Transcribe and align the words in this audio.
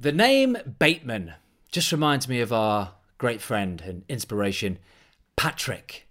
The 0.00 0.12
name 0.12 0.56
Bateman 0.78 1.34
just 1.72 1.90
reminds 1.90 2.28
me 2.28 2.40
of 2.40 2.52
our 2.52 2.92
great 3.18 3.40
friend 3.40 3.82
and 3.84 4.04
inspiration, 4.08 4.78
Patrick. 5.34 6.06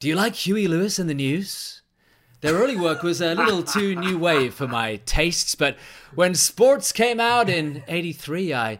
Do 0.00 0.08
you 0.08 0.14
like 0.14 0.34
Huey 0.34 0.66
Lewis 0.66 0.98
and 0.98 1.10
the 1.10 1.14
News? 1.14 1.82
Their 2.40 2.54
early 2.54 2.74
work 2.74 3.02
was 3.02 3.20
a 3.20 3.34
little 3.34 3.62
too 3.64 3.94
new 3.94 4.16
wave 4.16 4.54
for 4.54 4.66
my 4.66 4.96
tastes, 5.04 5.54
but 5.54 5.76
when 6.14 6.34
sports 6.34 6.90
came 6.90 7.20
out 7.20 7.50
in 7.50 7.84
83, 7.86 8.54
I 8.54 8.78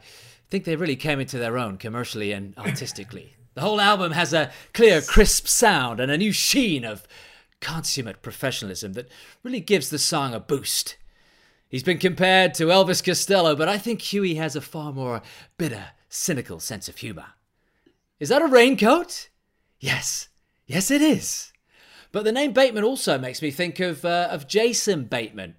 think 0.49 0.65
they 0.65 0.77
really 0.77 0.97
came 0.97 1.21
into 1.21 1.37
their 1.37 1.59
own 1.59 1.77
commercially 1.77 2.33
and 2.33 2.57
artistically. 2.57 3.37
The 3.53 3.61
whole 3.61 3.83
album 3.83 4.13
has 4.13 4.33
a 4.33 4.51
clear, 4.73 5.03
crisp 5.03 5.47
sound 5.47 6.01
and 6.01 6.11
a 6.11 6.17
new 6.17 6.33
sheen 6.33 6.87
of 6.87 7.07
consummate 7.61 8.23
professionalism 8.23 8.95
that 8.95 9.11
really 9.43 9.61
gives 9.61 9.91
the 9.91 9.99
song 9.99 10.33
a 10.33 10.41
boost. 10.41 10.97
He's 11.73 11.83
been 11.83 11.97
compared 11.97 12.53
to 12.55 12.67
Elvis 12.67 13.03
Costello, 13.03 13.57
but 13.57 13.67
I 13.67 13.79
think 13.79 14.03
Huey 14.03 14.35
has 14.35 14.55
a 14.55 14.61
far 14.61 14.93
more 14.93 15.23
bitter, 15.57 15.87
cynical 16.11 16.61
sense 16.61 16.87
of 16.87 16.99
humour. 16.99 17.29
Is 18.21 18.29
that 18.29 18.43
a 18.43 18.47
raincoat? 18.47 19.31
Yes, 19.81 20.29
yes, 20.67 20.91
it 20.91 21.01
is. 21.01 21.51
But 22.13 22.25
the 22.25 22.31
name 22.31 22.53
Bateman 22.53 22.85
also 22.85 23.19
makes 23.19 23.41
me 23.41 23.51
think 23.51 23.81
of 23.81 24.05
uh, 24.05 24.29
of 24.31 24.47
Jason 24.47 25.05
Bateman, 25.05 25.57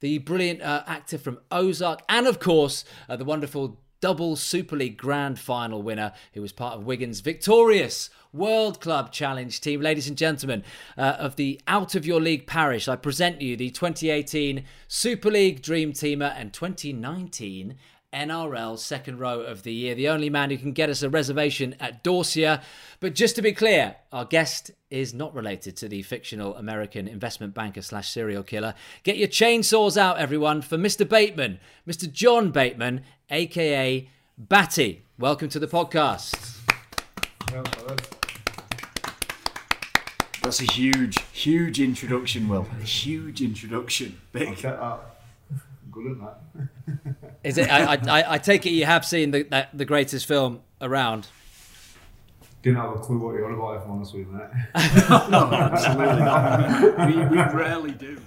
the 0.00 0.16
brilliant 0.16 0.62
uh, 0.62 0.84
actor 0.86 1.18
from 1.18 1.40
Ozark, 1.50 2.00
and 2.08 2.26
of 2.26 2.40
course 2.40 2.86
uh, 3.06 3.16
the 3.16 3.26
wonderful 3.26 3.78
double 4.00 4.36
Super 4.36 4.76
League 4.76 4.96
Grand 4.96 5.38
Final 5.38 5.82
winner 5.82 6.14
who 6.32 6.40
was 6.40 6.52
part 6.52 6.78
of 6.78 6.86
Wigan's 6.86 7.20
victorious 7.20 8.08
World 8.36 8.80
Club 8.80 9.12
Challenge 9.12 9.60
team. 9.60 9.80
Ladies 9.80 10.08
and 10.08 10.16
gentlemen 10.16 10.62
uh, 10.98 11.16
of 11.18 11.36
the 11.36 11.60
Out 11.66 11.94
of 11.94 12.06
Your 12.06 12.20
League 12.20 12.46
parish, 12.46 12.86
I 12.86 12.96
present 12.96 13.40
you 13.40 13.56
the 13.56 13.70
2018 13.70 14.64
Super 14.88 15.30
League 15.30 15.62
Dream 15.62 15.92
Teamer 15.92 16.32
and 16.36 16.52
2019 16.52 17.76
NRL 18.12 18.78
second 18.78 19.18
row 19.18 19.40
of 19.40 19.62
the 19.62 19.72
year, 19.72 19.94
the 19.94 20.08
only 20.08 20.30
man 20.30 20.50
who 20.50 20.56
can 20.56 20.72
get 20.72 20.88
us 20.88 21.02
a 21.02 21.10
reservation 21.10 21.74
at 21.80 22.02
Dorsia. 22.02 22.62
But 23.00 23.14
just 23.14 23.36
to 23.36 23.42
be 23.42 23.52
clear, 23.52 23.96
our 24.12 24.24
guest 24.24 24.70
is 24.90 25.12
not 25.12 25.34
related 25.34 25.76
to 25.78 25.88
the 25.88 26.02
fictional 26.02 26.56
American 26.56 27.08
investment 27.08 27.52
banker 27.54 27.82
slash 27.82 28.10
serial 28.10 28.42
killer. 28.42 28.74
Get 29.02 29.18
your 29.18 29.28
chainsaws 29.28 29.96
out, 29.96 30.18
everyone, 30.18 30.62
for 30.62 30.78
Mr. 30.78 31.06
Bateman, 31.06 31.60
Mr. 31.86 32.10
John 32.10 32.50
Bateman, 32.50 33.02
aka 33.30 34.08
Batty. 34.38 35.04
Welcome 35.18 35.48
to 35.50 35.58
the 35.58 35.66
podcast. 35.66 36.56
That's 40.46 40.60
a 40.60 40.72
huge, 40.72 41.18
huge 41.32 41.80
introduction, 41.80 42.48
Will. 42.48 42.68
A 42.80 42.84
huge 42.84 43.42
introduction. 43.42 44.20
Big. 44.30 44.62
Good 44.62 44.68
at 44.68 45.00
that. 46.20 46.38
Is 47.42 47.58
it? 47.58 47.68
I, 47.68 47.94
I, 47.94 48.34
I 48.34 48.38
take 48.38 48.64
it 48.64 48.70
you 48.70 48.84
have 48.84 49.04
seen 49.04 49.32
the 49.32 49.42
that, 49.50 49.76
the 49.76 49.84
greatest 49.84 50.24
film 50.24 50.60
around. 50.80 51.26
Didn't 52.62 52.78
have 52.78 52.92
a 52.92 53.00
clue 53.00 53.18
what 53.18 53.34
you're 53.34 53.46
on 53.46 53.54
about, 53.54 53.78
if 53.78 53.82
I'm 53.86 53.90
honest 53.90 54.14
with 54.14 54.28
you, 54.28 54.32
mate. 54.32 54.46
no, 55.30 55.50
absolutely 55.52 56.20
not. 56.20 57.08
We, 57.08 57.26
we 57.26 57.38
rarely 57.38 57.90
do. 57.90 58.20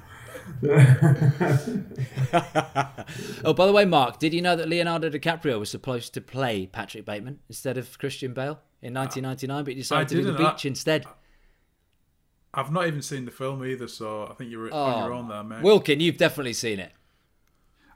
oh, 3.45 3.53
by 3.53 3.65
the 3.65 3.71
way, 3.71 3.85
Mark, 3.85 4.19
did 4.19 4.33
you 4.33 4.41
know 4.41 4.57
that 4.57 4.67
Leonardo 4.67 5.09
DiCaprio 5.09 5.57
was 5.57 5.69
supposed 5.69 6.13
to 6.15 6.21
play 6.21 6.65
Patrick 6.65 7.05
Bateman 7.05 7.39
instead 7.47 7.77
of 7.77 7.97
Christian 7.97 8.33
Bale 8.33 8.59
in 8.81 8.97
uh, 8.97 9.07
1999, 9.07 9.63
but 9.63 9.73
he 9.73 9.79
decided 9.79 10.09
to 10.09 10.15
do 10.15 10.23
the 10.23 10.33
beach 10.33 10.65
I, 10.65 10.67
instead? 10.67 11.05
I've 12.53 12.71
not 12.71 12.87
even 12.87 13.01
seen 13.01 13.25
the 13.25 13.31
film 13.31 13.63
either, 13.63 13.87
so 13.87 14.27
I 14.29 14.33
think 14.33 14.51
you're 14.51 14.73
oh, 14.73 14.77
on 14.77 15.03
your 15.03 15.13
oh, 15.13 15.17
own 15.17 15.27
there, 15.27 15.43
mate. 15.43 15.63
Wilkin, 15.63 15.99
you've 15.99 16.17
definitely 16.17 16.53
seen 16.53 16.79
it. 16.79 16.91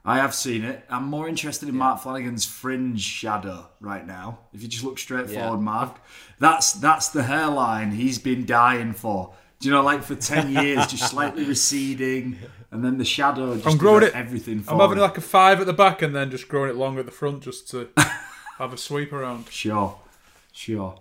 I 0.04 0.18
have 0.18 0.34
seen 0.34 0.64
it. 0.64 0.84
I'm 0.90 1.04
more 1.04 1.28
interested 1.28 1.68
in 1.68 1.74
yeah. 1.74 1.78
Mark 1.78 2.00
Flanagan's 2.00 2.44
fringe 2.44 3.00
shadow 3.00 3.66
right 3.80 4.06
now. 4.06 4.38
If 4.52 4.62
you 4.62 4.68
just 4.68 4.84
look 4.84 4.98
straight 4.98 5.30
forward. 5.30 5.58
Mark, 5.60 5.98
that's 6.38 6.74
that's 6.74 7.08
the 7.08 7.22
hairline 7.22 7.92
he's 7.92 8.18
been 8.18 8.44
dying 8.44 8.92
for. 8.92 9.32
Do 9.60 9.68
you 9.68 9.74
know, 9.74 9.82
like 9.82 10.02
for 10.02 10.14
ten 10.14 10.52
years, 10.64 10.86
just 10.88 11.10
slightly 11.10 11.44
receding, 11.44 12.38
and 12.70 12.84
then 12.84 12.98
the 12.98 13.04
shadow. 13.04 13.54
Just 13.54 13.66
I'm 13.66 13.78
growing 13.78 14.04
it. 14.04 14.14
Everything. 14.14 14.62
I'm 14.68 14.78
having 14.78 14.98
like 14.98 15.16
a 15.16 15.22
five 15.22 15.60
at 15.60 15.66
the 15.66 15.72
back, 15.72 16.02
and 16.02 16.14
then 16.14 16.30
just 16.30 16.48
growing 16.48 16.68
it 16.68 16.76
long 16.76 16.98
at 16.98 17.06
the 17.06 17.12
front, 17.12 17.42
just 17.42 17.70
to 17.70 17.88
have 18.58 18.74
a 18.74 18.76
sweep 18.76 19.10
around. 19.10 19.48
Sure, 19.48 19.98
sure. 20.52 21.00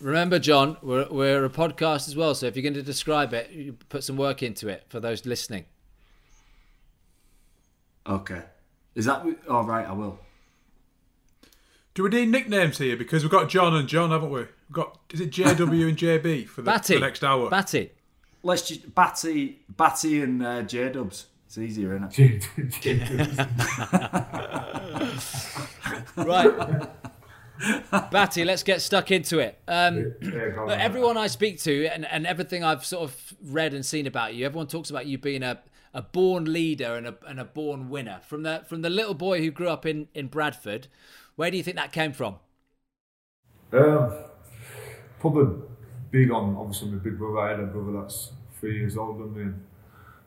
Remember, 0.00 0.38
John, 0.38 0.76
we're 0.82 1.06
we're 1.10 1.44
a 1.44 1.50
podcast 1.50 2.08
as 2.08 2.16
well, 2.16 2.34
so 2.34 2.46
if 2.46 2.56
you're 2.56 2.62
going 2.62 2.74
to 2.74 2.82
describe 2.82 3.32
it, 3.34 3.50
you 3.50 3.76
put 3.88 4.04
some 4.04 4.16
work 4.16 4.42
into 4.42 4.68
it 4.68 4.84
for 4.88 5.00
those 5.00 5.26
listening. 5.26 5.64
Okay. 8.06 8.42
Is 8.94 9.04
that 9.04 9.22
all 9.22 9.36
oh, 9.48 9.62
right? 9.64 9.86
I 9.86 9.92
will. 9.92 10.18
Do 11.94 12.04
we 12.04 12.10
need 12.10 12.28
nicknames 12.28 12.78
here? 12.78 12.96
Because 12.96 13.22
we've 13.22 13.30
got 13.30 13.48
John 13.48 13.74
and 13.74 13.88
John, 13.88 14.10
haven't 14.10 14.30
we? 14.30 14.40
We've 14.40 14.48
got 14.72 14.98
is 15.12 15.20
it 15.20 15.30
JW 15.30 15.88
and 15.88 15.96
JB 15.96 16.48
for 16.48 16.62
the, 16.62 16.66
Batty. 16.66 16.94
the 16.94 17.00
next 17.00 17.22
hour? 17.24 17.50
Batty. 17.50 17.90
Let's 18.42 18.66
just 18.68 18.94
Batty, 18.94 19.60
Batty 19.68 20.22
and 20.22 20.42
uh, 20.42 20.62
J 20.62 20.90
Dubs. 20.90 21.26
It's 21.46 21.58
easier, 21.58 21.96
isn't 21.96 22.16
it? 22.16 22.46
right. 26.16 26.88
Batty, 28.10 28.44
let's 28.44 28.62
get 28.62 28.80
stuck 28.80 29.10
into 29.10 29.38
it. 29.38 29.58
Um, 29.68 30.14
look, 30.20 30.70
everyone 30.70 31.16
I 31.16 31.26
speak 31.26 31.60
to 31.62 31.86
and, 31.86 32.06
and 32.06 32.26
everything 32.26 32.64
I've 32.64 32.84
sort 32.84 33.04
of 33.04 33.34
read 33.42 33.74
and 33.74 33.84
seen 33.84 34.06
about 34.06 34.34
you, 34.34 34.46
everyone 34.46 34.66
talks 34.66 34.90
about 34.90 35.06
you 35.06 35.18
being 35.18 35.42
a 35.42 35.60
a 35.92 36.02
born 36.02 36.52
leader 36.52 36.94
and 36.94 37.06
a, 37.06 37.14
and 37.26 37.40
a 37.40 37.44
born 37.44 37.90
winner. 37.90 38.20
From 38.22 38.42
the 38.42 38.62
from 38.66 38.82
the 38.82 38.90
little 38.90 39.14
boy 39.14 39.40
who 39.40 39.50
grew 39.50 39.68
up 39.68 39.84
in, 39.84 40.08
in 40.14 40.28
Bradford, 40.28 40.86
where 41.36 41.50
do 41.50 41.56
you 41.56 41.62
think 41.62 41.76
that 41.76 41.92
came 41.92 42.12
from? 42.12 42.36
Um, 43.72 44.12
probably 45.18 45.62
big 46.10 46.30
on 46.30 46.56
obviously 46.56 46.90
my 46.90 46.98
big 46.98 47.18
brother. 47.18 47.38
I 47.38 47.50
had 47.50 47.60
a 47.60 47.66
brother 47.66 48.00
that's 48.00 48.32
three 48.58 48.78
years 48.78 48.96
older 48.96 49.24
than 49.24 49.34
me, 49.34 49.42
and, 49.42 49.64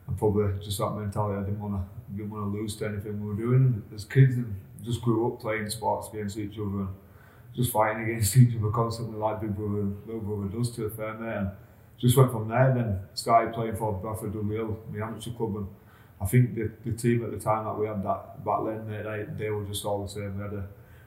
and 0.06 0.18
probably 0.18 0.52
just 0.62 0.78
that 0.78 0.90
mentality. 0.90 1.40
I 1.40 1.44
didn't 1.44 1.60
want 1.60 1.74
to 1.74 2.16
didn't 2.16 2.30
want 2.30 2.52
to 2.52 2.58
lose 2.58 2.76
to 2.76 2.88
anything 2.88 3.20
we 3.20 3.28
were 3.28 3.34
doing 3.34 3.82
as 3.94 4.04
kids, 4.04 4.36
and 4.36 4.54
just 4.82 5.00
grew 5.02 5.32
up 5.32 5.40
playing 5.40 5.70
sports 5.70 6.08
against 6.12 6.38
each 6.38 6.58
other 6.58 6.80
and 6.80 6.88
just 7.54 7.72
fighting 7.72 8.04
against 8.04 8.36
each 8.38 8.56
other 8.56 8.70
constantly, 8.70 9.16
like 9.16 9.40
big 9.40 9.54
brother 9.56 9.88
little 10.06 10.20
brother 10.20 10.48
does 10.48 10.70
to 10.72 10.86
a 10.86 10.90
fair 10.90 11.14
man 11.14 11.52
just 12.04 12.16
went 12.16 12.30
from 12.30 12.48
there. 12.48 12.72
Then 12.74 13.00
started 13.14 13.54
playing 13.54 13.76
for 13.76 13.92
Bradford 13.92 14.32
Dudley 14.32 14.56
Hill, 14.56 14.78
the 14.92 15.02
amateur 15.02 15.30
club, 15.30 15.56
and 15.56 15.66
I 16.20 16.26
think 16.26 16.54
the, 16.54 16.70
the 16.84 16.92
team 16.96 17.24
at 17.24 17.30
the 17.30 17.38
time 17.38 17.64
that 17.64 17.78
we 17.78 17.86
had 17.86 18.02
that 18.04 18.44
back 18.44 18.60
then, 18.64 18.86
they, 18.88 19.44
they 19.44 19.50
were 19.50 19.64
just 19.64 19.84
all 19.84 20.02
the 20.02 20.08
same. 20.08 20.36
We 20.36 20.42
had 20.42 20.52
a 20.52 20.66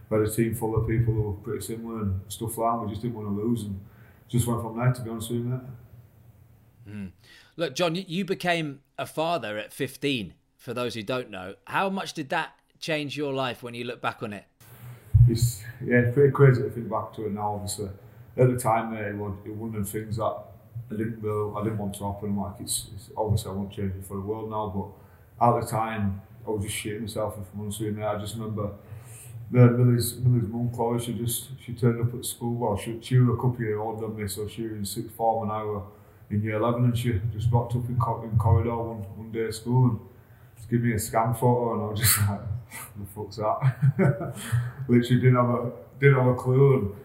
we 0.10 0.18
had 0.18 0.28
a 0.28 0.32
team 0.32 0.56
full 0.56 0.76
of 0.76 0.88
people 0.88 1.14
who 1.14 1.22
were 1.22 1.34
pretty 1.34 1.66
similar 1.66 2.02
and 2.02 2.22
stuff 2.30 2.58
like 2.58 2.74
that. 2.74 2.86
We 2.86 2.90
just 2.90 3.02
didn't 3.02 3.16
want 3.16 3.28
to 3.28 3.44
lose, 3.44 3.64
and 3.64 3.80
just 4.28 4.48
went 4.48 4.62
from 4.62 4.78
there. 4.78 4.92
To 4.92 5.02
be 5.02 5.10
honest 5.10 5.30
with 5.30 5.40
you, 5.40 5.62
mm. 6.90 7.12
Look, 7.56 7.76
John, 7.76 7.96
you 7.96 8.24
became 8.24 8.82
a 8.98 9.06
father 9.06 9.58
at 9.58 9.74
15. 9.74 10.34
For 10.58 10.74
those 10.74 10.96
who 10.96 11.04
don't 11.04 11.30
know, 11.30 11.56
how 11.66 11.90
much 11.90 12.14
did 12.14 12.30
that 12.30 12.52
change 12.80 13.16
your 13.16 13.34
life 13.34 13.64
when 13.64 13.74
you 13.74 13.84
look 13.84 14.02
back 14.02 14.22
on 14.22 14.34
it? 14.34 14.46
It's 15.28 15.64
yeah, 15.84 16.10
pretty 16.14 16.32
crazy 16.32 16.62
to 16.64 16.70
think 16.70 16.90
back 16.90 17.14
to 17.14 17.26
it 17.26 17.34
now. 17.34 17.56
Obviously, 17.56 17.90
at 18.38 18.48
the 18.50 18.58
time, 18.58 18.94
uh, 18.94 18.98
it 19.02 19.16
was 19.16 19.34
one 19.46 19.76
of 19.76 19.86
the 19.86 19.92
things 19.92 20.18
that 20.18 20.24
I 20.24 20.96
didn't 20.96 21.22
really, 21.22 21.54
I 21.60 21.64
didn't 21.64 21.80
want 21.80 21.96
to 21.96 22.12
happen. 22.12 22.36
Like 22.38 22.56
it's, 22.62 22.90
it's 22.96 23.10
obviously 23.18 23.52
I 23.52 23.54
won't 23.56 23.72
change 23.72 23.94
it 23.96 24.06
for 24.06 24.16
the 24.16 24.22
world 24.22 24.50
now, 24.50 24.68
but 25.40 25.46
at 25.48 25.62
the 25.62 25.68
time 25.68 26.22
I 26.46 26.52
was 26.52 26.64
just 26.64 26.76
shitting 26.76 27.02
myself 27.02 27.38
if 27.42 27.48
I'm 27.54 27.62
honest 27.62 27.82
with 27.82 27.98
you. 27.98 28.06
I 28.06 28.18
just 28.18 28.36
remember 28.36 28.72
the 29.52 29.68
Millie's 29.68 30.18
Millie's 30.18 30.50
mum 30.50 30.70
Chloe. 30.74 31.00
She 31.00 31.14
just 31.14 31.50
she 31.64 31.74
turned 31.74 32.02
up 32.02 32.14
at 32.18 32.26
school. 32.26 32.56
Well, 32.56 32.78
she, 32.78 33.00
she 33.02 33.18
was 33.20 33.30
a 33.30 33.36
couple 33.36 33.56
of 33.56 33.60
years 33.62 33.80
older 33.80 34.08
than 34.08 34.16
me, 34.18 34.28
so 34.28 34.48
she 34.48 34.64
was 34.64 34.74
in 34.74 34.86
sixth 34.86 35.16
form 35.16 35.50
and 35.50 35.52
I 35.58 35.64
was 35.64 35.84
in 36.30 36.44
year 36.44 36.56
eleven, 36.58 36.86
and 36.86 36.98
she 36.98 37.20
just 37.34 37.52
rocked 37.52 37.76
up 37.76 37.88
in, 37.90 37.98
co- 38.00 38.24
in 38.24 38.38
corridor 38.38 38.76
one 38.76 38.98
one 39.18 39.32
day 39.32 39.46
at 39.48 39.54
school 39.56 39.90
and 39.92 40.00
just 40.58 40.70
give 40.70 40.82
me 40.82 40.94
a 40.94 41.00
scan 41.00 41.34
photo, 41.34 41.74
and 41.74 41.82
I 41.84 41.86
was 41.88 42.00
just 42.00 42.18
like, 42.30 42.42
"The 42.98 43.06
fuck's 43.16 43.38
that?" 43.38 44.36
Literally 44.88 45.22
didn't 45.22 45.36
have 45.36 45.50
a 45.50 45.72
didn't 46.00 46.20
have 46.20 46.28
a 46.28 46.36
clue. 46.36 46.74
And, 46.80 46.96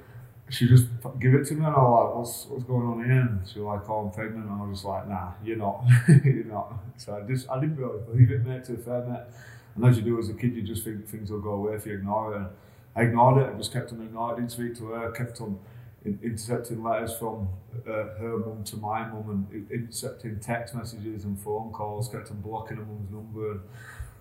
she 0.52 0.69
just 0.69 0.87
give 1.19 1.32
it 1.32 1.46
to 1.46 1.54
me 1.54 1.64
and 1.64 1.75
I 1.75 1.78
was 1.78 2.04
like, 2.04 2.14
what's, 2.14 2.46
what's 2.46 2.64
going 2.64 2.87
on 2.87 3.04
here? 3.04 3.20
And 3.20 3.49
she 3.49 3.58
was 3.58 3.66
like, 3.66 3.88
oh, 3.88 4.00
I'm 4.00 4.10
pregnant. 4.10 4.50
And 4.50 4.60
I 4.60 4.66
was 4.66 4.78
just 4.78 4.84
like, 4.84 5.08
nah, 5.08 5.32
you're 5.43 5.56
not. 5.56 5.82
you're 6.25 6.44
not. 6.44 6.75
So 6.99 7.16
I 7.16 7.26
just, 7.26 7.49
I 7.49 7.58
didn't 7.58 7.76
really 7.76 8.00
believe 8.00 8.31
it, 8.31 8.44
mate, 8.44 8.64
to 8.64 8.72
be 8.72 8.82
fair, 8.82 9.02
mate. 9.06 9.22
And 9.75 9.84
as 9.87 9.96
you 9.96 10.02
do 10.02 10.19
as 10.19 10.28
a 10.28 10.34
kid, 10.34 10.55
you 10.55 10.62
just 10.62 10.84
think 10.84 11.08
things 11.08 11.31
will 11.31 11.40
go 11.40 11.52
away 11.52 11.75
if 11.75 11.87
you 11.87 11.94
ignore 11.94 12.34
it. 12.34 12.37
And 12.37 12.46
I 12.94 13.02
ignored 13.02 13.43
it. 13.43 13.50
I 13.55 13.56
just 13.56 13.72
kept 13.72 13.93
on 13.93 14.02
ignoring 14.02 14.37
it. 14.37 14.40
didn't 14.40 14.52
speak 14.52 14.76
to 14.76 14.88
her. 14.88 15.10
kept 15.12 15.40
on 15.40 15.58
intercepting 16.04 16.82
letters 16.82 17.14
from 17.16 17.49
uh, 17.87 18.19
her 18.19 18.43
mum 18.44 18.64
to 18.64 18.76
my 18.76 19.06
mum 19.08 19.49
and 19.52 19.70
intercepting 19.70 20.40
text 20.40 20.75
messages 20.75 21.25
and 21.25 21.38
phone 21.40 21.72
calls. 21.72 22.08
Kept 22.08 22.31
on 22.31 22.40
blocking 22.40 22.76
her 22.78 22.84
mum's 22.84 23.10
number. 23.10 23.52
And 23.52 23.60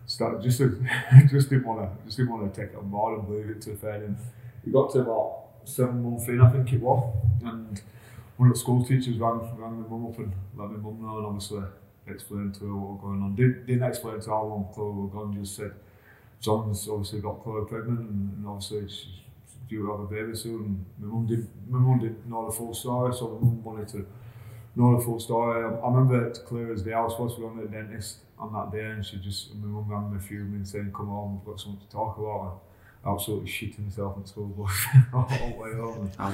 started, 0.05 0.41
just, 0.41 0.59
just 1.29 1.49
didn't 1.49 1.65
want 1.65 1.81
to, 1.81 2.05
just 2.05 2.17
didn't 2.17 2.31
want 2.31 2.53
to 2.53 2.61
take 2.61 2.71
it 2.71 2.77
on 2.77 2.89
board 2.89 3.19
and 3.19 3.27
believe 3.27 3.49
it 3.49 3.61
to 3.63 3.69
be 3.71 3.75
fair. 3.75 4.03
And 4.03 4.17
it 4.65 4.71
got 4.71 4.91
to 4.93 4.99
about 4.99 5.41
seven 5.63 6.03
months 6.03 6.27
in, 6.27 6.41
I 6.41 6.49
think 6.49 6.71
it 6.73 6.81
was, 6.81 7.15
and 7.43 7.81
one 8.37 8.49
of 8.49 8.55
the 8.55 8.59
school 8.59 8.83
teachers 8.83 9.17
rang, 9.17 9.39
rang 9.57 9.81
my 9.81 9.87
mum 9.87 10.07
up 10.07 10.17
and 10.17 10.33
let 10.55 10.71
my 10.71 10.77
mum 10.77 11.01
know, 11.01 11.17
and 11.17 11.27
obviously 11.27 11.61
explained 12.07 12.55
to 12.55 12.65
her 12.65 12.75
what 12.75 12.91
was 12.93 13.01
going 13.01 13.21
on. 13.21 13.35
Did, 13.35 13.65
didn't 13.67 13.83
explain 13.83 14.19
to 14.19 14.29
how 14.29 14.43
long 14.43 14.69
Chloe 14.73 15.09
gone, 15.11 15.37
just 15.39 15.55
said, 15.55 15.73
John's 16.39 16.87
obviously 16.89 17.21
got 17.21 17.43
Chloe 17.43 17.65
pregnant, 17.67 17.99
and, 17.99 18.37
and 18.37 18.47
obviously 18.47 18.89
she's 18.89 19.21
due 19.71 19.85
to 19.85 19.91
have 19.91 20.01
a 20.01 20.05
baby 20.05 20.35
soon. 20.35 20.85
My 20.99 21.07
mum 21.07 21.25
did. 21.25 21.47
My 21.69 21.79
mum 21.79 21.99
didn't 21.99 22.29
know 22.29 22.45
the 22.45 22.51
full 22.51 22.73
story, 22.73 23.13
so 23.13 23.29
my 23.29 23.39
mum 23.39 23.63
wanted 23.63 23.87
to 23.89 24.05
know 24.75 24.97
the 24.97 25.03
full 25.03 25.19
story. 25.19 25.63
I, 25.63 25.67
I 25.67 25.87
remember 25.89 26.27
it 26.27 26.39
clear 26.45 26.73
as 26.73 26.83
day. 26.83 26.93
I 26.93 27.01
was 27.01 27.13
supposed 27.13 27.37
to 27.37 27.41
go 27.41 27.49
to 27.49 27.61
the 27.61 27.67
dentist 27.67 28.17
on 28.37 28.51
that 28.53 28.77
day, 28.77 28.85
and 28.85 29.05
she 29.05 29.17
just 29.17 29.55
my 29.55 29.67
mum 29.67 29.85
rang 29.87 30.11
me 30.11 30.17
a 30.17 30.19
few 30.19 30.39
minutes 30.39 30.71
saying, 30.71 30.91
"Come 30.93 31.09
on, 31.09 31.35
we've 31.35 31.45
got 31.45 31.59
something 31.59 31.79
to 31.79 31.91
talk 31.91 32.17
about." 32.17 32.41
And 32.41 33.13
absolutely 33.13 33.49
shitting 33.49 33.77
himself 33.77 34.15
at 34.19 34.27
school 34.27 34.45
bus 34.57 34.85
all 35.13 35.25
the 35.27 35.55
way 35.57 35.73
home. 35.73 36.11
I 36.19 36.33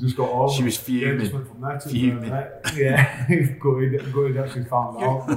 just 0.00 0.16
got 0.16 0.28
home. 0.28 0.52
She 0.54 0.64
was 0.64 0.76
fuming. 0.76 1.14
Yeah, 1.14 1.20
just 1.20 1.32
went 1.32 1.48
from 1.48 1.60
there 1.60 1.78
to 1.78 1.88
fuming. 1.88 2.30
There. 2.30 2.60
Yeah, 2.74 3.26
good. 3.60 4.12
Good. 4.12 4.36
Actually 4.36 4.64
found 4.64 5.02
out. 5.02 5.28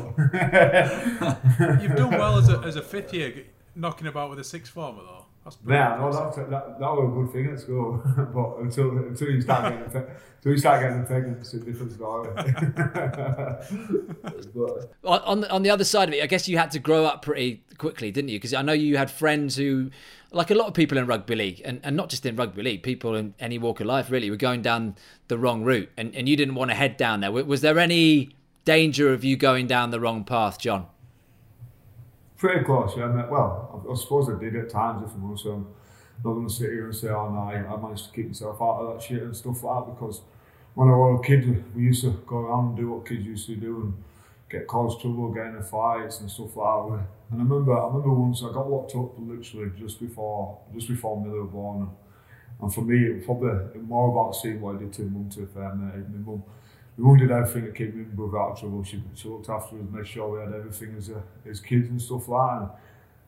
You've 1.81 1.95
done 1.95 2.11
well 2.11 2.39
as 2.39 2.49
a, 2.49 2.57
as 2.65 2.75
a 2.75 2.81
fifth 2.81 3.13
year, 3.13 3.45
knocking 3.75 4.07
about 4.07 4.31
with 4.31 4.39
a 4.39 4.43
sixth 4.43 4.73
former 4.73 5.03
though. 5.03 5.26
Yeah, 5.67 5.97
no, 5.99 6.11
that, 6.11 6.35
that, 6.49 6.79
that 6.79 6.81
was 6.91 7.09
a 7.09 7.11
good 7.13 7.31
thing 7.33 7.47
at 7.53 7.59
school. 7.65 8.01
but 8.33 8.57
until 8.63 8.97
until 8.97 9.29
you 9.29 9.41
start 9.41 9.63
getting 9.63 9.83
until 9.83 10.51
you 10.51 10.57
start 10.57 10.81
getting 10.81 11.05
pregnant, 11.05 11.39
it's 11.39 11.53
a 11.53 11.59
different 11.59 11.91
story. 11.91 12.29
but, 15.03 15.23
on 15.25 15.43
on 15.45 15.63
the 15.63 15.69
other 15.69 15.83
side 15.83 16.09
of 16.09 16.15
it, 16.15 16.23
I 16.23 16.27
guess 16.27 16.47
you 16.47 16.57
had 16.57 16.71
to 16.71 16.79
grow 16.79 17.05
up 17.05 17.21
pretty 17.21 17.63
quickly, 17.77 18.11
didn't 18.11 18.29
you? 18.29 18.37
Because 18.37 18.53
I 18.53 18.61
know 18.61 18.73
you 18.73 18.97
had 18.97 19.11
friends 19.11 19.55
who 19.55 19.91
like 20.31 20.51
a 20.51 20.55
lot 20.55 20.67
of 20.67 20.73
people 20.73 20.97
in 20.97 21.05
rugby 21.05 21.35
league, 21.35 21.61
and, 21.63 21.79
and 21.83 21.95
not 21.95 22.09
just 22.09 22.25
in 22.25 22.35
rugby 22.35 22.61
league, 22.61 22.83
people 22.83 23.15
in 23.15 23.33
any 23.39 23.57
walk 23.57 23.79
of 23.79 23.87
life 23.87 24.11
really 24.11 24.29
were 24.29 24.35
going 24.35 24.61
down 24.61 24.95
the 25.27 25.37
wrong 25.37 25.63
route, 25.63 25.89
and, 25.97 26.15
and 26.15 26.27
you 26.27 26.35
didn't 26.35 26.55
want 26.55 26.71
to 26.71 26.75
head 26.75 26.97
down 26.97 27.21
there. 27.21 27.31
Was 27.31 27.61
there 27.61 27.79
any 27.79 28.29
danger 28.65 29.13
of 29.13 29.23
you 29.23 29.37
going 29.37 29.67
down 29.67 29.91
the 29.91 29.99
wrong 29.99 30.23
path, 30.23 30.59
John? 30.59 30.87
Pretty 32.37 32.63
close, 32.65 32.95
yeah. 32.95 33.25
well, 33.29 33.83
I, 33.87 33.91
I, 33.91 33.95
suppose 33.95 34.29
I 34.29 34.39
did 34.39 34.55
at 34.55 34.69
times, 34.69 35.03
if 35.03 35.15
I'm 35.15 35.25
honest. 35.25 35.45
I'm 35.45 35.67
not 36.23 36.33
going 36.33 36.47
to 36.47 36.53
sit 36.53 36.69
here 36.69 36.85
and 36.85 36.95
say, 36.95 37.09
oh 37.09 37.29
no, 37.29 37.39
I, 37.39 37.81
managed 37.81 38.05
to 38.05 38.11
keep 38.11 38.27
myself 38.27 38.61
out 38.61 38.79
of 38.79 38.93
that 38.93 39.03
shit 39.03 39.23
and 39.23 39.35
stuff 39.35 39.63
like 39.63 39.85
that 39.85 39.93
because 39.93 40.21
when 40.75 40.89
I 40.89 40.91
was 40.91 41.19
a 41.19 41.27
kid, 41.27 41.75
we 41.75 41.83
used 41.83 42.03
to 42.03 42.11
go 42.27 42.37
around 42.37 42.67
and 42.67 42.77
do 42.77 42.91
what 42.91 43.07
kids 43.07 43.25
used 43.25 43.47
to 43.47 43.55
do 43.55 43.81
and 43.81 44.03
get 44.49 44.67
cause 44.67 45.01
trouble, 45.01 45.33
get 45.33 45.47
into 45.47 45.63
fights 45.63 46.19
and 46.19 46.29
stuff 46.29 46.55
like 46.55 46.99
that. 46.99 47.07
And 47.31 47.41
I 47.41 47.43
remember, 47.43 47.77
I 47.77 47.87
remember 47.87 48.13
once 48.13 48.43
I 48.43 48.53
got 48.53 48.69
locked 48.69 48.95
up 48.95 49.17
literally 49.17 49.71
just 49.77 49.99
before, 49.99 50.59
just 50.75 50.87
before 50.87 51.19
Millie 51.19 51.39
was 51.39 51.49
born. 51.51 51.89
And 52.61 52.73
for 52.73 52.81
me, 52.81 53.07
it 53.07 53.15
was 53.15 53.25
probably 53.25 53.81
more 53.81 54.11
about 54.11 54.35
seeing 54.35 54.61
what 54.61 54.75
I 54.75 54.79
did 54.79 54.93
to 54.93 55.01
my 55.03 55.09
mum. 55.09 55.29
To 55.31 55.39
be 55.39 55.59
mate. 55.59 56.09
my 56.09 56.25
mum, 56.25 56.43
mum 56.97 57.17
did 57.17 57.31
everything 57.31 57.65
to 57.65 57.71
keep 57.71 57.93
me 57.93 58.03
and 58.03 58.15
brother 58.15 58.39
out 58.39 58.51
of 58.53 58.59
trouble. 58.59 58.83
She, 58.83 59.01
she 59.13 59.27
looked 59.27 59.49
after 59.49 59.77
us, 59.77 59.83
made 59.91 60.07
sure 60.07 60.29
we 60.29 60.39
had 60.39 60.53
everything 60.53 60.95
as 60.97 61.09
a, 61.09 61.21
as 61.49 61.59
kids 61.59 61.89
and 61.89 62.01
stuff 62.01 62.27
like 62.27 62.49
that. 62.49 62.61
And 62.61 62.69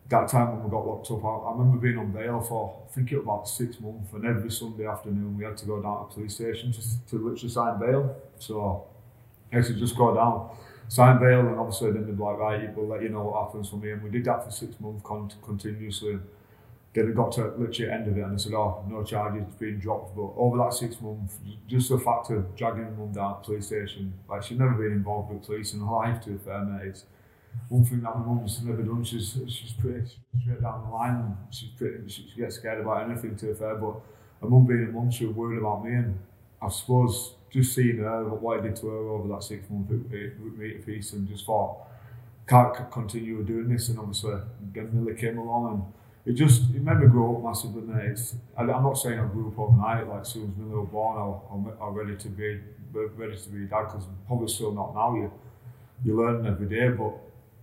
that 0.09 0.27
time 0.27 0.51
when 0.51 0.63
we 0.63 0.69
got 0.71 0.87
locked 0.87 1.11
up, 1.11 1.23
I, 1.23 1.27
I 1.27 1.51
remember 1.51 1.77
being 1.77 1.97
on 1.97 2.11
bail 2.11 2.41
for 2.41 2.75
I 2.89 2.93
think 2.93 3.11
it 3.11 3.17
was 3.17 3.23
about 3.23 3.47
six 3.47 3.79
months, 3.79 4.11
and 4.13 4.25
every 4.25 4.49
Sunday 4.51 4.87
afternoon 4.87 5.37
we 5.37 5.45
had 5.45 5.57
to 5.57 5.65
go 5.65 5.81
down 5.81 6.09
to 6.09 6.09
the 6.09 6.15
police 6.15 6.35
station 6.35 6.71
to, 6.71 6.81
to 7.09 7.15
literally 7.17 7.49
sign 7.49 7.79
bail. 7.79 8.15
So 8.39 8.85
I 9.51 9.57
had 9.57 9.65
to 9.65 9.73
just 9.73 9.95
go 9.95 10.15
down 10.15 10.49
sign 10.87 11.19
bail, 11.19 11.41
and 11.41 11.59
obviously 11.59 11.91
then 11.91 12.05
they'd 12.07 12.17
be 12.17 12.23
like, 12.23 12.37
right, 12.37 12.75
we'll 12.75 12.87
let 12.87 13.03
you 13.03 13.09
know 13.09 13.23
what 13.23 13.45
happens 13.45 13.69
for 13.69 13.75
me. 13.75 13.91
And 13.91 14.01
we 14.01 14.09
did 14.09 14.25
that 14.25 14.43
for 14.43 14.51
six 14.51 14.79
months 14.79 15.01
con- 15.03 15.31
continuously. 15.43 16.17
Then 16.93 17.07
it 17.07 17.15
got 17.15 17.31
to 17.33 17.53
literally 17.55 17.91
end 17.91 18.07
of 18.07 18.17
it, 18.17 18.21
and 18.21 18.33
they 18.33 18.41
said, 18.41 18.53
oh, 18.53 18.83
no 18.89 19.03
charges 19.03 19.43
being 19.59 19.79
dropped. 19.79 20.15
But 20.15 20.33
over 20.35 20.57
that 20.57 20.73
six 20.73 20.99
months, 20.99 21.37
just 21.67 21.89
the 21.89 21.99
fact 21.99 22.31
of 22.31 22.55
dragging 22.55 22.97
mum 22.97 23.11
down 23.11 23.35
to 23.35 23.39
the 23.41 23.45
police 23.45 23.67
station, 23.67 24.13
like 24.27 24.41
she'd 24.41 24.57
never 24.57 24.73
been 24.73 24.93
involved 24.93 25.31
with 25.31 25.45
police 25.45 25.73
in 25.73 25.81
her 25.81 25.85
life, 25.85 26.19
to 26.23 26.31
be 26.31 26.37
fair, 26.39 26.65
mate. 26.65 26.87
It's 26.87 27.05
one 27.67 27.85
thing 27.85 28.01
that 28.01 28.17
my 28.17 28.25
mum's 28.25 28.61
never 28.63 28.81
done. 28.81 29.03
She's 29.03 29.37
she's 29.47 29.73
pretty 29.73 30.07
straight 30.41 30.61
down 30.61 30.85
the 30.85 30.95
line, 30.95 31.15
and 31.15 31.37
she's 31.53 31.69
pretty 31.69 32.09
she, 32.09 32.27
she 32.33 32.41
gets 32.41 32.55
scared 32.55 32.81
about 32.81 33.09
anything, 33.09 33.35
to 33.35 33.45
be 33.45 33.53
fair. 33.53 33.75
But 33.75 33.95
her 34.41 34.49
mum 34.49 34.65
being 34.65 34.85
a 34.85 34.91
mum, 34.91 35.11
she 35.11 35.25
was 35.25 35.35
worried 35.35 35.59
about 35.59 35.85
me, 35.85 35.93
and 35.93 36.17
I 36.59 36.69
suppose 36.69 37.35
just 37.51 37.73
seeing 37.73 37.97
her, 37.97 38.23
what 38.29 38.59
I 38.59 38.63
did 38.63 38.75
to 38.77 38.87
her 38.87 39.09
over 39.09 39.27
that 39.29 39.43
six 39.43 39.69
months 39.69 39.91
month 39.91 40.11
meter 40.11 40.79
piece, 40.79 41.13
and 41.13 41.27
just 41.27 41.45
thought, 41.45 41.77
can't 42.47 42.91
continue 42.91 43.43
doing 43.43 43.69
this. 43.69 43.89
And 43.89 43.99
obviously, 43.99 44.39
then 44.73 44.89
Millie 44.93 45.15
came 45.15 45.37
along, 45.37 45.73
and 45.73 45.93
it 46.29 46.33
just 46.33 46.69
it 46.75 46.83
made 46.83 46.99
me 46.99 47.07
grow 47.07 47.37
up 47.37 47.43
massively. 47.43 47.81
Mate. 47.81 48.11
It's, 48.11 48.35
I, 48.55 48.61
am 48.61 48.67
not 48.67 48.93
saying 48.93 49.19
I 49.19 49.25
grew 49.25 49.47
up 49.47 49.57
overnight. 49.57 50.07
Like 50.07 50.21
as 50.21 50.27
soon 50.29 50.43
as 50.43 50.57
Millie 50.57 50.79
was 50.79 50.89
born, 50.91 51.17
I, 51.17 51.87
am 51.87 51.93
ready 51.93 52.15
to 52.15 52.27
be 52.29 52.59
ready 52.93 53.35
to 53.35 53.49
be 53.49 53.63
a 53.63 53.67
dad 53.67 53.85
because 53.85 54.05
probably 54.27 54.47
still 54.47 54.71
not 54.71 54.93
now. 54.93 55.15
You 55.15 55.31
you 56.05 56.15
learn 56.15 56.45
every 56.45 56.67
day, 56.67 56.89
but 56.89 57.13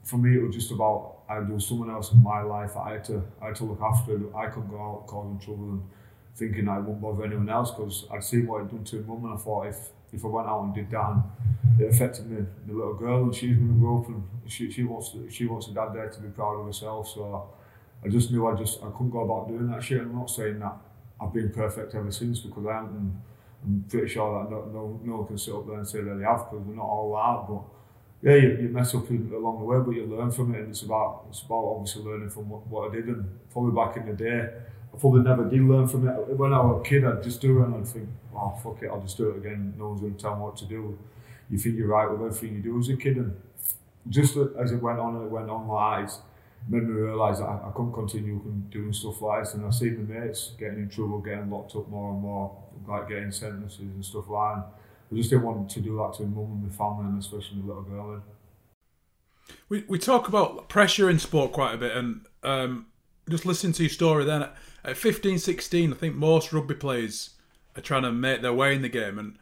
for 0.03 0.19
me, 0.19 0.37
it 0.37 0.43
was 0.43 0.53
just 0.53 0.73
about 0.73 1.19
I 1.29 1.41
do 1.41 1.61
someone 1.61 1.91
else 1.91 2.11
in 2.13 2.21
my 2.21 2.43
life. 2.43 2.77
I 2.77 2.95
had 2.95 3.05
to 3.05 3.23
I 3.41 3.47
had 3.47 3.57
to 3.57 3.65
look 3.65 3.81
after. 3.81 4.37
I 4.37 4.49
couldn't 4.49 4.71
go 4.71 4.81
out 4.81 5.07
causing 5.07 5.39
trouble 5.39 5.71
and 5.71 5.83
thinking 6.35 6.69
I 6.69 6.79
wouldn't 6.79 7.01
bother 7.01 7.25
anyone 7.25 7.49
else 7.49 7.71
because 7.71 8.05
I'd 8.13 8.25
seen 8.25 8.49
what 8.49 8.63
I'd 8.63 8.71
done 8.71 8.83
to 8.83 8.97
mum 9.03 9.25
and 9.25 9.35
I 9.35 9.37
thought 9.37 9.69
if, 9.69 9.79
if 10.13 10.25
I 10.25 10.29
went 10.29 10.49
out 10.49 10.65
and 10.65 10.75
did 10.75 10.91
that 10.91 11.11
and 11.11 11.23
it 11.81 11.89
affected 11.89 12.31
me, 12.31 12.45
the 12.67 12.75
little 12.75 12.93
girl 12.93 13.23
and 13.23 13.35
she's 13.35 13.57
going 13.57 13.69
to 13.69 13.81
grow 13.81 14.01
up 14.01 14.09
and 14.09 14.23
she, 14.47 14.71
she 14.71 14.85
wants 14.85 15.15
she 15.31 15.47
wants 15.47 15.69
a 15.69 15.73
dad 15.73 15.95
there 15.95 16.11
to 16.11 16.21
be 16.21 16.29
proud 16.29 16.61
of 16.61 16.67
herself 16.67 17.09
so 17.09 17.49
I 18.05 18.09
just 18.09 18.31
knew 18.31 18.47
I 18.47 18.55
just 18.55 18.83
I 18.83 18.91
couldn't 18.91 19.11
go 19.11 19.21
about 19.21 19.49
doing 19.49 19.69
that 19.71 19.83
shit. 19.83 20.01
I'm 20.01 20.15
not 20.15 20.31
saying 20.31 20.59
that 20.61 20.77
I've 21.21 21.33
been 21.33 21.51
perfect 21.51 21.95
ever 21.95 22.11
since 22.11 22.41
because 22.41 22.67
I 22.67 22.75
haven't 22.75 22.97
and 22.97 23.23
I'm 23.65 23.85
pretty 23.89 24.09
sure 24.09 24.45
that 24.45 24.51
no, 24.51 24.65
no, 24.67 25.01
no 25.03 25.17
one 25.17 25.27
can 25.27 25.39
sit 25.39 25.55
up 25.55 25.67
there 25.67 25.77
and 25.77 25.89
say 25.89 26.03
that 26.03 26.15
they 26.15 26.25
have 26.25 26.51
because 26.51 26.65
we're 26.67 26.75
not 26.75 26.85
all 26.85 27.15
that 27.15 27.53
but 27.53 27.63
yeah, 28.23 28.35
you, 28.37 28.59
you 28.63 28.69
mess 28.71 28.95
up 28.95 29.09
along 29.11 29.59
the 29.59 29.65
way, 29.65 29.79
but 29.79 29.91
you 29.91 30.07
learn 30.07 30.31
from 30.31 30.55
it, 30.55 30.61
and 30.61 30.71
it's 30.71 30.83
about 30.83 31.27
it's 31.29 31.43
about 31.43 31.65
obviously 31.65 32.03
learning 32.03 32.31
from 32.31 32.49
what, 32.49 32.67
what 32.67 32.91
I 32.91 32.95
did, 32.95 33.07
and 33.09 33.25
probably 33.53 33.73
back 33.73 33.97
in 33.97 34.07
the 34.07 34.15
day, 34.15 34.49
I 34.93 34.99
probably 34.99 35.23
never 35.23 35.45
did 35.45 35.61
learn 35.61 35.87
from 35.87 36.09
it. 36.09 36.13
When 36.37 36.53
I 36.53 36.61
was 36.61 36.81
a 36.85 36.89
kid, 36.89 37.05
I'd 37.05 37.23
just 37.23 37.41
do 37.41 37.61
it 37.61 37.67
and 37.67 37.77
I'd 37.77 37.87
think, 37.87 38.09
oh, 38.35 38.59
fuck 38.63 38.83
it, 38.83 38.89
I'll 38.89 39.01
just 39.03 39.17
do 39.17 39.31
it 39.31 39.37
again. 39.37 39.75
No 39.79 39.89
one's 39.89 40.01
going 40.01 40.15
to 40.15 40.21
tell 40.21 40.35
me 40.35 40.43
what 40.43 40.57
to 40.57 40.65
do. 40.65 40.99
You 41.51 41.59
think 41.59 41.77
you're 41.77 41.89
right 41.89 42.11
with 42.11 42.21
everything 42.21 42.57
you 42.57 42.63
do 42.63 42.79
as 42.79 42.89
a 42.89 42.97
kid. 42.97 43.19
And 43.19 43.37
just 44.09 44.37
as 44.37 44.73
it 44.73 44.83
went 44.83 44.99
on 44.99 45.17
and 45.17 45.27
it 45.27 45.31
went 45.31 45.51
on, 45.51 45.69
eyes 45.71 46.19
made 46.69 46.83
me 46.83 46.93
realise 46.93 47.39
that 47.39 47.47
I, 47.47 47.69
I 47.69 47.73
couldn't 47.75 47.93
continue 47.93 48.41
doing 48.71 48.93
stuff 48.93 49.21
like 49.23 49.45
this. 49.45 49.55
And 49.55 49.67
I 49.67 49.71
see 49.71 49.91
my 49.91 50.21
mates 50.21 50.53
getting 50.59 50.79
in 50.79 50.89
trouble, 50.89 51.21
getting 51.21 51.51
locked 51.51 51.77
up 51.77 51.89
more 51.89 52.13
and 52.13 52.21
more, 52.21 52.57
like 52.89 53.09
getting 53.09 53.31
sentences 53.31 53.81
and 53.81 54.05
stuff 54.05 54.29
like 54.29 54.57
that. 54.57 54.67
I 55.13 55.15
just 55.15 55.31
didn't 55.31 55.45
want 55.45 55.71
to 55.71 55.81
do 55.81 55.97
that 55.99 56.15
to 56.17 56.25
my 56.25 56.29
mum 56.29 56.53
and 56.53 56.63
my 56.65 56.75
family, 56.75 57.07
and 57.07 57.19
especially 57.19 57.59
my 57.59 57.69
little 57.69 57.83
girl. 57.83 58.23
We, 59.69 59.85
we 59.89 59.99
talk 59.99 60.27
about 60.27 60.69
pressure 60.69 61.09
in 61.09 61.21
sport 61.21 61.53
quite 61.53 61.75
a 61.75 61.79
bit, 61.79 61.97
and 61.97 62.27
um, 62.43 62.87
just 63.29 63.47
listening 63.47 63.73
to 63.75 63.85
your 63.85 63.91
story 63.91 64.25
then 64.25 64.49
at 64.87 64.97
15, 64.97 65.39
16, 65.39 65.93
I 65.93 65.97
think 65.97 66.15
most 66.15 66.53
rugby 66.53 66.75
players 66.75 67.31
are 67.77 67.83
trying 67.83 68.03
to 68.03 68.13
make 68.13 68.41
their 68.41 68.53
way 68.53 68.75
in 68.75 68.83
the 68.83 68.89
game. 68.89 69.19
And 69.19 69.37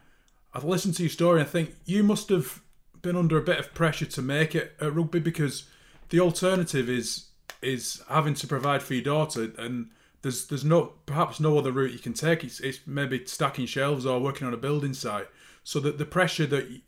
I've 0.54 0.64
listened 0.64 0.94
to 0.94 1.02
your 1.02 1.10
story 1.10 1.40
and 1.40 1.48
I 1.48 1.50
think 1.50 1.74
you 1.84 2.02
must 2.02 2.30
have 2.30 2.62
been 3.02 3.16
under 3.16 3.36
a 3.36 3.42
bit 3.42 3.58
of 3.58 3.74
pressure 3.74 4.06
to 4.06 4.22
make 4.22 4.54
it 4.54 4.74
at 4.80 4.94
rugby 4.94 5.20
because 5.20 5.68
the 6.10 6.20
alternative 6.20 6.88
is 6.88 7.26
is 7.62 8.02
having 8.08 8.34
to 8.34 8.46
provide 8.46 8.82
for 8.82 8.94
your 8.94 9.04
daughter 9.04 9.50
and 9.58 9.88
there's 10.24 10.46
there's 10.46 10.64
no 10.64 10.94
perhaps 11.06 11.38
no 11.38 11.56
other 11.56 11.70
route 11.70 11.92
you 11.92 11.98
can 11.98 12.14
take. 12.14 12.42
It's, 12.42 12.58
it's 12.60 12.80
maybe 12.86 13.24
stacking 13.26 13.66
shelves 13.66 14.04
or 14.04 14.18
working 14.18 14.46
on 14.46 14.54
a 14.54 14.56
building 14.56 14.94
site. 14.94 15.28
So 15.62 15.78
that 15.80 15.98
the 15.98 16.04
pressure 16.04 16.46
that 16.46 16.80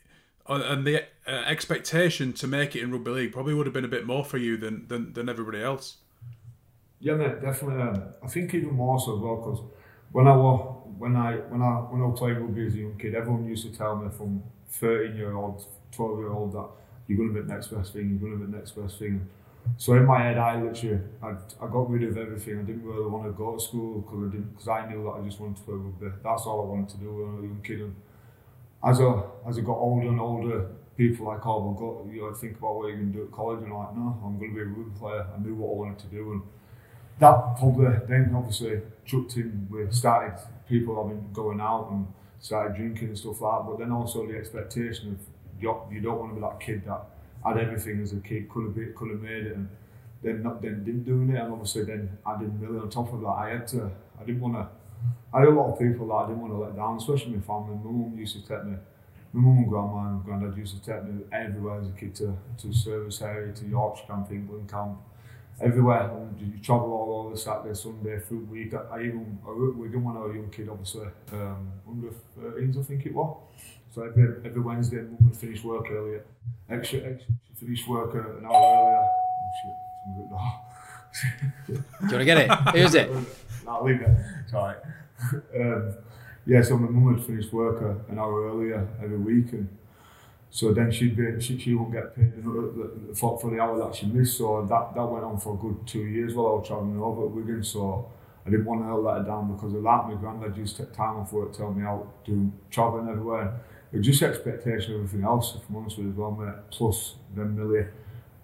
and 0.49 0.87
the 0.87 1.05
uh, 1.27 1.31
expectation 1.31 2.33
to 2.35 2.47
make 2.47 2.75
it 2.75 2.83
in 2.83 2.91
rugby 2.91 3.11
league 3.11 3.33
probably 3.33 3.55
would 3.55 3.67
have 3.67 3.75
been 3.75 3.85
a 3.85 3.89
bit 3.89 4.07
more 4.07 4.25
for 4.25 4.39
you 4.39 4.57
than 4.57 4.89
than, 4.89 5.13
than 5.13 5.29
everybody 5.29 5.63
else. 5.63 5.99
Yeah, 6.99 7.15
mate, 7.15 7.43
definitely. 7.43 7.83
Um, 7.83 8.03
I 8.23 8.27
think 8.27 8.55
even 8.55 8.75
more 8.75 8.99
so 8.99 9.17
as 9.17 9.21
well 9.21 9.37
because 9.37 9.61
when 10.13 10.27
I 10.27 10.35
was 10.35 10.83
when 10.99 11.15
I 11.15 11.35
when 11.35 11.63
I 11.63 11.73
when 11.91 12.03
I 12.03 12.17
playing 12.17 12.41
rugby 12.41 12.67
as 12.67 12.75
a 12.75 12.79
young 12.79 12.97
kid, 12.99 13.15
everyone 13.15 13.45
used 13.45 13.71
to 13.71 13.77
tell 13.77 13.97
me 13.97 14.09
from 14.11 14.43
13 14.71 15.15
year 15.15 15.35
old, 15.35 15.65
12 15.93 16.19
year 16.19 16.33
old 16.33 16.53
that 16.53 16.69
you're 17.07 17.19
going 17.19 17.33
to 17.35 17.41
be 17.41 17.47
the 17.47 17.53
next 17.53 17.69
best 17.69 17.93
thing, 17.93 18.11
you're 18.11 18.19
going 18.19 18.39
to 18.39 18.47
be 18.47 18.51
the 18.53 18.59
next 18.59 18.73
best 18.73 18.99
thing. 18.99 19.29
So 19.77 19.95
in 19.95 20.05
my 20.05 20.23
head, 20.23 20.39
I 20.39 20.63
literally 20.63 21.01
I, 21.23 21.31
I 21.61 21.67
got 21.69 21.91
rid 21.91 22.05
of 22.05 22.17
everything. 22.17 22.59
I 22.61 22.63
didn't 22.63 22.85
really 22.85 23.09
want 23.11 23.27
to 23.27 23.33
go 23.33 23.55
to 23.57 23.61
school 23.61 24.01
because 24.01 24.29
I 24.29 24.31
didn't 24.31 24.51
because 24.53 24.69
I 24.69 24.89
knew 24.89 25.03
that 25.05 25.21
I 25.21 25.25
just 25.25 25.41
wanted 25.41 25.57
to 25.57 25.63
play 25.63 25.75
rugby. 25.75 26.07
That's 26.23 26.43
all 26.47 26.63
I 26.63 26.67
wanted 26.67 26.89
to 26.91 26.97
do 26.99 27.13
when 27.13 27.31
I 27.31 27.35
was 27.35 27.45
a 27.45 27.47
young 27.49 27.63
kid. 27.63 27.81
And 27.81 27.97
as 28.85 29.01
I 29.01 29.23
as 29.49 29.59
I 29.59 29.61
got 29.63 29.77
older 29.77 30.09
and 30.09 30.21
older, 30.21 30.69
people 30.97 31.27
like, 31.27 31.45
oh, 31.47 31.65
well, 31.65 31.75
go, 31.75 32.11
you 32.11 32.21
know, 32.23 32.33
think 32.33 32.59
about 32.59 32.77
what 32.77 32.89
you're 32.89 32.97
going 32.97 33.13
to 33.13 33.19
do 33.19 33.25
at 33.25 33.33
college, 33.33 33.63
and 33.63 33.73
I'm 33.73 33.79
like, 33.79 33.97
no, 33.97 34.21
I'm 34.25 34.39
going 34.39 34.51
to 34.51 34.55
be 34.55 34.63
a 34.63 34.65
rugby 34.65 34.99
player. 34.99 35.27
I 35.35 35.39
knew 35.41 35.55
what 35.55 35.71
I 35.71 35.75
wanted 35.75 35.99
to 35.99 36.07
do, 36.07 36.33
and 36.33 36.43
that 37.19 37.57
probably 37.59 37.97
then 38.09 38.33
obviously 38.35 38.81
chucked 39.05 39.37
in 39.37 39.67
with 39.71 39.93
started 39.93 40.39
people 40.69 41.03
having 41.03 41.29
going 41.33 41.61
out 41.61 41.89
and 41.91 42.07
started 42.39 42.77
drinking 42.77 43.09
and 43.09 43.19
stuff 43.19 43.41
like 43.41 43.59
that. 43.59 43.71
But 43.71 43.79
then 43.79 43.93
also 43.93 44.27
the 44.27 44.37
expectation 44.37 45.13
of 45.13 45.36
you, 45.61 46.01
don't 46.01 46.19
want 46.19 46.31
to 46.31 46.35
be 46.37 46.41
that 46.41 46.61
kid 46.61 46.85
that 46.87 47.03
had 47.45 47.59
everything 47.59 48.03
as 48.03 48.13
a 48.13 48.17
kid, 48.17 48.49
could 48.49 48.65
have 48.65 48.75
been, 48.75 48.93
could 48.97 49.11
have 49.11 49.21
made 49.21 49.47
it, 49.47 49.57
and 49.57 49.69
then 50.23 50.43
not 50.43 50.63
then 50.63 50.85
didn't 50.85 51.05
doing 51.05 51.31
it, 51.31 51.41
and 51.41 51.53
obviously 51.53 51.85
then 51.85 52.17
I 52.27 52.39
didn't 52.39 52.61
really 52.61 52.79
on 52.79 52.91
top 52.91 53.13
of 53.13 53.21
that, 53.21 53.29
I 53.29 53.51
had 53.51 53.67
to. 53.69 53.91
I 54.21 54.25
didn't 54.25 54.41
want 54.41 54.55
to. 54.55 54.69
I 55.33 55.41
had 55.41 55.49
a 55.49 55.53
lot 55.53 55.73
of 55.73 55.79
people 55.79 56.09
that 56.09 56.15
I 56.15 56.27
didn't 56.29 56.41
want 56.41 56.53
to 56.53 56.59
let 56.59 56.77
down, 56.77 56.97
especially 56.97 57.37
my 57.37 57.41
family. 57.43 57.77
My 57.77 57.91
mum 57.91 58.15
used 58.19 58.35
to 58.35 58.41
take 58.41 58.65
me. 58.65 58.77
My 59.33 59.41
mum 59.43 59.59
and 59.59 59.69
grandma 59.69 60.09
and 60.09 60.25
granddad 60.25 60.57
used 60.57 60.83
to 60.83 60.91
take 60.91 61.05
me 61.05 61.23
everywhere 61.31 61.81
as 61.81 61.89
a 61.89 61.93
kid 61.93 62.15
to, 62.17 62.37
to 62.59 62.73
service 62.73 63.21
area, 63.21 63.53
to 63.53 63.67
Yorkshire 63.67 64.07
camp, 64.07 64.31
England 64.31 64.71
camp, 64.71 64.99
everywhere. 65.61 66.11
And 66.11 66.41
you 66.41 66.59
travel 66.63 66.93
all 66.93 67.27
over 67.27 67.37
Saturday, 67.37 67.75
Sunday, 67.75 68.19
through 68.21 68.47
week. 68.51 68.73
I, 68.73 69.01
even 69.01 69.39
I, 69.47 69.51
we 69.51 69.89
didn't 69.89 70.05
want 70.05 70.31
a 70.31 70.35
young 70.35 70.51
kid, 70.51 70.69
obviously, 70.71 71.09
um, 71.33 71.71
under 71.87 72.09
13s, 72.41 72.79
I 72.79 72.83
think 72.83 73.07
it 73.07 73.15
was. 73.15 73.37
So 73.97 74.03
every, 74.03 74.25
every 74.45 74.61
Wednesday, 74.61 74.99
we 74.99 75.17
would 75.27 75.35
finish 75.35 75.65
work 75.65 75.91
earlier. 75.91 76.23
Extra, 76.69 76.99
extra 76.99 77.33
finish 77.59 77.89
work 77.89 78.13
an 78.13 78.45
hour 78.45 78.53
earlier. 78.53 79.09
Oh, 80.35 80.61
shit, 81.65 81.67
Do 81.67 81.73
you 81.73 81.83
want 82.01 82.11
to 82.11 82.25
get 82.27 82.37
it? 82.37 82.51
Who's 82.77 82.95
it? 82.95 83.11
I'll 83.67 83.83
leave 83.83 84.03
it. 84.03 84.15
It's 84.45 84.53
all 84.53 84.67
right. 84.67 84.77
Um, 85.59 85.95
yeah, 86.45 86.61
so 86.61 86.77
my 86.77 86.91
mum 86.91 87.05
would 87.05 87.25
finish 87.25 87.51
work 87.51 87.81
an 88.11 88.19
hour 88.19 88.51
earlier 88.51 88.87
every 89.03 89.17
week, 89.17 89.55
and 89.55 89.67
so 90.51 90.75
then 90.75 90.91
she'd 90.91 91.17
be 91.17 91.41
she, 91.41 91.59
she 91.59 91.75
won't 91.75 91.95
get 91.95 92.15
paid 92.15 92.35
for, 93.15 93.39
for 93.41 93.51
the 93.51 93.59
hour 93.59 93.79
that 93.79 93.95
she 93.95 94.05
missed. 94.05 94.37
So 94.37 94.67
that 94.69 94.95
that 94.95 95.07
went 95.07 95.25
on 95.25 95.41
for 95.41 95.55
a 95.55 95.57
good 95.57 95.87
two 95.87 96.05
years 96.05 96.35
while 96.35 96.49
I 96.49 96.51
was 96.51 96.69
travelling 96.69 97.01
over 97.01 97.25
at 97.25 97.31
Wigan. 97.31 97.65
So 97.65 98.13
I 98.47 98.51
didn't 98.51 98.67
want 98.67 98.83
to 98.83 98.95
let 98.95 99.19
her 99.21 99.25
down 99.25 99.55
because 99.55 99.73
of 99.73 99.83
that. 99.83 100.07
My 100.07 100.15
granddad 100.21 100.55
used 100.55 100.77
to 100.77 100.85
take 100.85 100.93
time 100.93 101.17
off 101.17 101.33
work, 101.33 101.57
tell 101.57 101.73
me 101.73 101.83
out, 101.83 102.07
do 102.27 102.53
travelling 102.71 103.09
everywhere. 103.09 103.59
Just 104.01 104.23
expectation 104.23 104.95
of 104.95 105.05
everything 105.05 105.25
else, 105.25 105.55
if 105.55 105.63
I'm 105.69 105.77
honest 105.77 105.97
with 105.97 106.07
you 106.07 106.13
as 106.13 106.19
well. 106.19 106.65
Plus, 106.71 107.15
then 107.35 107.57
Millie, 107.57 107.87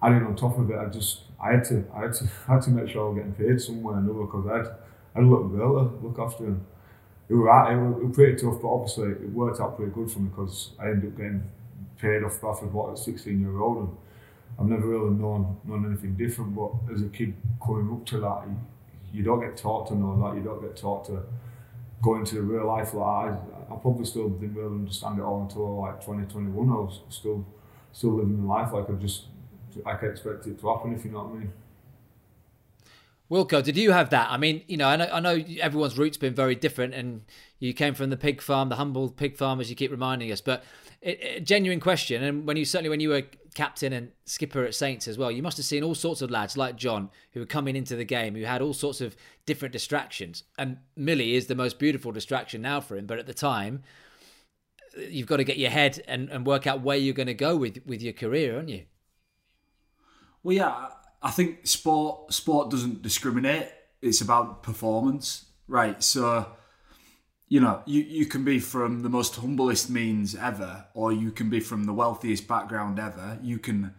adding 0.02 0.25
on 0.25 0.34
top 0.34 0.58
of 0.58 0.70
it, 0.70 0.78
I 0.78 0.87
just 0.87 1.22
I 1.42 1.52
had 1.52 1.64
to 1.64 1.84
I 1.94 2.02
had 2.02 2.12
to 2.14 2.25
I 2.49 2.54
had 2.54 2.62
to 2.62 2.70
make 2.70 2.88
sure 2.88 3.06
I 3.06 3.08
was 3.11 3.16
getting 3.18 3.34
paid 3.34 3.61
somewhere 3.61 3.96
or 3.96 3.99
another 3.99 4.25
because 4.25 4.46
I 4.46 4.56
had, 4.58 4.66
I 4.66 5.18
had 5.18 5.25
a 5.25 5.26
little 5.26 5.49
girl 5.49 5.88
to 5.88 6.06
look 6.06 6.18
after. 6.18 6.46
And 6.46 6.64
it 7.28 7.34
was, 7.34 8.00
it 8.00 8.04
was 8.06 8.14
pretty 8.14 8.37
tough, 8.37 8.61
but 8.61 8.68
obviously 8.68 9.11
it 9.11 9.30
worked 9.30 9.61
out 9.61 9.76
pretty 9.76 9.92
good 9.92 10.11
for 10.11 10.18
me 10.20 10.28
because 10.28 10.70
I 10.78 10.88
ended 10.88 11.12
up 11.12 11.16
getting 11.16 11.50
paid 11.99 12.25
off 12.25 12.42
after 12.44 12.66
what 12.66 12.92
a 12.92 12.96
16 12.96 13.40
year 13.40 13.58
old 13.58 13.78
and 13.78 13.96
I've 14.58 14.66
never 14.66 14.87
really 14.87 15.11
known 15.11 15.56
known 15.64 15.87
anything 15.87 16.14
different 16.16 16.54
but 16.54 16.72
as 16.92 17.02
a 17.02 17.08
kid 17.08 17.34
coming 17.64 17.90
up 17.92 18.04
to 18.06 18.20
that 18.20 18.42
you, 18.46 18.56
you 19.12 19.22
don't 19.22 19.40
get 19.40 19.56
taught 19.56 19.87
to 19.88 19.94
know 19.94 20.20
that 20.20 20.37
you 20.37 20.42
don't 20.42 20.61
get 20.61 20.76
taught 20.76 21.04
to 21.06 21.22
go 22.02 22.23
to 22.23 22.42
real 22.42 22.66
life 22.66 22.92
like 22.92 23.06
I, 23.06 23.37
I 23.73 23.76
probably 23.76 24.04
still 24.04 24.28
didn't 24.28 24.54
really 24.54 24.75
understand 24.75 25.18
it 25.18 25.23
all 25.23 25.42
until 25.42 25.80
like 25.80 26.00
2021 26.00 26.68
I 26.68 26.73
was 26.73 27.00
still 27.09 27.47
still 27.92 28.14
living 28.14 28.42
the 28.42 28.47
life 28.47 28.73
like 28.73 28.90
I 28.90 28.94
just 28.94 29.26
I 29.87 29.94
can 29.94 30.11
expect 30.11 30.47
it 30.47 30.61
to 30.61 30.68
happen 30.68 30.94
if 30.94 31.04
you 31.04 31.12
know 31.12 31.23
what 31.23 31.37
I 31.37 31.38
mean 31.38 31.52
Wilco, 33.32 33.64
did 33.64 33.78
you 33.78 33.92
have 33.92 34.11
that? 34.11 34.30
I 34.30 34.37
mean, 34.37 34.62
you 34.68 34.76
know, 34.76 34.87
I 34.87 34.97
know, 34.97 35.09
I 35.11 35.18
know 35.18 35.42
everyone's 35.59 35.97
roots 35.97 36.18
been 36.18 36.35
very 36.35 36.54
different, 36.54 36.92
and 36.92 37.23
you 37.61 37.73
came 37.73 37.94
from 37.94 38.11
the 38.11 38.16
pig 38.18 38.42
farm, 38.42 38.68
the 38.68 38.76
humble 38.76 39.09
pig 39.09 39.38
farm, 39.38 39.59
as 39.59 39.71
you 39.71 39.76
keep 39.76 39.90
reminding 39.90 40.30
us. 40.30 40.42
But 40.42 40.62
it, 41.02 41.44
genuine 41.44 41.80
question, 41.80 42.23
and 42.23 42.47
when 42.47 42.56
you 42.56 42.64
certainly 42.64 42.88
when 42.88 43.00
you 43.00 43.11
were 43.11 43.23
captain 43.54 43.92
and 43.92 44.12
skipper 44.25 44.64
at 44.64 44.75
Saints 44.75 45.06
as 45.06 45.18
well, 45.18 45.30
you 45.30 45.42
must 45.42 45.56
have 45.56 45.66
seen 45.66 45.82
all 45.82 45.94
sorts 45.94 46.23
of 46.23 46.30
lads 46.30 46.56
like 46.56 46.76
John 46.76 47.11
who 47.32 47.40
were 47.40 47.47
coming 47.47 47.76
into 47.76 47.97
the 47.97 48.04
game 48.04 48.35
who 48.35 48.44
had 48.44 48.62
all 48.62 48.73
sorts 48.73 49.00
of 49.00 49.16
different 49.44 49.73
distractions. 49.73 50.44
And 50.56 50.78
Millie 50.97 51.35
is 51.35 51.47
the 51.47 51.54
most 51.54 51.78
beautiful 51.78 52.12
distraction 52.12 52.62
now 52.62 52.80
for 52.80 52.97
him, 52.97 53.06
but 53.06 53.18
at 53.18 53.26
the 53.26 53.35
time, 53.35 53.82
you've 54.97 55.26
got 55.26 55.38
to 55.38 55.44
get 55.44 55.59
your 55.59 55.71
head 55.71 56.02
and, 56.09 56.30
and 56.30 56.47
work 56.47 56.66
out 56.66 56.80
where 56.82 56.97
you're 56.97 57.14
going 57.14 57.26
to 57.26 57.35
go 57.35 57.56
with 57.56 57.80
with 57.85 58.00
your 58.00 58.12
career, 58.12 58.56
aren't 58.56 58.68
you? 58.68 58.85
Well, 60.42 60.56
yeah, 60.56 60.88
I 61.23 61.30
think 61.30 61.66
sport 61.66 62.32
sport 62.32 62.71
doesn't 62.71 63.02
discriminate. 63.02 63.68
It's 64.00 64.21
about 64.21 64.62
performance, 64.62 65.47
right? 65.68 66.02
So, 66.02 66.47
you 67.52 67.61
know, 67.61 67.82
you, 67.85 68.00
you 68.00 68.25
can 68.25 68.44
be 68.44 68.59
from 68.59 69.02
the 69.02 69.11
most 69.11 69.37
humblest 69.37 69.90
means 69.90 70.35
ever, 70.35 70.87
or 70.94 71.12
you 71.12 71.30
can 71.30 71.50
be 71.50 71.61
from 71.61 71.85
the 71.85 71.92
wealthiest 71.92 72.49
background 72.49 72.99
ever. 72.99 73.38
You 73.42 73.59
can, 73.59 73.92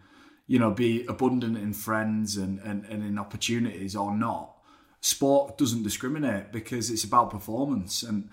you 0.48 0.58
know, 0.58 0.72
be 0.72 1.06
abundant 1.06 1.56
in 1.56 1.72
friends 1.72 2.36
and, 2.36 2.58
and, 2.58 2.84
and 2.86 3.04
in 3.04 3.16
opportunities 3.16 3.94
or 3.94 4.12
not. 4.12 4.56
Sport 5.00 5.56
doesn't 5.56 5.84
discriminate 5.84 6.50
because 6.50 6.90
it's 6.90 7.04
about 7.04 7.30
performance. 7.30 8.02
And, 8.02 8.28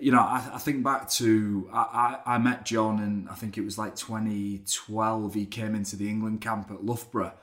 you 0.00 0.10
know, 0.10 0.18
I, 0.18 0.50
I 0.54 0.58
think 0.58 0.82
back 0.82 1.08
to, 1.10 1.70
I, 1.72 2.18
I, 2.26 2.34
I 2.34 2.38
met 2.38 2.64
John 2.64 2.98
and 2.98 3.28
I 3.28 3.34
think 3.34 3.56
it 3.56 3.64
was 3.64 3.78
like 3.78 3.94
2012. 3.94 5.34
He 5.34 5.46
came 5.46 5.76
into 5.76 5.94
the 5.94 6.08
England 6.08 6.40
camp 6.40 6.72
at 6.72 6.84
Loughborough 6.84 7.34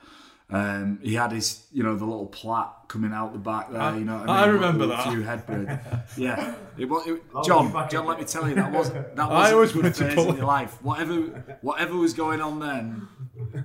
um, 0.52 1.00
he 1.02 1.14
had 1.14 1.32
his, 1.32 1.66
you 1.72 1.82
know, 1.82 1.96
the 1.96 2.04
little 2.04 2.26
plait 2.26 2.68
coming 2.90 3.14
out 3.14 3.32
the 3.32 3.40
back 3.40 3.72
there. 3.72 3.96
You 3.96 4.04
know, 4.04 4.18
I, 4.18 4.20
mean? 4.20 4.30
I 4.30 4.46
remember 4.48 4.86
that. 4.88 5.08
Few 5.08 5.22
headbird. 5.22 5.80
yeah, 6.18 6.56
it 6.78 6.90
was. 6.90 7.08
It, 7.08 7.22
John, 7.46 7.72
John, 7.90 8.06
let 8.06 8.20
me 8.20 8.26
tell 8.26 8.48
you, 8.50 8.56
that 8.56 8.72
was 8.72 8.92
that 9.16 9.30
was 9.30 9.72
a 9.72 9.82
good 9.82 9.96
phase 9.96 10.18
in 10.18 10.36
your 10.36 10.46
life. 10.46 10.82
Whatever, 10.84 11.58
whatever 11.62 11.96
was 11.96 12.14
going 12.14 12.42
on 12.42 12.60
then, 12.60 13.08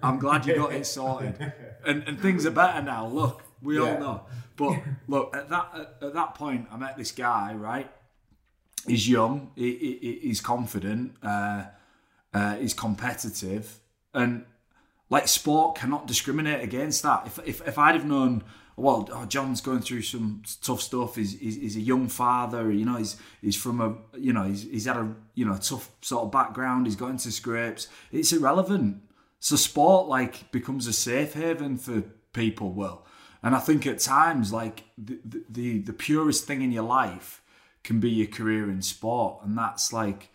I'm 0.00 0.20
glad 0.20 0.46
you 0.46 0.54
got 0.54 0.72
it 0.72 0.86
sorted, 0.86 1.52
and 1.84 2.04
and 2.04 2.20
things 2.20 2.46
are 2.46 2.52
better 2.52 2.80
now. 2.80 3.08
Look, 3.08 3.42
we 3.60 3.78
yeah. 3.78 3.94
all 3.94 3.98
know. 3.98 4.20
But 4.56 4.78
look, 5.08 5.36
at 5.36 5.48
that 5.48 5.70
at, 5.74 6.06
at, 6.06 6.14
that 6.14 6.34
point, 6.36 6.68
I 6.70 6.76
met 6.76 6.96
this 6.96 7.10
guy. 7.10 7.52
Right, 7.54 7.90
he's 8.86 9.08
young, 9.08 9.50
he, 9.56 9.98
he, 10.00 10.18
he's 10.22 10.40
confident, 10.40 11.16
uh, 11.20 11.64
uh, 12.32 12.56
he's 12.56 12.74
competitive, 12.74 13.80
and 14.14 14.44
like 15.08 15.28
sport 15.28 15.76
cannot 15.76 16.06
discriminate 16.06 16.62
against 16.62 17.02
that. 17.02 17.26
If 17.26 17.38
if, 17.46 17.68
if 17.68 17.78
I'd 17.78 17.94
have 17.94 18.06
known, 18.06 18.44
well, 18.76 19.08
oh, 19.12 19.24
John's 19.26 19.60
going 19.60 19.80
through 19.80 20.02
some 20.02 20.42
tough 20.62 20.82
stuff. 20.82 21.16
He's, 21.16 21.38
he's, 21.38 21.56
he's 21.56 21.76
a 21.76 21.80
young 21.80 22.08
father. 22.08 22.70
You 22.70 22.84
know, 22.84 22.96
he's 22.96 23.16
he's 23.40 23.56
from 23.56 23.80
a 23.80 24.18
you 24.18 24.32
know 24.32 24.44
he's 24.44 24.64
he's 24.64 24.86
had 24.86 24.96
a 24.96 25.14
you 25.34 25.44
know 25.44 25.56
tough 25.56 25.90
sort 26.00 26.24
of 26.24 26.32
background. 26.32 26.86
He's 26.86 26.96
got 26.96 27.10
into 27.10 27.30
scrapes. 27.30 27.88
It's 28.12 28.32
irrelevant. 28.32 29.02
So 29.38 29.56
sport 29.56 30.08
like 30.08 30.50
becomes 30.50 30.86
a 30.86 30.92
safe 30.92 31.34
haven 31.34 31.76
for 31.76 32.02
people. 32.32 32.72
Will 32.72 33.06
and 33.42 33.54
I 33.54 33.60
think 33.60 33.86
at 33.86 34.00
times 34.00 34.52
like 34.52 34.84
the 34.98 35.20
the 35.48 35.78
the 35.78 35.92
purest 35.92 36.46
thing 36.46 36.62
in 36.62 36.72
your 36.72 36.82
life 36.82 37.42
can 37.84 38.00
be 38.00 38.10
your 38.10 38.26
career 38.26 38.68
in 38.68 38.82
sport, 38.82 39.44
and 39.44 39.56
that's 39.56 39.92
like 39.92 40.30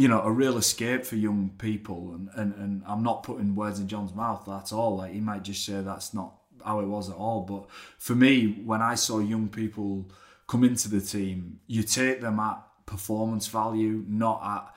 you 0.00 0.08
know, 0.08 0.22
a 0.22 0.32
real 0.32 0.56
escape 0.56 1.04
for 1.04 1.16
young 1.16 1.50
people. 1.58 2.14
And, 2.14 2.30
and, 2.34 2.54
and 2.54 2.82
I'm 2.86 3.02
not 3.02 3.22
putting 3.22 3.54
words 3.54 3.80
in 3.80 3.86
John's 3.86 4.14
mouth 4.14 4.48
at 4.48 4.72
all. 4.72 4.96
Like 4.96 5.12
he 5.12 5.20
might 5.20 5.42
just 5.42 5.62
say 5.62 5.82
that's 5.82 6.14
not 6.14 6.36
how 6.64 6.80
it 6.80 6.86
was 6.86 7.10
at 7.10 7.16
all. 7.16 7.42
But 7.42 7.66
for 7.98 8.14
me, 8.14 8.62
when 8.64 8.80
I 8.80 8.94
saw 8.94 9.18
young 9.18 9.50
people 9.50 10.10
come 10.46 10.64
into 10.64 10.88
the 10.88 11.02
team, 11.02 11.60
you 11.66 11.82
take 11.82 12.22
them 12.22 12.40
at 12.40 12.62
performance 12.86 13.48
value, 13.48 14.02
not 14.08 14.40
at 14.42 14.74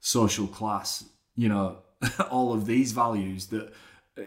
social 0.00 0.46
class. 0.46 1.04
You 1.36 1.48
know, 1.48 1.78
all 2.30 2.52
of 2.52 2.66
these 2.66 2.92
values 2.92 3.46
that 3.46 3.72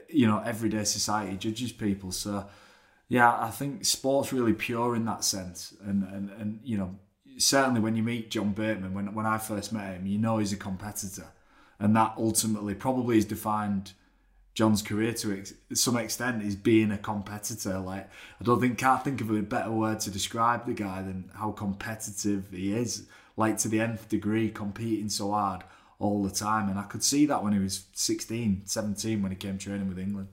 you 0.07 0.25
know 0.25 0.39
everyday 0.43 0.83
society 0.83 1.37
judges 1.37 1.71
people. 1.71 2.11
So 2.11 2.47
yeah, 3.07 3.39
I 3.39 3.51
think 3.51 3.85
sport's 3.85 4.33
really 4.33 4.53
pure 4.53 4.95
in 4.95 5.05
that 5.05 5.23
sense, 5.23 5.75
and 5.83 6.01
and 6.05 6.31
and 6.31 6.59
you 6.63 6.79
know 6.79 6.95
certainly 7.39 7.79
when 7.79 7.95
you 7.95 8.03
meet 8.03 8.29
John 8.29 8.51
Bateman, 8.51 8.93
when 8.93 9.13
when 9.13 9.25
I 9.25 9.37
first 9.37 9.73
met 9.73 9.95
him, 9.95 10.05
you 10.05 10.17
know 10.17 10.37
he's 10.37 10.53
a 10.53 10.57
competitor, 10.57 11.27
and 11.79 11.95
that 11.95 12.13
ultimately 12.17 12.75
probably 12.75 13.15
has 13.15 13.25
defined 13.25 13.93
John's 14.53 14.81
career 14.81 15.13
to 15.13 15.37
ex- 15.37 15.53
some 15.73 15.97
extent 15.97 16.43
is 16.43 16.55
being 16.55 16.91
a 16.91 16.97
competitor. 16.97 17.79
Like 17.79 18.09
I 18.39 18.43
don't 18.43 18.59
think 18.59 18.77
can't 18.77 19.03
think 19.03 19.21
of 19.21 19.31
a 19.31 19.41
better 19.41 19.71
word 19.71 20.01
to 20.01 20.11
describe 20.11 20.65
the 20.65 20.73
guy 20.73 21.01
than 21.01 21.31
how 21.33 21.51
competitive 21.51 22.49
he 22.51 22.73
is. 22.73 23.07
Like 23.37 23.57
to 23.59 23.69
the 23.69 23.79
nth 23.79 24.09
degree, 24.09 24.49
competing 24.49 25.09
so 25.09 25.31
hard 25.31 25.63
all 25.97 26.23
the 26.23 26.29
time, 26.29 26.69
and 26.69 26.77
I 26.77 26.83
could 26.83 27.03
see 27.03 27.25
that 27.25 27.43
when 27.43 27.53
he 27.53 27.59
was 27.59 27.85
16, 27.93 28.63
17 28.65 29.21
when 29.21 29.31
he 29.31 29.37
came 29.37 29.57
training 29.57 29.87
with 29.87 29.99
England. 29.99 30.27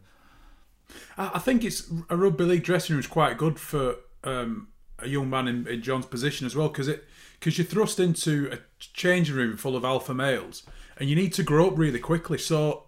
I 1.18 1.40
think 1.40 1.64
it's 1.64 1.90
a 2.08 2.16
rugby 2.16 2.44
league 2.44 2.62
dressing 2.62 2.94
room 2.94 3.00
is 3.00 3.08
quite 3.08 3.38
good 3.38 3.58
for 3.58 3.96
um, 4.22 4.68
a 4.98 5.08
young 5.08 5.28
man 5.28 5.48
in, 5.48 5.66
in 5.66 5.82
John's 5.82 6.06
position 6.06 6.46
as 6.46 6.56
well 6.56 6.68
because 6.68 6.88
it 6.88 7.04
because 7.38 7.58
you're 7.58 7.66
thrust 7.66 8.00
into 8.00 8.50
a 8.50 8.58
changing 8.78 9.36
room 9.36 9.56
full 9.56 9.76
of 9.76 9.84
alpha 9.84 10.14
males 10.14 10.62
and 10.96 11.08
you 11.08 11.16
need 11.16 11.32
to 11.34 11.42
grow 11.42 11.68
up 11.68 11.76
really 11.76 11.98
quickly. 11.98 12.38
So, 12.38 12.84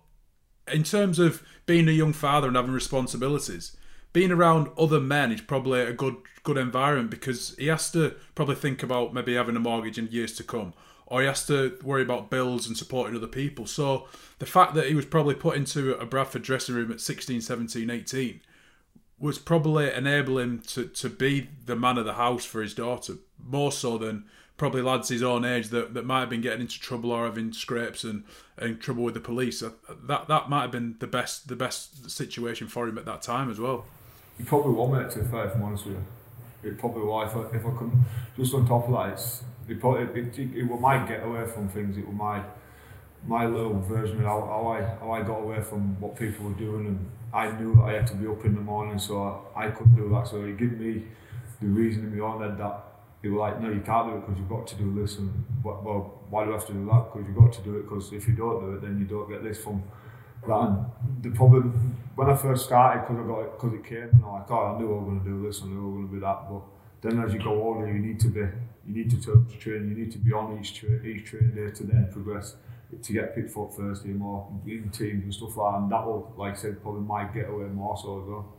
in 0.73 0.83
terms 0.83 1.19
of 1.19 1.43
being 1.67 1.89
a 1.89 1.93
young 1.93 2.15
father 2.15 2.49
and 2.49 2.57
having 2.57 2.73
responsibilities, 2.73 3.77
being 4.13 4.33
around 4.33 4.69
other 4.79 5.01
men 5.01 5.33
is 5.33 5.43
probably 5.43 5.81
a 5.81 5.93
good 5.93 6.17
good 6.43 6.57
environment 6.57 7.11
because 7.11 7.55
he 7.59 7.67
has 7.67 7.91
to 7.93 8.15
probably 8.35 8.55
think 8.55 8.83
about 8.83 9.13
maybe 9.13 9.35
having 9.35 9.57
a 9.57 9.61
mortgage 9.61 9.99
in 9.99 10.09
years 10.09 10.35
to 10.37 10.43
come 10.43 10.73
or 11.11 11.23
he 11.23 11.27
has 11.27 11.47
to 11.47 11.79
worry 11.83 12.03
about 12.03 12.31
bills 12.31 12.67
and 12.67 12.77
supporting 12.77 13.17
other 13.17 13.27
people. 13.27 13.67
So 13.67 14.09
the 14.39 14.47
fact 14.47 14.75
that 14.75 14.89
he 14.89 14.95
was 14.95 15.07
probably 15.07 15.35
put 15.35 15.57
into 15.57 15.95
a 15.95 16.05
Bradford 16.05 16.43
dressing 16.43 16.75
room 16.75 16.93
at 16.93 17.01
16, 17.01 17.41
17, 17.41 17.91
18 17.91 18.41
was 19.21 19.39
probably 19.39 19.93
enable 19.93 20.39
him 20.39 20.61
to, 20.61 20.87
to 20.87 21.09
be 21.09 21.49
the 21.67 21.77
man 21.77 21.99
of 21.99 22.05
the 22.05 22.15
house 22.15 22.45
for 22.45 22.63
his 22.63 22.75
daughter 22.75 23.15
more 23.45 23.73
so 23.73 23.99
than 23.99 24.25
probably 24.57 24.83
lads 24.83 25.09
his 25.09 25.23
own 25.23 25.45
age 25.45 25.69
that, 25.69 25.95
that 25.95 26.05
might 26.05 26.21
have 26.21 26.31
been 26.31 26.41
getting 26.41 26.61
into 26.61 26.81
trouble 26.81 27.13
or 27.13 27.25
having 27.25 27.53
scrapes 27.53 28.05
and, 28.05 28.25
and 28.57 28.81
trouble 28.81 29.05
with 29.05 29.15
the 29.15 29.21
police. 29.21 29.63
Uh, 29.63 29.71
that 30.05 30.29
that 30.29 30.49
might 30.51 30.63
have 30.63 30.71
been 30.71 30.97
the 30.99 31.07
best 31.07 31.49
the 31.49 31.57
best 31.57 32.11
situation 32.11 32.69
for 32.69 32.89
him 32.89 32.99
at 32.99 33.07
that 33.07 33.23
time 33.23 33.51
as 33.51 33.59
well. 33.59 33.87
He 34.37 34.45
probably 34.45 34.73
won't 34.73 34.93
make 34.93 35.03
it 35.03 35.11
to 35.13 35.21
the 35.21 35.29
fair, 35.29 35.47
if 35.47 35.55
I'm 35.55 35.63
honest 35.63 35.87
with 35.87 35.95
you. 35.95 36.71
It 36.71 36.79
probably 36.79 37.03
will. 37.03 37.23
If 37.23 37.37
I, 37.37 37.41
if 37.57 37.65
I 37.65 37.71
just 38.37 38.55
on 38.55 38.67
top 38.67 38.89
of 38.89 38.93
that, 38.95 39.13
it's, 39.13 39.43
it, 39.69 39.81
probably, 39.81 40.03
it, 40.03 40.17
it, 40.17 40.39
it, 40.39 40.59
it 40.59 40.81
might 40.81 41.09
get 41.09 41.25
away 41.25 41.47
from 41.47 41.69
things. 41.69 41.97
It 41.97 42.13
might 42.13 42.45
little 43.27 43.81
version 43.81 44.19
of 44.19 44.25
how, 44.25 44.41
how 44.41 44.67
I 44.69 44.83
how 45.01 45.11
I 45.13 45.23
got 45.23 45.41
away 45.41 45.61
from 45.63 46.01
what 46.01 46.17
people 46.17 46.47
were 46.47 46.55
doing, 46.55 46.87
and 46.87 47.11
I 47.33 47.51
knew 47.53 47.75
that 47.77 47.83
I 47.83 47.93
had 47.93 48.07
to 48.09 48.15
be 48.15 48.27
up 48.27 48.45
in 48.45 48.55
the 48.55 48.61
morning, 48.61 48.99
so 48.99 49.45
I, 49.55 49.67
I 49.67 49.71
couldn't 49.71 49.97
do 49.97 50.09
that. 50.11 50.29
So 50.29 50.45
he 50.45 50.53
gave 50.53 50.79
me 50.79 51.05
the 51.61 51.67
reason 51.67 52.05
in 52.05 52.19
my 52.19 52.25
own 52.25 52.41
head 52.43 52.59
that 52.59 52.85
he 53.23 53.29
was 53.29 53.41
like, 53.41 53.61
no, 53.61 53.69
you 53.71 53.81
can't 53.81 54.09
do 54.09 54.17
it 54.17 54.21
because 54.21 54.39
you've 54.39 54.49
got 54.49 54.67
to 54.69 54.77
do 54.77 54.95
this, 55.01 55.19
and 55.19 55.33
well, 55.63 56.21
why 56.31 56.45
do 56.45 56.51
you 56.51 56.57
have 56.57 56.67
to 56.67 56.73
do 56.73 56.85
that? 56.87 57.13
Because 57.13 57.27
you've 57.27 57.37
got 57.37 57.53
to 57.53 57.63
do 57.63 57.77
it 57.79 57.83
because 57.83 58.13
if 58.13 58.29
you 58.29 58.35
don't 58.35 58.61
do 58.61 58.73
it, 58.75 58.83
then 58.83 58.99
you 58.99 59.07
don't 59.07 59.29
get 59.29 59.43
this 59.43 59.59
from 59.63 59.83
that. 60.47 60.55
And 60.55 61.23
the 61.23 61.31
problem 61.31 61.97
when 62.15 62.31
I 62.31 62.37
first 62.37 62.67
started, 62.67 63.01
because 63.03 63.19
I 63.19 63.27
got 63.27 63.41
it, 63.41 63.53
because 63.59 63.75
it 63.75 63.85
came, 63.85 64.11
and 64.13 64.25
I'm 64.25 64.33
like, 64.33 64.51
oh, 64.51 64.75
I 64.75 64.79
knew 64.79 64.93
I 64.95 64.99
was 64.99 65.05
going 65.05 65.25
to 65.25 65.31
do 65.31 65.47
this, 65.47 65.63
I 65.63 65.67
knew 65.67 65.81
I 65.81 65.87
was 65.87 65.95
going 65.95 66.09
to 66.09 66.15
be 66.15 66.21
that, 66.21 66.39
but 66.51 66.63
then 67.01 67.25
as 67.25 67.33
you 67.35 67.41
go 67.41 67.63
older, 67.63 67.87
you 67.87 67.99
need 67.99 68.21
to 68.21 68.29
be, 68.29 68.41
you 68.41 68.95
need 68.95 69.11
to 69.11 69.21
turn 69.21 69.47
to 69.47 69.57
train, 69.59 69.89
you 69.89 69.95
need 69.95 70.13
to 70.13 70.19
be 70.19 70.33
on 70.33 70.59
each 70.59 70.75
tra- 70.75 71.03
each 71.05 71.27
train 71.27 71.55
day 71.55 71.71
to 71.71 71.83
then 71.85 72.09
progress 72.13 72.55
to 73.03 73.13
get 73.13 73.35
picked 73.35 73.57
up 73.57 73.75
first 73.75 74.05
team 74.05 74.23
or 74.23 74.49
in 74.67 74.91
teams 74.91 75.25
and 75.25 75.35
stuff 75.35 75.57
like 75.57 75.73
that. 75.73 75.79
And 75.81 75.93
that 75.93 76.07
will, 76.07 76.33
like 76.37 76.55
I 76.55 76.57
said, 76.57 76.83
probably 76.83 77.03
might 77.03 77.35
get 77.35 77.49
away 77.49 77.67
more 77.67 77.97
so 77.97 78.23
as 78.23 78.29
well. 78.29 78.55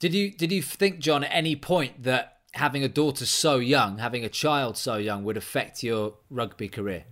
Did 0.00 0.14
you 0.14 0.30
did 0.30 0.52
you 0.52 0.62
think, 0.62 1.00
John, 1.00 1.24
at 1.24 1.30
any 1.32 1.56
point 1.56 2.02
that 2.04 2.38
having 2.52 2.84
a 2.84 2.88
daughter 2.88 3.26
so 3.26 3.56
young, 3.56 3.98
having 3.98 4.24
a 4.24 4.28
child 4.28 4.76
so 4.76 4.96
young, 4.96 5.24
would 5.24 5.36
affect 5.36 5.82
your 5.82 6.14
rugby 6.30 6.68
career? 6.68 7.04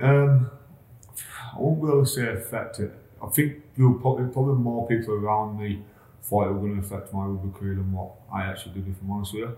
Um, 0.00 0.50
I 1.54 1.58
won't 1.58 1.82
really 1.82 2.06
say 2.06 2.28
affect 2.28 2.80
it. 2.80 2.92
I 3.22 3.26
think 3.26 3.62
there 3.76 3.88
were 3.88 3.98
probably, 3.98 4.32
probably 4.32 4.54
more 4.54 4.86
people 4.86 5.14
around 5.14 5.58
me 5.58 5.82
thought 6.22 6.48
it 6.48 6.52
was 6.52 6.60
going 6.60 6.80
to 6.80 6.86
affect 6.86 7.12
my 7.12 7.24
rugby 7.24 7.58
career 7.58 7.74
than 7.74 7.90
what 7.92 8.12
I 8.32 8.44
actually 8.44 8.74
did, 8.74 8.88
if 8.88 8.94
I'm 9.02 9.10
honest 9.10 9.34
with 9.34 9.42
you. 9.42 9.56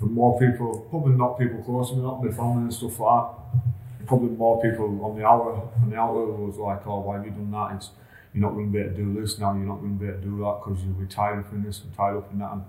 And 0.00 0.10
more 0.10 0.38
people, 0.38 0.86
probably 0.90 1.14
not 1.16 1.38
people 1.38 1.62
close 1.62 1.90
to 1.90 1.96
me, 1.96 2.02
not 2.02 2.22
my 2.22 2.30
family 2.30 2.62
and 2.62 2.74
stuff 2.74 2.98
like 2.98 3.22
that. 3.22 4.06
Probably 4.06 4.30
more 4.30 4.60
people 4.60 5.04
on 5.04 5.16
the 5.16 5.26
outer, 5.26 5.62
on 5.80 5.90
the 5.90 5.96
outer 5.96 6.24
was 6.24 6.56
like, 6.56 6.86
oh, 6.86 7.00
why 7.00 7.16
have 7.16 7.24
you 7.24 7.30
done 7.30 7.50
that? 7.52 7.76
It's, 7.76 7.90
you're 8.34 8.42
not 8.42 8.54
going 8.54 8.72
to 8.72 8.72
be 8.72 8.80
able 8.80 8.90
to 8.90 8.96
do 8.96 9.20
this 9.20 9.38
now, 9.38 9.54
you're 9.54 9.66
not 9.66 9.80
going 9.80 9.98
to 9.98 10.04
be 10.04 10.08
able 10.10 10.18
to 10.18 10.24
do 10.24 10.38
that 10.38 10.60
because 10.64 10.82
you'll 10.82 10.94
be 10.94 11.06
tied 11.06 11.38
up 11.38 11.52
in 11.52 11.62
this 11.62 11.82
and 11.82 11.94
tied 11.94 12.16
up 12.16 12.32
in 12.32 12.38
that. 12.38 12.52
And 12.52 12.64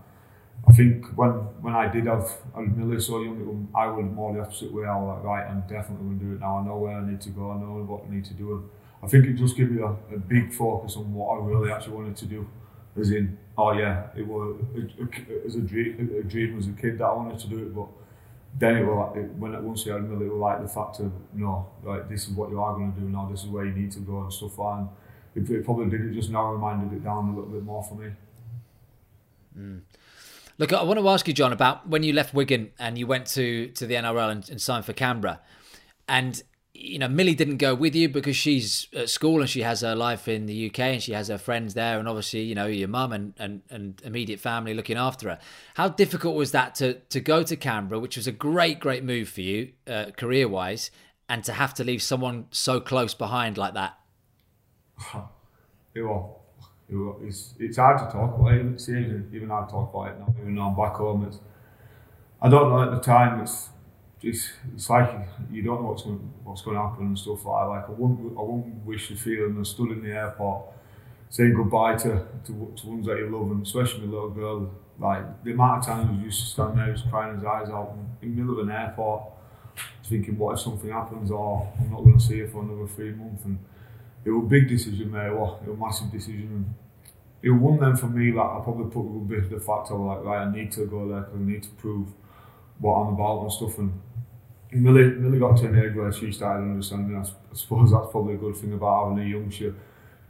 I 0.68 0.72
think 0.72 1.08
when 1.18 1.32
when 1.62 1.76
I 1.76 1.88
did 1.88 2.06
have 2.06 2.30
Millie 2.56 3.00
so 3.00 3.22
young, 3.22 3.68
I 3.76 3.88
was 3.88 4.06
more 4.06 4.34
the 4.34 4.42
opposite 4.42 4.72
way. 4.74 4.86
I 4.86 4.96
was 4.96 5.16
like, 5.16 5.24
right, 5.24 5.46
I'm 5.50 5.62
definitely 5.62 6.06
going 6.06 6.20
to 6.20 6.26
do 6.26 6.32
it 6.36 6.40
now. 6.40 6.60
I 6.60 6.66
know 6.66 6.78
where 6.78 6.98
I 6.98 7.10
need 7.10 7.22
to 7.22 7.30
go, 7.30 7.52
I 7.52 7.58
know 7.58 7.84
what 7.84 8.04
I 8.08 8.14
need 8.14 8.26
to 8.26 8.34
do. 8.34 8.54
And 8.54 8.64
I 9.02 9.08
think 9.08 9.26
it 9.26 9.34
just 9.34 9.58
gave 9.58 9.72
me 9.72 9.82
a, 9.82 10.16
a 10.16 10.20
big 10.20 10.54
focus 10.54 10.96
on 10.96 11.14
what 11.14 11.36
I 11.36 11.44
really 11.44 11.72
actually 11.72 11.96
wanted 11.96 12.16
to 12.18 12.26
do. 12.26 12.48
As 13.00 13.12
in, 13.12 13.38
oh 13.58 13.72
yeah, 13.72 14.08
it 14.16 14.28
was 14.28 14.62
as 15.46 15.56
a, 15.56 15.60
dream, 15.60 16.18
a 16.20 16.24
dream 16.24 16.58
as 16.58 16.68
a 16.68 16.72
kid 16.72 17.00
that 17.00 17.06
I 17.06 17.14
wanted 17.14 17.40
to 17.40 17.48
do 17.48 17.58
it, 17.58 17.76
but 17.76 17.88
then 18.60 18.78
it 18.78 18.86
was 18.86 19.12
like, 19.16 19.36
when 19.36 19.56
it, 19.56 19.62
once 19.62 19.86
you 19.86 19.94
had 19.94 20.04
Millie, 20.04 20.28
it 20.28 20.32
was 20.32 20.40
like 20.40 20.62
the 20.62 20.68
fact 20.68 21.00
of, 21.00 21.12
no, 21.34 21.68
like 21.84 22.08
this 22.08 22.28
is 22.28 22.34
what 22.34 22.50
you 22.52 22.62
are 22.62 22.74
going 22.74 22.94
to 22.94 23.00
do 23.00 23.10
now, 23.10 23.28
this 23.30 23.44
is 23.44 23.48
where 23.48 23.66
you 23.66 23.74
need 23.74 23.92
to 23.94 24.00
go 24.00 24.22
and 24.22 24.34
stuff 24.34 24.56
that. 24.58 24.90
It, 25.36 25.50
it 25.50 25.66
probably 25.66 25.90
did 25.90 26.06
it 26.06 26.14
just 26.14 26.30
now 26.30 26.52
reminded 26.52 26.96
it 26.96 27.04
down 27.04 27.30
a 27.30 27.36
little 27.36 27.50
bit 27.50 27.64
more 27.64 27.84
for 27.84 27.96
me. 27.96 28.12
Mm. 29.58 29.82
Look, 30.60 30.72
I 30.72 30.84
want 30.84 31.00
to 31.00 31.10
ask 31.10 31.28
you, 31.28 31.34
John, 31.34 31.52
about 31.52 31.88
when 31.88 32.04
you 32.04 32.14
left 32.14 32.34
Wigan 32.34 32.72
and 32.78 32.98
you 32.98 33.08
went 33.08 33.26
to, 33.28 33.70
to 33.70 33.88
the 33.88 33.96
NRL 33.96 34.32
and, 34.32 34.50
and 34.50 34.62
signed 34.62 34.86
for 34.86 34.94
Canberra. 34.94 35.42
And, 36.08 36.44
you 36.84 37.00
know, 37.00 37.08
Millie 37.08 37.34
didn't 37.34 37.58
go 37.58 37.74
with 37.74 37.96
you 37.96 38.10
because 38.10 38.36
she's 38.36 38.88
at 38.94 39.10
school 39.10 39.40
and 39.40 39.50
she 39.50 39.62
has 39.62 39.82
her 39.82 39.96
life 39.96 40.28
in 40.28 40.48
the 40.48 40.68
UK 40.68 40.80
and 40.80 41.02
she 41.02 41.14
has 41.14 41.30
her 41.30 41.38
friends 41.38 41.74
there. 41.74 41.98
And 41.98 42.10
obviously, 42.10 42.42
you 42.42 42.56
know, 42.56 42.66
your 42.66 42.90
mum 42.90 43.14
and, 43.14 43.34
and, 43.38 43.62
and 43.70 44.02
immediate 44.04 44.42
family 44.42 44.74
looking 44.74 44.98
after 44.98 45.30
her. 45.30 45.40
How 45.76 45.88
difficult 45.88 46.36
was 46.36 46.52
that 46.52 46.76
to, 46.76 46.96
to 46.96 47.22
go 47.22 47.42
to 47.44 47.56
Canberra, 47.56 48.00
which 48.00 48.18
was 48.18 48.28
a 48.28 48.34
great, 48.34 48.82
great 48.82 49.04
move 49.04 49.30
for 49.30 49.42
you 49.42 49.72
uh, 49.88 50.08
career 50.18 50.48
wise, 50.50 50.92
and 51.30 51.44
to 51.46 51.54
have 51.54 51.74
to 51.76 51.86
leave 51.86 52.02
someone 52.02 52.48
so 52.52 52.82
close 52.82 53.14
behind 53.14 53.58
like 53.58 53.74
that? 53.76 53.98
It 55.96 56.02
was 56.02 56.40
it's, 57.24 57.54
it's 57.60 57.78
hard 57.78 58.00
to 58.00 58.06
talk 58.06 58.38
about 58.38 58.54
it. 58.54 58.66
It's 58.66 58.90
even, 58.90 59.30
even 59.32 59.50
hard 59.50 59.70
to 59.70 59.72
talk 59.72 59.94
about 59.94 60.08
it 60.10 60.20
now, 60.20 60.36
even 60.42 60.56
though 60.56 60.64
I'm 60.64 60.76
back 60.76 60.96
home. 60.96 61.26
It's, 61.26 61.40
I 62.42 62.50
don't 62.50 62.70
know 62.70 62.82
at 62.82 62.92
the 62.92 63.00
time, 63.00 63.42
it's, 63.42 63.70
it's, 64.24 64.50
it's 64.74 64.90
like 64.90 65.10
you 65.52 65.62
don't 65.62 65.82
know 65.82 65.90
what's 65.90 66.04
going, 66.04 66.34
what's 66.44 66.62
going 66.62 66.78
to 66.78 66.84
happen 66.84 67.08
and 67.08 67.20
stuff 67.20 67.46
like 67.46 67.64
that. 67.64 67.70
Like 67.70 67.90
I 67.90 67.92
wouldn't, 67.92 68.38
I 68.38 68.42
wouldn't 68.42 68.86
wish 68.86 69.10
the 69.10 69.16
feeling 69.16 69.58
of 69.58 69.68
stood 69.68 69.92
in 69.92 70.04
the 70.04 70.12
airport 70.12 70.66
saying 71.30 71.54
goodbye 71.56 71.96
to, 71.96 72.26
to, 72.46 72.74
to 72.76 72.88
ones 72.88 73.08
that 73.08 73.18
you 73.18 73.28
love, 73.28 73.50
and 73.52 73.66
especially 73.66 74.06
my 74.06 74.14
little 74.14 74.30
girl. 74.30 74.72
Like 75.00 75.44
the 75.44 75.52
amount 75.52 75.80
of 75.80 75.86
times 75.88 76.18
he 76.18 76.26
used 76.26 76.40
to 76.42 76.46
stand 76.46 76.78
there, 76.78 76.94
just 76.94 77.10
crying 77.10 77.36
his 77.36 77.44
eyes 77.44 77.70
out 77.70 77.96
in 78.22 78.36
the 78.36 78.42
middle 78.42 78.60
of 78.60 78.68
an 78.68 78.74
airport, 78.74 79.24
thinking, 80.06 80.38
what 80.38 80.54
if 80.54 80.60
something 80.60 80.92
happens, 80.92 81.32
or 81.32 81.74
I'm 81.80 81.92
not 81.92 82.04
going 82.04 82.20
to 82.20 82.24
see 82.24 82.40
her 82.40 82.48
for 82.48 82.62
another 82.62 82.88
three 82.88 83.12
months. 83.12 83.44
And 83.46 83.58
it 84.24 84.30
was 84.30 84.46
a 84.46 84.48
big 84.48 84.68
decision, 84.70 85.12
mate. 85.12 85.28
It 85.28 85.34
was, 85.34 85.60
it 85.64 85.70
was 85.70 85.78
a 85.78 85.80
massive 85.80 86.12
decision 86.12 86.76
it 87.44 87.50
was 87.50 87.60
one 87.60 87.80
then 87.80 87.96
for 87.96 88.08
me 88.08 88.32
like 88.32 88.46
I 88.50 88.62
probably 88.64 88.90
put 88.90 89.02
a 89.02 89.20
bit 89.20 89.44
of 89.44 89.50
the 89.50 89.60
fact 89.60 89.92
of 89.92 90.00
like 90.00 90.24
right 90.24 90.48
I 90.48 90.52
need 90.52 90.72
to 90.74 90.86
go 90.86 91.08
there 91.10 91.22
because 91.22 91.40
I 91.40 91.44
need 91.44 91.64
to 91.64 91.70
prove 91.72 92.08
what 92.80 92.96
I'm 92.96 93.14
about 93.14 93.42
and 93.42 93.52
stuff 93.52 93.78
and 93.78 94.00
Millie, 94.76 95.16
Millie 95.16 95.40
got 95.40 95.58
to 95.58 95.68
an 95.68 95.80
age 95.80 95.96
where 95.96 96.12
she 96.12 96.32
started 96.32 96.64
understanding 96.64 97.16
I, 97.16 97.26
suppose 97.54 97.92
that's 97.92 98.12
probably 98.12 98.36
a 98.36 98.38
good 98.38 98.56
thing 98.56 98.74
about 98.74 99.10
having 99.10 99.24
a 99.24 99.28
young 99.28 99.50
she 99.50 99.72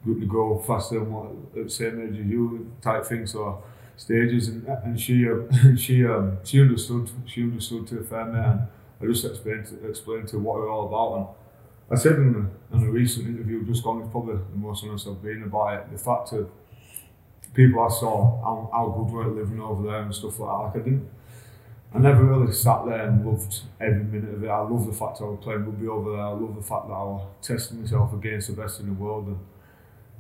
to 0.05 0.25
grow 0.25 0.59
faster 0.59 0.99
than 0.99 1.11
what 1.13 1.31
at 1.57 1.63
the 1.65 1.69
same 1.69 2.01
age 2.01 2.19
as 2.19 2.25
you 2.25 2.71
type 2.81 3.05
thing 3.05 3.25
so 3.25 3.63
stages 3.95 4.49
and, 4.49 4.67
and 4.67 4.99
she 4.99 5.25
uh, 5.29 5.75
she 5.77 6.05
um, 6.05 6.37
she 6.43 6.61
understood 6.61 7.09
she 7.25 7.43
understood 7.43 7.87
to 7.87 7.99
a 7.99 8.03
fair 8.03 8.21
and 8.21 8.67
I 9.01 9.05
just 9.05 9.25
explained 9.25 9.65
to, 9.67 9.87
explained 9.87 10.27
to 10.29 10.39
what 10.39 10.55
we're 10.55 10.69
all 10.69 10.87
about 10.87 11.17
and 11.17 11.97
I 11.97 12.01
said 12.01 12.13
in 12.13 12.49
a, 12.71 12.75
in 12.75 12.83
a 12.83 12.91
recent 12.91 13.27
interview 13.27 13.65
just 13.65 13.83
gone 13.83 14.09
probably 14.09 14.35
the 14.35 14.57
most 14.57 14.83
honest 14.83 15.07
I've 15.07 15.21
been 15.21 15.43
about 15.43 15.73
it 15.73 15.91
the 15.91 15.97
fact 15.97 16.31
that 16.31 16.47
people 17.53 17.81
I 17.81 17.89
saw 17.89 18.41
how, 18.41 18.69
how 18.73 18.87
good 18.89 19.11
were 19.11 19.27
living 19.27 19.59
over 19.61 19.83
there 19.83 20.01
and 20.01 20.13
stuff 20.13 20.39
like 20.39 20.49
that. 20.49 20.63
Like 20.63 20.75
I 20.75 20.79
didn't, 20.79 21.09
I 21.93 21.99
never 21.99 22.23
really 22.23 22.51
sat 22.51 22.85
there 22.85 23.07
and 23.07 23.25
loved 23.25 23.61
every 23.79 24.03
minute 24.03 24.33
of 24.33 24.43
it. 24.43 24.47
I 24.47 24.59
love 24.61 24.87
the 24.87 24.93
fact 24.93 25.21
I 25.21 25.25
was 25.25 25.39
playing 25.41 25.65
rugby 25.65 25.87
over 25.87 26.11
there. 26.11 26.21
I 26.21 26.29
love 26.31 26.55
the 26.55 26.63
fact 26.63 26.87
that 26.87 26.93
I 26.93 27.03
was 27.03 27.27
testing 27.41 27.81
myself 27.81 28.13
against 28.13 28.47
the 28.47 28.53
best 28.53 28.79
in 28.79 28.87
the 28.87 28.93
world, 28.93 29.27
and 29.27 29.37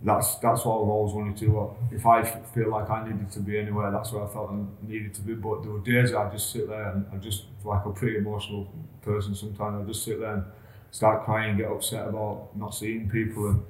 that's 0.03 0.35
that's 0.35 0.65
what 0.65 0.75
I've 0.75 0.89
always 0.89 1.13
wanted 1.13 1.37
to. 1.37 1.45
do. 1.45 1.75
If 1.91 2.05
I 2.05 2.23
feel 2.23 2.69
like 2.69 2.89
I 2.89 3.07
needed 3.07 3.31
to 3.31 3.39
be 3.39 3.57
anywhere, 3.57 3.89
that's 3.91 4.11
where 4.11 4.23
I 4.23 4.27
felt 4.27 4.51
I 4.51 4.59
needed 4.85 5.13
to 5.15 5.21
be. 5.21 5.33
But 5.33 5.63
there 5.63 5.71
were 5.71 5.79
days 5.79 6.13
I 6.13 6.29
just 6.29 6.51
sit 6.51 6.67
there 6.69 6.91
and 6.91 7.05
I 7.11 7.17
just 7.17 7.45
like 7.63 7.85
a 7.85 7.91
pretty 7.91 8.17
emotional 8.17 8.67
person. 9.01 9.33
Sometimes 9.33 9.83
I 9.83 9.87
just 9.87 10.03
sit 10.03 10.19
there 10.19 10.35
and 10.35 10.45
start 10.91 11.25
crying, 11.25 11.57
get 11.57 11.71
upset 11.71 12.07
about 12.07 12.55
not 12.55 12.75
seeing 12.75 13.09
people 13.09 13.47
and 13.47 13.63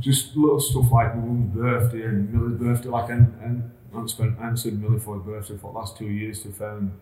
just 0.00 0.36
little 0.36 0.58
stuff 0.60 0.90
like 0.90 1.14
my 1.14 1.20
mum's 1.22 1.54
birthday 1.54 2.02
and 2.04 2.32
Millie's 2.32 2.58
birthday, 2.58 2.88
like 2.88 3.10
and 3.10 3.34
and 3.42 3.70
I 3.94 4.06
spent 4.06 4.38
answered 4.40 4.80
Millie 4.80 4.98
for 5.00 5.16
her 5.16 5.20
birthday 5.20 5.56
for 5.58 5.72
the 5.72 5.78
last 5.78 5.98
two 5.98 6.06
years 6.06 6.42
to 6.44 6.50
film 6.52 6.92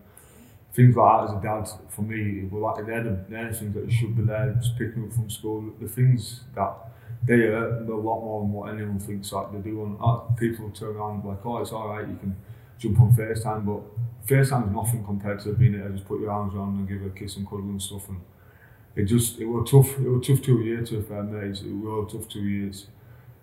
things 0.73 0.97
like 0.97 1.27
that 1.29 1.35
as 1.35 1.39
a 1.39 1.43
dad 1.43 1.91
for 1.91 2.03
me 2.03 2.45
were 2.51 2.61
like 2.61 2.87
they're 2.87 3.03
the, 3.03 3.25
they're 3.29 3.51
the 3.51 3.57
things 3.57 3.75
that 3.75 3.91
should 3.93 4.17
be 4.17 4.23
there 4.23 4.55
just 4.61 4.79
picking 4.79 5.05
up 5.05 5.13
from 5.13 5.29
school 5.29 5.65
the 5.81 5.89
things 5.89 6.41
that 6.55 6.73
they 7.25 7.39
hurt 7.39 7.89
a 7.89 7.95
lot 7.95 8.21
more 8.21 8.41
than 8.43 8.53
what 8.53 8.73
anyone 8.73 8.99
thinks 8.99 9.33
like 9.33 9.53
they 9.53 9.59
do 9.59 9.85
and 9.85 9.97
uh, 10.03 10.19
people 10.39 10.71
turn 10.71 10.97
around 10.97 11.15
and 11.15 11.23
be 11.23 11.29
like 11.29 11.45
oh 11.45 11.59
it's 11.59 11.73
alright 11.73 12.09
you 12.09 12.17
can 12.17 12.37
jump 12.79 13.01
on 13.01 13.15
first 13.15 13.45
FaceTime 13.45 13.67
but 13.67 13.83
first 14.27 14.51
FaceTime 14.51 14.69
is 14.69 14.75
nothing 14.75 15.05
compared 15.05 15.41
to 15.41 15.53
being 15.53 15.75
able 15.75 15.89
to 15.89 15.93
just 15.95 16.07
put 16.07 16.21
your 16.21 16.31
arms 16.31 16.55
around 16.55 16.79
and 16.79 16.89
give 16.89 17.05
a 17.05 17.11
kiss 17.11 17.37
and 17.37 17.47
cuddle 17.47 17.65
and 17.65 17.83
stuff 17.83 18.09
and 18.09 18.21
it 18.97 19.05
just 19.05 19.39
it 19.39 19.47
was 19.47 19.71
tough. 19.71 19.99
It 19.99 20.09
was 20.09 20.27
tough 20.27 20.43
two 20.43 20.61
years 20.61 20.91
to 20.91 21.03
fair 21.03 21.23
mates. 21.23 21.61
It 21.63 21.73
was 21.73 22.13
tough 22.13 22.29
two 22.29 22.41
years. 22.43 22.87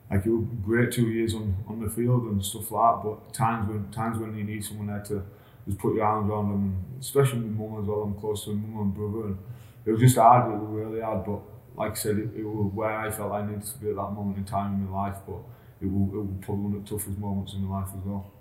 Like 0.09 0.25
it 0.25 0.29
was 0.29 0.45
great 0.63 0.91
two 0.91 1.07
years 1.09 1.33
on, 1.33 1.55
on 1.67 1.79
the 1.83 1.89
field 1.89 2.23
and 2.23 2.43
stuff 2.43 2.71
like 2.71 2.95
that. 2.95 3.03
But 3.03 3.33
times 3.33 3.69
when 3.69 3.91
times 3.91 4.17
when 4.17 4.37
you 4.37 4.43
need 4.43 4.63
someone 4.63 4.87
there 4.87 5.03
to 5.05 5.23
just 5.67 5.77
put 5.79 5.95
your 5.95 6.05
arms 6.05 6.29
around 6.29 6.49
them, 6.49 6.85
especially 6.99 7.41
with 7.41 7.51
mum 7.51 7.81
as 7.81 7.87
well. 7.87 8.01
I'm 8.03 8.15
close 8.15 8.45
to 8.45 8.51
my 8.51 8.67
mum 8.67 8.81
and 8.81 8.95
brother, 8.95 9.27
and 9.27 9.37
it 9.85 9.91
was 9.91 9.99
just 9.99 10.17
hard. 10.17 10.51
It 10.51 10.57
was 10.57 10.69
really 10.69 11.01
hard. 11.01 11.25
But 11.25 11.41
like 11.75 11.91
I 11.91 11.95
said, 11.95 12.17
it, 12.17 12.29
it 12.35 12.43
was 12.43 12.71
where 12.73 12.97
I 12.97 13.11
felt 13.11 13.33
I 13.33 13.45
needed 13.45 13.63
to 13.63 13.77
be 13.77 13.89
at 13.89 13.95
that 13.95 14.11
moment 14.11 14.37
in 14.37 14.45
time 14.45 14.73
in 14.75 14.89
my 14.89 15.07
life. 15.07 15.17
But 15.27 15.39
it 15.81 15.87
was, 15.87 16.13
it 16.13 16.17
was 16.17 16.27
probably 16.41 16.63
one 16.63 16.75
of 16.75 16.83
the 16.83 16.89
toughest 16.89 17.19
moments 17.19 17.53
in 17.53 17.63
my 17.63 17.81
life 17.81 17.89
as 17.89 18.03
well. 18.05 18.31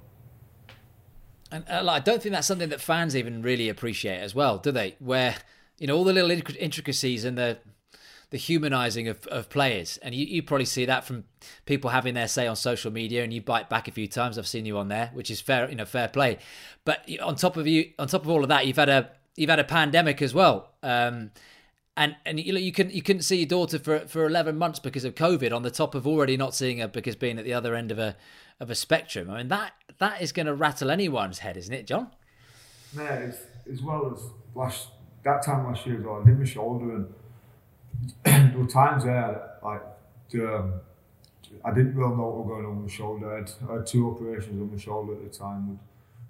And 1.50 1.64
uh, 1.68 1.90
I 1.90 2.00
don't 2.00 2.22
think 2.22 2.32
that's 2.32 2.46
something 2.46 2.68
that 2.70 2.80
fans 2.80 3.14
even 3.16 3.42
really 3.42 3.68
appreciate 3.68 4.18
as 4.18 4.34
well, 4.34 4.58
do 4.58 4.72
they? 4.72 4.96
Where 4.98 5.36
you 5.78 5.86
know 5.86 5.96
all 5.96 6.04
the 6.04 6.12
little 6.12 6.32
intricacies 6.58 7.24
and 7.24 7.36
the 7.36 7.58
the 8.30 8.38
humanizing 8.38 9.08
of, 9.08 9.26
of 9.28 9.48
players. 9.48 9.98
And 9.98 10.14
you, 10.14 10.26
you 10.26 10.42
probably 10.42 10.64
see 10.64 10.84
that 10.86 11.04
from 11.04 11.24
people 11.64 11.90
having 11.90 12.14
their 12.14 12.28
say 12.28 12.46
on 12.46 12.56
social 12.56 12.90
media 12.90 13.22
and 13.22 13.32
you 13.32 13.40
bite 13.40 13.68
back 13.68 13.88
a 13.88 13.92
few 13.92 14.08
times. 14.08 14.38
I've 14.38 14.46
seen 14.46 14.66
you 14.66 14.78
on 14.78 14.88
there 14.88 15.10
which 15.14 15.30
is 15.30 15.40
fair 15.40 15.68
you 15.68 15.76
know 15.76 15.84
fair 15.84 16.08
play. 16.08 16.38
But 16.84 17.08
on 17.22 17.36
top 17.36 17.56
of 17.56 17.66
you 17.66 17.92
on 17.98 18.08
top 18.08 18.22
of 18.22 18.30
all 18.30 18.42
of 18.42 18.48
that 18.48 18.66
you've 18.66 18.76
had 18.76 18.88
a 18.88 19.10
you've 19.36 19.50
had 19.50 19.60
a 19.60 19.64
pandemic 19.64 20.20
as 20.22 20.34
well. 20.34 20.72
Um, 20.82 21.30
and 21.96 22.16
and 22.26 22.38
you, 22.38 22.52
know 22.52 22.58
you 22.58 22.72
can 22.72 22.90
you 22.90 23.02
couldn't 23.02 23.22
see 23.22 23.36
your 23.38 23.46
daughter 23.46 23.78
for 23.78 24.00
for 24.00 24.26
11 24.26 24.58
months 24.58 24.78
because 24.78 25.04
of 25.04 25.14
covid 25.14 25.50
on 25.54 25.62
the 25.62 25.70
top 25.70 25.94
of 25.94 26.06
already 26.06 26.36
not 26.36 26.54
seeing 26.54 26.78
her 26.78 26.88
because 26.88 27.16
being 27.16 27.38
at 27.38 27.44
the 27.44 27.54
other 27.54 27.74
end 27.74 27.90
of 27.90 27.98
a 27.98 28.16
of 28.60 28.70
a 28.70 28.74
spectrum. 28.74 29.30
I 29.30 29.38
mean 29.38 29.48
that 29.48 29.72
that 29.98 30.20
is 30.20 30.32
going 30.32 30.46
to 30.46 30.54
rattle 30.54 30.90
anyone's 30.90 31.38
head 31.38 31.56
isn't 31.56 31.72
it 31.72 31.86
john? 31.86 32.10
Yeah 32.96 33.30
as 33.70 33.82
well 33.82 34.12
as 34.14 34.22
last 34.54 34.88
that 35.24 35.42
time 35.42 35.66
last 35.66 35.86
year, 35.86 35.98
as 35.98 36.04
well, 36.04 36.22
I 36.22 36.24
did 36.24 36.38
my 36.38 36.44
shoulder 36.44 36.94
and 36.94 37.12
there 38.24 38.54
were 38.56 38.66
times 38.66 39.04
there 39.04 39.50
like 39.62 39.82
um, 40.35 40.74
I 41.64 41.72
didn't 41.72 41.94
really 41.94 42.16
know 42.16 42.28
what 42.28 42.37
was 42.37 42.48
going 42.48 42.66
on 42.66 42.82
with 42.82 42.90
my 42.90 42.96
shoulder. 42.96 43.32
I 43.32 43.37
had, 43.38 43.50
I 43.68 43.72
had 43.74 43.87
two 43.87 44.11
operations 44.11 44.61
on 44.61 44.70
my 44.70 44.78
shoulder 44.78 45.14
at 45.14 45.32
the 45.32 45.38
time. 45.38 45.78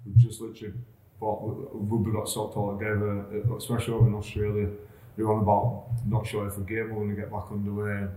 We'd 0.05 0.17
just 0.17 0.41
literally 0.41 0.73
but 1.19 1.39
rugby 1.41 2.11
got 2.11 2.29
socked 2.29 2.55
all 2.57 2.77
together, 2.77 3.25
especially 3.57 3.93
over 3.95 4.07
in 4.07 4.13
Australia. 4.13 4.69
We 5.15 5.23
were 5.23 5.33
on 5.33 5.41
about 5.41 5.85
not 6.05 6.27
sure 6.27 6.47
if 6.47 6.57
a 6.57 6.61
game 6.61 6.93
we're 6.93 7.03
going 7.03 7.15
to 7.15 7.21
get 7.21 7.31
back 7.31 7.45
underway 7.51 8.07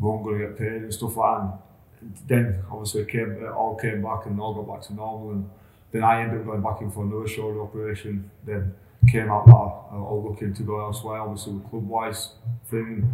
we 0.00 0.08
weren't 0.08 0.24
going 0.24 0.38
to 0.38 0.46
get 0.46 0.58
paid 0.58 0.82
and 0.82 0.92
stuff 0.92 1.16
like 1.16 1.38
that. 1.38 1.58
And 2.00 2.16
then 2.26 2.62
obviously 2.70 3.02
it 3.02 3.08
came, 3.08 3.32
it 3.32 3.48
all 3.48 3.74
came 3.76 4.02
back 4.02 4.26
and 4.26 4.40
all 4.40 4.54
got 4.54 4.74
back 4.74 4.86
to 4.88 4.94
normal. 4.94 5.30
And 5.30 5.50
then 5.92 6.04
I 6.04 6.22
ended 6.22 6.40
up 6.40 6.46
going 6.46 6.62
back 6.62 6.80
in 6.80 6.90
for 6.90 7.04
another 7.04 7.28
shoulder 7.28 7.62
operation. 7.62 8.30
Then 8.44 8.74
came 9.06 9.30
out 9.30 9.46
that 9.46 9.52
or, 9.52 10.20
was 10.20 10.30
looking 10.30 10.54
to 10.54 10.62
go 10.62 10.80
elsewhere, 10.80 11.20
obviously 11.20 11.54
with 11.54 11.70
club 11.70 11.88
wise 11.88 12.32
thing. 12.66 13.10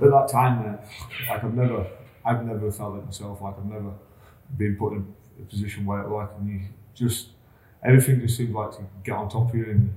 At 0.00 0.10
that 0.10 0.28
time, 0.30 0.60
uh, 0.60 0.76
like 1.32 1.44
I've 1.44 1.54
never, 1.54 1.86
I've 2.24 2.44
never 2.44 2.70
felt 2.72 2.96
it 2.96 3.04
myself. 3.04 3.40
Like 3.42 3.56
I've 3.58 3.66
never 3.66 3.92
been 4.56 4.76
put 4.76 4.92
in 4.94 5.14
a 5.40 5.44
position 5.44 5.84
where 5.86 6.06
like 6.06 6.30
and 6.38 6.48
you 6.48 6.60
just 6.94 7.28
everything 7.82 8.20
just 8.20 8.36
seemed 8.36 8.54
like 8.54 8.72
to 8.72 8.82
get 9.04 9.12
on 9.14 9.28
top 9.28 9.50
of 9.50 9.54
you, 9.54 9.64
and 9.64 9.92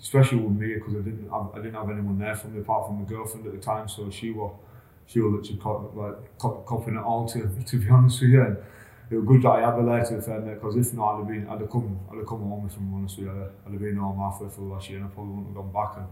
especially 0.00 0.38
with 0.38 0.56
me 0.56 0.74
because 0.74 0.94
I 0.94 1.00
didn't 1.00 1.28
have, 1.30 1.50
I 1.52 1.56
didn't 1.56 1.74
have 1.74 1.90
anyone 1.90 2.18
there 2.18 2.34
for 2.34 2.48
me 2.48 2.60
apart 2.60 2.86
from 2.86 3.00
my 3.00 3.08
girlfriend 3.08 3.46
at 3.46 3.52
the 3.52 3.58
time, 3.58 3.88
so 3.88 4.10
she 4.10 4.30
was 4.30 4.52
she 5.06 5.20
was 5.20 5.32
literally 5.32 5.60
cop, 5.60 5.96
like 5.96 6.38
cop, 6.38 6.64
copying 6.66 6.96
it 6.96 7.02
all 7.02 7.28
to 7.28 7.48
to 7.66 7.76
be 7.78 7.88
honest 7.90 8.20
with 8.20 8.30
you. 8.30 8.42
And 8.42 8.56
good 9.18 9.42
had 9.42 9.74
her 9.74 9.84
there 9.84 10.04
to 10.04 10.16
defend 10.16 10.48
it 10.48 10.60
because 10.60 10.76
if 10.76 10.94
not, 10.94 11.14
I'd 11.14 11.18
have 11.18 11.28
been 11.28 11.48
I'd 11.48 11.60
have 11.60 11.70
come 11.70 11.98
I'd 12.10 12.18
have 12.18 12.26
come 12.26 12.42
home 12.42 12.62
with 12.62 12.72
someone 12.72 13.00
honest 13.00 13.18
with 13.18 13.26
you. 13.26 13.32
I'd 13.66 13.72
have 13.72 13.80
been 13.80 13.96
home 13.96 14.18
halfway 14.18 14.48
through 14.48 14.72
last 14.72 14.88
year 14.88 14.98
and 14.98 15.06
I 15.06 15.10
probably 15.10 15.34
wouldn't 15.34 15.56
have 15.56 15.56
gone 15.56 15.72
back. 15.72 15.96
And 15.96 16.06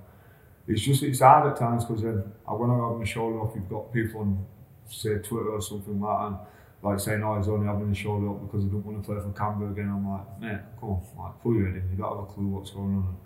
it's 0.66 0.82
just 0.82 1.02
it's 1.02 1.20
hard 1.20 1.50
at 1.50 1.56
times 1.56 1.84
because 1.84 2.02
then 2.02 2.24
um, 2.46 2.58
when 2.58 2.70
I 2.70 2.74
have 2.74 2.98
my 2.98 3.04
shoulder 3.04 3.40
off, 3.40 3.52
you've 3.54 3.68
got 3.68 3.92
people 3.92 4.20
on 4.22 4.44
say 4.88 5.18
Twitter 5.18 5.50
or 5.50 5.62
something 5.62 6.00
like 6.00 6.18
that. 6.18 6.26
And, 6.26 6.36
like 6.80 7.00
saying, 7.00 7.22
oh, 7.24 7.36
he's 7.36 7.48
only 7.48 7.66
having 7.66 7.88
his 7.88 7.98
shoulder 7.98 8.30
up 8.30 8.40
because 8.46 8.62
he 8.62 8.70
don't 8.70 8.86
want 8.86 9.02
to 9.02 9.04
play 9.04 9.20
for 9.20 9.32
Canberra 9.32 9.72
again. 9.72 9.88
I'm 9.88 10.08
like, 10.08 10.40
mate, 10.40 10.60
come 10.78 10.90
on, 10.90 11.02
like, 11.18 11.42
pull 11.42 11.54
your 11.54 11.66
head 11.66 11.82
in. 11.82 11.90
You 11.90 11.96
don't 11.96 12.08
have 12.08 12.22
a 12.22 12.32
clue 12.32 12.46
what's 12.46 12.70
going 12.70 12.94
on. 12.94 13.16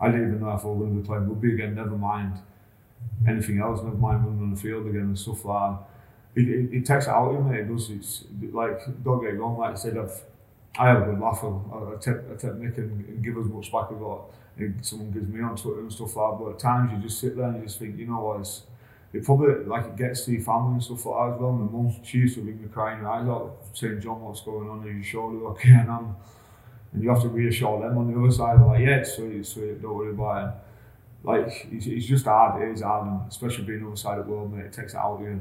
I 0.00 0.08
didn't 0.08 0.28
even 0.28 0.40
know 0.40 0.50
if 0.52 0.62
I 0.62 0.68
was 0.68 0.78
going 0.78 0.94
to 0.94 1.00
be 1.00 1.06
playing 1.06 1.26
rugby 1.26 1.54
again, 1.54 1.74
never 1.74 1.96
mind 1.96 2.34
anything 3.26 3.60
else, 3.60 3.82
never 3.82 3.96
mind 3.96 4.24
running 4.24 4.42
on 4.42 4.50
the 4.54 4.60
field 4.60 4.86
again 4.86 5.02
and 5.02 5.18
stuff 5.18 5.44
like 5.44 5.70
that. 5.70 5.84
It, 6.38 6.48
it, 6.48 6.76
it 6.78 6.84
takes 6.86 7.06
it 7.06 7.10
out 7.10 7.28
of 7.28 7.34
you, 7.34 7.42
mate. 7.42 7.60
It 7.60 7.68
does. 7.68 7.90
It's, 7.90 8.24
like, 8.52 8.80
don't 9.02 9.22
get 9.22 9.38
wrong, 9.38 9.58
like 9.58 9.72
I 9.72 9.74
said, 9.74 9.98
I've, 9.98 10.22
I 10.78 10.88
have 10.88 11.02
a 11.02 11.04
good 11.06 11.20
laugh. 11.20 11.42
I, 11.42 11.48
I, 11.48 11.96
take, 12.00 12.20
I 12.32 12.34
take 12.36 12.54
Nick 12.54 12.78
and, 12.78 13.08
and 13.08 13.24
give 13.24 13.36
as 13.36 13.46
much 13.46 13.72
back 13.72 13.88
as 13.90 13.98
what 13.98 14.20
someone 14.82 15.10
gives 15.10 15.28
me 15.28 15.40
on 15.42 15.56
Twitter 15.56 15.80
and 15.80 15.92
stuff 15.92 16.14
like 16.16 16.30
that. 16.30 16.44
But 16.44 16.50
at 16.52 16.58
times 16.58 16.92
you 16.92 16.98
just 16.98 17.18
sit 17.20 17.36
there 17.36 17.46
and 17.46 17.56
you 17.56 17.62
just 17.64 17.78
think, 17.78 17.98
you 17.98 18.06
know 18.06 18.20
what, 18.20 18.40
it's, 18.40 18.62
it 19.12 19.24
probably 19.24 19.64
like 19.64 19.86
it 19.86 19.96
gets 19.96 20.24
to 20.26 20.32
your 20.32 20.42
family 20.42 20.74
and 20.74 20.82
stuff 20.82 21.06
like 21.06 21.30
that 21.30 21.34
as 21.34 21.40
well. 21.40 21.52
My 21.52 21.72
mum, 21.72 21.96
she 22.02 22.18
used 22.18 22.34
to 22.34 22.42
me 22.42 22.54
crying 22.68 22.98
her 23.00 23.08
eyes 23.08 23.26
out, 23.26 23.56
saying, 23.72 24.00
"John, 24.02 24.20
what's 24.20 24.42
going 24.42 24.68
on? 24.68 24.84
Are 24.84 24.90
you 24.90 25.02
shoulder 25.02 25.46
okay?" 25.46 25.70
And 25.70 25.90
I'm, 25.90 26.16
and 26.92 27.02
you 27.02 27.08
have 27.08 27.22
to 27.22 27.28
reassure 27.28 27.80
them 27.80 27.96
on 27.96 28.12
the 28.12 28.20
other 28.20 28.30
side, 28.30 28.60
like, 28.60 28.80
"Yeah, 28.80 28.96
it's 28.96 29.14
sweet, 29.14 29.36
it's 29.36 29.48
sweet, 29.48 29.80
don't 29.80 29.94
worry 29.94 30.10
about 30.10 30.48
it." 30.48 30.54
Like 31.24 31.68
it's, 31.72 31.86
it's 31.86 32.06
just 32.06 32.26
hard. 32.26 32.62
It 32.62 32.72
is 32.72 32.82
hard, 32.82 33.06
and 33.08 33.20
especially 33.28 33.64
being 33.64 33.82
on 33.84 33.92
the 33.92 33.96
side 33.96 34.18
of 34.18 34.26
the 34.26 34.32
world, 34.32 34.52
mate. 34.52 34.66
It 34.66 34.72
takes 34.74 34.92
it 34.92 34.98
out 34.98 35.16
of 35.16 35.22
you. 35.22 35.40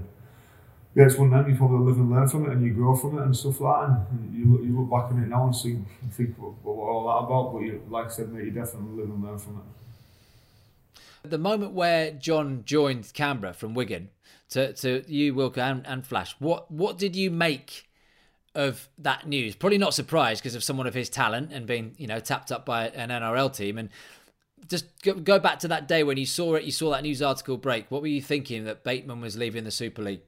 Yeah, 0.95 1.05
it's 1.05 1.15
one 1.15 1.31
of 1.31 1.47
you 1.47 1.55
probably 1.55 1.85
live 1.85 1.97
and 1.97 2.09
learn 2.09 2.27
from 2.27 2.45
it, 2.45 2.53
and 2.53 2.65
you 2.65 2.73
grow 2.73 2.95
from 2.95 3.19
it 3.19 3.23
and 3.23 3.35
stuff 3.35 3.61
like 3.61 3.87
that. 3.87 4.07
And 4.09 4.35
you 4.35 4.51
look, 4.51 4.63
you 4.63 4.79
look 4.79 4.89
back 4.89 5.11
on 5.11 5.21
it 5.21 5.27
now 5.27 5.45
and 5.45 5.55
see, 5.55 5.71
and 5.71 5.85
think 6.11 6.35
what, 6.37 6.53
what 6.63 6.73
all 6.73 7.07
that 7.07 7.25
about. 7.25 7.53
But 7.53 7.59
you, 7.59 7.83
like 7.89 8.07
I 8.07 8.09
said, 8.09 8.33
mate, 8.33 8.45
you 8.45 8.51
definitely 8.51 8.99
live 8.99 9.09
and 9.09 9.23
learn 9.23 9.37
from 9.37 9.57
it. 9.57 11.29
The 11.29 11.37
moment 11.37 11.73
where 11.73 12.11
John 12.11 12.63
joined 12.65 13.13
Canberra 13.13 13.53
from 13.53 13.73
Wigan 13.73 14.09
to, 14.49 14.73
to 14.73 15.03
you, 15.07 15.33
Wilco, 15.33 15.57
and, 15.57 15.85
and 15.85 16.05
Flash, 16.05 16.35
what, 16.39 16.71
what 16.71 16.97
did 16.97 17.15
you 17.15 17.29
make 17.29 17.89
of 18.55 18.89
that 18.97 19.27
news? 19.27 19.55
Probably 19.55 19.77
not 19.77 19.93
surprised 19.93 20.41
because 20.41 20.55
of 20.55 20.63
someone 20.63 20.87
of 20.87 20.93
his 20.93 21.09
talent 21.09 21.51
and 21.51 21.67
being, 21.67 21.95
you 21.97 22.07
know, 22.07 22.19
tapped 22.19 22.51
up 22.51 22.65
by 22.65 22.87
an 22.87 23.09
NRL 23.09 23.55
team. 23.55 23.77
And 23.77 23.89
just 24.67 24.85
go 25.03 25.39
back 25.39 25.59
to 25.59 25.67
that 25.67 25.87
day 25.87 26.03
when 26.03 26.17
you 26.17 26.25
saw 26.25 26.55
it, 26.55 26.63
you 26.63 26.71
saw 26.71 26.91
that 26.91 27.03
news 27.03 27.21
article 27.21 27.57
break. 27.57 27.89
What 27.89 28.01
were 28.01 28.07
you 28.07 28.21
thinking 28.21 28.65
that 28.65 28.83
Bateman 28.83 29.21
was 29.21 29.37
leaving 29.37 29.63
the 29.63 29.71
Super 29.71 30.01
League? 30.01 30.21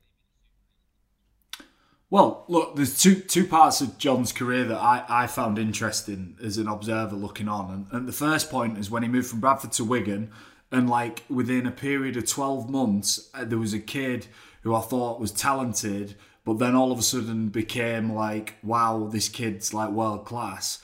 Well, 2.10 2.44
look, 2.48 2.76
there's 2.76 3.00
two 3.00 3.16
two 3.16 3.46
parts 3.46 3.82
of 3.82 3.98
John's 3.98 4.32
career 4.32 4.66
that 4.66 4.78
I, 4.78 5.06
I 5.08 5.28
found 5.28 5.60
interesting 5.60 6.38
as 6.44 6.58
an 6.58 6.68
observer 6.68 7.16
looking 7.16 7.48
on. 7.48 7.72
And, 7.72 7.88
and 7.92 8.08
the 8.08 8.14
first 8.14 8.50
point 8.50 8.78
is 8.78 8.90
when 8.90 9.04
he 9.04 9.10
moved 9.10 9.30
from 9.30 9.40
Bradford 9.40 9.72
to 9.74 9.84
Wigan, 9.84 10.32
and 10.72 10.90
like 10.90 11.24
within 11.30 11.66
a 11.66 11.72
period 11.72 12.18
of 12.18 12.28
12 12.28 12.70
months 12.70 13.30
uh, 13.34 13.44
there 13.44 13.58
was 13.58 13.74
a 13.74 13.80
kid 13.80 14.28
who 14.62 14.76
i 14.76 14.82
thought 14.82 15.20
was 15.20 15.32
talented 15.32 16.14
but 16.46 16.60
then 16.60 16.76
all 16.76 16.92
of 16.92 17.00
a 17.00 17.02
sudden 17.02 17.50
became 17.50 18.14
like 18.14 18.54
wow 18.62 19.10
this 19.12 19.28
kid's 19.30 19.74
like 19.74 19.90
world 19.90 20.26
class 20.26 20.78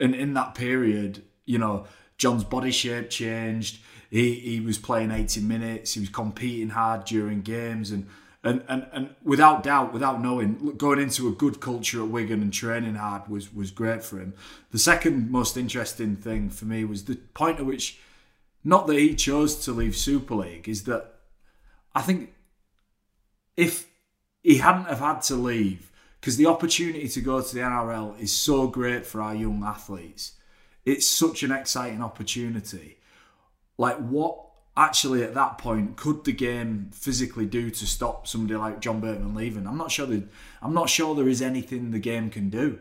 and 0.00 0.12
in 0.12 0.34
that 0.34 0.56
period 0.56 1.22
you 1.44 1.56
know 1.56 1.86
john's 2.18 2.44
body 2.44 2.72
shape 2.72 3.08
changed. 3.08 3.80
He, 4.10 4.34
he 4.34 4.60
was 4.60 4.78
playing 4.78 5.10
80 5.10 5.40
minutes. 5.40 5.94
He 5.94 6.00
was 6.00 6.08
competing 6.08 6.70
hard 6.70 7.04
during 7.04 7.42
games. 7.42 7.90
And 7.90 8.08
and, 8.48 8.62
and 8.68 8.86
and 8.92 9.10
without 9.22 9.62
doubt, 9.62 9.92
without 9.92 10.22
knowing, 10.22 10.74
going 10.76 11.00
into 11.00 11.28
a 11.28 11.32
good 11.32 11.60
culture 11.60 12.02
at 12.02 12.08
Wigan 12.08 12.42
and 12.42 12.52
training 12.52 12.94
hard 12.94 13.28
was 13.28 13.52
was 13.52 13.70
great 13.70 14.02
for 14.02 14.18
him. 14.18 14.34
The 14.70 14.78
second 14.78 15.30
most 15.30 15.56
interesting 15.56 16.16
thing 16.16 16.50
for 16.50 16.64
me 16.64 16.84
was 16.84 17.04
the 17.04 17.16
point 17.34 17.58
at 17.58 17.66
which 17.66 17.98
not 18.64 18.86
that 18.86 18.98
he 18.98 19.14
chose 19.14 19.64
to 19.64 19.72
leave 19.72 19.96
Super 19.96 20.34
League, 20.34 20.68
is 20.68 20.84
that 20.84 21.14
I 21.94 22.02
think 22.02 22.34
if 23.56 23.86
he 24.42 24.58
hadn't 24.58 24.86
have 24.86 25.00
had 25.00 25.22
to 25.22 25.34
leave, 25.34 25.90
because 26.20 26.36
the 26.36 26.46
opportunity 26.46 27.08
to 27.08 27.20
go 27.20 27.40
to 27.40 27.54
the 27.54 27.60
NRL 27.60 28.18
is 28.18 28.32
so 28.32 28.66
great 28.66 29.06
for 29.06 29.20
our 29.20 29.34
young 29.34 29.62
athletes. 29.64 30.32
It's 30.84 31.06
such 31.06 31.42
an 31.42 31.52
exciting 31.52 32.02
opportunity. 32.02 32.98
Like 33.76 33.98
what 33.98 34.47
actually 34.78 35.24
at 35.24 35.34
that 35.34 35.58
point 35.58 35.96
could 35.96 36.24
the 36.24 36.32
game 36.32 36.90
physically 36.92 37.44
do 37.44 37.68
to 37.68 37.86
stop 37.86 38.28
somebody 38.28 38.54
like 38.54 38.80
John 38.80 39.00
Bateman 39.00 39.34
leaving? 39.34 39.66
I'm 39.66 39.76
not 39.76 39.90
sure. 39.90 40.08
I'm 40.62 40.74
not 40.74 40.88
sure 40.88 41.14
there 41.14 41.28
is 41.28 41.42
anything 41.42 41.90
the 41.90 41.98
game 41.98 42.30
can 42.30 42.48
do. 42.48 42.78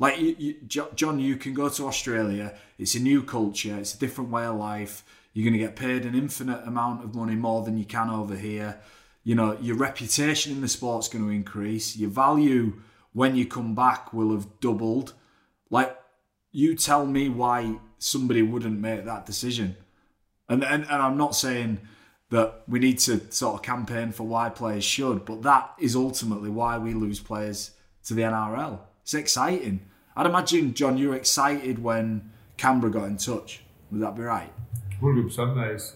Like 0.00 0.18
you, 0.18 0.36
you, 0.38 0.54
John, 0.94 1.18
you 1.18 1.36
can 1.36 1.54
go 1.54 1.68
to 1.68 1.86
Australia. 1.86 2.54
It's 2.78 2.94
a 2.94 3.00
new 3.00 3.22
culture. 3.22 3.76
It's 3.78 3.94
a 3.94 3.98
different 3.98 4.30
way 4.30 4.44
of 4.44 4.56
life. 4.56 5.04
You're 5.32 5.44
going 5.44 5.58
to 5.60 5.64
get 5.64 5.76
paid 5.76 6.04
an 6.04 6.14
infinite 6.14 6.66
amount 6.66 7.04
of 7.04 7.14
money 7.14 7.34
more 7.34 7.62
than 7.64 7.78
you 7.78 7.84
can 7.84 8.10
over 8.10 8.36
here. 8.36 8.80
You 9.24 9.34
know, 9.34 9.56
your 9.60 9.76
reputation 9.76 10.52
in 10.52 10.60
the 10.60 10.68
sport's 10.68 11.08
going 11.08 11.24
to 11.24 11.30
increase. 11.30 11.96
Your 11.96 12.10
value 12.10 12.80
when 13.12 13.36
you 13.36 13.46
come 13.46 13.74
back 13.74 14.12
will 14.12 14.32
have 14.32 14.60
doubled. 14.60 15.14
Like, 15.70 15.96
you 16.50 16.76
tell 16.76 17.04
me 17.04 17.28
why 17.28 17.78
somebody 17.98 18.42
wouldn't 18.42 18.78
make 18.80 19.04
that 19.04 19.26
decision. 19.26 19.76
And, 20.48 20.64
and, 20.64 20.84
and 20.84 21.02
I'm 21.02 21.16
not 21.16 21.34
saying 21.34 21.80
that 22.30 22.62
we 22.68 22.78
need 22.78 22.98
to 23.00 23.20
sort 23.32 23.54
of 23.54 23.62
campaign 23.62 24.12
for 24.12 24.26
why 24.26 24.50
players 24.50 24.84
should, 24.84 25.24
but 25.24 25.42
that 25.42 25.72
is 25.78 25.96
ultimately 25.96 26.50
why 26.50 26.78
we 26.78 26.94
lose 26.94 27.20
players 27.20 27.72
to 28.04 28.14
the 28.14 28.22
NRL. 28.22 28.80
It's 29.02 29.14
exciting. 29.14 29.80
I'd 30.16 30.26
imagine, 30.26 30.74
John, 30.74 30.98
you 30.98 31.10
were 31.10 31.16
excited 31.16 31.82
when 31.82 32.32
Canberra 32.56 32.92
got 32.92 33.04
in 33.04 33.16
touch. 33.16 33.62
Would 33.90 34.02
that 34.02 34.16
be 34.16 34.22
right? 34.22 34.52
Hundred 35.00 35.22
percent, 35.24 35.56
mate. 35.56 35.72
It's, 35.72 35.94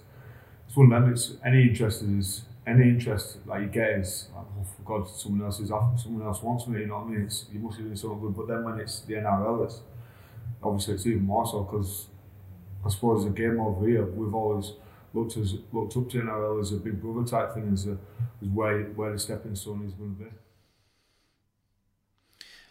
it's 0.66 0.76
one 0.76 0.92
of 0.92 1.02
them. 1.02 1.12
It's 1.12 1.32
any 1.44 1.62
interest 1.68 2.02
is 2.02 2.42
any 2.66 2.84
interest 2.84 3.44
that 3.46 3.60
you 3.60 3.66
get 3.66 3.90
is 3.90 4.28
like, 4.34 4.44
oh, 4.58 4.64
for 4.64 4.82
God, 4.82 5.08
someone 5.10 5.44
else 5.44 5.60
is 5.60 5.70
after, 5.72 6.00
someone 6.00 6.26
else 6.26 6.42
wants 6.42 6.66
me. 6.68 6.80
You 6.80 6.86
know 6.86 6.98
what 6.98 7.06
I 7.06 7.10
mean? 7.10 7.22
It's, 7.22 7.46
you 7.52 7.58
must 7.58 7.78
be 7.78 7.84
doing 7.84 7.96
something 7.96 8.20
good. 8.20 8.36
But 8.36 8.48
then 8.48 8.64
when 8.64 8.78
it's 8.78 9.00
the 9.00 9.14
NRL, 9.14 9.64
it's 9.64 9.80
obviously 10.62 10.94
it's 10.94 11.06
even 11.06 11.24
more 11.24 11.46
so 11.46 11.62
because 11.64 12.06
I 12.85 12.88
suppose 12.90 13.25
the 13.25 13.31
game 13.31 13.61
over 13.61 13.87
here 13.87 14.05
we've 14.05 14.35
always 14.35 14.73
looked 15.14 15.37
as 15.37 15.55
looked 15.73 15.97
up 15.97 16.11
to 16.11 16.23
NRL 16.23 16.61
as 16.61 16.73
a 16.73 16.77
big 16.77 17.01
brother 17.01 17.27
type 17.27 17.55
thing, 17.55 17.71
as 17.73 17.87
a 17.87 17.99
as 18.42 18.49
where 18.49 18.85
where 18.85 19.12
the 19.12 19.18
stepping 19.18 19.55
stone 19.55 19.85
is 19.87 19.92
going 19.92 20.16
to 20.16 20.25
be. 20.25 20.31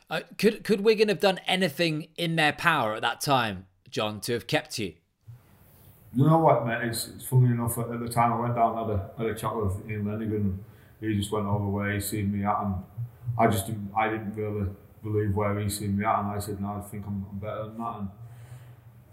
Uh, 0.10 0.22
could 0.38 0.64
could 0.64 0.82
Wigan 0.82 1.08
have 1.08 1.20
done 1.20 1.40
anything 1.48 2.08
in 2.18 2.36
their 2.36 2.54
power 2.54 2.96
at 2.96 3.02
that 3.02 3.22
time, 3.22 3.68
John, 3.90 4.20
to 4.22 4.34
have 4.34 4.48
kept 4.48 4.78
you? 4.78 4.96
You 6.14 6.26
know 6.26 6.40
what, 6.40 6.66
mate? 6.68 6.90
It's, 6.90 7.08
it's 7.08 7.26
funny 7.26 7.52
enough. 7.52 7.78
At 7.78 8.00
the 8.02 8.10
time, 8.10 8.34
I 8.34 8.40
went 8.42 8.56
down 8.56 8.76
had 8.76 8.94
a, 8.94 9.12
had 9.18 9.28
a 9.28 9.40
chat 9.40 9.56
with 9.56 9.90
Ian 9.90 10.04
Lenagan. 10.04 10.58
He 11.00 11.16
just 11.16 11.32
went 11.32 11.46
over 11.46 11.66
where 11.68 11.94
he 11.94 12.02
seen 12.02 12.38
me 12.38 12.44
at, 12.44 12.62
and 12.62 12.76
I 13.40 13.48
just 13.48 13.68
didn't, 13.68 13.90
I 13.96 14.10
didn't 14.10 14.36
really 14.36 14.70
believe 15.02 15.34
where 15.34 15.58
he 15.58 15.70
seen 15.70 15.98
me 15.98 16.04
at, 16.04 16.20
and 16.20 16.28
I 16.28 16.40
said, 16.40 16.60
no, 16.60 16.68
I 16.68 16.82
think 16.82 17.06
I'm, 17.08 17.26
I'm 17.32 17.40
better 17.40 17.64
than 17.64 17.78
that. 17.78 17.96
And 18.00 18.08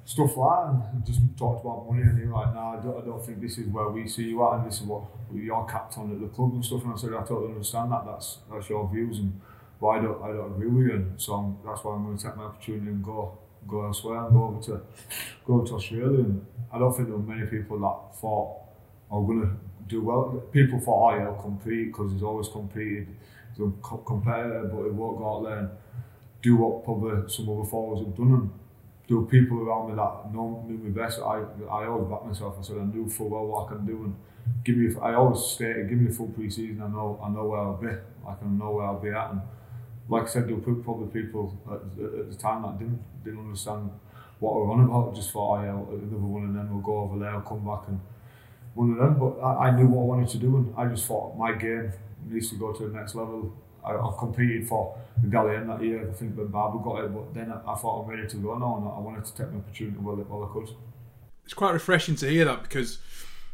stuff 0.08 0.38
like 0.38 0.70
and 0.70 1.04
just 1.04 1.20
talked 1.36 1.62
about 1.62 1.86
money, 1.86 2.00
and 2.00 2.18
he 2.18 2.24
was 2.24 2.32
like, 2.32 2.54
no, 2.54 2.60
I 2.60 2.76
don't, 2.82 3.02
I 3.02 3.04
don't 3.04 3.22
think 3.24 3.42
this 3.42 3.58
is 3.58 3.66
where 3.66 3.90
we 3.90 4.08
see 4.08 4.24
you 4.32 4.42
at, 4.46 4.54
and 4.54 4.66
this 4.66 4.80
is 4.80 4.86
what 4.86 5.02
you're 5.34 5.66
capped 5.66 5.98
on 5.98 6.10
at 6.10 6.18
the 6.18 6.28
club 6.28 6.54
and 6.54 6.64
stuff. 6.64 6.82
And 6.84 6.94
I 6.94 6.96
said, 6.96 7.10
I 7.12 7.20
totally 7.28 7.52
understand 7.52 7.92
that. 7.92 8.06
That's 8.06 8.38
that's 8.50 8.70
your 8.70 8.88
views, 8.88 9.18
and 9.18 9.38
but 9.78 9.88
I 9.88 9.98
don't, 10.00 10.22
I 10.22 10.28
don't 10.28 10.52
agree 10.52 10.68
with 10.68 10.86
you, 10.86 10.94
and 10.94 11.20
so 11.20 11.34
I'm, 11.34 11.58
that's 11.62 11.84
why 11.84 11.94
I'm 11.94 12.04
going 12.06 12.16
to 12.16 12.24
take 12.24 12.36
my 12.38 12.44
opportunity 12.44 12.86
and 12.88 13.04
go 13.04 13.36
go 13.66 13.84
elsewhere 13.84 14.24
and 14.24 14.32
go 14.32 14.44
over 14.44 14.62
to 14.62 14.80
go 15.46 15.60
to 15.62 15.74
Australia. 15.74 16.20
And 16.20 16.46
I 16.72 16.78
don't 16.78 16.94
think 16.96 17.08
there 17.08 17.16
were 17.18 17.34
many 17.34 17.46
people 17.46 17.78
that 17.80 18.18
thought 18.18 18.48
I 19.12 19.14
was 19.16 19.26
going 19.26 19.42
to 19.42 19.50
do 19.88 20.00
well. 20.02 20.42
People 20.52 20.80
thought, 20.80 21.12
oh, 21.12 21.20
he'll 21.20 21.42
compete 21.42 21.88
because 21.88 22.12
he's 22.12 22.22
always 22.22 22.48
competed. 22.48 23.08
He's 23.50 23.66
a 23.66 23.70
competitor, 24.06 24.70
but 24.72 24.84
he 24.84 24.90
won't 24.90 25.18
go 25.18 25.36
out 25.36 25.44
there 25.44 25.58
and 25.58 25.70
do 26.40 26.56
what 26.56 26.82
probably 26.84 27.28
some 27.28 27.48
other 27.50 27.68
forwards 27.68 28.00
have 28.06 28.16
done. 28.16 28.32
And 28.32 28.50
there 29.08 29.16
were 29.16 29.26
people 29.26 29.58
around 29.60 29.88
me 29.88 29.96
that 29.96 30.32
know, 30.34 30.64
knew 30.68 30.76
me 30.76 30.90
best. 30.90 31.18
I, 31.18 31.42
I 31.70 31.86
always 31.86 32.10
back 32.10 32.26
myself. 32.26 32.56
I 32.58 32.62
said 32.62 32.76
I 32.76 32.84
knew 32.84 33.08
full 33.08 33.30
well 33.30 33.46
what 33.46 33.66
I 33.66 33.68
can 33.74 33.86
do 33.86 34.04
and 34.04 34.16
give 34.64 34.76
me. 34.76 34.94
I 35.00 35.14
always 35.14 35.40
stated, 35.40 35.88
give 35.88 35.98
me 35.98 36.10
a 36.10 36.14
full 36.14 36.28
pre-season. 36.28 36.82
I 36.82 36.88
know, 36.88 37.18
I 37.22 37.30
know 37.30 37.44
where 37.46 37.60
I'll 37.60 37.76
be. 37.76 37.88
I 37.88 38.34
can 38.34 38.58
know 38.58 38.70
where 38.72 38.84
I'll 38.84 39.00
be 39.00 39.08
at. 39.08 39.30
And 39.30 39.40
like 40.08 40.24
I 40.24 40.26
said, 40.26 40.46
there 40.46 40.56
were 40.56 40.74
probably 40.74 41.08
people 41.22 41.58
at, 41.66 41.74
at 41.74 42.30
the 42.30 42.36
time 42.36 42.62
that 42.62 42.78
didn't 42.78 43.02
didn't 43.24 43.40
understand 43.40 43.90
what 44.40 44.54
we're 44.54 44.70
on 44.70 44.84
about. 44.84 45.14
Just 45.14 45.30
thought, 45.32 45.58
oh, 45.58 45.62
yeah, 45.62 45.70
another 45.70 46.16
one, 46.16 46.44
and 46.44 46.56
then 46.56 46.70
we'll 46.70 46.82
go 46.82 46.98
over 46.98 47.18
there, 47.18 47.30
I'll 47.30 47.40
come 47.40 47.64
back 47.64 47.88
and 47.88 48.00
one 48.74 48.92
of 48.92 48.98
them. 48.98 49.18
But 49.18 49.40
I, 49.40 49.68
I 49.68 49.76
knew 49.76 49.86
what 49.86 50.02
I 50.02 50.04
wanted 50.04 50.28
to 50.30 50.38
do, 50.38 50.56
and 50.56 50.74
I 50.76 50.86
just 50.86 51.06
thought 51.06 51.36
my 51.36 51.52
game 51.52 51.92
needs 52.26 52.50
to 52.50 52.56
go 52.56 52.72
to 52.72 52.88
the 52.88 52.94
next 52.94 53.14
level. 53.14 53.54
I, 53.84 53.92
I 53.92 54.14
competed 54.18 54.68
for 54.68 54.96
the 55.22 55.28
Dally 55.28 55.56
M 55.56 55.68
that 55.68 55.82
year. 55.82 56.08
I 56.08 56.12
think 56.12 56.36
Ben 56.36 56.46
Barba 56.48 56.78
got 56.82 57.04
it, 57.04 57.14
but 57.14 57.34
then 57.34 57.52
I, 57.52 57.72
I, 57.72 57.74
thought 57.76 58.02
I'm 58.02 58.10
ready 58.10 58.28
to 58.28 58.36
go 58.36 58.56
now, 58.58 58.76
and 58.76 58.86
I 58.88 58.98
wanted 58.98 59.24
to 59.24 59.34
take 59.34 59.52
my 59.52 59.58
opportunity 59.58 59.96
while, 59.98 60.16
while 60.16 60.48
I 60.48 60.52
could. 60.52 60.74
It's 61.44 61.54
quite 61.54 61.72
refreshing 61.72 62.16
to 62.16 62.28
hear 62.28 62.44
that 62.44 62.62
because 62.62 62.98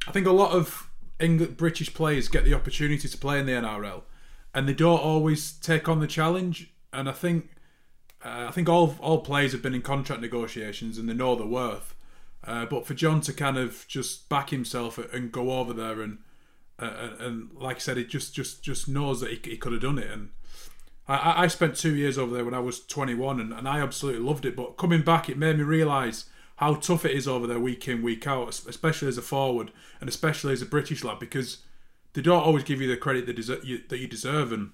I 0.09 0.13
think 0.13 0.27
a 0.27 0.33
lot 0.33 0.53
of 0.53 0.91
English 1.21 1.51
British 1.51 1.95
players 1.95 2.29
get 2.29 2.45
the 2.45 2.55
opportunity 2.55 3.09
to 3.09 3.19
play 3.19 3.39
in 3.39 3.47
the 3.47 3.53
NRL, 3.53 4.03
and 4.55 4.69
they 4.69 4.75
don't 4.75 5.01
always 5.01 5.53
take 5.53 5.89
on 5.89 6.01
the 6.01 6.07
challenge. 6.07 6.73
And 6.93 7.09
I 7.09 7.13
think 7.13 7.51
uh, 8.25 8.47
I 8.49 8.51
think 8.51 8.69
all 8.69 8.97
all 9.01 9.19
players 9.19 9.53
have 9.53 9.63
been 9.63 9.75
in 9.75 9.83
contract 9.83 10.23
negotiations 10.23 10.99
and 10.99 11.09
they 11.09 11.15
know 11.15 11.37
their 11.37 11.47
worth. 11.47 11.95
Uh, 12.47 12.67
but 12.67 12.87
for 12.87 12.95
John 12.95 13.21
to 13.23 13.33
kind 13.33 13.57
of 13.57 13.87
just 13.89 14.29
back 14.29 14.51
himself 14.51 14.99
and 14.99 15.33
go 15.33 15.53
over 15.53 15.73
there 15.73 16.03
and 16.03 16.19
uh, 16.79 17.11
and 17.21 17.51
like 17.55 17.77
I 17.77 17.81
said, 17.81 17.99
it 17.99 18.09
just 18.09 18.35
just 18.35 18.63
just 18.63 18.89
knows 18.89 19.21
that 19.21 19.31
he, 19.31 19.51
he 19.51 19.57
could 19.57 19.73
have 19.73 19.83
done 19.83 19.99
it. 19.99 20.11
And 20.11 20.31
I, 21.07 21.45
I 21.45 21.47
spent 21.47 21.77
two 21.77 21.95
years 21.95 22.19
over 22.19 22.35
there 22.35 22.45
when 22.45 22.55
I 22.55 22.61
was 22.61 22.85
21, 22.85 23.41
and, 23.41 23.53
and 23.53 23.69
I 23.69 23.81
absolutely 23.81 24.23
loved 24.23 24.45
it. 24.45 24.57
But 24.57 24.77
coming 24.77 25.03
back, 25.03 25.29
it 25.29 25.39
made 25.39 25.59
me 25.59 25.65
realise 25.65 26.27
how 26.57 26.75
tough 26.75 27.05
it 27.05 27.13
is 27.13 27.27
over 27.27 27.47
there 27.47 27.61
week 27.61 27.89
in 27.89 28.03
week 28.03 28.27
out, 28.27 28.49
especially 28.49 29.09
as 29.09 29.19
a 29.19 29.23
forward 29.23 29.73
and 30.01 30.09
especially 30.09 30.53
as 30.53 30.63
a 30.63 30.67
British 30.67 31.03
lad, 31.03 31.19
because 31.19 31.59
they 32.13 32.23
don't 32.23 32.45
always 32.45 32.65
give 32.65 32.81
you 32.81 32.89
the 32.89 32.97
credit 32.97 33.27
that, 33.27 33.37
deser- 33.37 33.65
you, 33.65 33.81
that 33.89 33.99
you 33.99 34.07
deserve. 34.07 34.53
And 34.53 34.71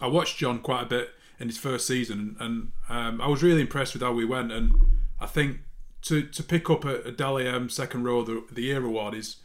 I 0.00 0.08
watched 0.08 0.38
John 0.38 0.58
quite 0.58 0.82
a 0.82 0.86
bit 0.86 1.10
in 1.38 1.48
his 1.48 1.58
first 1.58 1.86
season, 1.86 2.36
and 2.40 2.72
um, 2.88 3.20
I 3.20 3.28
was 3.28 3.42
really 3.42 3.60
impressed 3.60 3.92
with 3.92 4.02
how 4.02 4.12
we 4.12 4.24
went. 4.24 4.52
And 4.52 4.74
I 5.20 5.26
think 5.26 5.58
to 6.02 6.22
to 6.22 6.42
pick 6.42 6.70
up 6.70 6.84
a, 6.84 7.02
a 7.02 7.12
Dally 7.12 7.46
M 7.46 7.68
second 7.68 8.04
row 8.04 8.20
of 8.20 8.26
the, 8.26 8.44
the 8.50 8.62
year 8.62 8.84
award 8.84 9.14
is 9.14 9.36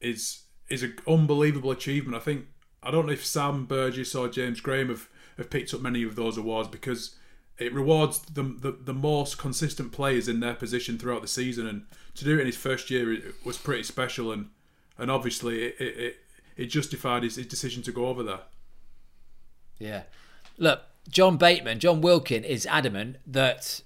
is 0.00 0.43
is 0.68 0.82
an 0.82 0.96
unbelievable 1.06 1.70
achievement. 1.70 2.16
I 2.16 2.20
think 2.20 2.46
I 2.82 2.90
don't 2.90 3.06
know 3.06 3.12
if 3.12 3.24
Sam 3.24 3.64
Burgess 3.64 4.14
or 4.14 4.28
James 4.28 4.60
Graham 4.60 4.88
have, 4.88 5.08
have 5.36 5.50
picked 5.50 5.72
up 5.72 5.80
many 5.80 6.02
of 6.02 6.16
those 6.16 6.36
awards 6.36 6.68
because 6.68 7.16
it 7.58 7.72
rewards 7.72 8.18
the, 8.20 8.42
the, 8.42 8.72
the 8.72 8.94
most 8.94 9.38
consistent 9.38 9.92
players 9.92 10.28
in 10.28 10.40
their 10.40 10.54
position 10.54 10.98
throughout 10.98 11.22
the 11.22 11.28
season, 11.28 11.66
and 11.66 11.86
to 12.14 12.24
do 12.24 12.36
it 12.36 12.40
in 12.40 12.46
his 12.46 12.56
first 12.56 12.90
year 12.90 13.20
was 13.44 13.56
pretty 13.56 13.84
special, 13.84 14.32
and 14.32 14.50
and 14.98 15.10
obviously 15.10 15.64
it 15.64 15.80
it, 15.80 16.16
it 16.56 16.66
justified 16.66 17.22
his, 17.22 17.36
his 17.36 17.46
decision 17.46 17.82
to 17.82 17.92
go 17.92 18.06
over 18.06 18.22
there. 18.22 18.40
Yeah, 19.78 20.02
look, 20.58 20.82
John 21.08 21.36
Bateman, 21.36 21.78
John 21.80 22.00
Wilkin 22.00 22.44
is 22.44 22.66
adamant 22.66 23.16
that 23.26 23.82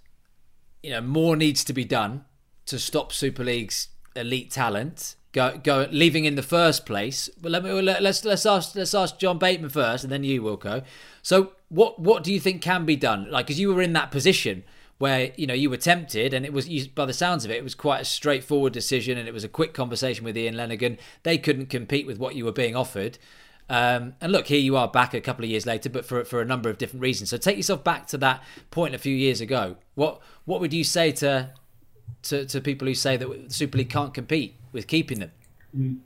you 0.82 0.90
know 0.90 1.00
more 1.00 1.36
needs 1.36 1.62
to 1.64 1.72
be 1.72 1.84
done 1.84 2.24
to 2.66 2.78
stop 2.78 3.12
Super 3.12 3.44
League's 3.44 3.88
elite 4.16 4.50
talent 4.50 5.14
go 5.38 5.56
go 5.58 5.86
leaving 5.90 6.24
in 6.24 6.34
the 6.34 6.42
first 6.42 6.84
place. 6.84 7.28
But 7.40 7.52
let 7.52 7.62
me 7.62 7.70
let, 7.70 8.04
us 8.04 8.24
let's 8.24 8.44
ask 8.44 8.74
let's 8.74 8.94
ask 8.94 9.18
John 9.18 9.38
Bateman 9.38 9.70
first, 9.70 10.02
and 10.02 10.12
then 10.12 10.24
you, 10.24 10.42
Wilco. 10.42 10.84
So 11.22 11.52
what 11.68 12.00
what 12.00 12.24
do 12.24 12.32
you 12.32 12.40
think 12.40 12.60
can 12.60 12.84
be 12.84 12.96
done? 12.96 13.30
Like, 13.30 13.46
because 13.46 13.60
you 13.60 13.72
were 13.72 13.82
in 13.82 13.92
that 13.92 14.10
position 14.10 14.64
where 14.98 15.30
you 15.36 15.46
know 15.46 15.54
you 15.54 15.70
were 15.70 15.76
tempted, 15.76 16.34
and 16.34 16.44
it 16.44 16.52
was 16.52 16.68
you, 16.68 16.88
by 16.88 17.06
the 17.06 17.12
sounds 17.12 17.44
of 17.44 17.50
it, 17.52 17.56
it 17.56 17.64
was 17.64 17.76
quite 17.76 18.00
a 18.00 18.04
straightforward 18.04 18.72
decision, 18.72 19.16
and 19.16 19.28
it 19.28 19.34
was 19.34 19.44
a 19.44 19.48
quick 19.48 19.74
conversation 19.74 20.24
with 20.24 20.36
Ian 20.36 20.54
Lenagan. 20.56 20.98
They 21.22 21.38
couldn't 21.38 21.66
compete 21.66 22.06
with 22.06 22.18
what 22.18 22.34
you 22.34 22.44
were 22.44 22.52
being 22.52 22.74
offered. 22.74 23.18
Um, 23.70 24.14
and 24.20 24.32
look, 24.32 24.46
here 24.46 24.58
you 24.58 24.76
are 24.76 24.88
back 24.88 25.12
a 25.12 25.20
couple 25.20 25.44
of 25.44 25.50
years 25.50 25.66
later, 25.66 25.88
but 25.88 26.04
for 26.04 26.24
for 26.24 26.40
a 26.40 26.44
number 26.44 26.68
of 26.68 26.78
different 26.78 27.02
reasons. 27.02 27.30
So 27.30 27.36
take 27.36 27.56
yourself 27.56 27.84
back 27.84 28.08
to 28.08 28.18
that 28.18 28.42
point 28.70 28.94
a 28.94 28.98
few 28.98 29.14
years 29.14 29.40
ago. 29.40 29.76
What 29.94 30.20
what 30.46 30.60
would 30.60 30.72
you 30.72 30.84
say 30.84 31.12
to 31.12 31.50
to, 32.22 32.46
to 32.46 32.60
people 32.60 32.88
who 32.88 32.94
say 32.94 33.16
that 33.16 33.52
Super 33.52 33.78
League 33.78 33.90
can't 33.90 34.12
compete 34.12 34.56
with 34.72 34.86
keeping 34.86 35.20
them? 35.20 35.32
You, 35.72 35.96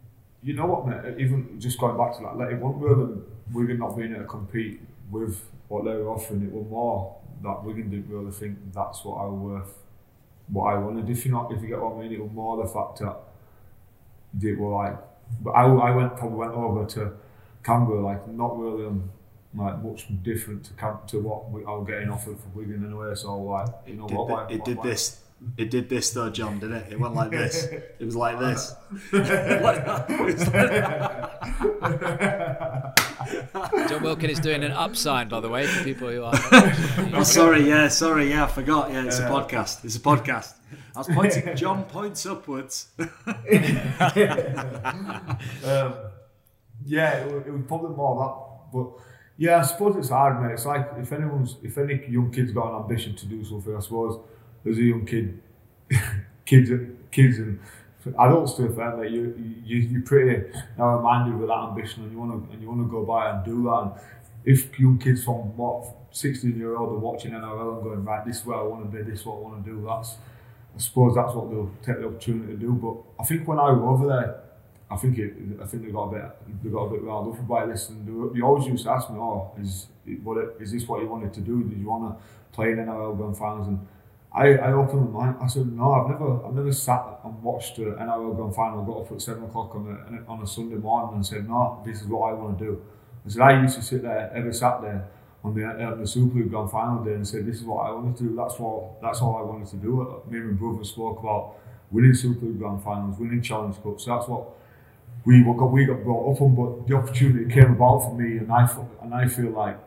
you 0.43 0.55
know 0.55 0.67
what, 0.67 0.87
mate? 0.87 1.19
Even 1.19 1.61
just 1.61 1.79
going 1.79 1.97
back 1.97 2.17
to 2.17 2.23
that, 2.23 2.37
like, 2.37 2.53
it 2.53 2.59
wasn't 2.59 2.83
really 2.83 3.21
Wigan 3.53 3.79
not 3.79 3.97
being 3.97 4.13
able 4.13 4.23
to 4.23 4.29
compete 4.29 4.81
with 5.11 5.41
what 5.69 5.85
they 5.85 5.91
were 5.91 6.11
offering. 6.11 6.43
It 6.43 6.53
was 6.53 6.67
more 6.69 7.17
that 7.43 7.65
Wigan 7.65 7.91
didn't 7.91 8.09
really 8.09 8.33
think 8.33 8.59
that's 8.73 9.05
what 9.05 9.17
I 9.17 9.25
was 9.25 9.41
worth, 9.41 9.75
what 10.49 10.65
I 10.73 10.79
wanted. 10.79 11.09
If 11.09 11.25
you 11.25 11.33
not, 11.33 11.53
if 11.53 11.63
you 11.63 11.69
get 11.69 11.81
what 11.81 11.95
I 11.95 12.03
mean, 12.03 12.13
it 12.13 12.21
was 12.21 12.33
more 12.33 12.57
the 12.63 12.69
fact 12.69 12.99
that 13.01 13.17
they 14.35 14.53
were 14.53 14.75
like. 14.75 14.99
But 15.41 15.53
I, 15.53 15.65
I 15.65 15.91
went 15.95 16.17
probably 16.17 16.39
went 16.39 16.53
over 16.53 16.85
to 16.87 17.13
Canberra 17.63 18.01
like 18.01 18.29
not 18.29 18.59
really 18.59 18.85
on 18.85 19.11
like 19.55 19.83
much 19.83 20.07
different 20.23 20.65
to 20.65 20.73
camp 20.75 21.07
to 21.09 21.21
what 21.21 21.51
we, 21.51 21.65
I 21.65 21.71
was 21.71 21.87
getting 21.87 22.11
offered 22.11 22.39
for 22.39 22.49
Wigan 22.55 22.85
anyway. 22.85 23.15
So 23.15 23.39
like 23.39 23.69
you 23.87 23.95
know 23.95 24.07
it 24.07 24.13
what, 24.13 24.29
did, 24.29 24.35
like, 24.35 24.51
it 24.51 24.59
what, 24.59 24.65
did 24.67 24.77
like, 24.79 24.87
this. 24.87 25.21
It 25.57 25.71
did 25.71 25.89
this 25.89 26.11
though, 26.11 26.29
John, 26.31 26.59
didn't 26.59 26.77
it? 26.77 26.93
It 26.93 27.01
went 27.01 27.15
like 27.15 27.31
this. 27.31 27.67
It 27.99 28.05
was 28.05 28.17
like 28.17 28.39
this. 28.41 28.75
John 33.89 34.03
Wilkin 34.03 34.31
is 34.31 34.41
doing 34.41 34.65
an 34.65 34.73
up 34.73 34.97
sign, 34.97 35.29
by 35.29 35.39
the 35.39 35.49
way, 35.49 35.65
for 35.67 35.85
people 35.85 36.09
who 36.09 36.25
are. 36.25 36.35
oh, 37.15 37.23
sorry, 37.23 37.69
yeah, 37.69 37.87
sorry, 37.89 38.31
yeah, 38.31 38.45
I 38.45 38.49
forgot. 38.49 38.91
Yeah, 38.91 39.05
it's 39.05 39.21
a 39.21 39.29
podcast. 39.29 39.85
It's 39.85 39.95
a 39.95 40.01
podcast. 40.01 40.55
I 40.97 40.99
was 40.99 41.07
pointing. 41.09 41.55
John 41.55 41.85
points 41.85 42.27
upwards. 42.27 42.89
um, 42.99 43.09
yeah, 46.85 47.13
it, 47.19 47.47
it 47.47 47.53
was 47.53 47.63
probably 47.69 47.95
more 47.95 48.17
that, 48.19 48.35
but 48.73 48.89
yeah, 49.37 49.59
I 49.59 49.63
suppose 49.63 49.95
it's 49.97 50.09
hard, 50.09 50.43
mate. 50.43 50.55
It's 50.55 50.67
like 50.67 50.91
if 50.99 51.13
anyone's, 51.13 51.57
if 51.63 51.79
any 51.79 52.05
young 52.09 52.33
kid's 52.33 52.51
got 52.53 52.75
an 52.75 52.83
ambition 52.83 53.15
to 53.17 53.27
do 53.27 53.45
something, 53.45 53.77
I 53.77 53.81
suppose 53.81 54.19
as 54.69 54.79
a 54.79 54.83
young 54.83 55.07
kid, 55.07 55.41
kids, 56.45 56.71
kids 57.11 57.39
and 57.39 57.59
adults 58.19 58.55
to 58.55 58.65
a 58.65 58.73
fair, 58.75 58.97
like 58.97 59.11
you, 59.11 59.35
you, 59.65 59.79
you're 59.79 60.03
pretty 60.03 60.53
now 60.77 60.97
reminded 60.97 61.39
with 61.39 61.49
that 61.49 61.69
ambition, 61.69 62.05
and 62.05 62.13
you 62.13 62.19
want 62.19 62.33
to, 62.33 62.53
and 62.53 62.63
you 62.63 62.69
want 62.69 62.81
to 62.81 62.91
go 62.91 63.05
by 63.05 63.31
and 63.31 63.45
do 63.45 63.63
that. 63.65 63.83
And 63.83 63.93
if 64.45 64.79
young 64.79 64.99
kids 64.99 65.25
from 65.25 65.57
what 65.57 65.87
16 66.11 66.57
year 66.57 66.77
old 66.77 66.93
are 66.93 66.99
watching 66.99 67.33
NRL 67.33 67.75
and 67.75 67.83
going 67.83 68.05
right, 68.05 68.25
this 68.27 68.41
is 68.41 68.47
where 68.47 68.59
I 68.59 68.63
want 68.63 68.91
to 68.91 68.97
be, 68.97 69.03
this 69.09 69.21
is 69.21 69.27
what 69.27 69.37
I 69.37 69.41
want 69.41 69.65
to 69.65 69.71
do. 69.71 69.85
That's, 69.87 70.17
I 70.75 70.79
suppose 70.79 71.15
that's 71.15 71.35
what 71.35 71.51
they'll 71.51 71.71
take 71.83 72.01
the 72.01 72.07
opportunity 72.07 72.53
to 72.55 72.59
do. 72.59 72.73
But 72.73 73.23
I 73.23 73.27
think 73.27 73.47
when 73.47 73.59
I 73.59 73.71
was 73.71 73.81
over 73.83 74.07
there, 74.09 74.41
I 74.91 74.97
think 74.97 75.19
it, 75.19 75.35
I 75.63 75.67
think 75.67 75.85
they 75.85 75.91
got 75.91 76.05
a 76.05 76.13
bit, 76.13 76.63
they 76.63 76.71
got 76.71 76.85
a 76.85 76.91
bit 76.91 77.03
riled 77.03 77.35
up 77.35 77.49
by 77.49 77.67
this, 77.67 77.89
and 77.89 78.07
they, 78.07 78.39
they 78.39 78.43
always 78.43 78.67
used 78.67 78.85
to 78.85 78.91
ask 78.91 79.09
me, 79.09 79.17
"Oh, 79.19 79.51
is 79.59 79.87
what 80.23 80.57
is 80.61 80.73
this 80.73 80.87
what 80.87 81.01
you 81.01 81.09
wanted 81.09 81.33
to 81.35 81.41
do? 81.41 81.63
Did 81.65 81.79
you 81.79 81.89
want 81.89 82.13
to 82.13 82.25
play 82.55 82.73
in 82.73 82.79
NRL 82.79 83.17
Grand 83.17 83.39
Finals?" 83.39 83.69
And 83.69 83.87
I, 84.35 84.55
I 84.55 84.73
opened 84.73 85.13
my 85.13 85.27
mind. 85.27 85.37
I 85.43 85.47
said, 85.47 85.67
no, 85.71 85.93
I've 85.93 86.11
never, 86.11 86.47
I've 86.47 86.55
never 86.55 86.73
sat 86.73 87.21
and 87.23 87.43
watched 87.43 87.77
an 87.79 87.95
NRL 87.97 88.35
Grand 88.35 88.55
Final. 88.55 88.83
Got 88.85 89.03
up 89.03 89.13
at 89.13 89.21
seven 89.21 89.45
o'clock 89.45 89.75
on 89.75 90.25
a 90.27 90.31
on 90.31 90.43
a 90.43 90.47
Sunday 90.47 90.77
morning 90.77 91.17
and 91.17 91.27
said, 91.27 91.49
no, 91.49 91.83
this 91.85 92.01
is 92.01 92.07
what 92.07 92.31
I 92.31 92.33
want 92.33 92.59
to 92.59 92.65
do. 92.65 92.83
I 93.27 93.29
said, 93.29 93.43
I 93.43 93.63
used 93.63 93.77
to 93.77 93.83
sit 93.83 94.03
there 94.03 94.33
every 94.35 94.55
Saturday 94.55 95.01
on 95.45 95.55
the 95.55 95.65
on 95.65 96.01
the 96.01 96.07
Super 96.07 96.39
League 96.39 96.51
Grand 96.51 96.71
Final 96.71 97.05
day 97.05 97.15
and 97.15 97.29
said 97.29 97.45
this 97.47 97.57
is 97.57 97.65
what 97.65 97.83
I 97.87 97.91
wanted 97.93 98.17
to 98.17 98.23
do. 98.25 98.37
That's 98.37 98.59
what, 98.59 99.03
that's 99.03 99.21
all 99.21 99.37
I 99.37 99.43
wanted 99.43 99.69
to 99.69 99.77
do. 99.77 100.23
Me 100.31 100.39
and 100.39 100.53
my 100.53 100.57
brother 100.57 100.85
spoke 100.85 101.21
about 101.21 101.57
winning 101.91 102.15
Super 102.15 102.47
League 102.47 102.59
Grand 102.59 102.83
Finals, 102.83 103.19
winning 103.19 103.43
Challenge 103.43 103.77
Cups. 103.83 104.05
So 104.05 104.17
that's 104.17 104.29
what 104.29 104.49
we 105.27 105.43
got, 105.43 105.67
we 105.67 105.85
got 105.85 106.03
brought 106.03 106.35
up 106.35 106.41
on. 106.41 106.55
But 106.55 106.89
the 106.89 106.97
opportunity 106.97 107.53
came 107.53 107.73
about 107.73 108.01
for 108.01 108.15
me, 108.19 108.39
and 108.39 108.51
I 108.51 108.67
and 109.03 109.15
I 109.15 109.29
feel 109.29 109.51
like 109.51 109.79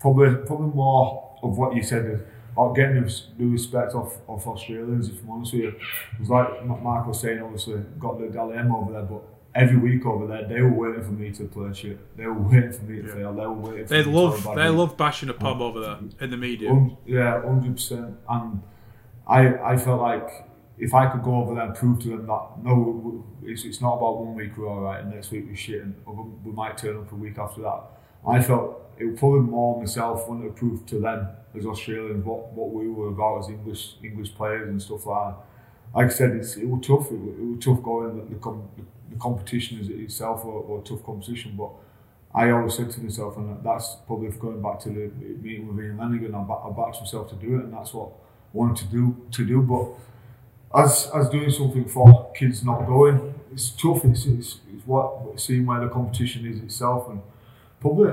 probably 0.00 0.34
probably 0.46 0.74
more 0.74 1.38
of 1.42 1.56
what 1.56 1.76
you 1.76 1.82
said 1.82 2.06
is 2.06 2.20
or 2.58 2.72
getting 2.72 3.08
the 3.38 3.46
respect 3.46 3.94
off, 3.94 4.18
of 4.28 4.44
Australians, 4.48 5.08
if 5.08 5.22
I'm 5.22 5.30
honest 5.30 5.52
with 5.52 5.62
you. 5.62 5.68
It 5.68 6.20
was 6.20 6.28
like 6.28 6.66
Mark 6.66 7.06
was 7.06 7.20
saying, 7.20 7.40
obviously, 7.40 7.80
got 8.00 8.18
the 8.18 8.26
Dally 8.26 8.56
M 8.56 8.74
over 8.74 8.90
there, 8.90 9.02
but 9.02 9.22
every 9.54 9.76
week 9.76 10.04
over 10.04 10.26
there, 10.26 10.44
they 10.44 10.60
were 10.60 10.72
waiting 10.72 11.04
for 11.04 11.12
me 11.12 11.30
to 11.30 11.44
play 11.44 11.72
shit. 11.72 12.16
They 12.16 12.26
were 12.26 12.32
waiting 12.32 12.72
for 12.72 12.82
me 12.82 13.00
to 13.00 13.06
fail. 13.06 13.32
They 13.32 13.46
were 13.46 13.52
waiting 13.52 13.86
for 13.86 13.94
they 13.94 14.04
me 14.04 14.12
love, 14.12 14.42
to 14.42 14.54
They 14.56 14.68
love 14.70 14.96
bashing 14.96 15.28
a 15.28 15.34
pom 15.34 15.62
over 15.62 15.78
there 15.78 15.98
in 16.20 16.30
the 16.30 16.36
media. 16.36 16.72
Um, 16.72 16.96
yeah, 17.06 17.40
100%. 17.44 18.16
And 18.28 18.62
I, 19.28 19.74
I 19.74 19.76
felt 19.76 20.00
like 20.00 20.28
if 20.78 20.92
I 20.94 21.06
could 21.06 21.22
go 21.22 21.36
over 21.36 21.54
there 21.54 21.64
and 21.64 21.76
prove 21.76 22.00
to 22.00 22.08
them 22.08 22.26
that 22.26 22.42
no, 22.64 23.24
it's, 23.44 23.64
it's 23.64 23.80
not 23.80 23.98
about 23.98 24.18
one 24.18 24.34
week 24.34 24.56
we're 24.56 24.68
all 24.68 24.80
right 24.80 25.00
and 25.00 25.12
next 25.12 25.30
week 25.30 25.44
we're 25.48 25.56
shit 25.56 25.82
and 25.82 25.94
we 26.44 26.52
might 26.52 26.76
turn 26.76 26.96
up 26.96 27.12
a 27.12 27.14
week 27.14 27.38
after 27.38 27.62
that. 27.62 27.82
I 28.26 28.42
felt 28.42 28.90
it 28.98 29.04
would 29.04 29.18
probably 29.18 29.40
more 29.40 29.78
myself 29.78 30.28
wanting 30.28 30.48
to 30.48 30.54
prove 30.54 30.84
to 30.86 30.98
them 31.00 31.28
as 31.56 31.64
Australians 31.64 32.24
what, 32.24 32.52
what 32.52 32.70
we 32.70 32.88
were 32.88 33.08
about 33.08 33.40
as 33.40 33.48
English 33.48 33.94
English 34.02 34.34
players 34.34 34.68
and 34.68 34.80
stuff 34.82 35.06
like 35.06 35.34
that. 35.34 35.36
Like 35.94 36.06
I 36.06 36.10
said, 36.10 36.30
it's, 36.32 36.56
it 36.56 36.68
was 36.68 36.86
tough. 36.86 37.10
It 37.10 37.18
was, 37.18 37.34
it 37.38 37.44
was 37.44 37.64
tough 37.64 37.82
going 37.82 38.16
the, 38.16 38.34
the, 38.34 38.58
the 39.10 39.16
competition 39.16 39.78
is 39.78 39.88
itself 39.88 40.44
or, 40.44 40.60
or 40.62 40.82
tough 40.82 41.02
competition, 41.04 41.54
but 41.56 41.70
I 42.34 42.50
always 42.50 42.74
said 42.74 42.90
to 42.90 43.00
myself, 43.00 43.38
and 43.38 43.64
that's 43.64 43.96
probably 44.06 44.28
going 44.28 44.60
back 44.60 44.80
to 44.80 44.90
the 44.90 45.10
meeting 45.42 45.66
with 45.74 45.82
Ian 45.82 45.96
Lenagan, 45.96 46.34
I, 46.34 46.68
I 46.68 46.70
backed 46.72 47.00
myself 47.00 47.30
to 47.30 47.36
do 47.36 47.56
it, 47.58 47.64
and 47.64 47.72
that's 47.72 47.94
what 47.94 48.08
I 48.08 48.12
wanted 48.52 48.76
to 48.78 48.84
do. 48.92 49.16
To 49.32 49.46
do, 49.46 49.62
but 49.62 50.78
as 50.78 51.10
as 51.14 51.28
doing 51.30 51.50
something 51.50 51.86
for 51.86 52.30
kids 52.34 52.62
not 52.64 52.86
going, 52.86 53.34
it's 53.52 53.70
tough. 53.70 54.04
It's, 54.04 54.26
it's, 54.26 54.58
it's 54.74 54.86
what 54.86 55.40
seeing 55.40 55.64
where 55.64 55.80
the 55.80 55.88
competition 55.88 56.44
is 56.46 56.58
itself, 56.60 57.08
and 57.08 57.22
probably 57.80 58.10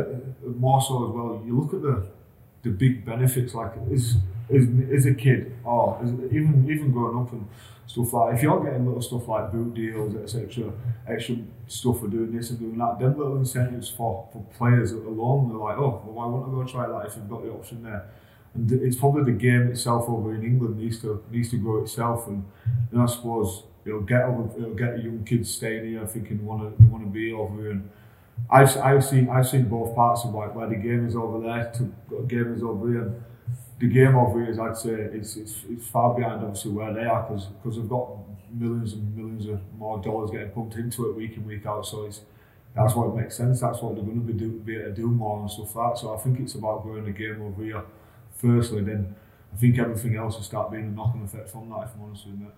more 0.58 0.82
so 0.82 1.08
as 1.08 1.12
well. 1.13 1.43
You 1.45 1.60
look 1.60 1.73
at 1.73 1.82
the 1.82 2.08
the 2.63 2.71
big 2.71 3.06
benefits, 3.06 3.54
like 3.54 3.73
as 3.93 4.15
as, 4.49 4.67
as 4.93 5.06
a 5.06 5.13
kid, 5.13 5.56
oh, 5.65 5.69
or 5.69 5.99
as, 6.04 6.10
even 6.32 6.67
even 6.69 6.91
growing 6.91 7.17
up 7.17 7.32
and 7.32 7.47
stuff 7.88 8.13
like 8.13 8.36
if 8.36 8.43
you're 8.43 8.63
getting 8.63 8.86
little 8.86 9.01
stuff 9.01 9.28
like 9.28 9.51
boot 9.51 9.73
deals, 9.73 10.15
etc., 10.15 10.71
extra 11.08 11.36
stuff 11.67 11.99
for 11.99 12.08
doing 12.08 12.36
this 12.36 12.49
and 12.49 12.60
doing 12.60 12.78
that, 12.78 12.97
then 12.99 13.17
little 13.17 13.38
incentives 13.38 13.89
for, 13.89 14.28
for 14.32 14.43
players 14.58 14.91
alone, 14.91 15.49
they're 15.49 15.58
like, 15.58 15.78
oh, 15.78 16.01
well, 16.06 16.13
why 16.13 16.25
wouldn't 16.25 16.49
I 16.49 16.63
go 16.63 16.71
try 16.71 16.88
that 16.88 17.08
if 17.08 17.15
you've 17.15 17.30
got 17.30 17.43
the 17.43 17.51
option 17.51 17.84
there? 17.84 18.08
And 18.54 18.71
it's 18.71 18.95
probably 18.95 19.32
the 19.32 19.38
game 19.38 19.69
itself 19.69 20.10
over 20.10 20.34
in 20.34 20.43
England 20.43 20.78
needs 20.78 20.99
to 21.01 21.23
needs 21.32 21.49
to 21.51 21.58
grow 21.58 21.84
itself, 21.84 22.28
and, 22.28 22.45
and 22.91 23.01
I 23.01 23.06
suppose 23.06 23.63
it'll 23.86 24.01
get 24.01 24.23
over, 24.23 24.49
it'll 24.58 24.73
get 24.73 25.04
young 25.04 25.23
kids 25.23 25.51
staying 25.51 25.86
here 25.89 26.06
thinking 26.08 26.43
want 26.45 26.78
to 26.78 26.86
want 26.88 27.04
to 27.04 27.10
be 27.10 27.32
over 27.32 27.62
here. 27.62 27.71
And 27.71 27.89
I've 28.50 28.78
I've 28.78 29.04
seen 29.04 29.30
I've 29.30 29.48
seen 29.48 29.65
both 29.67 29.95
parts 29.95 30.24
of 30.24 30.34
like 30.34 30.54
where 30.56 30.67
the 30.67 30.76
game 30.76 31.08
is 31.08 31.15
over 31.15 31.39
there 31.39 31.71
to 31.76 32.26
game 32.28 32.54
is 32.54 32.63
over 32.63 32.88
here. 32.88 33.24
The 33.80 33.88
game 33.88 34.15
over 34.15 34.39
here 34.41 34.52
is, 34.52 34.58
I'd 34.58 34.78
say, 34.78 34.91
it's, 34.91 35.36
it's, 35.36 35.56
it's 35.69 35.86
far 35.88 36.15
behind 36.15 36.41
obviously 36.41 36.71
where 36.71 36.93
they 36.93 37.04
are 37.04 37.24
because 37.24 37.45
because 37.48 37.76
they've 37.76 37.89
got 37.89 38.10
millions 38.54 38.93
and 38.93 39.15
millions 39.15 39.48
of 39.48 39.60
more 39.78 40.02
dollars 40.02 40.32
getting 40.32 40.52
pumped 40.52 40.76
into 40.76 41.10
it 41.10 41.15
week 41.15 41.36
in 41.36 41.45
week 41.45 41.65
out. 41.65 41.86
So 41.86 42.06
it's 42.06 42.21
that's 42.76 42.95
what 42.95 43.08
it 43.08 43.15
makes 43.15 43.36
sense. 43.36 43.62
That's 43.62 43.82
what 43.82 43.95
they're 43.95 44.04
going 44.04 44.26
to 44.26 44.34
be, 44.34 44.39
do, 44.39 44.52
be 44.52 44.76
able 44.76 44.86
to 44.86 44.93
do 44.93 45.08
more 45.08 45.41
and 45.41 45.50
stuff 45.52 45.76
like 45.76 45.93
that. 45.93 46.00
So 46.00 46.13
I 46.13 46.17
think 46.17 46.39
it's 46.39 46.56
about 46.56 46.84
growing 46.84 47.06
the 47.06 47.12
game 47.12 47.41
over 47.41 47.63
here 47.63 47.84
firstly. 48.36 48.82
Then 48.84 49.15
I 49.54 49.58
think 49.58 49.80
everything 49.80 50.15
else 50.15 50.36
will 50.36 50.43
start 50.43 50.71
being 50.71 50.84
a 50.84 50.91
knock-on 50.91 51.24
effect 51.24 51.50
from 51.50 51.69
that. 51.69 51.84
If 51.84 51.95
I'm 51.95 52.04
honest 52.04 52.28
with 52.28 52.39
you. 52.39 52.52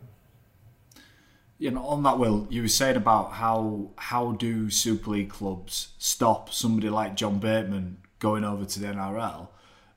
You 1.59 1.71
know, 1.71 1.83
on 1.85 2.03
that, 2.03 2.19
Will, 2.19 2.47
you 2.49 2.61
were 2.61 2.67
saying 2.67 2.97
about 2.97 3.33
how 3.33 3.91
how 3.97 4.33
do 4.33 4.69
Super 4.69 5.11
League 5.11 5.29
clubs 5.29 5.89
stop 5.97 6.53
somebody 6.53 6.89
like 6.89 7.15
John 7.15 7.39
Bateman 7.39 7.97
going 8.19 8.43
over 8.43 8.65
to 8.65 8.79
the 8.79 8.87
NRL? 8.87 9.47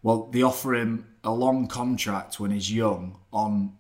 Well, 0.03 0.31
they 0.33 0.43
offer 0.43 0.75
him 0.75 1.07
a 1.23 1.33
long 1.33 1.67
contract 1.67 2.41
when 2.41 2.51
he's 2.51 2.73
young 2.73 3.19
on 3.33 3.77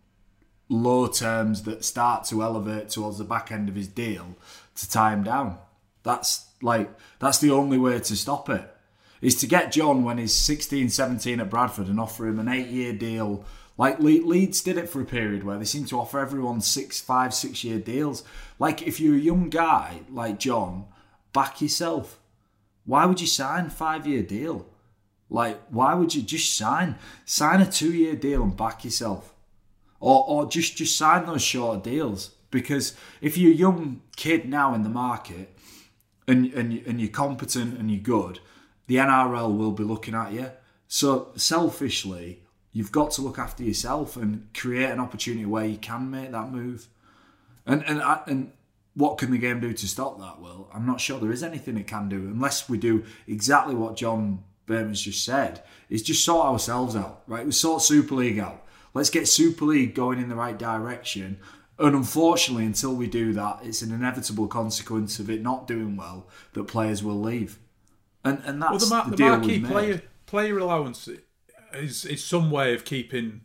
low 0.68 1.06
terms 1.08 1.62
that 1.62 1.84
start 1.84 2.24
to 2.24 2.42
elevate 2.42 2.90
towards 2.90 3.18
the 3.18 3.24
back 3.24 3.50
end 3.50 3.68
of 3.68 3.74
his 3.74 3.88
deal 3.88 4.36
to 4.76 4.88
tie 4.88 5.12
him 5.12 5.24
down. 5.24 5.58
That's 6.02 6.46
like 6.62 6.90
that's 7.18 7.38
the 7.38 7.50
only 7.50 7.78
way 7.78 7.98
to 7.98 8.16
stop 8.16 8.48
it. 8.50 8.74
Is 9.20 9.34
to 9.36 9.46
get 9.46 9.72
John 9.72 10.02
when 10.04 10.16
he's 10.16 10.34
16, 10.34 10.88
17 10.88 11.40
at 11.40 11.50
Bradford 11.50 11.88
and 11.88 12.00
offer 12.00 12.26
him 12.26 12.38
an 12.38 12.48
eight-year 12.48 12.94
deal. 12.94 13.44
Like 13.80 13.98
Leeds 13.98 14.60
did 14.60 14.76
it 14.76 14.90
for 14.90 15.00
a 15.00 15.06
period 15.06 15.42
where 15.42 15.56
they 15.56 15.64
seemed 15.64 15.88
to 15.88 15.98
offer 15.98 16.18
everyone 16.18 16.60
six, 16.60 17.00
five, 17.00 17.32
six-year 17.32 17.78
deals. 17.78 18.22
Like 18.58 18.86
if 18.86 19.00
you're 19.00 19.14
a 19.14 19.18
young 19.18 19.48
guy 19.48 20.00
like 20.10 20.38
John, 20.38 20.84
back 21.32 21.62
yourself. 21.62 22.18
Why 22.84 23.06
would 23.06 23.22
you 23.22 23.26
sign 23.26 23.64
a 23.64 23.70
five-year 23.70 24.24
deal? 24.24 24.66
Like, 25.30 25.62
why 25.70 25.94
would 25.94 26.14
you 26.14 26.20
just 26.20 26.54
sign 26.58 26.96
sign 27.24 27.62
a 27.62 27.70
two 27.70 27.94
year 27.94 28.14
deal 28.16 28.42
and 28.42 28.54
back 28.54 28.84
yourself, 28.84 29.32
or 29.98 30.26
or 30.28 30.44
just 30.44 30.76
just 30.76 30.98
sign 30.98 31.24
those 31.24 31.40
shorter 31.40 31.80
deals? 31.80 32.34
Because 32.50 32.94
if 33.22 33.38
you're 33.38 33.52
a 33.52 33.54
young 33.54 34.02
kid 34.14 34.46
now 34.46 34.74
in 34.74 34.82
the 34.82 34.90
market, 34.90 35.56
and 36.28 36.52
and 36.52 36.86
and 36.86 37.00
you're 37.00 37.08
competent 37.08 37.78
and 37.78 37.90
you're 37.90 38.02
good, 38.02 38.40
the 38.88 38.96
NRL 38.96 39.56
will 39.56 39.72
be 39.72 39.84
looking 39.84 40.14
at 40.14 40.34
you. 40.34 40.50
So 40.86 41.32
selfishly, 41.34 42.39
you've 42.72 42.92
got 42.92 43.11
to 43.12 43.22
look 43.22 43.38
after 43.38 43.62
yourself 43.62 44.16
and 44.16 44.48
create 44.54 44.90
an 44.90 45.00
opportunity 45.00 45.46
where 45.46 45.64
you 45.64 45.76
can 45.76 46.11
make 46.11 46.33
that 46.33 46.50
move. 46.50 46.88
And 47.66 47.85
and 47.87 48.00
uh, 48.00 48.20
and 48.26 48.52
what 48.94 49.18
can 49.18 49.30
the 49.30 49.38
game 49.38 49.61
do 49.61 49.72
to 49.72 49.88
stop 49.88 50.18
that? 50.18 50.40
Well, 50.40 50.68
I'm 50.74 50.87
not 50.87 51.00
sure 51.00 51.18
there 51.18 51.33
is 51.33 51.42
anything 51.42 51.76
it 51.76 51.87
can 51.87 52.09
do 52.09 52.16
unless 52.16 52.68
we 52.68 52.78
do 52.78 53.04
exactly 53.26 53.74
what 53.74 53.96
John 53.96 54.42
Bateman's 54.66 55.02
just 55.02 55.24
said, 55.24 55.62
is 55.88 56.02
just 56.02 56.24
sort 56.24 56.46
ourselves 56.46 56.96
out, 56.96 57.22
right? 57.26 57.44
We 57.44 57.52
sort 57.52 57.83
Super 57.83 58.14
League 58.14 58.38
out. 58.38 58.64
Let's 58.94 59.11
get 59.11 59.28
Super 59.28 59.66
League 59.66 59.94
going 59.94 60.18
in 60.18 60.28
the 60.28 60.35
right 60.35 60.59
direction. 60.59 61.38
And 61.78 61.94
unfortunately, 61.94 62.66
until 62.66 62.94
we 62.94 63.06
do 63.06 63.33
that, 63.33 63.61
it's 63.62 63.83
an 63.83 63.92
inevitable 63.92 64.48
consequence 64.48 65.18
of 65.18 65.30
it 65.30 65.42
not 65.42 65.66
doing 65.66 65.96
well 65.96 66.28
that 66.52 66.64
players 66.64 67.02
will 67.02 67.20
leave. 67.20 67.59
And 68.24 68.42
and 68.44 68.62
that's 68.62 68.90
well, 68.90 69.04
the, 69.04 69.11
the, 69.11 69.16
the 69.16 69.22
marquee 69.24 69.61
player 69.61 70.02
player 70.26 70.59
allowance 70.59 71.09
is 71.74 72.04
is 72.04 72.24
some 72.24 72.50
way 72.50 72.74
of 72.74 72.85
keeping 72.85 73.42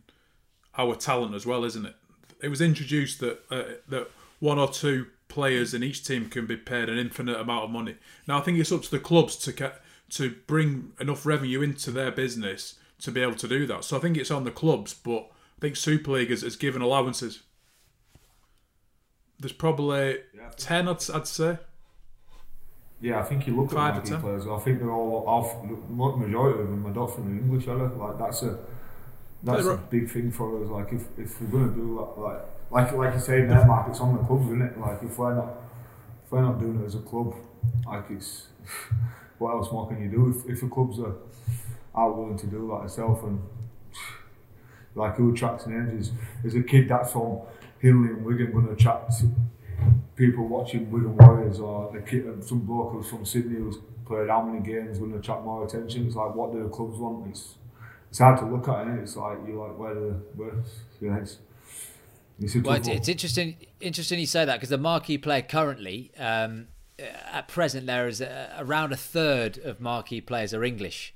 our 0.78 0.94
talent 0.94 1.34
as 1.34 1.46
well, 1.46 1.64
isn't 1.64 1.86
it? 1.86 1.94
It 2.42 2.48
was 2.48 2.60
introduced 2.60 3.20
that 3.20 3.40
uh, 3.50 3.64
that 3.88 4.10
one 4.40 4.58
or 4.58 4.68
two 4.68 5.06
players 5.28 5.74
in 5.74 5.82
each 5.82 6.06
team 6.06 6.28
can 6.28 6.46
be 6.46 6.56
paid 6.56 6.88
an 6.88 6.98
infinite 6.98 7.38
amount 7.38 7.64
of 7.64 7.70
money. 7.70 7.96
Now 8.26 8.38
I 8.38 8.40
think 8.42 8.58
it's 8.58 8.72
up 8.72 8.82
to 8.82 8.90
the 8.90 9.00
clubs 9.00 9.36
to 9.36 9.72
to 10.10 10.34
bring 10.46 10.92
enough 11.00 11.26
revenue 11.26 11.62
into 11.62 11.90
their 11.90 12.10
business 12.10 12.74
to 13.00 13.10
be 13.10 13.20
able 13.20 13.34
to 13.34 13.48
do 13.48 13.66
that. 13.66 13.84
So 13.84 13.96
I 13.96 14.00
think 14.00 14.16
it's 14.16 14.30
on 14.30 14.44
the 14.44 14.50
clubs, 14.50 14.94
but 14.94 15.28
I 15.58 15.60
think 15.60 15.76
Super 15.76 16.12
League 16.12 16.30
has, 16.30 16.42
has 16.42 16.56
given 16.56 16.82
allowances. 16.82 17.42
There's 19.38 19.52
probably 19.52 20.18
yeah, 20.34 20.50
10, 20.56 20.88
I'd, 20.88 21.10
I'd, 21.10 21.26
say. 21.26 21.58
Yeah, 23.00 23.20
I 23.20 23.22
think 23.24 23.46
you 23.46 23.54
look 23.54 23.70
Five 23.72 23.96
at 23.96 24.04
the 24.04 24.16
players, 24.18 24.46
I 24.46 24.58
think 24.58 24.78
they're 24.78 24.90
all 24.90 25.24
off, 25.26 25.60
the 25.62 26.16
majority 26.16 26.62
of 26.62 26.70
them 26.70 26.86
are 26.86 26.94
not 26.94 27.14
from 27.14 27.24
the 27.24 27.42
English, 27.42 27.68
are 27.68 27.76
Like, 27.76 28.18
that's 28.18 28.42
a 28.42 28.58
that's 29.42 29.66
a 29.66 29.76
big 29.76 30.10
thing 30.10 30.32
for 30.32 30.62
us. 30.62 30.70
Like, 30.70 30.92
if, 30.92 31.02
if 31.18 31.40
we're 31.40 31.48
going 31.48 31.68
to 31.68 31.74
do 31.74 31.94
that, 31.96 32.20
like, 32.20 32.42
like, 32.70 32.92
like 32.92 33.14
you 33.14 33.20
say, 33.20 33.42
their 33.42 33.64
market's 33.66 34.00
on 34.00 34.16
the 34.16 34.22
clubs, 34.24 34.46
isn't 34.46 34.62
it? 34.62 34.80
Like, 34.80 35.02
if 35.02 35.18
we're 35.18 35.34
not, 35.34 35.54
if 36.24 36.32
we're 36.32 36.40
not 36.40 36.58
doing 36.58 36.80
it 36.82 36.86
as 36.86 36.94
a 36.94 37.00
club, 37.00 37.34
like, 37.86 38.04
it's 38.10 38.46
what 39.38 39.52
else 39.52 39.70
more 39.70 39.86
can 39.86 40.02
you 40.02 40.08
do 40.08 40.30
if, 40.30 40.50
if 40.50 40.60
the 40.62 40.68
clubs 40.68 40.98
are, 40.98 41.14
are 41.94 42.10
willing 42.12 42.38
to 42.38 42.46
do 42.46 42.66
that 42.68 42.86
itself 42.86 43.22
and 43.22 43.40
like 44.94 45.14
who 45.16 45.32
attracts 45.32 45.66
names 45.66 46.08
is, 46.08 46.12
is 46.44 46.54
a 46.54 46.62
kid 46.62 46.88
that's 46.88 47.12
from 47.12 47.40
Hindley 47.78 48.10
and 48.10 48.24
Wigan 48.24 48.52
going 48.52 48.66
to 48.66 48.72
attract 48.72 49.12
people 50.16 50.48
watching 50.48 50.90
Wigan 50.90 51.16
Warriors 51.16 51.60
or 51.60 51.92
the 51.92 52.00
kid, 52.00 52.26
uh, 52.26 52.42
some 52.42 52.60
bloke 52.60 53.04
from 53.04 53.24
Sydney 53.24 53.58
who's 53.58 53.76
played 54.06 54.28
how 54.28 54.42
many 54.42 54.64
games 54.64 54.98
going 54.98 55.12
to 55.12 55.18
attract 55.18 55.44
more 55.44 55.64
attention. 55.64 56.06
It's 56.06 56.16
like 56.16 56.34
what 56.34 56.52
do 56.52 56.62
the 56.62 56.68
clubs 56.68 56.98
want? 56.98 57.28
It's 57.28 57.54
it's 58.08 58.18
hard 58.18 58.38
to 58.38 58.46
look 58.46 58.68
at 58.68 58.86
it. 58.88 59.00
It's 59.00 59.16
like 59.16 59.38
you 59.46 59.60
like 59.60 59.78
where 59.78 59.94
the 59.94 60.10
where 60.34 60.52
yeah, 61.00 61.18
it's, 61.18 61.38
it's, 62.40 62.54
well, 62.56 62.76
it's, 62.76 62.88
it's, 62.88 63.08
interesting. 63.08 63.56
Interesting 63.80 64.18
you 64.18 64.26
say 64.26 64.44
that 64.44 64.56
because 64.56 64.70
the 64.70 64.78
marquee 64.78 65.18
player 65.18 65.42
currently 65.42 66.12
um, 66.18 66.68
uh, 66.98 67.02
at 67.32 67.48
present 67.48 67.86
there 67.86 68.08
is 68.08 68.20
a, 68.20 68.54
around 68.58 68.92
a 68.92 68.96
third 68.96 69.58
of 69.58 69.80
marquee 69.80 70.20
players 70.20 70.54
are 70.54 70.64
English 70.64 71.14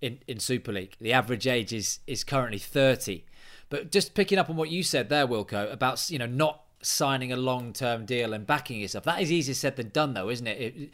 in, 0.00 0.18
in 0.26 0.38
Super 0.38 0.72
League. 0.72 0.96
The 1.00 1.12
average 1.12 1.46
age 1.46 1.72
is 1.72 2.00
is 2.06 2.24
currently 2.24 2.58
30. 2.58 3.24
But 3.68 3.92
just 3.92 4.14
picking 4.14 4.38
up 4.38 4.50
on 4.50 4.56
what 4.56 4.70
you 4.70 4.82
said 4.82 5.08
there, 5.10 5.26
Wilco, 5.26 5.70
about 5.72 6.10
you 6.10 6.18
know 6.18 6.26
not 6.26 6.62
signing 6.82 7.32
a 7.32 7.36
long 7.36 7.72
term 7.72 8.06
deal 8.06 8.32
and 8.32 8.46
backing 8.46 8.80
yourself. 8.80 9.04
That 9.04 9.20
is 9.20 9.30
easier 9.30 9.54
said 9.54 9.76
than 9.76 9.90
done, 9.90 10.14
though, 10.14 10.30
isn't 10.30 10.46
it? 10.46 10.60
it? 10.60 10.90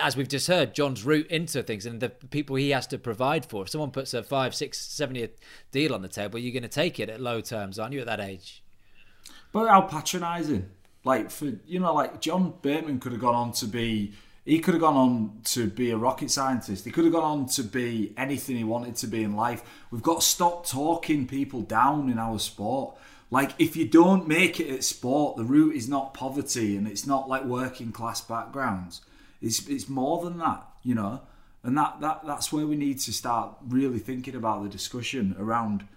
As 0.00 0.16
we've 0.16 0.28
just 0.28 0.46
heard, 0.46 0.74
John's 0.74 1.04
route 1.04 1.26
into 1.26 1.62
things 1.62 1.84
and 1.84 2.00
the 2.00 2.08
people 2.08 2.56
he 2.56 2.70
has 2.70 2.86
to 2.88 2.98
provide 2.98 3.44
for. 3.44 3.62
If 3.62 3.68
someone 3.68 3.90
puts 3.90 4.14
a 4.14 4.22
five, 4.22 4.54
six, 4.54 4.78
seven 4.78 5.16
year 5.16 5.28
deal 5.70 5.94
on 5.94 6.02
the 6.02 6.08
table, 6.08 6.38
you're 6.38 6.52
going 6.52 6.62
to 6.62 6.68
take 6.68 6.98
it 6.98 7.10
at 7.10 7.20
low 7.20 7.40
terms, 7.40 7.78
aren't 7.78 7.92
you, 7.92 8.00
at 8.00 8.06
that 8.06 8.20
age? 8.20 8.62
But 9.52 9.68
how 9.68 9.82
patronising 9.82 10.70
like 11.06 11.30
for 11.30 11.52
you 11.66 11.80
know, 11.80 11.94
like 11.94 12.20
John 12.20 12.54
Bateman 12.60 12.98
could 12.98 13.12
have 13.12 13.20
gone 13.20 13.34
on 13.34 13.52
to 13.52 13.66
be 13.66 14.12
he 14.44 14.58
could 14.58 14.74
have 14.74 14.80
gone 14.80 14.96
on 14.96 15.40
to 15.44 15.68
be 15.68 15.90
a 15.90 15.96
rocket 15.96 16.30
scientist. 16.30 16.84
He 16.84 16.90
could 16.90 17.04
have 17.04 17.12
gone 17.12 17.24
on 17.24 17.46
to 17.46 17.62
be 17.62 18.12
anything 18.16 18.56
he 18.56 18.64
wanted 18.64 18.96
to 18.96 19.06
be 19.06 19.22
in 19.22 19.34
life. 19.34 19.62
We've 19.90 20.02
got 20.02 20.20
to 20.20 20.26
stop 20.26 20.66
talking 20.66 21.26
people 21.26 21.62
down 21.62 22.10
in 22.10 22.18
our 22.18 22.38
sport. 22.38 22.96
Like 23.30 23.52
if 23.58 23.76
you 23.76 23.86
don't 23.86 24.28
make 24.28 24.60
it 24.60 24.72
at 24.72 24.84
sport, 24.84 25.36
the 25.36 25.44
root 25.44 25.74
is 25.74 25.88
not 25.88 26.14
poverty 26.14 26.76
and 26.76 26.86
it's 26.86 27.06
not 27.06 27.28
like 27.28 27.44
working 27.44 27.92
class 27.92 28.20
backgrounds. 28.20 29.00
It's 29.42 29.66
it's 29.68 29.88
more 29.88 30.22
than 30.22 30.38
that, 30.38 30.64
you 30.82 30.94
know. 30.94 31.20
And 31.62 31.76
that, 31.76 32.00
that 32.00 32.20
that's 32.24 32.52
where 32.52 32.66
we 32.66 32.76
need 32.76 33.00
to 33.00 33.12
start 33.12 33.56
really 33.66 33.98
thinking 33.98 34.36
about 34.36 34.62
the 34.62 34.68
discussion 34.68 35.34
around 35.38 35.88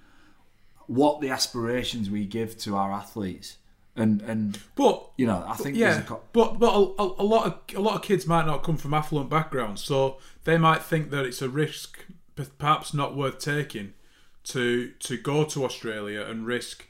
what 0.88 1.22
the 1.22 1.30
aspirations 1.30 2.10
we 2.10 2.26
give 2.26 2.58
to 2.60 2.76
our 2.76 2.92
athletes 2.92 3.58
and 4.00 4.22
and 4.22 4.60
but 4.76 5.10
you 5.18 5.28
know 5.28 5.44
I 5.48 5.56
think 5.56 5.76
yeah, 5.76 6.02
co- 6.02 6.22
but 6.32 6.58
but 6.58 6.74
a, 6.74 7.04
a, 7.22 7.24
lot 7.24 7.46
of 7.46 7.76
a 7.76 7.82
lot 7.82 7.96
of 7.96 8.02
kids 8.02 8.26
might 8.26 8.46
not 8.46 8.64
come 8.64 8.78
from 8.78 8.94
affluent 8.94 9.30
backgrounds, 9.30 9.84
so 9.84 10.18
they 10.46 10.58
might 10.58 10.82
think 10.82 11.12
that 11.12 11.26
it's 11.26 11.42
a 11.42 11.50
risk, 11.50 12.06
perhaps 12.58 12.94
not 12.94 13.16
worth 13.16 13.40
taking, 13.40 13.94
to 14.46 14.92
to 15.00 15.18
go 15.18 15.44
to 15.46 15.66
Australia 15.66 16.22
and 16.22 16.46
risk 16.46 16.88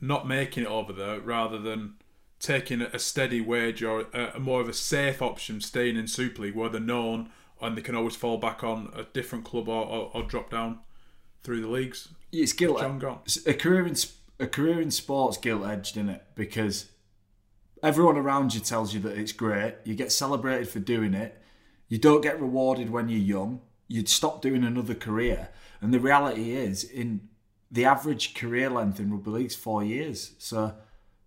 not 0.00 0.26
making 0.26 0.64
it 0.64 0.68
over 0.68 0.92
there 0.92 1.20
rather 1.20 1.58
than 1.58 1.94
taking 2.38 2.82
a 2.82 2.98
steady 2.98 3.40
wage 3.40 3.82
or 3.82 4.06
a, 4.12 4.32
a 4.34 4.38
more 4.38 4.60
of 4.60 4.68
a 4.68 4.72
safe 4.72 5.22
option, 5.22 5.60
staying 5.60 5.96
in 5.96 6.06
Super 6.06 6.42
League 6.42 6.54
where 6.54 6.68
they're 6.68 6.80
known 6.80 7.30
and 7.60 7.76
they 7.76 7.82
can 7.82 7.94
always 7.94 8.16
fall 8.16 8.36
back 8.36 8.62
on 8.62 8.92
a 8.94 9.04
different 9.04 9.44
club 9.44 9.68
or, 9.68 9.84
or, 9.84 10.10
or 10.12 10.22
drop 10.22 10.50
down 10.50 10.80
through 11.42 11.60
the 11.60 11.68
leagues. 11.68 12.08
It's 12.32 12.52
guilt. 12.52 12.80
A 13.46 13.54
career 13.54 13.86
in 13.86 13.96
a 14.38 14.46
career 14.46 14.80
in 14.80 14.90
sports 14.90 15.38
guilt 15.38 15.66
edged, 15.66 15.96
isn't 15.96 16.10
it? 16.10 16.24
Because 16.34 16.90
everyone 17.82 18.16
around 18.16 18.54
you 18.54 18.60
tells 18.60 18.92
you 18.92 19.00
that 19.00 19.16
it's 19.16 19.32
great. 19.32 19.76
You 19.84 19.94
get 19.94 20.12
celebrated 20.12 20.68
for 20.68 20.80
doing 20.80 21.14
it. 21.14 21.40
You 21.88 21.98
don't 21.98 22.20
get 22.20 22.40
rewarded 22.40 22.90
when 22.90 23.08
you're 23.08 23.20
young. 23.20 23.60
You'd 23.88 24.08
stop 24.08 24.42
doing 24.42 24.64
another 24.64 24.94
career. 24.94 25.48
And 25.80 25.94
the 25.94 26.00
reality 26.00 26.50
is, 26.52 26.84
in 26.84 27.28
the 27.70 27.84
average 27.84 28.34
career 28.34 28.70
length 28.70 29.00
in 29.00 29.10
rugby 29.10 29.30
league 29.30 29.46
is 29.46 29.56
four 29.56 29.82
years. 29.82 30.32
So 30.38 30.74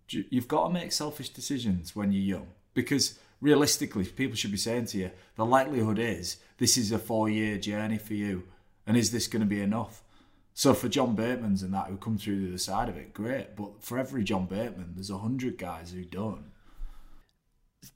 you've 0.08 0.48
got 0.48 0.68
to 0.68 0.72
make 0.72 0.92
selfish 0.92 1.28
decisions 1.30 1.94
when 1.94 2.12
you're 2.12 2.38
young 2.38 2.48
because 2.74 3.18
realistically, 3.40 4.04
people 4.04 4.36
should 4.36 4.50
be 4.50 4.56
saying 4.56 4.86
to 4.86 4.98
you, 4.98 5.10
the 5.36 5.44
likelihood 5.44 5.98
is 5.98 6.38
this 6.58 6.76
is 6.76 6.92
a 6.92 6.98
four 6.98 7.28
year 7.28 7.58
journey 7.58 7.98
for 7.98 8.14
you. 8.14 8.44
And 8.86 8.96
is 8.96 9.10
this 9.12 9.26
going 9.26 9.40
to 9.40 9.46
be 9.46 9.60
enough? 9.60 10.02
So 10.54 10.74
for 10.74 10.88
John 10.88 11.14
Bateman's 11.14 11.62
and 11.62 11.72
that 11.74 11.86
who 11.86 11.96
come 11.96 12.18
through 12.18 12.40
the 12.40 12.48
other 12.48 12.58
side 12.58 12.88
of 12.88 12.96
it, 12.96 13.14
great. 13.14 13.56
But 13.56 13.82
for 13.82 13.98
every 13.98 14.24
John 14.24 14.46
Bateman, 14.46 14.92
there's 14.94 15.10
a 15.10 15.18
hundred 15.18 15.58
guys 15.58 15.92
who 15.92 16.04
don't. 16.04 16.44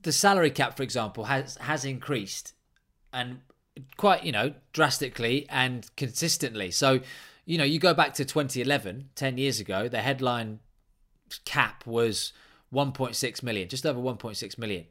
The 0.02 0.12
salary 0.12 0.50
cap, 0.50 0.76
for 0.76 0.82
example, 0.82 1.24
has 1.24 1.56
has 1.56 1.84
increased, 1.84 2.54
and 3.12 3.40
quite 3.96 4.24
you 4.24 4.32
know 4.32 4.54
drastically 4.72 5.46
and 5.50 5.86
consistently. 5.96 6.70
So, 6.70 7.00
you 7.44 7.58
know, 7.58 7.64
you 7.64 7.78
go 7.78 7.94
back 7.94 8.14
to 8.14 8.24
2011, 8.24 9.10
10 9.14 9.38
years 9.38 9.60
ago, 9.60 9.88
the 9.88 10.00
headline 10.00 10.60
cap 11.44 11.86
was 11.86 12.32
1.6 12.72 13.42
million, 13.42 13.68
just 13.68 13.86
over 13.86 14.00
1.6 14.00 14.58
million, 14.58 14.86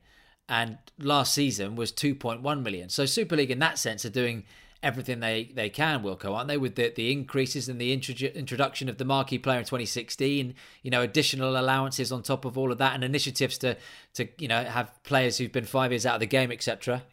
and 0.48 0.78
last 1.00 1.34
season 1.34 1.76
was 1.76 1.92
2.1 1.92 2.62
million. 2.62 2.90
So 2.90 3.06
Super 3.06 3.36
League, 3.36 3.52
in 3.52 3.60
that 3.60 3.78
sense, 3.78 4.06
are 4.06 4.10
doing 4.10 4.44
everything 4.84 5.22
they, 5.22 5.46
they 5.56 5.70
can, 5.70 6.04
Wilco, 6.04 6.36
aren't 6.36 6.50
they? 6.50 6.58
With 6.58 6.76
the, 6.76 6.92
the 6.94 7.12
increases 7.12 7.70
and 7.70 7.80
the 7.80 7.96
introdu- 7.96 8.36
introduction 8.36 8.90
of 8.90 8.98
the 8.98 9.06
marquee 9.06 9.40
player 9.40 9.60
in 9.60 9.64
2016, 9.64 10.54
you 10.84 10.92
know, 10.92 11.02
additional 11.02 11.58
allowances 11.58 12.12
on 12.12 12.22
top 12.22 12.46
of 12.46 12.58
all 12.58 12.72
of 12.72 12.78
that, 12.78 12.94
and 12.94 13.04
initiatives 13.04 13.58
to 13.60 13.78
to 14.16 14.28
you 14.38 14.48
know 14.48 14.64
have 14.64 14.92
players 15.04 15.38
who've 15.38 15.52
been 15.52 15.66
five 15.66 15.92
years 15.92 16.06
out 16.06 16.16
of 16.16 16.20
the 16.20 16.28
game, 16.28 16.52
etc. 16.52 17.04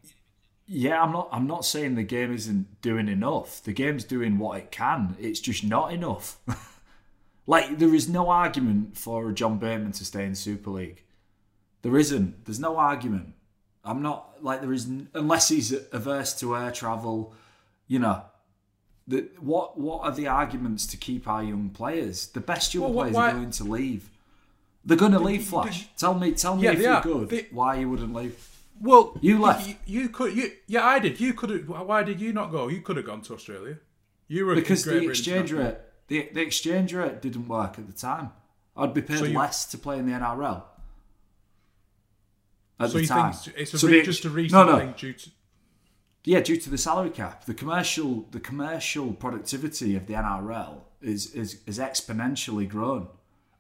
Yeah, 0.73 1.03
I'm 1.03 1.11
not. 1.11 1.29
I'm 1.33 1.47
not 1.49 1.64
saying 1.64 1.97
the 1.97 2.05
game 2.05 2.33
isn't 2.33 2.81
doing 2.81 3.09
enough. 3.09 3.61
The 3.62 3.73
game's 3.73 4.05
doing 4.05 4.39
what 4.39 4.59
it 4.59 4.71
can. 4.71 5.16
It's 5.18 5.41
just 5.41 5.64
not 5.64 5.93
enough. 5.93 6.39
like 7.47 7.79
there 7.79 7.95
is 7.95 8.09
no 8.09 8.31
argument 8.31 8.97
for 8.97 9.33
John 9.33 9.59
Bateman 9.59 9.93
to 9.93 10.05
stay 10.05 10.25
in 10.25 10.37
Super 10.37 10.71
League. 10.71 11.03
There 11.83 11.97
isn't. 11.97 12.45
There's 12.45 12.61
no 12.61 12.77
argument. 12.77 13.35
I'm 13.85 14.01
not 14.01 14.45
like 14.45 14.61
there 14.61 14.73
is 14.73 14.89
unless 15.12 15.49
he's 15.49 15.73
averse 15.93 16.39
to 16.41 16.57
air 16.57 16.71
travel 16.71 17.35
you 17.91 17.99
know, 17.99 18.23
the, 19.09 19.29
what 19.41 19.77
what 19.77 20.03
are 20.03 20.12
the 20.12 20.29
arguments 20.29 20.87
to 20.87 20.97
keep 20.97 21.27
our 21.27 21.43
young 21.43 21.71
players? 21.71 22.29
The 22.29 22.39
best 22.39 22.73
young 22.73 22.85
well, 22.85 22.93
players 22.93 23.14
why, 23.16 23.31
are 23.31 23.35
going 23.35 23.51
to 23.51 23.64
leave. 23.64 24.11
They're 24.85 24.97
going 24.97 25.11
to 25.11 25.18
leave. 25.18 25.45
Flash. 25.45 25.89
tell 25.99 26.14
me, 26.14 26.31
tell 26.31 26.55
me 26.55 26.62
yeah, 26.62 26.73
if 26.73 26.79
you're 26.79 26.93
are. 26.93 27.03
good. 27.03 27.29
They, 27.31 27.47
why 27.51 27.81
you 27.81 27.91
wouldn't 27.91 28.14
leave? 28.14 28.49
Well, 28.81 29.18
you 29.20 29.39
left. 29.39 29.68
You, 29.68 29.76
you, 29.85 30.09
could. 30.09 30.37
You 30.37 30.53
yeah, 30.66 30.87
I 30.87 30.99
did. 30.99 31.20
You 31.20 31.35
could. 31.35 31.51
Have 31.51 31.68
Why 31.68 32.03
did 32.03 32.20
you 32.20 32.33
not 32.33 32.51
go? 32.51 32.68
You 32.68 32.81
could 32.81 32.97
have 32.97 33.07
gone 33.07 33.20
to 33.22 33.35
Australia. 33.35 33.78
You 34.26 34.47
were 34.47 34.55
because 34.55 34.85
the 34.85 35.09
exchange 35.09 35.53
rate. 35.53 35.76
The, 36.09 36.28
the 36.33 36.41
exchange 36.41 36.93
rate 36.93 37.22
didn't 37.22 37.47
work 37.47 37.78
at 37.78 37.87
the 37.87 37.93
time. 37.93 38.31
I'd 38.76 38.95
be 38.95 39.03
paid 39.03 39.18
so 39.18 39.24
you, 39.26 39.39
less 39.39 39.66
to 39.66 39.78
play 39.78 39.99
in 39.99 40.07
the 40.07 40.12
NRL. 40.12 40.62
At 42.81 42.91
so 42.91 42.99
the 42.99 43.07
time. 43.07 43.35
it's 43.57 43.74
a 43.74 43.78
so 43.78 43.87
re, 43.87 44.01
the, 44.01 44.07
just 44.07 44.24
a 44.24 44.31
recent 44.31 44.66
no, 44.66 44.72
no. 44.72 44.78
thing 44.78 44.95
due 44.97 45.12
to 45.12 45.31
yeah, 46.24 46.41
due 46.41 46.57
to 46.57 46.70
the 46.70 46.78
salary 46.78 47.11
cap, 47.11 47.45
the 47.45 47.55
commercial 47.55 48.26
the 48.31 48.41
commercial 48.41 49.12
productivity 49.12 49.97
of 49.97 50.07
the 50.07 50.14
NRL 50.14 50.81
is 51.01 51.35
is, 51.35 51.61
is 51.66 51.78
exponentially 51.78 52.68
grown. 52.68 53.09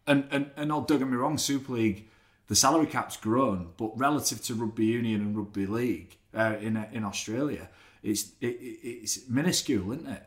And 0.06 0.26
and 0.30 0.50
and 0.56 0.68
not 0.68 0.88
don't 0.88 0.98
get 0.98 1.08
me 1.08 1.16
wrong, 1.16 1.38
Super 1.38 1.74
League, 1.74 2.08
the 2.50 2.56
salary 2.56 2.86
cap's 2.86 3.16
grown, 3.16 3.68
but 3.76 3.96
relative 3.96 4.42
to 4.42 4.56
rugby 4.56 4.84
union 4.84 5.20
and 5.20 5.36
rugby 5.36 5.66
league 5.66 6.16
uh, 6.34 6.56
in 6.60 6.84
in 6.92 7.04
Australia, 7.04 7.70
it's 8.02 8.32
it, 8.40 8.58
it's 8.82 9.28
minuscule, 9.28 9.92
isn't 9.92 10.08
it? 10.08 10.24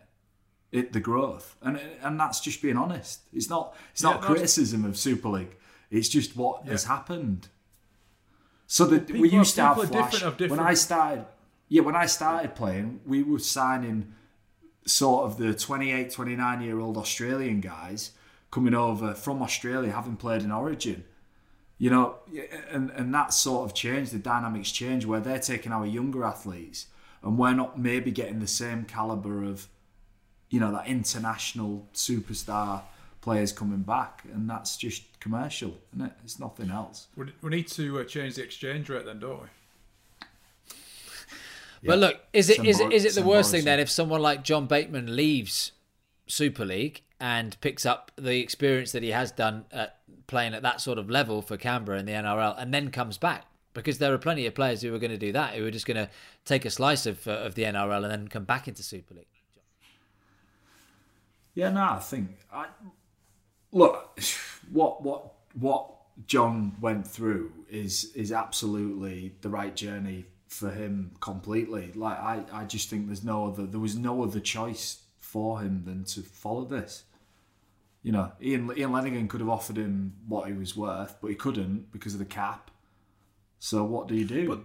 It, 0.72 0.94
the 0.94 1.02
growth, 1.02 1.58
and 1.62 1.78
and 2.02 2.18
that's 2.18 2.40
just 2.40 2.62
being 2.62 2.78
honest. 2.78 3.20
It's 3.34 3.50
not 3.50 3.76
it's 3.92 4.02
not 4.02 4.22
yeah, 4.22 4.28
criticism 4.28 4.86
of 4.86 4.98
Super 4.98 5.28
League. 5.28 5.58
It's 5.92 6.08
just 6.08 6.38
what 6.38 6.64
yeah. 6.64 6.72
has 6.72 6.86
happened. 6.86 7.50
So 8.68 8.86
that 8.86 9.12
we 9.12 9.30
used 9.30 9.56
to 9.56 9.64
have 9.64 9.90
flash 9.90 10.22
different, 10.22 10.52
when 10.52 10.60
I 10.62 10.76
started 10.76 11.26
yeah, 11.68 11.82
when 11.82 11.98
I 11.98 12.06
started 12.06 12.56
playing, 12.56 13.02
we 13.06 13.22
were 13.22 13.40
signing 13.40 14.14
sort 14.86 15.26
of 15.26 15.38
the 15.38 15.54
28, 15.54 16.10
29 16.10 16.62
year 16.62 16.80
old 16.80 16.96
Australian 16.96 17.60
guys 17.60 18.12
coming 18.50 18.74
over 18.74 19.14
from 19.14 19.42
Australia, 19.42 19.92
having 19.92 20.16
played 20.16 20.44
in 20.44 20.54
Origin. 20.54 21.04
You 21.84 21.90
know, 21.90 22.16
and, 22.72 22.92
and 22.92 23.14
that 23.14 23.34
sort 23.34 23.70
of 23.70 23.76
change, 23.76 24.12
the 24.12 24.18
dynamics 24.18 24.72
change 24.72 25.06
where 25.06 25.20
they're 25.20 25.38
taking 25.38 25.74
our 25.74 25.86
younger 25.86 26.24
athletes 26.24 26.88
and 27.22 27.38
we're 27.38 27.52
not 27.52 27.78
maybe 27.78 28.10
getting 28.10 28.40
the 28.40 28.48
same 28.48 28.86
calibre 28.86 29.46
of, 29.50 29.68
you 30.50 30.62
know, 30.62 30.72
that 30.72 30.88
international 30.88 31.86
superstar 31.94 32.84
players 33.20 33.52
coming 33.52 33.82
back. 33.82 34.24
And 34.34 34.50
that's 34.50 34.78
just 34.78 35.04
commercial, 35.20 35.74
isn't 35.94 36.06
it? 36.06 36.14
It's 36.24 36.40
nothing 36.40 36.72
else. 36.72 37.08
We 37.18 37.50
need 37.50 37.68
to 37.72 38.00
uh, 38.00 38.06
change 38.06 38.36
the 38.36 38.44
exchange 38.44 38.88
rate 38.88 39.06
then, 39.06 39.20
don't 39.20 39.42
we? 39.42 39.48
But 41.86 42.00
look, 42.00 42.22
is 42.32 42.50
it 42.50 42.64
is 42.64 42.80
it 42.80 42.94
is 42.94 43.04
it 43.04 43.14
the 43.14 43.28
worst 43.28 43.52
thing 43.52 43.66
then 43.66 43.82
if 43.82 43.90
someone 43.90 44.22
like 44.22 44.46
John 44.46 44.68
Bateman 44.68 45.18
leaves 45.18 45.74
Super 46.28 46.64
League 46.64 47.02
and 47.24 47.56
picks 47.62 47.86
up 47.86 48.12
the 48.18 48.42
experience 48.42 48.92
that 48.92 49.02
he 49.02 49.12
has 49.12 49.32
done 49.32 49.64
at 49.72 50.00
playing 50.28 50.54
at 50.54 50.62
that 50.62 50.82
sort 50.82 50.98
of 50.98 51.10
level 51.10 51.42
for 51.42 51.56
Canberra 51.56 51.98
in 51.98 52.06
the 52.06 52.12
NRL 52.12 52.54
and 52.58 52.74
then 52.74 52.92
comes 52.92 53.18
back? 53.18 53.46
Because 53.74 53.98
there 53.98 54.14
are 54.14 54.18
plenty 54.18 54.46
of 54.46 54.54
players 54.54 54.82
who 54.82 54.94
are 54.94 55.00
going 55.00 55.10
to 55.10 55.18
do 55.18 55.32
that, 55.32 55.54
who 55.54 55.66
are 55.66 55.72
just 55.72 55.86
going 55.86 55.96
to 55.96 56.10
take 56.44 56.66
a 56.66 56.70
slice 56.70 57.06
of 57.06 57.26
uh, 57.26 57.32
of 57.32 57.56
the 57.56 57.64
NRL 57.64 58.04
and 58.04 58.12
then 58.12 58.28
come 58.28 58.44
back 58.44 58.68
into 58.68 58.84
Super 58.84 59.14
League. 59.14 59.26
Yeah, 61.56 61.70
no, 61.70 61.82
I 61.92 62.00
think 62.00 62.32
I 62.52 62.66
look 63.72 64.20
what 64.72 65.02
what 65.02 65.34
what 65.54 65.92
John 66.28 66.76
went 66.82 67.08
through 67.08 67.54
is 67.70 68.12
is 68.16 68.34
absolutely 68.34 69.34
the 69.40 69.50
right 69.50 69.74
journey 69.74 70.26
for 70.48 70.72
him 70.72 71.12
completely. 71.22 71.94
Like 71.96 72.20
I, 72.20 72.44
I 72.52 72.66
just 72.66 72.90
think 72.90 73.08
there's 73.08 73.24
no 73.24 73.48
other 73.48 73.66
there 73.66 73.80
was 73.80 73.96
no 73.96 74.24
other 74.24 74.42
choice 74.42 75.04
for 75.18 75.62
him 75.62 75.84
than 75.86 76.04
to 76.04 76.22
follow 76.22 76.66
this. 76.66 77.06
You 78.04 78.12
know, 78.12 78.32
Ian 78.42 78.72
Ian 78.78 78.92
Lenagan 78.92 79.30
could 79.30 79.40
have 79.40 79.50
offered 79.50 79.78
him 79.78 80.14
what 80.28 80.48
he 80.48 80.54
was 80.54 80.76
worth, 80.76 81.16
but 81.22 81.30
he 81.30 81.36
couldn't 81.36 81.92
because 81.92 82.14
of 82.14 82.20
the 82.20 82.26
cap. 82.26 82.70
So 83.60 83.84
what 83.84 84.08
do 84.08 84.16
you 84.16 84.26
do? 84.26 84.48
But 84.48 84.60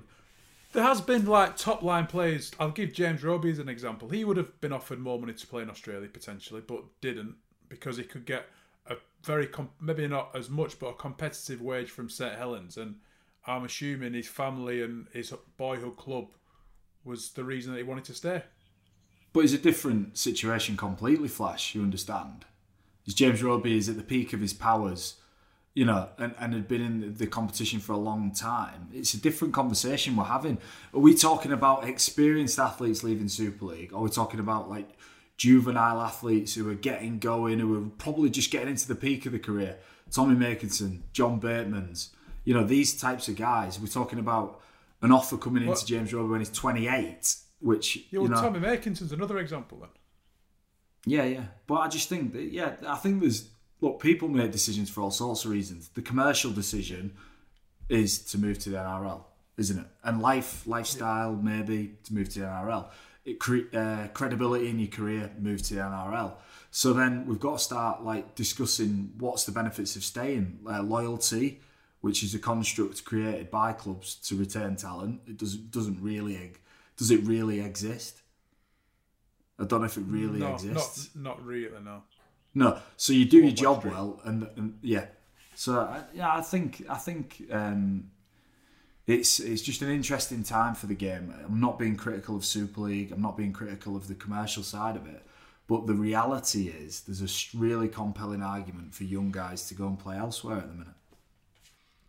there 0.73 0.83
has 0.83 1.01
been 1.01 1.25
like 1.25 1.57
top 1.57 1.83
line 1.83 2.07
players. 2.07 2.51
I'll 2.59 2.71
give 2.71 2.93
James 2.93 3.23
Roby 3.23 3.51
as 3.51 3.61
an 3.61 3.69
example. 3.69 4.09
He 4.09 4.25
would 4.25 4.37
have 4.37 4.61
been 4.61 4.73
offered 4.73 4.99
more 4.99 5.19
money 5.19 5.35
to 5.35 5.47
play 5.47 5.63
in 5.63 5.71
Australia 5.71 6.09
potentially, 6.09 6.63
but 6.67 6.83
didn't 7.01 7.37
because 7.69 7.97
he 7.97 8.03
could 8.03 8.27
get 8.27 8.47
a 8.87 8.97
very 9.23 9.47
com- 9.47 9.71
maybe 9.81 10.09
not 10.09 10.35
as 10.35 10.51
much, 10.51 10.79
but 10.79 10.89
a 10.89 10.95
competitive 10.95 11.63
wage 11.63 11.91
from 11.91 12.11
St 12.11 12.37
Helens 12.37 12.77
and 12.77 12.97
I'm 13.47 13.65
assuming 13.65 14.13
his 14.13 14.29
family 14.29 14.83
and 14.83 15.07
his 15.13 15.33
boyhood 15.57 15.97
club 15.97 16.27
was 17.05 17.31
the 17.31 17.45
reason 17.45 17.73
that 17.73 17.79
he 17.79 17.85
wanted 17.85 18.05
to 18.05 18.15
stay. 18.15 18.43
But 19.33 19.45
it's 19.45 19.53
a 19.55 19.59
different 19.59 20.19
situation 20.19 20.77
completely, 20.77 21.29
Flash, 21.29 21.75
you 21.75 21.83
understand? 21.83 22.45
As 23.09 23.15
James 23.15 23.43
Roby 23.43 23.77
is 23.77 23.89
at 23.89 23.97
the 23.97 24.03
peak 24.05 24.33
of 24.33 24.41
his 24.41 24.53
powers, 24.53 25.17
you 25.75 25.85
know, 25.85 26.09
and, 26.19 26.35
and 26.39 26.53
had 26.53 26.69
been 26.69 26.83
in 26.83 27.15
the 27.15 27.27
competition 27.27 27.81
for 27.81 27.93
a 27.93 27.99
long 27.99 28.33
time. 28.33 28.89
It's 28.93 29.15
a 29.15 29.21
different 29.21 29.55
conversation 29.55 30.15
we're 30.17 30.25
having. 30.25 30.59
Are 30.93 31.01
we 31.01 31.15
talking 31.15 31.53
about 31.53 31.89
experienced 31.89 32.59
athletes 32.59 33.03
leaving 33.03 33.29
Super 33.29 33.65
League? 33.65 33.93
Or 33.93 34.01
are 34.01 34.03
we 34.03 34.11
talking 34.11 34.41
about 34.41 34.69
like 34.69 34.91
juvenile 35.37 36.01
athletes 36.01 36.55
who 36.55 36.69
are 36.69 36.75
getting 36.75 37.19
going, 37.19 37.61
who 37.61 37.81
are 37.81 37.89
probably 37.97 38.29
just 38.29 38.51
getting 38.51 38.69
into 38.69 38.89
the 38.89 38.95
peak 38.95 39.25
of 39.25 39.33
the 39.33 39.39
career? 39.39 39.79
Tommy 40.11 40.35
Makinson, 40.35 41.03
John 41.13 41.39
Bateman's, 41.39 42.11
you 42.45 42.55
know, 42.55 42.65
these 42.65 42.99
types 42.99 43.29
of 43.29 43.37
guys. 43.37 43.79
We're 43.79 43.87
talking 43.87 44.19
about 44.19 44.61
an 45.01 45.13
offer 45.13 45.37
coming 45.37 45.67
into 45.67 45.87
James 45.87 46.13
Roby 46.13 46.31
when 46.31 46.41
he's 46.41 46.51
28, 46.51 47.37
which 47.61 47.99
you 48.11 48.27
know, 48.29 48.35
Tommy 48.35 48.59
Makinson's 48.59 49.13
another 49.13 49.39
example 49.39 49.79
then. 49.79 49.91
Yeah, 51.09 51.25
yeah, 51.25 51.45
but 51.67 51.77
I 51.77 51.89
just 51.89 52.09
think 52.09 52.33
that 52.35 52.53
yeah, 52.53 52.77
I 52.87 52.97
think 52.97 53.21
there's 53.21 53.49
look, 53.81 54.01
people 54.01 54.29
make 54.29 54.53
decisions 54.53 54.91
for 54.91 55.01
all 55.01 55.11
sorts 55.11 55.45
of 55.45 55.51
reasons. 55.51 55.89
The 55.89 56.03
commercial 56.03 56.51
decision 56.51 57.15
is 57.89 58.19
to 58.33 58.39
move 58.39 58.59
to 58.61 58.71
the 58.71 58.77
NRL, 58.77 59.23
isn't 59.57 59.79
it? 59.79 59.87
And 60.05 60.21
life, 60.21 60.67
lifestyle, 60.67 61.35
maybe 61.35 61.97
to 62.05 62.15
move 62.15 62.29
to 62.31 62.41
the 62.41 62.47
NRL. 62.47 62.89
It 63.25 63.39
cre- 63.39 63.75
uh, 63.75 64.09
credibility 64.09 64.69
in 64.69 64.79
your 64.79 64.89
career, 64.89 65.31
move 65.39 65.63
to 65.63 65.75
the 65.75 65.81
NRL. 65.81 66.35
So 66.71 66.93
then 66.93 67.27
we've 67.27 67.41
got 67.41 67.59
to 67.59 67.65
start 67.65 68.05
like 68.05 68.35
discussing 68.35 69.15
what's 69.19 69.45
the 69.45 69.53
benefits 69.53 69.97
of 69.97 70.05
staying, 70.05 70.61
uh, 70.69 70.83
loyalty, 70.83 71.61
which 72.03 72.23
is 72.23 72.35
a 72.35 72.39
construct 72.39 73.05
created 73.07 73.51
by 73.51 73.73
clubs 73.73 74.17
to 74.27 74.37
retain 74.37 74.77
talent. 74.77 75.23
It 75.27 75.39
doesn't 75.39 75.71
doesn't 75.71 76.03
really 76.03 76.53
does 76.99 77.11
it 77.11 77.23
really 77.23 77.61
exist? 77.61 78.21
I 79.59 79.65
don't 79.65 79.81
know 79.81 79.87
if 79.87 79.97
it 79.97 80.05
really 80.07 80.41
no, 80.41 80.55
exists. 80.55 81.11
Not, 81.15 81.39
not 81.39 81.45
really, 81.45 81.81
no. 81.83 82.03
No. 82.55 82.79
So 82.97 83.13
you 83.13 83.25
do 83.25 83.39
your 83.39 83.53
job 83.53 83.85
well, 83.85 84.21
and, 84.25 84.49
and 84.57 84.79
yeah. 84.83 85.07
So 85.55 86.05
yeah, 86.15 86.33
I 86.33 86.41
think 86.41 86.85
I 86.89 86.97
think 86.97 87.43
um, 87.51 88.11
it's 89.07 89.41
it's 89.41 89.63
just 89.63 89.83
an 89.83 89.91
interesting 89.91 90.45
time 90.45 90.75
for 90.75 90.87
the 90.87 90.95
game. 90.95 91.35
I'm 91.45 91.61
not 91.61 91.79
being 91.79 91.97
critical 91.97 92.37
of 92.37 92.45
Super 92.45 92.83
League. 92.83 93.11
I'm 93.11 93.23
not 93.23 93.37
being 93.37 93.53
critical 93.53 93.97
of 93.97 94.07
the 94.07 94.15
commercial 94.15 94.63
side 94.63 94.97
of 94.97 95.07
it. 95.07 95.25
But 95.67 95.87
the 95.87 95.95
reality 95.95 96.69
is, 96.69 97.01
there's 97.01 97.21
a 97.21 97.59
really 97.59 97.89
compelling 97.89 98.43
argument 98.43 98.95
for 98.95 99.05
young 99.05 99.31
guys 99.31 99.69
to 99.69 99.75
go 99.75 99.87
and 99.87 99.99
play 99.99 100.17
elsewhere 100.17 100.57
at 100.57 100.69
the 100.69 100.75
minute. 100.75 100.95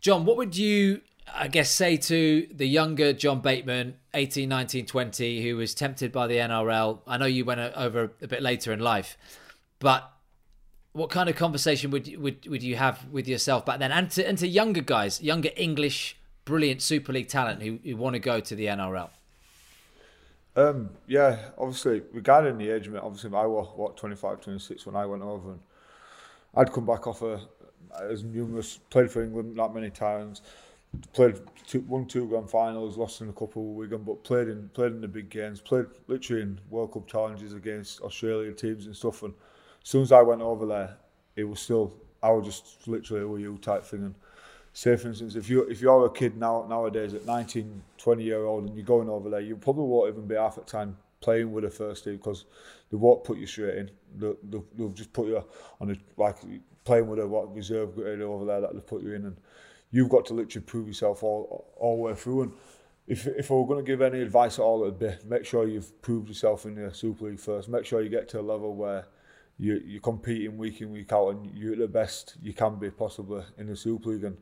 John, 0.00 0.24
what 0.24 0.38
would 0.38 0.56
you, 0.56 1.02
I 1.32 1.48
guess, 1.48 1.70
say 1.70 1.96
to 1.96 2.46
the 2.52 2.66
younger 2.66 3.12
John 3.12 3.40
Bateman, 3.40 3.94
18, 4.14 4.48
19, 4.48 4.86
20, 4.86 5.42
who 5.42 5.56
was 5.56 5.74
tempted 5.74 6.12
by 6.12 6.26
the 6.26 6.36
NRL? 6.36 7.00
I 7.06 7.18
know 7.18 7.26
you 7.26 7.44
went 7.44 7.60
over 7.60 8.12
a 8.20 8.26
bit 8.26 8.42
later 8.42 8.72
in 8.72 8.80
life, 8.80 9.16
but 9.78 10.12
what 10.92 11.10
kind 11.10 11.28
of 11.28 11.36
conversation 11.36 11.90
would 11.92 12.16
would 12.16 12.46
would 12.48 12.62
you 12.62 12.76
have 12.76 13.06
with 13.10 13.28
yourself 13.28 13.64
back 13.64 13.78
then, 13.78 13.92
and 13.92 14.10
to 14.10 14.26
and 14.26 14.38
to 14.38 14.48
younger 14.48 14.80
guys, 14.80 15.22
younger 15.22 15.50
English 15.56 16.16
brilliant 16.44 16.82
Super 16.82 17.12
League 17.12 17.28
talent 17.28 17.62
who, 17.62 17.78
who 17.84 17.96
want 17.96 18.14
to 18.14 18.18
go 18.18 18.40
to 18.40 18.54
the 18.54 18.66
NRL? 18.66 19.10
Um, 20.56 20.90
yeah, 21.06 21.38
obviously 21.56 22.02
regarding 22.12 22.58
the 22.58 22.70
age, 22.70 22.88
obviously 22.88 23.30
I 23.34 23.46
was 23.46 23.68
what 23.76 23.96
25, 23.96 24.40
26 24.40 24.84
when 24.84 24.96
I 24.96 25.06
went 25.06 25.22
over, 25.22 25.52
and 25.52 25.60
I'd 26.56 26.72
come 26.72 26.86
back 26.86 27.06
off 27.06 27.22
a 27.22 27.40
as 27.98 28.24
numerous 28.24 28.78
played 28.90 29.10
for 29.10 29.22
England 29.22 29.56
that 29.56 29.74
many 29.74 29.90
times, 29.90 30.42
played 31.12 31.40
two, 31.66 31.80
won 31.82 32.06
two 32.06 32.26
grand 32.26 32.50
finals, 32.50 32.96
lost 32.96 33.20
in 33.20 33.28
a 33.28 33.32
couple 33.32 33.62
of 33.62 33.76
Wigan, 33.76 34.02
but 34.02 34.24
played 34.24 34.48
in 34.48 34.68
played 34.70 34.92
in 34.92 35.00
the 35.00 35.08
big 35.08 35.30
games, 35.30 35.60
played 35.60 35.86
literally 36.08 36.42
in 36.42 36.60
World 36.68 36.92
Cup 36.92 37.06
challenges 37.06 37.54
against 37.54 38.00
Australian 38.00 38.54
teams 38.54 38.86
and 38.86 38.96
stuff. 38.96 39.22
And 39.22 39.34
as 39.82 39.88
soon 39.88 40.02
as 40.02 40.12
I 40.12 40.22
went 40.22 40.42
over 40.42 40.66
there, 40.66 40.96
it 41.36 41.44
was 41.44 41.60
still 41.60 41.94
I 42.22 42.30
was 42.30 42.46
just 42.46 42.86
literally 42.88 43.22
a 43.22 43.46
you 43.46 43.58
type 43.58 43.84
thing. 43.84 44.02
And 44.04 44.14
say 44.72 44.96
for 44.96 45.08
instance, 45.08 45.36
if 45.36 45.48
you 45.48 45.62
if 45.62 45.80
you're 45.80 46.06
a 46.06 46.10
kid 46.10 46.36
now 46.36 46.66
nowadays 46.68 47.14
at 47.14 47.26
19, 47.26 47.82
20 47.98 48.22
year 48.22 48.44
old 48.44 48.68
and 48.68 48.76
you're 48.76 48.84
going 48.84 49.08
over 49.08 49.30
there, 49.30 49.40
you 49.40 49.56
probably 49.56 49.84
won't 49.84 50.12
even 50.12 50.26
be 50.26 50.34
half 50.34 50.58
at 50.58 50.66
time 50.66 50.96
playing 51.20 51.52
with 51.52 51.64
the 51.64 51.70
first 51.70 52.04
team 52.04 52.16
because 52.16 52.46
they 52.90 52.96
won't 52.96 53.24
put 53.24 53.38
you 53.38 53.46
straight 53.46 53.76
in. 53.76 53.90
They'll, 54.16 54.36
they'll, 54.76 54.88
just 54.90 55.12
put 55.12 55.28
you 55.28 55.44
on 55.80 55.90
a 55.90 55.96
like 56.16 56.36
playing 56.84 57.06
with 57.06 57.20
a 57.20 57.26
what 57.26 57.54
reserve 57.54 57.98
over 57.98 58.44
there 58.44 58.60
that 58.60 58.74
they 58.74 58.80
put 58.80 59.02
you 59.02 59.14
in, 59.14 59.26
and 59.26 59.36
you've 59.90 60.08
got 60.08 60.26
to 60.26 60.34
literally 60.34 60.64
prove 60.64 60.86
yourself 60.86 61.22
all 61.22 61.72
all 61.76 61.96
the 61.96 62.02
way 62.02 62.14
through. 62.14 62.42
And 62.42 62.52
if 63.06 63.26
if 63.26 63.50
we're 63.50 63.66
going 63.66 63.84
to 63.84 63.90
give 63.90 64.02
any 64.02 64.20
advice 64.20 64.58
at 64.58 64.62
all, 64.62 64.82
it'd 64.82 64.98
be 64.98 65.12
make 65.26 65.44
sure 65.44 65.66
you've 65.66 66.00
proved 66.02 66.28
yourself 66.28 66.64
in 66.66 66.74
the 66.74 66.92
Super 66.94 67.26
League 67.26 67.40
first. 67.40 67.68
Make 67.68 67.84
sure 67.84 68.02
you 68.02 68.08
get 68.08 68.28
to 68.30 68.40
a 68.40 68.42
level 68.42 68.74
where 68.74 69.06
you 69.58 69.80
you're 69.84 70.00
competing 70.00 70.56
week 70.56 70.80
in 70.80 70.90
week 70.92 71.12
out, 71.12 71.30
and 71.30 71.50
you're 71.54 71.76
the 71.76 71.88
best 71.88 72.36
you 72.42 72.52
can 72.52 72.78
be 72.78 72.90
possibly 72.90 73.42
in 73.58 73.66
the 73.66 73.76
Super 73.76 74.10
League, 74.10 74.24
and 74.24 74.36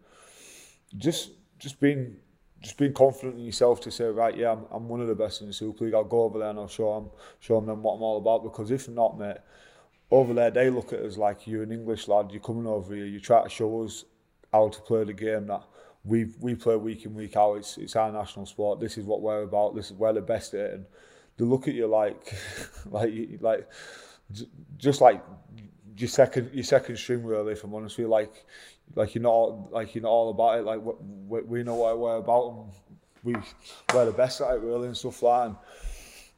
just 0.97 1.31
just 1.59 1.81
being 1.81 2.17
just 2.61 2.77
being 2.77 2.93
confident 2.93 3.39
in 3.39 3.45
yourself 3.45 3.81
to 3.81 3.91
say, 3.91 4.05
right, 4.07 4.37
yeah, 4.37 4.53
I'm, 4.53 4.65
I'm 4.73 4.89
one 4.89 5.01
of 5.01 5.07
the 5.07 5.15
best 5.15 5.41
in 5.41 5.47
the 5.47 5.53
Super 5.53 5.85
League. 5.85 5.95
I'll 5.95 6.05
go 6.05 6.23
over 6.23 6.41
there 6.41 6.51
and 6.51 6.59
I'll 6.59 6.67
show 6.67 6.93
them, 6.95 7.11
show 7.39 7.61
them 7.61 7.83
what 7.83 7.95
I'm 7.95 8.03
all 8.03 8.19
about. 8.19 8.43
Because 8.43 8.73
if 8.73 8.89
not, 8.89 9.17
mate, 9.17 9.37
over 10.11 10.35
there 10.35 10.51
they 10.51 10.69
look 10.69 10.93
at 10.93 11.01
us 11.01 11.17
like 11.17 11.47
you're 11.47 11.63
an 11.63 11.73
English 11.73 12.09
lad. 12.09 12.31
You're 12.33 12.41
coming 12.41 12.67
over 12.67 12.95
here. 12.95 13.07
You 13.07 13.21
try 13.21 13.45
to 13.45 13.49
show 13.49 13.85
us 13.85 14.05
how 14.53 14.69
to 14.69 14.81
play 14.81 15.05
the 15.05 15.13
game 15.13 15.47
that 15.47 15.63
we 16.05 16.27
we 16.41 16.55
play 16.55 16.77
week 16.77 17.05
in 17.05 17.15
week 17.15 17.37
out. 17.37 17.55
It's 17.55 17.77
it's 17.79 17.97
our 17.97 18.11
national 18.11 18.47
sport. 18.47 18.81
This 18.81 18.99
is 18.99 19.05
what 19.05 19.21
we're 19.21 19.43
about. 19.43 19.75
This 19.75 19.91
is 19.91 19.93
we're 19.93 20.13
the 20.13 20.21
best 20.21 20.55
at 20.55 20.61
it. 20.61 20.75
And 20.75 20.87
they 21.37 21.45
look 21.45 21.69
at 21.69 21.75
you 21.75 21.87
like 21.87 22.35
like 22.91 23.13
like 23.41 23.69
just 24.77 25.01
like 25.01 25.23
your 25.97 26.09
second 26.09 26.51
your 26.53 26.65
second 26.65 26.97
string 26.97 27.25
really. 27.25 27.53
If 27.53 27.65
I'm 27.65 27.75
honest 27.75 27.99
with 27.99 28.05
you, 28.05 28.09
like 28.09 28.47
like 28.95 29.15
you're 29.15 29.23
not 29.23 29.73
like 29.73 29.95
you're 29.95 30.03
not 30.03 30.11
all 30.11 30.31
about 30.31 30.59
it. 30.59 30.65
Like 30.65 30.81
we, 31.29 31.43
we 31.43 31.63
know 31.63 31.75
what 31.75 31.99
we're 31.99 32.17
about 32.17 32.51
and 32.51 32.73
we 33.25 33.35
we're 33.95 34.07
the 34.07 34.13
best 34.13 34.41
at 34.41 34.55
it 34.55 34.61
really 34.61 34.87
and 34.87 34.97
stuff 34.97 35.23
like. 35.23 35.41
That. 35.41 35.47
And 35.49 35.57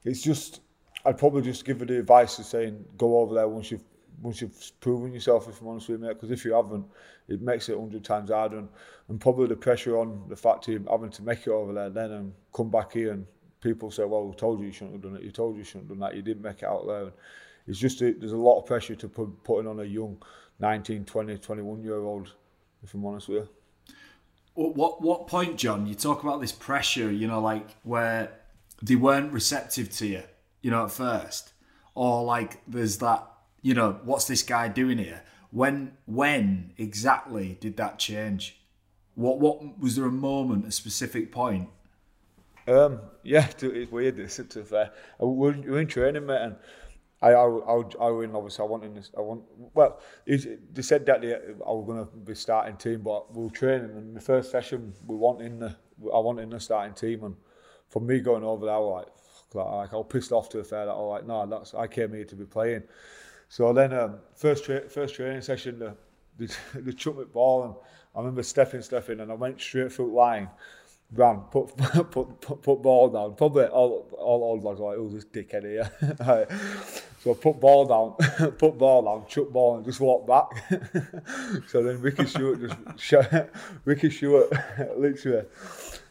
it's 0.04 0.22
just 0.22 0.60
I'd 1.04 1.18
probably 1.18 1.42
just 1.42 1.64
give 1.64 1.80
her 1.80 1.86
the 1.86 1.98
advice 1.98 2.38
of 2.38 2.46
saying 2.46 2.84
go 2.96 3.18
over 3.18 3.34
there 3.34 3.48
once 3.48 3.70
you've 3.70 3.84
once 4.20 4.40
you've 4.40 4.72
proven 4.80 5.12
yourself, 5.12 5.48
if 5.48 5.60
I'm 5.60 5.68
honest 5.68 5.88
with 5.88 6.00
you, 6.00 6.06
mate. 6.06 6.14
Because 6.14 6.30
if 6.30 6.44
you 6.44 6.54
haven't, 6.54 6.86
it 7.28 7.40
makes 7.40 7.68
it 7.68 7.78
hundred 7.78 8.04
times 8.04 8.30
harder, 8.30 8.58
and, 8.58 8.68
and 9.08 9.20
probably 9.20 9.46
the 9.46 9.56
pressure 9.56 9.98
on 9.98 10.24
the 10.28 10.36
fact 10.36 10.68
of 10.68 10.86
having 10.90 11.10
to 11.10 11.22
make 11.22 11.46
it 11.46 11.50
over 11.50 11.72
there, 11.72 11.90
then 11.90 12.12
and 12.12 12.32
come 12.54 12.70
back 12.70 12.92
here, 12.92 13.12
and 13.12 13.26
people 13.60 13.90
say, 13.90 14.04
"Well, 14.04 14.26
we 14.26 14.34
told 14.34 14.60
you 14.60 14.66
you 14.66 14.72
shouldn't 14.72 14.94
have 14.94 15.02
done 15.02 15.16
it. 15.16 15.22
You 15.22 15.30
told 15.30 15.54
you 15.54 15.58
you 15.58 15.64
shouldn't 15.64 15.88
have 15.88 15.98
done 15.98 16.08
that. 16.08 16.16
You 16.16 16.22
didn't 16.22 16.42
make 16.42 16.62
it 16.62 16.68
out 16.68 16.86
there." 16.86 17.02
And 17.02 17.12
it's 17.66 17.78
just 17.78 18.00
a, 18.02 18.12
there's 18.12 18.32
a 18.32 18.36
lot 18.36 18.58
of 18.58 18.66
pressure 18.66 18.94
to 18.94 19.08
put 19.08 19.44
putting 19.44 19.68
on 19.68 19.80
a 19.80 19.84
young 19.84 20.22
19, 20.58 21.04
20, 21.04 21.38
21 21.38 21.82
year 21.82 21.98
old. 21.98 22.32
If 22.82 22.94
I'm 22.94 23.04
honest 23.04 23.28
with 23.28 23.44
you. 23.44 23.48
What 24.54 25.00
what 25.02 25.26
point, 25.26 25.56
John? 25.56 25.86
You 25.86 25.94
talk 25.94 26.22
about 26.22 26.40
this 26.40 26.52
pressure, 26.52 27.10
you 27.10 27.26
know, 27.26 27.40
like 27.40 27.76
where 27.82 28.32
they 28.82 28.96
weren't 28.96 29.32
receptive 29.32 29.90
to 29.90 30.06
you 30.06 30.22
you 30.62 30.70
know, 30.70 30.84
at 30.84 30.90
first, 30.90 31.52
or 31.94 32.24
like 32.24 32.60
there's 32.66 32.98
that, 32.98 33.26
you 33.62 33.74
know, 33.74 34.00
what's 34.04 34.26
this 34.26 34.42
guy 34.42 34.68
doing 34.68 34.98
here? 34.98 35.22
When 35.50 35.96
when 36.06 36.72
exactly 36.78 37.58
did 37.60 37.76
that 37.76 37.98
change? 37.98 38.60
What 39.14 39.40
what 39.40 39.78
was 39.78 39.96
there 39.96 40.06
a 40.06 40.12
moment, 40.12 40.66
a 40.66 40.70
specific 40.70 41.32
point? 41.32 41.68
Um, 42.66 43.00
yeah, 43.22 43.48
it's 43.58 43.92
weird. 43.92 44.16
This 44.16 44.36
to 44.36 44.64
fair, 44.64 44.92
we're, 45.18 45.52
we're 45.52 45.80
in 45.80 45.86
training, 45.88 46.26
mate, 46.26 46.40
and 46.40 46.56
I, 47.22 47.32
I, 47.32 47.82
I, 48.00 48.10
win. 48.10 48.34
Obviously, 48.34 48.64
I 48.64 48.68
want 48.68 48.84
in 48.84 48.94
this. 48.94 49.10
I 49.16 49.20
want. 49.20 49.42
Well, 49.74 50.00
they 50.26 50.82
said 50.82 51.04
that 51.06 51.20
they, 51.20 51.34
I 51.34 51.70
was 51.70 51.84
going 51.86 51.98
to 51.98 52.10
be 52.16 52.34
starting 52.34 52.76
team, 52.76 53.02
but 53.02 53.34
we 53.34 53.44
were 53.44 53.50
training, 53.50 53.90
and 53.90 54.16
the 54.16 54.20
first 54.20 54.50
session 54.50 54.94
we 55.06 55.16
want 55.16 55.42
in 55.42 55.58
the. 55.58 55.76
I 56.02 56.18
want 56.18 56.40
in 56.40 56.48
the 56.48 56.60
starting 56.60 56.94
team, 56.94 57.24
and 57.24 57.36
for 57.88 58.00
me 58.00 58.20
going 58.20 58.44
over 58.44 58.66
there, 58.66 58.74
I 58.74 58.78
was 58.78 59.06
like, 59.54 59.66
like 59.66 59.92
I 59.92 59.96
was 59.96 60.06
pissed 60.08 60.32
off 60.32 60.48
to 60.50 60.58
the 60.58 60.64
fair 60.64 60.86
that 60.86 60.92
I 60.92 60.96
was 60.96 61.20
like, 61.20 61.26
no, 61.26 61.46
that's 61.46 61.74
I 61.74 61.88
came 61.88 62.14
here 62.14 62.24
to 62.24 62.36
be 62.36 62.46
playing. 62.46 62.84
So 63.50 63.72
then 63.72 63.92
um, 63.92 64.20
first 64.36 64.64
tra 64.64 64.88
first 64.88 65.16
training 65.16 65.42
session, 65.42 65.80
the, 65.80 65.96
the, 66.38 66.80
the 66.80 66.92
chuck 66.92 67.18
me 67.18 67.24
ball 67.24 67.64
and 67.64 67.74
I 68.14 68.20
remember 68.20 68.44
stepping, 68.44 68.80
stepping 68.80 69.18
and 69.20 69.30
I 69.30 69.34
went 69.34 69.60
straight 69.60 69.92
through 69.92 70.14
line, 70.14 70.48
ran, 71.12 71.40
put, 71.50 71.76
put, 71.76 72.40
put, 72.40 72.62
put 72.62 72.76
ball 72.76 73.10
down. 73.10 73.34
Probably 73.34 73.64
all, 73.64 74.08
all 74.16 74.44
old 74.44 74.62
lads 74.62 74.78
were 74.78 74.90
like, 74.90 74.98
oh, 74.98 75.08
this 75.08 75.24
dickhead 75.24 75.64
here. 75.64 75.90
so 77.20 77.32
I 77.32 77.34
put 77.34 77.58
ball 77.60 77.86
down, 77.86 78.52
put 78.56 78.78
ball 78.78 79.02
down, 79.02 79.26
chuck 79.28 79.50
ball 79.50 79.76
and 79.76 79.84
just 79.84 79.98
walk 79.98 80.28
back. 80.28 80.64
so 81.68 81.82
then 81.82 82.00
Ricky 82.00 82.26
Stewart 82.26 82.60
just, 82.96 83.24
Ricky 83.84 84.10
Stewart 84.10 84.52
literally 84.96 85.44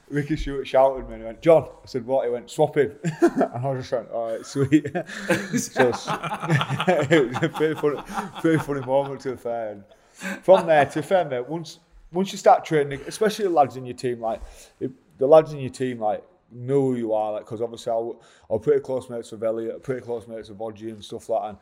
Ricky 0.10 0.36
Stuart 0.36 0.66
shouted 0.66 1.08
me 1.08 1.16
and 1.16 1.22
he 1.22 1.26
went, 1.26 1.42
John. 1.42 1.64
I 1.64 1.86
said, 1.86 2.06
what? 2.06 2.26
He 2.26 2.32
went, 2.32 2.50
swap 2.50 2.78
him. 2.78 2.94
and 3.22 3.66
I 3.66 3.76
just 3.76 3.92
went, 3.92 4.10
all 4.12 4.32
right, 4.32 4.46
sweet. 4.46 4.86
so 5.58 5.88
it 7.10 7.30
was 7.30 7.44
a 7.44 7.52
very 7.58 7.76
funny, 7.76 8.02
very 8.42 8.60
funny 8.60 8.82
moment 8.82 9.22
to 9.22 9.32
the 9.32 9.38
fair. 9.38 9.72
And 9.72 9.84
from 10.44 10.68
there, 10.68 10.86
to 10.86 11.02
fair, 11.04 11.26
mate, 11.26 11.48
once, 11.48 11.80
once 12.12 12.32
you 12.32 12.38
start 12.38 12.66
training, 12.66 13.02
especially 13.08 13.46
the 13.46 13.52
lads 13.52 13.76
in 13.76 13.86
your 13.86 13.96
team, 13.96 14.20
like, 14.20 14.42
if, 14.80 14.92
the 15.18 15.28
lads 15.28 15.54
in 15.54 15.60
your 15.60 15.70
team, 15.70 16.00
like, 16.00 16.24
know 16.52 16.82
who 16.82 16.96
you 16.96 17.14
are, 17.14 17.34
like, 17.34 17.46
because 17.46 17.62
obviously 17.62 17.92
I, 17.92 18.12
I'm 18.54 18.60
pretty 18.60 18.80
close 18.80 19.10
mates 19.10 19.32
with 19.32 19.44
Elliott, 19.44 19.84
pretty 19.84 20.02
close 20.02 20.28
mates 20.28 20.50
with 20.50 20.58
Odgie 20.58 20.90
and 20.90 21.04
stuff 21.04 21.30
like 21.30 21.42
that. 21.42 21.50
And 21.50 21.58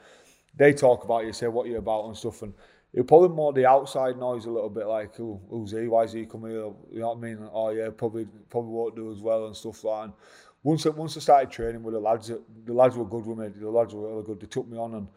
they 0.55 0.73
talk 0.73 1.03
about 1.03 1.25
you, 1.25 1.33
say 1.33 1.47
what 1.47 1.67
you're 1.67 1.79
about 1.79 2.05
and 2.05 2.17
stuff. 2.17 2.41
And 2.41 2.53
it 2.93 3.07
probably 3.07 3.29
more 3.29 3.53
the 3.53 3.65
outside 3.65 4.17
noise 4.17 4.45
a 4.45 4.51
little 4.51 4.69
bit 4.69 4.87
like, 4.87 5.15
who's 5.15 5.71
he? 5.71 5.87
Why 5.87 6.03
is 6.03 6.13
he 6.13 6.25
coming 6.25 6.51
here? 6.51 6.71
You 6.91 6.99
know 6.99 7.09
what 7.09 7.17
I 7.17 7.21
mean? 7.21 7.49
Oh 7.51 7.69
yeah, 7.69 7.89
probably 7.95 8.27
probably 8.49 8.71
won't 8.71 8.95
do 8.95 9.11
as 9.11 9.19
well 9.19 9.47
and 9.47 9.55
stuff 9.55 9.83
like 9.83 10.07
that. 10.07 10.13
Once 10.63 10.85
I, 10.85 10.89
once 10.89 11.15
I 11.15 11.19
started 11.19 11.51
training 11.51 11.83
with 11.83 11.93
the 11.93 11.99
lads, 11.99 12.31
the 12.65 12.73
lads 12.73 12.97
were 12.97 13.05
good 13.05 13.25
with 13.25 13.37
me. 13.37 13.47
The 13.49 13.69
lads 13.69 13.93
were 13.93 14.07
really 14.07 14.23
good. 14.23 14.39
They 14.39 14.47
took 14.47 14.67
me 14.67 14.77
on 14.77 14.95
and 14.95 15.07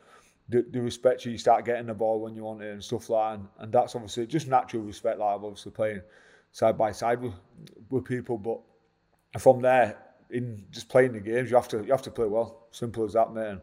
the, 0.48 0.66
the 0.70 0.82
respect 0.82 1.24
you 1.24 1.38
start 1.38 1.64
getting 1.64 1.86
the 1.86 1.94
ball 1.94 2.20
when 2.20 2.34
you 2.34 2.44
want 2.44 2.62
it 2.62 2.72
and 2.72 2.84
stuff 2.84 3.08
like 3.08 3.32
that. 3.32 3.38
And, 3.38 3.48
and 3.60 3.72
that's 3.72 3.94
obviously 3.94 4.26
just 4.26 4.48
natural 4.48 4.82
respect. 4.82 5.18
Like 5.18 5.36
I'm 5.36 5.44
obviously 5.44 5.72
playing 5.72 6.02
side 6.52 6.76
by 6.76 6.92
side 6.92 7.20
with, 7.20 7.34
with 7.88 8.04
people, 8.04 8.36
but 8.36 8.60
from 9.40 9.62
there 9.62 9.96
in 10.30 10.64
just 10.70 10.88
playing 10.88 11.12
the 11.12 11.20
games, 11.20 11.50
you 11.50 11.56
have 11.56 11.68
to 11.68 11.78
you 11.78 11.92
have 11.92 12.02
to 12.02 12.10
play 12.10 12.26
well. 12.26 12.66
Simple 12.72 13.04
as 13.04 13.12
that, 13.14 13.32
mate. 13.32 13.48
And 13.48 13.60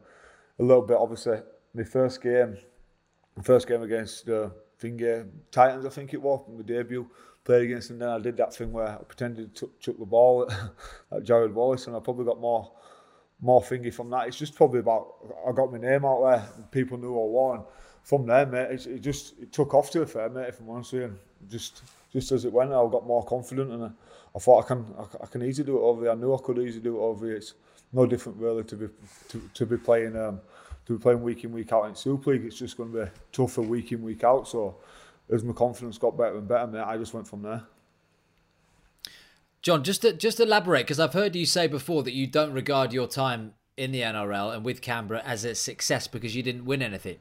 a 0.59 0.63
little 0.63 0.83
bit 0.83 0.97
obviously. 0.97 1.39
My 1.73 1.83
first 1.83 2.23
game 2.23 2.57
first 3.43 3.67
game 3.67 3.83
against 3.83 4.29
uh, 4.29 4.49
Finger 4.77 5.27
Titans, 5.51 5.85
I 5.85 5.89
think 5.89 6.13
it 6.13 6.21
was, 6.21 6.45
my 6.47 6.63
debut. 6.63 7.07
Played 7.43 7.63
against 7.63 7.87
them, 7.87 7.99
then 7.99 8.09
I 8.09 8.19
did 8.19 8.35
that 8.37 8.53
thing 8.53 8.73
where 8.73 8.89
I 8.89 8.97
pretended 8.97 9.55
to 9.55 9.71
chuck 9.79 9.95
the 9.97 10.05
ball 10.05 10.51
at, 11.11 11.23
Jarrod 11.23 11.53
Wallace, 11.53 11.87
and 11.87 11.95
I 11.95 11.99
probably 11.99 12.25
got 12.25 12.41
more 12.41 12.71
more 13.39 13.61
thingy 13.61 13.93
from 13.93 14.09
that. 14.09 14.27
It's 14.27 14.37
just 14.37 14.55
probably 14.55 14.79
about 14.79 15.13
I 15.47 15.53
got 15.53 15.71
my 15.71 15.77
name 15.77 16.03
out 16.03 16.23
there, 16.23 16.65
people 16.71 16.97
knew 16.97 17.15
I 17.15 17.25
won. 17.25 17.63
from 18.03 18.25
there, 18.25 18.45
mate, 18.45 18.71
it, 18.71 18.87
it, 18.87 18.99
just 18.99 19.39
it 19.39 19.53
took 19.53 19.73
off 19.73 19.91
to 19.91 20.01
a 20.01 20.05
fair, 20.05 20.29
mate. 20.29 20.49
If 20.49 20.59
I'm 20.59 20.69
honest 20.69 20.93
with 20.93 21.03
you, 21.03 21.15
just 21.49 21.83
just 22.11 22.31
as 22.33 22.43
it 22.43 22.51
went, 22.51 22.73
I 22.73 22.85
got 22.89 23.07
more 23.07 23.23
confident, 23.23 23.71
and 23.71 23.85
I, 23.85 23.91
I 24.35 24.39
thought 24.39 24.65
I 24.65 24.67
can 24.67 24.85
I, 24.99 25.23
I, 25.23 25.27
can 25.27 25.43
easily 25.43 25.67
do 25.67 25.77
it 25.77 25.81
over 25.81 26.01
here. 26.01 26.11
I 26.11 26.15
knew 26.15 26.33
I 26.33 26.39
could 26.43 26.57
easily 26.57 26.83
do 26.83 26.97
it 26.97 27.01
over 27.01 27.27
here. 27.27 27.37
It's 27.37 27.53
no 27.93 28.05
different 28.05 28.39
really 28.39 28.65
to 28.65 28.75
be 28.75 28.87
to, 29.29 29.49
to 29.53 29.65
be 29.65 29.77
playing 29.77 30.17
um, 30.17 30.41
to 30.87 30.93
be 30.97 31.01
playing 31.01 31.21
week 31.21 31.43
in 31.43 31.51
week 31.51 31.73
out 31.73 31.83
in 31.83 31.95
Super 31.95 32.31
League. 32.31 32.45
It's 32.45 32.57
just 32.57 32.77
going 32.77 32.93
to 32.93 33.05
be 33.05 33.11
tougher 33.33 33.61
week 33.61 33.91
in 33.91 34.01
week 34.01 34.23
out. 34.23 34.47
So 34.47 34.77
as 35.29 35.43
my 35.43 35.51
confidence 35.51 35.97
got 35.97 36.17
better 36.17 36.37
and 36.37 36.47
better, 36.47 36.65
mate, 36.65 36.79
I 36.79 36.97
just 36.97 37.13
went 37.13 37.27
from 37.27 37.41
there. 37.41 37.63
John, 39.61 39.83
just 39.83 40.03
to, 40.03 40.13
just 40.13 40.39
elaborate 40.39 40.85
because 40.85 40.99
I've 40.99 41.11
heard 41.11 41.35
you 41.35 41.45
say 41.45 41.67
before 41.67 42.03
that 42.03 42.13
you 42.13 42.25
don't 42.25 42.53
regard 42.53 42.93
your 42.93 43.05
time 43.07 43.53
in 43.75 43.91
the 43.91 44.01
NRL 44.01 44.55
and 44.55 44.63
with 44.63 44.81
Canberra 44.81 45.21
as 45.25 45.43
a 45.43 45.55
success 45.55 46.07
because 46.07 46.37
you 46.37 46.41
didn't 46.41 46.63
win 46.63 46.81
anything. 46.81 47.17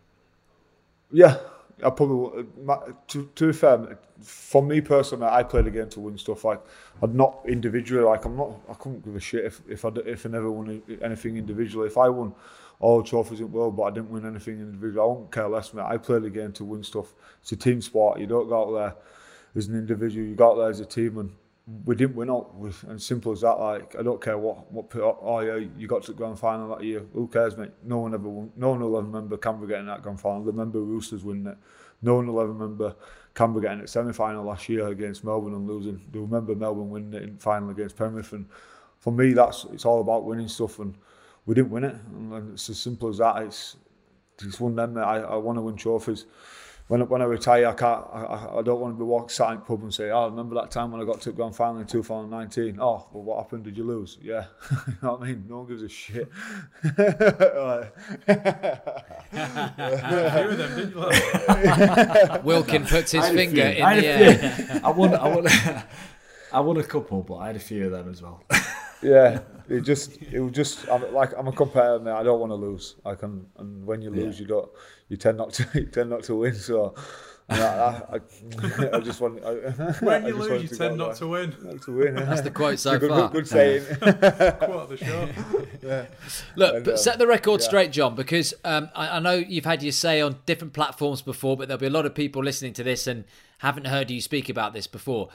Yeah, 1.10 1.38
I 1.84 1.90
probably 1.90 2.46
to, 3.08 3.30
to 3.34 3.46
be 3.48 3.52
fair, 3.52 3.98
for 4.20 4.62
me 4.62 4.80
personally, 4.80 5.26
I 5.26 5.42
played 5.42 5.64
the 5.64 5.70
game 5.72 5.88
to 5.90 6.00
win 6.00 6.16
stuff. 6.18 6.44
Like 6.44 6.60
I'm 7.02 7.16
not 7.16 7.40
individually, 7.48 8.04
like 8.04 8.24
I'm 8.24 8.36
not, 8.36 8.60
I 8.68 8.74
couldn't 8.74 9.04
give 9.04 9.16
a 9.16 9.20
shit 9.20 9.44
if 9.44 9.60
if 9.68 9.84
I 9.84 9.90
if 10.06 10.24
I 10.24 10.28
never 10.28 10.50
won 10.50 10.82
anything 11.02 11.36
individually. 11.36 11.88
If 11.88 11.98
I 11.98 12.08
won 12.08 12.32
all 12.78 13.02
trophies 13.02 13.40
in 13.40 13.46
the 13.46 13.52
world, 13.52 13.76
but 13.76 13.84
I 13.84 13.90
didn't 13.90 14.10
win 14.10 14.26
anything 14.26 14.60
individually, 14.60 15.00
I 15.00 15.06
won't 15.06 15.32
care 15.32 15.48
less. 15.48 15.72
Mate. 15.72 15.86
I 15.86 15.96
played 15.96 16.22
the 16.22 16.30
game 16.30 16.52
to 16.52 16.64
win 16.64 16.82
stuff. 16.82 17.14
It's 17.40 17.52
a 17.52 17.56
team 17.56 17.80
sport. 17.80 18.20
You 18.20 18.26
don't 18.26 18.48
go 18.48 18.62
out 18.62 18.72
there 18.78 18.94
as 19.54 19.68
an 19.68 19.78
individual. 19.78 20.26
You 20.26 20.34
go 20.34 20.52
out 20.52 20.56
there 20.56 20.70
as 20.70 20.80
a 20.80 20.84
team 20.84 21.18
and 21.18 21.32
we 21.84 21.96
didn't 21.96 22.14
win 22.14 22.30
out 22.30 22.54
and 22.86 23.02
simple 23.02 23.32
as 23.32 23.40
that 23.40 23.58
like 23.58 23.96
I 23.98 24.02
don't 24.02 24.22
care 24.22 24.38
what 24.38 24.70
what 24.72 24.86
oh 24.94 25.40
yeah 25.40 25.66
you 25.76 25.88
got 25.88 26.04
to 26.04 26.12
the 26.12 26.16
grand 26.16 26.38
final 26.38 26.68
that 26.68 26.84
year 26.84 27.02
who 27.12 27.26
cares 27.26 27.56
mate 27.56 27.72
no 27.82 27.98
one 27.98 28.14
ever 28.14 28.28
won 28.28 28.52
no 28.56 28.70
one 28.70 28.80
will 28.80 28.96
ever 28.96 29.06
remember 29.06 29.36
Canberra 29.36 29.68
getting 29.68 29.86
that 29.86 30.00
grand 30.00 30.20
final 30.20 30.42
remember 30.42 30.80
Roosters 30.80 31.24
winning 31.24 31.48
it 31.48 31.58
no 32.02 32.14
one 32.14 32.28
will 32.28 32.40
ever 32.40 32.52
remember 32.52 32.94
Canberra 33.34 33.62
getting 33.62 33.80
it 33.80 33.88
semi-final 33.88 34.44
last 34.44 34.68
year 34.68 34.86
against 34.86 35.24
Melbourne 35.24 35.54
and 35.54 35.66
losing 35.66 36.00
they 36.12 36.20
remember 36.20 36.54
Melbourne 36.54 36.88
winning 36.88 37.14
it 37.14 37.24
in 37.24 37.36
final 37.36 37.70
against 37.70 37.96
Penrith 37.96 38.32
and 38.32 38.46
for 39.00 39.12
me 39.12 39.32
that's 39.32 39.66
it's 39.72 39.84
all 39.84 40.00
about 40.00 40.24
winning 40.24 40.48
stuff 40.48 40.78
and 40.78 40.94
we 41.46 41.54
didn't 41.54 41.70
win 41.70 41.84
it 41.84 41.94
and 41.94 42.52
it's 42.52 42.68
as 42.68 42.78
simple 42.78 43.08
as 43.08 43.18
that 43.18 43.42
it's 43.42 43.76
it's 44.42 44.60
one 44.60 44.72
of 44.72 44.76
them 44.76 44.98
I, 44.98 45.22
I 45.22 45.36
want 45.36 45.58
to 45.58 45.62
win 45.62 45.76
trophies 45.76 46.26
when 46.88 47.08
when 47.08 47.20
I 47.20 47.24
retire, 47.24 47.66
I 47.66 47.72
can't. 47.72 48.04
I, 48.12 48.58
I 48.58 48.62
don't 48.62 48.80
want 48.80 48.94
to 48.94 48.98
be 48.98 49.04
walking 49.04 49.28
sat 49.28 49.50
in 49.50 49.56
the 49.56 49.64
pub 49.64 49.82
and 49.82 49.92
say, 49.92 50.10
"Oh, 50.10 50.28
remember 50.28 50.54
that 50.54 50.70
time 50.70 50.92
when 50.92 51.00
I 51.00 51.04
got 51.04 51.20
to 51.22 51.30
the 51.30 51.36
grand 51.36 51.56
final 51.56 51.80
in 51.80 51.86
2019? 51.86 52.78
Oh, 52.80 53.08
well, 53.12 53.24
what 53.24 53.42
happened? 53.42 53.64
Did 53.64 53.76
you 53.76 53.82
lose? 53.82 54.18
Yeah, 54.22 54.44
you 54.86 54.94
know 55.02 55.14
what 55.14 55.22
I 55.22 55.26
mean. 55.26 55.46
No 55.48 55.58
one 55.58 55.66
gives 55.66 55.82
a 55.82 55.88
shit. 55.88 56.30
Wilkin 62.44 62.86
puts 62.86 63.10
his 63.10 63.28
finger 63.30 63.62
in 63.62 63.76
the 63.76 64.06
air. 64.06 64.80
I 64.84 64.90
won. 64.90 65.12
I 65.14 65.28
won. 65.28 65.48
I 66.52 66.60
won 66.60 66.76
a 66.76 66.84
couple, 66.84 67.22
but 67.22 67.38
I 67.38 67.48
had 67.48 67.56
a 67.56 67.60
few 67.60 67.86
of 67.86 67.90
them 67.90 68.08
as 68.08 68.22
well. 68.22 68.44
yeah, 69.02 69.40
it 69.68 69.80
just 69.82 70.22
it 70.22 70.40
was 70.40 70.52
just 70.52 70.88
I'm, 70.88 71.12
like 71.12 71.32
I'm 71.36 71.48
a 71.48 71.52
competitor. 71.52 72.12
I 72.12 72.22
don't 72.22 72.40
want 72.40 72.50
to 72.50 72.56
lose. 72.56 72.96
Like 73.04 73.22
and, 73.22 73.46
and 73.58 73.86
when 73.86 74.02
you 74.02 74.10
lose, 74.10 74.36
yeah. 74.36 74.42
you 74.42 74.46
don't 74.48 74.70
you 75.08 75.16
tend 75.16 75.38
not 75.38 75.52
to 75.54 75.66
you 75.74 75.86
tend 75.86 76.10
not 76.10 76.22
to 76.24 76.36
win. 76.36 76.54
So. 76.54 76.94
I, 77.48 77.54
I, 77.54 78.20
I, 78.92 79.00
just 79.00 79.20
want. 79.20 79.40
I, 79.44 79.52
when 80.00 80.26
you 80.26 80.34
lose, 80.34 80.68
you 80.68 80.76
tend 80.76 80.98
not 80.98 81.14
to 81.16 81.28
win. 81.28 81.54
Not 81.62 81.80
to 81.82 81.96
win. 81.96 82.16
That's 82.16 82.40
the 82.40 82.50
quote 82.50 82.80
so 82.80 82.98
good, 82.98 83.08
far. 83.08 83.28
Good, 83.28 83.44
good 83.44 83.48
saying. 83.48 83.84
Quote 84.00 84.88
the 84.88 84.96
show. 84.96 85.28
Yeah. 85.80 86.06
Look, 86.56 86.74
and, 86.74 86.88
um, 86.88 86.96
set 86.96 87.20
the 87.20 87.26
record 87.28 87.60
yeah. 87.60 87.66
straight, 87.68 87.92
John, 87.92 88.16
because 88.16 88.52
um, 88.64 88.88
I, 88.96 89.18
I 89.18 89.20
know 89.20 89.34
you've 89.34 89.64
had 89.64 89.80
your 89.84 89.92
say 89.92 90.20
on 90.20 90.40
different 90.44 90.72
platforms 90.72 91.22
before, 91.22 91.56
but 91.56 91.68
there'll 91.68 91.78
be 91.78 91.86
a 91.86 91.90
lot 91.90 92.04
of 92.04 92.16
people 92.16 92.42
listening 92.42 92.72
to 92.72 92.82
this 92.82 93.06
and 93.06 93.24
haven't 93.58 93.86
heard 93.86 94.10
you 94.10 94.20
speak 94.20 94.48
about 94.48 94.72
this 94.72 94.88
before. 94.88 95.28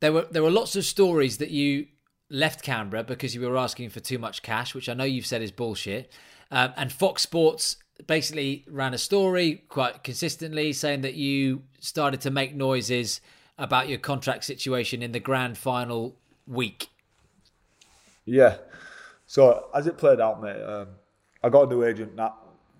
There 0.00 0.12
were 0.12 0.26
there 0.32 0.42
were 0.42 0.50
lots 0.50 0.74
of 0.74 0.84
stories 0.84 1.38
that 1.38 1.50
you 1.50 1.86
left 2.32 2.62
Canberra 2.62 3.04
because 3.04 3.34
you 3.34 3.42
were 3.42 3.58
asking 3.58 3.90
for 3.90 4.00
too 4.00 4.18
much 4.18 4.42
cash, 4.42 4.74
which 4.74 4.88
I 4.88 4.94
know 4.94 5.04
you've 5.04 5.26
said 5.26 5.42
is 5.42 5.52
bullshit. 5.52 6.10
Um, 6.50 6.72
and 6.76 6.90
Fox 6.90 7.22
Sports 7.22 7.76
basically 8.06 8.64
ran 8.68 8.94
a 8.94 8.98
story 8.98 9.62
quite 9.68 10.02
consistently 10.02 10.72
saying 10.72 11.02
that 11.02 11.14
you 11.14 11.62
started 11.78 12.20
to 12.22 12.30
make 12.30 12.54
noises 12.54 13.20
about 13.58 13.88
your 13.88 13.98
contract 13.98 14.44
situation 14.44 15.02
in 15.02 15.12
the 15.12 15.20
grand 15.20 15.58
final 15.58 16.16
week. 16.46 16.88
Yeah. 18.24 18.56
So 19.26 19.68
as 19.74 19.86
it 19.86 19.98
played 19.98 20.20
out, 20.20 20.42
mate, 20.42 20.60
um, 20.62 20.88
I 21.44 21.50
got 21.50 21.64
a 21.64 21.66
new 21.66 21.84
agent 21.84 22.16
that 22.16 22.34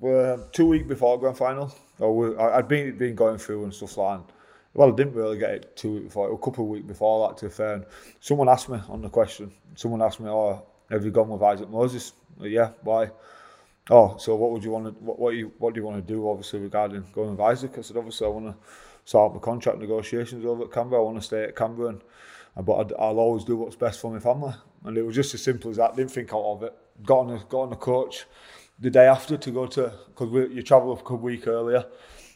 uh, 0.05 0.39
two 0.53 0.67
weeks 0.67 0.89
before 0.89 1.19
grand 1.19 1.37
final. 1.37 1.75
I'd 2.01 2.69
been 2.69 2.97
been 2.97 3.15
going 3.15 3.39
through 3.39 3.65
and 3.65 3.75
stuff 3.75 3.97
like 3.97 4.19
that. 4.19 4.35
Well, 4.75 4.89
I 4.89 4.97
didn't 4.97 5.15
really 5.15 5.39
get 5.39 5.51
it 5.51 5.77
two 5.77 5.93
weeks 5.93 6.05
before, 6.07 6.33
a 6.33 6.39
couple 6.39 6.65
of 6.65 6.71
weeks 6.71 6.87
before 6.87 7.29
that, 7.29 7.37
to 7.39 7.51
fair. 7.51 7.75
And 7.75 7.87
someone 8.21 8.49
asked 8.49 8.71
me 8.71 8.81
on 8.89 9.03
the 9.03 9.11
question, 9.11 9.53
someone 9.75 10.01
asked 10.01 10.19
me, 10.19 10.31
oh, 10.31 10.65
have 10.91 11.05
you 11.05 11.11
gone 11.11 11.29
with 11.29 11.43
Isaac 11.43 11.69
Moses? 11.69 12.13
Yeah, 12.41 12.71
why? 12.83 13.11
Oh, 13.91 14.17
so 14.17 14.35
what 14.35 14.51
would 14.53 14.65
you 14.65 14.71
want 14.71 14.87
to, 14.87 14.91
what, 15.05 15.19
what, 15.19 15.35
you, 15.35 15.53
what 15.59 15.75
do 15.75 15.81
you 15.81 15.87
want 15.87 16.07
to 16.07 16.13
do, 16.13 16.29
obviously, 16.29 16.61
regarding 16.61 17.05
going 17.13 17.33
with 17.33 17.41
Isaac? 17.41 17.77
I 17.77 17.83
said, 17.83 17.99
obviously, 17.99 18.27
I 18.27 18.31
want 18.31 18.47
to 18.47 18.55
start 19.05 19.35
my 19.35 19.41
contract 19.41 19.79
negotiations 19.79 20.47
over 20.47 20.65
at 20.65 20.73
Canberra. 20.73 21.03
I 21.03 21.05
want 21.05 21.19
to 21.19 21.23
stay 21.23 21.45
at 21.45 21.57
Canberra, 21.57 21.91
and, 21.91 22.03
uh, 22.57 22.63
but 22.63 22.77
I'd, 22.77 22.93
I'll 22.99 23.19
always 23.19 23.45
do 23.45 23.57
what's 23.57 23.77
best 23.77 24.01
for 24.01 24.11
my 24.11 24.21
family. 24.21 24.55
And 24.85 24.97
it 24.97 25.03
was 25.03 25.15
just 25.15 25.35
as 25.35 25.43
simple 25.43 25.71
as 25.71 25.77
that. 25.77 25.97
Didn't 25.97 26.13
think 26.13 26.33
out 26.33 26.45
of 26.45 26.63
it. 26.63 26.75
Got 27.05 27.19
on 27.19 27.31
a, 27.33 27.39
got 27.45 27.61
on 27.63 27.71
the 27.71 27.77
coach 27.77 28.25
the 28.79 28.91
day 28.91 29.07
after 29.07 29.37
to 29.37 29.51
go 29.51 29.67
to, 29.67 29.93
because 30.09 30.51
you 30.51 30.63
travel 30.63 30.99
a 31.05 31.15
week 31.15 31.47
earlier 31.47 31.85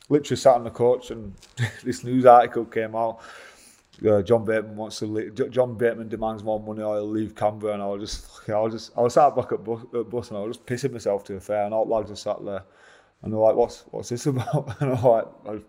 literally 0.09 0.37
sat 0.37 0.55
on 0.55 0.65
the 0.65 0.71
coach 0.71 1.11
and 1.11 1.35
this 1.85 2.05
news 2.05 2.27
article 2.27 2.65
came 2.65 2.95
out. 2.95 3.21
Uh, 4.07 4.21
John 4.21 4.45
Bateman 4.45 4.77
wants 4.77 4.99
to 4.99 5.07
leave. 5.07 5.51
John 5.51 5.75
Bateman 5.75 6.09
demands 6.09 6.45
more 6.45 6.61
money 6.61 6.83
or 6.83 6.97
he'll 6.97 7.09
leave 7.09 7.35
Canberra. 7.35 7.75
And 7.75 7.83
I 7.83 7.87
was 7.87 8.11
just, 8.11 8.51
I 8.51 8.61
was 8.61 8.75
just, 8.75 8.93
I 8.97 9.01
was 9.01 9.15
sat 9.15 9.35
back 9.35 9.53
at 9.53 9.65
bus, 9.65 9.81
at 9.95 10.11
bus 10.11 10.29
and 10.29 10.39
I 10.39 10.43
was 10.43 10.59
just 10.59 10.67
pissing 10.67 10.93
myself 10.93 11.25
to 11.25 11.35
the 11.35 11.41
fair. 11.41 11.65
And 11.65 11.73
all 11.73 11.89
lads 11.89 12.11
just 12.11 12.23
sat 12.23 12.45
there, 12.45 12.63
and 13.23 13.33
they're 13.33 13.41
like, 13.41 13.57
"What's, 13.57 13.85
what's 13.91 14.11
this 14.11 14.27
about?" 14.27 14.77
And 14.81 14.93
I'm 14.93 15.03
like, 15.03 15.25
I 15.49 15.61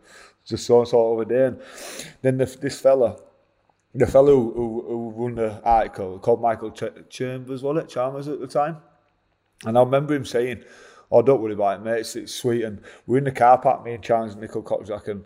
just 0.46 0.66
so 0.66 0.80
and 0.80 0.88
so 0.88 1.00
over 1.00 1.26
there. 1.26 1.48
And 1.48 1.62
then 2.22 2.38
the, 2.38 2.46
this 2.46 2.80
fella, 2.82 3.18
the 3.94 4.08
fellow 4.08 4.36
who, 4.36 4.54
who, 4.54 4.86
who 4.88 5.26
run 5.26 5.36
the 5.36 5.62
article 5.64 6.20
called 6.20 6.42
Michael 6.42 6.72
Ch- 6.72 7.10
Chambers, 7.10 7.64
was 7.64 7.78
it 7.78 7.90
Chalmers 7.90 8.28
at 8.28 8.40
the 8.40 8.48
time? 8.48 8.78
And 9.66 9.78
I 9.78 9.82
remember 9.82 10.14
him 10.14 10.26
saying 10.26 10.64
oh, 11.12 11.22
don't 11.22 11.42
worry 11.42 11.54
about 11.54 11.80
it, 11.80 11.84
mate. 11.84 12.00
It's, 12.00 12.16
it's 12.16 12.34
sweet. 12.34 12.64
And 12.64 12.82
we're 13.06 13.20
in 13.20 13.24
the 13.24 13.32
car 13.32 13.58
park, 13.58 13.84
me 13.84 13.94
and 13.94 14.04
Charles 14.04 14.34
and 14.34 14.44
Nicoll-Klokstad, 14.44 15.08
and 15.08 15.26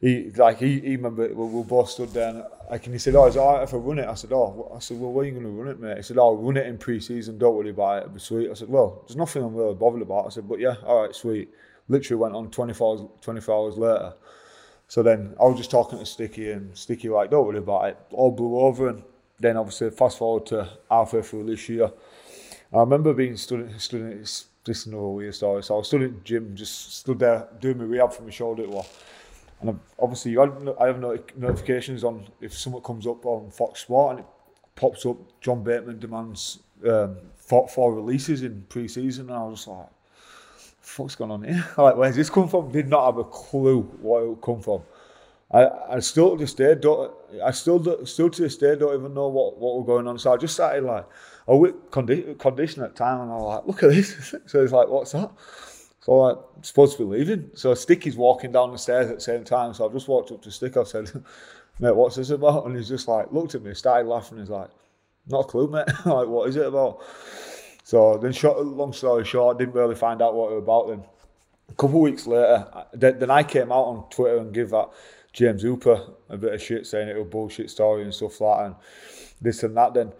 he 0.00 0.30
like 0.30 0.58
he, 0.58 0.80
he 0.80 0.96
remember 0.96 1.28
we, 1.28 1.44
we 1.46 1.62
both 1.62 1.90
stood 1.90 2.10
there 2.10 2.30
and 2.30 2.44
like 2.70 2.86
and 2.86 2.94
he 2.94 2.98
said, 2.98 3.14
oh, 3.14 3.26
is 3.26 3.36
it 3.36 3.40
alright 3.40 3.64
if 3.64 3.74
I 3.74 3.76
run 3.76 3.98
it? 3.98 4.08
I 4.08 4.14
said, 4.14 4.32
oh, 4.32 4.72
I 4.74 4.78
said, 4.78 4.98
well, 4.98 5.12
where 5.12 5.24
are 5.24 5.26
you 5.26 5.32
going 5.32 5.44
to 5.44 5.50
run 5.50 5.68
it, 5.68 5.78
mate? 5.78 5.98
He 5.98 6.02
said, 6.02 6.18
oh, 6.18 6.34
run 6.34 6.56
it 6.56 6.66
in 6.66 6.78
pre-season. 6.78 7.36
Don't 7.36 7.54
worry 7.54 7.70
about 7.70 7.98
it. 7.98 8.00
It'll 8.04 8.14
be 8.14 8.20
sweet. 8.20 8.50
I 8.50 8.54
said, 8.54 8.68
well, 8.68 9.04
there's 9.06 9.16
nothing 9.16 9.42
I'm 9.42 9.54
really 9.54 9.74
bothered 9.74 10.02
about. 10.02 10.26
I 10.26 10.28
said, 10.30 10.48
but 10.48 10.58
yeah, 10.58 10.76
all 10.86 11.02
right, 11.02 11.14
sweet. 11.14 11.50
Literally 11.88 12.20
went 12.20 12.34
on 12.34 12.50
24 12.50 12.98
hours, 12.98 13.08
24 13.20 13.54
hours 13.54 13.76
later. 13.76 14.14
So 14.88 15.02
then 15.02 15.34
I 15.40 15.44
was 15.44 15.58
just 15.58 15.70
talking 15.70 15.98
to 15.98 16.06
Sticky 16.06 16.50
and 16.52 16.76
Sticky 16.76 17.08
like, 17.10 17.30
don't 17.30 17.46
worry 17.46 17.58
about 17.58 17.88
it. 17.88 17.98
All 18.12 18.30
blew 18.30 18.58
over 18.58 18.88
and 18.88 19.02
then 19.38 19.56
obviously 19.56 19.90
fast 19.90 20.18
forward 20.18 20.46
to 20.46 20.68
halfway 20.90 21.22
through 21.22 21.44
this 21.44 21.68
year. 21.68 21.90
I 22.72 22.78
remember 22.78 23.12
being 23.12 23.36
stood, 23.36 23.80
stood 23.80 24.26
is 24.78 24.86
another 24.86 25.08
weird 25.08 25.34
story. 25.34 25.62
So 25.62 25.74
I 25.74 25.78
was 25.78 25.88
stood 25.88 26.02
in 26.02 26.14
the 26.14 26.20
gym, 26.20 26.54
just 26.54 26.96
stood 26.96 27.18
there 27.18 27.48
doing 27.60 27.78
my 27.78 27.84
rehab 27.84 28.12
for 28.12 28.22
my 28.22 28.30
shoulder. 28.30 28.62
It 28.62 28.70
was. 28.70 28.86
And 29.60 29.78
obviously, 29.98 30.38
I 30.38 30.86
have 30.86 30.98
notifications 31.36 32.02
on 32.02 32.26
if 32.40 32.56
someone 32.56 32.82
comes 32.82 33.06
up 33.06 33.26
on 33.26 33.50
Fox 33.50 33.80
Sport 33.80 34.12
and 34.12 34.20
it 34.20 34.26
pops 34.74 35.04
up. 35.04 35.16
John 35.40 35.62
Bateman 35.62 35.98
demands 35.98 36.60
um, 36.88 37.16
four, 37.36 37.68
four 37.68 37.94
releases 37.94 38.42
in 38.42 38.64
pre-season, 38.68 39.28
and 39.28 39.36
I 39.36 39.42
was 39.44 39.66
like, 39.66 39.88
"What's 40.96 41.14
going 41.14 41.30
on 41.30 41.42
here? 41.42 41.66
like, 41.78 41.96
where's 41.96 42.16
this 42.16 42.30
come 42.30 42.48
from?" 42.48 42.72
Did 42.72 42.88
not 42.88 43.04
have 43.04 43.18
a 43.18 43.24
clue 43.24 43.82
where 44.00 44.24
it 44.24 44.28
would 44.30 44.40
come 44.40 44.62
from. 44.62 44.82
I, 45.52 45.96
I 45.96 45.98
still 46.00 46.30
to 46.30 46.36
this 46.38 46.54
day 46.54 46.74
don't. 46.74 47.12
I 47.44 47.50
still 47.50 48.06
still 48.06 48.30
to 48.30 48.42
this 48.42 48.56
day 48.56 48.76
don't 48.76 48.98
even 48.98 49.12
know 49.12 49.28
what 49.28 49.58
what 49.58 49.76
was 49.76 49.86
going 49.86 50.06
on. 50.06 50.18
So 50.18 50.32
I 50.32 50.36
just 50.36 50.54
started 50.54 50.84
like 50.84 51.06
with 51.58 51.90
condi- 51.90 52.38
condition 52.38 52.82
at 52.82 52.94
time, 52.94 53.20
and 53.20 53.30
I 53.30 53.34
was 53.36 53.56
like, 53.56 53.66
look 53.66 53.82
at 53.82 53.90
this. 53.90 54.34
so 54.46 54.62
he's 54.62 54.72
like, 54.72 54.88
what's 54.88 55.12
that? 55.12 55.30
So 56.00 56.24
I'm 56.24 56.62
supposed 56.62 56.96
to 56.96 57.04
be 57.04 57.16
leaving. 57.18 57.50
So 57.54 57.74
Sticky's 57.74 58.16
walking 58.16 58.52
down 58.52 58.72
the 58.72 58.78
stairs 58.78 59.10
at 59.10 59.16
the 59.16 59.20
same 59.20 59.44
time. 59.44 59.74
So 59.74 59.84
I've 59.84 59.92
just 59.92 60.08
walked 60.08 60.32
up 60.32 60.42
to 60.42 60.50
Stick. 60.50 60.76
I 60.76 60.84
said, 60.84 61.10
mate, 61.78 61.94
what's 61.94 62.16
this 62.16 62.30
about? 62.30 62.66
And 62.66 62.76
he's 62.76 62.88
just 62.88 63.06
like, 63.06 63.30
looked 63.32 63.54
at 63.54 63.62
me, 63.62 63.74
started 63.74 64.08
laughing. 64.08 64.38
He's 64.38 64.48
like, 64.48 64.70
not 65.28 65.40
a 65.40 65.44
clue, 65.44 65.68
mate. 65.68 65.86
like, 66.06 66.26
what 66.26 66.48
is 66.48 66.56
it 66.56 66.66
about? 66.66 67.00
So 67.84 68.18
then, 68.18 68.32
short, 68.32 68.64
long 68.64 68.92
story 68.92 69.24
short, 69.24 69.58
didn't 69.58 69.74
really 69.74 69.94
find 69.94 70.22
out 70.22 70.34
what 70.34 70.52
it 70.52 70.54
was 70.54 70.62
about. 70.62 70.88
Then 70.88 71.04
a 71.68 71.74
couple 71.74 71.96
of 71.96 72.02
weeks 72.02 72.26
later, 72.26 72.66
then 72.92 73.30
I 73.30 73.42
came 73.42 73.72
out 73.72 73.84
on 73.84 74.08
Twitter 74.10 74.38
and 74.38 74.54
give 74.54 74.70
that 74.70 74.90
James 75.32 75.62
Hooper 75.62 76.00
a 76.28 76.36
bit 76.36 76.54
of 76.54 76.62
shit, 76.62 76.86
saying 76.86 77.08
it 77.08 77.16
was 77.16 77.28
bullshit 77.28 77.70
story 77.70 78.02
and 78.02 78.14
stuff 78.14 78.40
like 78.40 78.58
that, 78.58 78.66
and 78.66 78.74
this 79.40 79.62
and 79.62 79.76
that. 79.76 79.94
Then 79.94 80.12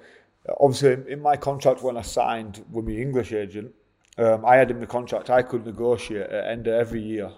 obviously 0.58 1.12
in 1.12 1.20
my 1.20 1.36
contract 1.36 1.82
when 1.82 1.96
I 1.96 2.02
signed 2.02 2.64
with 2.70 2.86
my 2.86 2.92
English 2.92 3.32
agent, 3.32 3.72
um, 4.18 4.44
I 4.44 4.56
had 4.56 4.70
in 4.70 4.80
the 4.80 4.86
contract 4.86 5.30
I 5.30 5.42
could 5.42 5.64
negotiate 5.64 6.30
at 6.30 6.46
end 6.46 6.66
of 6.66 6.74
every 6.74 7.02
year 7.02 7.30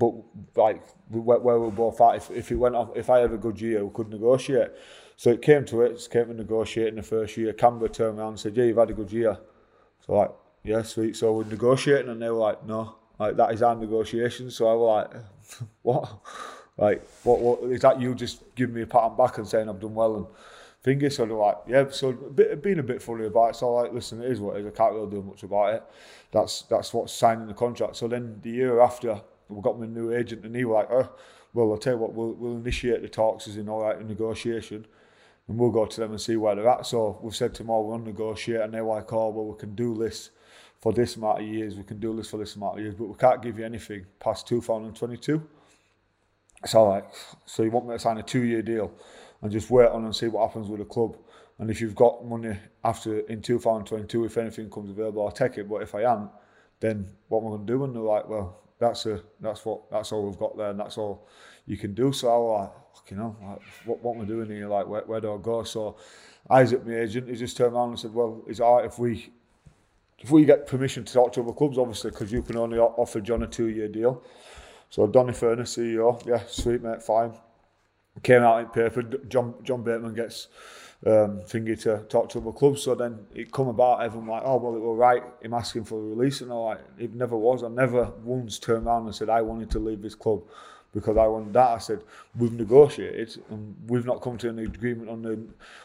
but 0.00 0.14
like 0.56 0.82
where, 1.10 1.38
where 1.38 1.60
we 1.60 1.70
both 1.70 2.00
at, 2.00 2.16
if, 2.16 2.30
if 2.30 2.50
it 2.50 2.56
went 2.56 2.74
off, 2.74 2.88
if 2.96 3.10
I 3.10 3.18
had 3.18 3.32
a 3.32 3.36
good 3.36 3.60
year, 3.60 3.84
we 3.84 3.92
could 3.92 4.08
negotiate. 4.08 4.70
So 5.16 5.30
it 5.30 5.42
came 5.42 5.66
to 5.66 5.82
it, 5.82 5.92
it 5.92 6.08
came 6.10 6.26
to 6.28 6.34
negotiating 6.34 6.96
the 6.96 7.02
first 7.02 7.36
year. 7.36 7.52
Canberra 7.52 7.90
turned 7.90 8.18
around 8.18 8.28
and 8.28 8.40
said, 8.40 8.56
yeah, 8.56 8.64
you've 8.64 8.78
had 8.78 8.88
a 8.88 8.94
good 8.94 9.12
year. 9.12 9.38
So 10.06 10.14
like, 10.14 10.30
yeah, 10.64 10.82
sweet. 10.82 11.16
So 11.16 11.34
we're 11.34 11.44
negotiating 11.44 12.10
and 12.10 12.20
they 12.20 12.30
were 12.30 12.38
like, 12.38 12.64
no, 12.64 12.96
like 13.18 13.36
that 13.36 13.52
is 13.52 13.62
our 13.62 13.76
negotiation. 13.76 14.50
So 14.50 14.68
I 14.68 14.74
was 14.74 15.12
like, 15.12 15.22
what? 15.82 16.18
Like, 16.78 17.06
what, 17.22 17.40
what 17.40 17.70
is 17.70 17.82
that 17.82 18.00
you 18.00 18.14
just 18.14 18.42
giving 18.54 18.74
me 18.74 18.82
a 18.82 18.86
pat 18.86 19.02
on 19.02 19.16
back 19.18 19.36
and 19.36 19.46
saying 19.46 19.68
I've 19.68 19.80
done 19.80 19.94
well 19.94 20.16
and 20.16 20.26
thingy? 20.84 21.12
So 21.12 21.26
they're 21.26 21.36
like, 21.36 21.58
yeah, 21.66 21.84
so 21.90 22.12
being 22.12 22.78
a 22.78 22.82
bit 22.82 23.02
funny 23.02 23.26
about 23.26 23.50
it. 23.50 23.56
So 23.56 23.72
like, 23.72 23.92
listen, 23.92 24.22
it 24.22 24.30
is 24.30 24.40
what 24.40 24.56
it 24.56 24.60
is. 24.60 24.66
I 24.66 24.76
can't 24.76 24.94
really 24.94 25.10
do 25.10 25.22
much 25.22 25.42
about 25.42 25.74
it. 25.74 25.82
That's 26.32 26.62
that's 26.62 26.92
what's 26.94 27.12
signing 27.12 27.46
the 27.46 27.54
contract. 27.54 27.96
So 27.96 28.08
then 28.08 28.40
the 28.42 28.50
year 28.50 28.80
after, 28.80 29.20
we 29.48 29.60
got 29.62 29.78
my 29.78 29.86
new 29.86 30.12
agent 30.12 30.44
and 30.44 30.54
he 30.54 30.64
was 30.64 30.74
like, 30.74 30.90
oh, 30.90 31.10
well, 31.52 31.72
I'll 31.72 31.78
tell 31.78 31.94
you 31.94 31.98
what, 31.98 32.12
we'll, 32.12 32.32
we'll 32.34 32.56
initiate 32.56 33.02
the 33.02 33.08
talks 33.08 33.48
as 33.48 33.56
in 33.56 33.68
all 33.68 33.82
right, 33.82 34.00
in 34.00 34.06
negotiation 34.06 34.86
and 35.48 35.58
we'll 35.58 35.70
go 35.70 35.84
to 35.84 36.00
them 36.00 36.12
and 36.12 36.20
see 36.20 36.36
where 36.36 36.54
they're 36.54 36.68
at. 36.68 36.86
So 36.86 37.18
we've 37.22 37.34
said 37.34 37.54
to 37.54 37.62
them, 37.62 37.70
oh, 37.70 37.82
we'll 37.82 37.98
negotiate 37.98 38.60
and 38.60 38.72
they're 38.72 38.84
like, 38.84 39.12
oh, 39.12 39.30
well, 39.30 39.46
we 39.46 39.58
can 39.58 39.74
do 39.74 39.96
this 39.96 40.30
for 40.80 40.92
this 40.92 41.16
amount 41.16 41.40
of 41.40 41.46
years, 41.46 41.76
we 41.76 41.82
can 41.82 42.00
do 42.00 42.16
this 42.16 42.30
for 42.30 42.38
this 42.38 42.56
amount 42.56 42.78
of 42.78 42.82
years, 42.82 42.94
but 42.94 43.04
we 43.04 43.14
can't 43.14 43.42
give 43.42 43.58
you 43.58 43.64
anything 43.66 44.06
past 44.18 44.46
2022. 44.48 45.42
So 46.64 46.84
like, 46.84 47.04
so 47.44 47.62
you 47.62 47.70
want 47.70 47.86
me 47.86 47.94
to 47.94 47.98
sign 47.98 48.16
a 48.18 48.22
two-year 48.22 48.62
deal 48.62 48.92
and 49.42 49.50
just 49.50 49.70
wait 49.70 49.88
on 49.88 50.04
and 50.04 50.14
see 50.14 50.28
what 50.28 50.46
happens 50.46 50.68
with 50.68 50.80
the 50.80 50.84
club. 50.84 51.16
And 51.58 51.70
if 51.70 51.80
you've 51.80 51.94
got 51.94 52.24
money 52.24 52.56
after 52.84 53.20
in 53.20 53.42
2022, 53.42 54.24
if 54.24 54.38
anything 54.38 54.70
comes 54.70 54.90
available, 54.90 55.24
I'll 55.24 55.30
take 55.30 55.58
it. 55.58 55.68
But 55.68 55.82
if 55.82 55.94
I 55.94 56.02
am, 56.02 56.30
then 56.80 57.10
what 57.28 57.40
am 57.40 57.46
I 57.46 57.50
going 57.50 57.66
to 57.66 57.72
do? 57.72 57.84
And 57.84 57.94
they're 57.94 58.02
like, 58.02 58.28
well, 58.28 58.60
that's 58.78 59.04
a 59.06 59.20
that's 59.40 59.64
what 59.64 59.90
that's 59.90 60.10
all 60.10 60.26
we've 60.26 60.38
got 60.38 60.56
there, 60.56 60.70
and 60.70 60.80
that's 60.80 60.96
all 60.96 61.28
you 61.66 61.76
can 61.76 61.94
do. 61.94 62.12
So 62.12 62.28
I 62.28 62.36
was 62.38 62.70
like, 62.96 63.10
you 63.10 63.16
know, 63.18 63.36
like, 63.42 63.60
what 63.84 64.02
what 64.02 64.16
am 64.16 64.22
I 64.22 64.24
doing 64.24 64.48
here? 64.48 64.68
Like, 64.68 64.88
where, 64.88 65.02
where 65.02 65.20
do 65.20 65.34
I 65.34 65.38
go? 65.38 65.62
So 65.64 65.96
Isaac, 66.48 66.86
my 66.86 66.96
agent, 66.96 67.28
he 67.28 67.36
just 67.36 67.56
turned 67.56 67.74
around 67.74 67.90
and 67.90 67.98
said, 68.00 68.14
well, 68.14 68.42
it's 68.48 68.60
all 68.60 68.76
right 68.76 68.86
if 68.86 68.98
we 68.98 69.30
if 70.18 70.30
we 70.30 70.44
get 70.44 70.66
permission 70.66 71.04
to 71.04 71.12
talk 71.12 71.32
to 71.34 71.42
other 71.42 71.52
clubs, 71.52 71.78
obviously, 71.78 72.10
because 72.10 72.32
you 72.32 72.42
can 72.42 72.56
only 72.56 72.78
offer 72.78 73.20
John 73.20 73.42
a 73.42 73.46
two-year 73.46 73.88
deal. 73.88 74.22
So 74.90 75.06
Donny 75.06 75.32
Furner, 75.32 75.62
CEO, 75.62 76.26
yeah, 76.26 76.42
sweet 76.46 76.82
mate, 76.82 77.02
fine. 77.02 77.32
Came 78.22 78.42
out 78.42 78.60
in 78.60 78.66
paper. 78.66 79.02
John 79.02 79.54
John 79.62 79.82
Bateman 79.82 80.14
gets 80.14 80.48
um, 81.06 81.40
thingy 81.40 81.80
to 81.82 81.98
talk 82.08 82.28
to 82.30 82.38
other 82.38 82.52
clubs. 82.52 82.82
So 82.82 82.94
then 82.94 83.26
it 83.34 83.50
come 83.52 83.68
about, 83.68 84.02
everyone 84.02 84.28
like, 84.28 84.42
oh, 84.44 84.56
well, 84.56 84.74
it 84.74 84.80
was 84.80 84.98
right, 84.98 85.22
him 85.40 85.54
asking 85.54 85.84
for 85.84 85.98
a 85.98 86.02
release. 86.02 86.40
And 86.40 86.52
all 86.52 86.66
like, 86.66 86.80
it 86.98 87.14
never 87.14 87.36
was. 87.36 87.62
I 87.62 87.68
never 87.68 88.04
once 88.22 88.58
turned 88.58 88.86
around 88.86 89.06
and 89.06 89.14
said, 89.14 89.30
I 89.30 89.42
wanted 89.42 89.70
to 89.70 89.78
leave 89.78 90.02
this 90.02 90.14
club 90.14 90.42
because 90.92 91.16
I 91.16 91.26
wanted 91.26 91.52
that. 91.54 91.68
I 91.68 91.78
said, 91.78 92.02
we've 92.36 92.52
negotiated 92.52 93.42
and 93.48 93.74
we've 93.86 94.04
not 94.04 94.20
come 94.20 94.36
to 94.38 94.48
an 94.48 94.58
agreement 94.58 95.08
on 95.08 95.22
the 95.22 95.40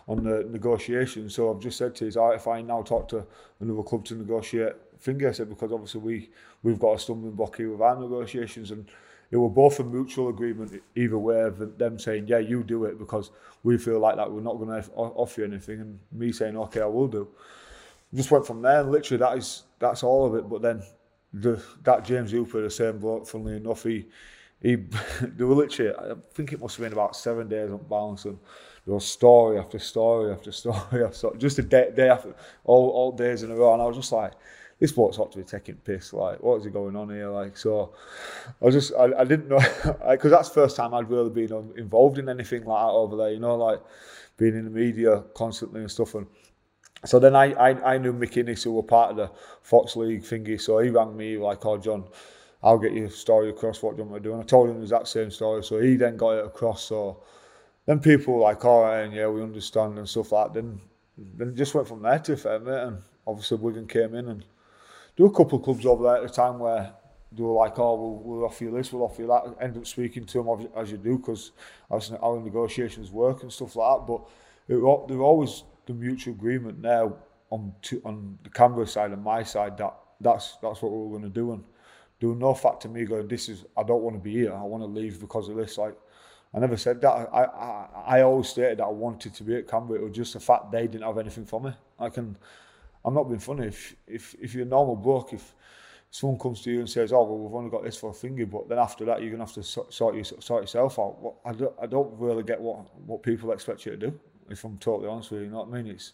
on 0.07 0.23
the 0.23 0.47
negotiation. 0.49 1.29
So 1.29 1.53
I've 1.53 1.61
just 1.61 1.77
said 1.77 1.95
to 1.95 2.05
his, 2.05 2.15
right, 2.15 2.35
if 2.35 2.47
I 2.47 2.61
now 2.61 2.81
talk 2.81 3.07
to 3.09 3.25
another 3.59 3.83
club 3.83 4.03
to 4.05 4.15
negotiate, 4.15 4.73
finger, 4.99 5.31
said, 5.31 5.49
because 5.49 5.71
obviously 5.71 6.01
we, 6.01 6.29
we've 6.63 6.79
got 6.79 6.93
a 6.93 6.99
stumbling 6.99 7.33
block 7.33 7.55
here 7.57 7.71
with 7.71 7.81
our 7.81 7.95
negotiations 7.97 8.71
and 8.71 8.87
it 9.35 9.37
were 9.37 9.49
both 9.49 9.81
a 9.81 9.83
mutual 9.83 10.29
agreement 10.29 10.81
either 10.95 11.17
way 11.17 11.41
of 11.41 11.77
them 11.77 11.99
saying, 11.99 12.25
yeah, 12.25 12.37
you 12.37 12.63
do 12.63 12.85
it 12.85 12.97
because 12.97 13.31
we 13.63 13.77
feel 13.77 13.99
like 13.99 14.15
that 14.15 14.31
we're 14.31 14.39
not 14.39 14.55
going 14.57 14.81
to 14.81 14.89
offer 14.93 15.41
you 15.41 15.47
anything, 15.47 15.81
and 15.81 15.99
me 16.13 16.31
saying, 16.31 16.55
okay, 16.55 16.79
I 16.79 16.85
will 16.85 17.09
do. 17.09 17.27
Just 18.13 18.31
went 18.31 18.47
from 18.47 18.61
there, 18.61 18.79
and 18.79 18.91
literally 18.91 19.19
that 19.19 19.37
is 19.37 19.63
that's 19.77 20.03
all 20.03 20.25
of 20.25 20.35
it. 20.35 20.47
But 20.47 20.61
then 20.61 20.81
the 21.33 21.61
that 21.83 22.05
James 22.05 22.31
Hooper, 22.31 22.61
the 22.61 22.69
same 22.69 22.97
bloke, 22.97 23.27
funnily 23.27 23.57
enough, 23.57 23.83
he 23.83 24.05
he 24.61 24.75
there 25.21 25.47
were 25.47 25.55
literally 25.55 25.93
I 25.93 26.13
think 26.33 26.53
it 26.53 26.61
must 26.61 26.77
have 26.77 26.85
been 26.85 26.93
about 26.93 27.17
seven 27.17 27.49
days 27.49 27.71
on 27.71 27.79
balance 27.89 28.23
and 28.23 28.39
there 28.85 28.93
was 28.93 29.05
story 29.05 29.59
after 29.59 29.79
story 29.79 30.31
after 30.31 30.51
story 30.61 31.03
after 31.03 31.31
just 31.37 31.59
a 31.59 31.63
day, 31.63 31.91
day 31.93 32.07
after 32.07 32.33
all, 32.63 32.89
all 32.91 33.11
days 33.11 33.43
in 33.43 33.51
a 33.51 33.55
row 33.55 33.73
and 33.73 33.81
I 33.81 33.85
was 33.85 33.97
just 33.97 34.13
like 34.13 34.31
this 34.79 34.91
bloke's 34.91 35.17
ought 35.17 35.31
to 35.31 35.37
be 35.37 35.43
taking 35.43 35.75
piss. 35.75 36.11
Like, 36.13 36.41
what 36.43 36.57
is 36.59 36.67
going 36.67 36.95
on 36.95 37.09
here? 37.09 37.29
Like, 37.29 37.57
so 37.57 37.93
I 38.61 38.65
was 38.65 38.75
just, 38.75 38.93
I, 38.93 39.05
I 39.19 39.23
didn't 39.23 39.47
know, 39.47 39.59
because 40.09 40.31
that's 40.31 40.49
first 40.49 40.75
time 40.75 40.93
I'd 40.93 41.09
really 41.09 41.29
been 41.29 41.73
involved 41.77 42.19
in 42.19 42.27
anything 42.27 42.65
like 42.65 42.81
that 42.81 42.91
over 42.91 43.15
there, 43.15 43.31
you 43.31 43.39
know, 43.39 43.55
like 43.55 43.81
being 44.37 44.55
in 44.55 44.65
the 44.65 44.71
media 44.71 45.23
constantly 45.33 45.81
and 45.81 45.89
stuff. 45.89 46.15
And 46.15 46.27
so 47.05 47.19
then 47.19 47.35
I, 47.35 47.53
I, 47.53 47.93
I 47.95 47.97
knew 47.97 48.11
Mick 48.11 48.37
Ennis, 48.37 48.63
who 48.63 48.73
were 48.73 48.83
part 48.83 49.11
of 49.11 49.17
the 49.17 49.31
Fox 49.61 49.95
League 49.95 50.23
thingy, 50.23 50.59
so 50.59 50.79
he 50.79 50.89
rang 50.89 51.15
me 51.15 51.37
like, 51.37 51.65
oh, 51.65 51.77
John, 51.77 52.05
I'll 52.61 52.79
get 52.79 52.93
your 52.93 53.09
story 53.09 53.49
across, 53.49 53.81
what 53.81 53.95
do 53.95 54.03
you 54.03 54.09
want 54.09 54.23
to 54.23 54.29
do? 54.29 54.33
And 54.33 54.43
I 54.43 54.45
told 54.45 54.69
him 54.69 54.77
the 54.77 54.81
exact 54.81 55.07
same 55.07 55.31
story, 55.31 55.63
so 55.63 55.79
he 55.79 55.95
then 55.95 56.17
got 56.17 56.31
it 56.31 56.45
across, 56.45 56.83
so 56.83 57.23
then 57.85 57.99
people 57.99 58.33
were 58.33 58.41
like, 58.41 58.65
all 58.65 58.83
right, 58.83 59.01
and 59.01 59.13
yeah, 59.13 59.27
we 59.27 59.41
understand 59.41 59.97
and 59.97 60.09
stuff 60.09 60.31
like 60.31 60.53
that. 60.53 60.61
Then, 60.61 60.81
then 61.37 61.49
it 61.49 61.55
just 61.55 61.75
went 61.75 61.87
from 61.87 62.01
there 62.01 62.19
to 62.19 62.35
fair, 62.35 62.59
mate, 62.59 62.81
and 62.81 62.97
obviously 63.27 63.57
Wigan 63.57 63.87
came 63.87 64.15
in 64.15 64.27
and 64.29 64.43
do 65.15 65.25
a 65.25 65.31
couple 65.31 65.59
of 65.59 65.63
clubs 65.63 65.85
over 65.85 66.03
there 66.03 66.17
at 66.17 66.23
the 66.23 66.29
time 66.29 66.59
where 66.59 66.93
they 67.31 67.43
were 67.43 67.53
like, 67.53 67.77
oh, 67.79 67.95
we'll, 67.95 68.37
we'll 68.37 68.45
offer 68.45 68.63
you 68.63 68.71
this, 68.71 68.91
we'll 68.91 69.03
offer 69.03 69.21
you 69.21 69.27
that. 69.27 69.55
End 69.59 69.77
up 69.77 69.85
speaking 69.85 70.25
to 70.25 70.43
them 70.43 70.69
as 70.75 70.91
you 70.91 70.97
do 70.97 71.17
because 71.17 71.51
our 71.89 72.39
negotiations 72.39 73.11
work 73.11 73.43
and 73.43 73.51
stuff 73.51 73.75
like 73.75 73.99
that. 73.99 74.07
But 74.07 74.21
it, 74.67 75.07
there 75.07 75.19
always 75.19 75.63
the 75.85 75.93
mutual 75.93 76.33
agreement 76.33 76.81
now 76.81 77.15
on 77.51 77.73
to, 77.83 78.01
on 78.03 78.39
the 78.43 78.49
Canberra 78.49 78.87
side 78.87 79.11
and 79.11 79.23
my 79.23 79.43
side 79.43 79.77
that 79.77 79.93
that's 80.19 80.57
that's 80.61 80.81
what 80.81 80.91
we 80.91 80.97
we're 80.97 81.19
going 81.19 81.23
to 81.23 81.29
do. 81.29 81.51
And 81.51 81.63
there 82.19 82.29
no 82.29 82.53
fact 82.53 82.81
to 82.81 82.89
me 82.89 83.05
going, 83.05 83.27
this 83.27 83.49
is 83.49 83.65
I 83.77 83.83
don't 83.83 84.01
want 84.01 84.15
to 84.15 84.21
be 84.21 84.31
here. 84.31 84.53
I 84.53 84.63
want 84.63 84.83
to 84.83 84.87
leave 84.87 85.19
because 85.19 85.49
of 85.49 85.55
this. 85.55 85.77
Like 85.77 85.95
I 86.53 86.59
never 86.59 86.77
said 86.77 87.01
that. 87.01 87.09
I 87.09 87.43
I, 87.43 87.87
I 88.07 88.21
always 88.21 88.49
stated 88.49 88.79
that 88.79 88.85
I 88.85 88.89
wanted 88.89 89.33
to 89.35 89.43
be 89.43 89.55
at 89.55 89.67
Canberra. 89.67 89.99
It 89.99 90.03
was 90.03 90.15
just 90.15 90.33
the 90.33 90.39
fact 90.39 90.71
they 90.71 90.87
didn't 90.87 91.03
have 91.03 91.17
anything 91.17 91.45
for 91.45 91.61
me. 91.61 91.73
I 91.99 92.09
can 92.09 92.37
I'm 93.05 93.13
not 93.13 93.29
being 93.29 93.39
funny. 93.39 93.67
If 93.67 93.95
if 94.07 94.35
if 94.41 94.53
you're 94.55 94.65
a 94.65 94.67
normal 94.67 94.95
bloke, 94.95 95.33
if 95.33 95.53
someone 96.09 96.39
comes 96.39 96.61
to 96.63 96.71
you 96.71 96.79
and 96.79 96.89
says, 96.89 97.13
"Oh, 97.13 97.23
well, 97.23 97.37
we've 97.37 97.53
only 97.53 97.69
got 97.69 97.83
this 97.83 97.97
for 97.97 98.09
a 98.09 98.13
finger," 98.13 98.45
but 98.47 98.67
then 98.67 98.79
after 98.79 99.05
that, 99.05 99.21
you're 99.21 99.31
gonna 99.31 99.45
have 99.45 99.53
to 99.53 99.63
sort 99.63 100.15
you 100.15 100.23
sort 100.23 100.63
yourself 100.63 100.97
out. 100.97 101.35
I 101.45 101.53
don't 101.53 101.73
I 101.81 101.85
don't 101.85 102.19
really 102.19 102.43
get 102.43 102.59
what 102.59 102.77
what 103.05 103.21
people 103.21 103.51
expect 103.51 103.85
you 103.85 103.91
to 103.91 103.97
do. 103.97 104.19
If 104.49 104.63
I'm 104.63 104.77
totally 104.79 105.07
honest 105.07 105.31
with 105.31 105.41
you, 105.41 105.45
you 105.45 105.51
know 105.51 105.59
what 105.59 105.69
I 105.69 105.81
mean? 105.81 105.87
It's 105.87 106.13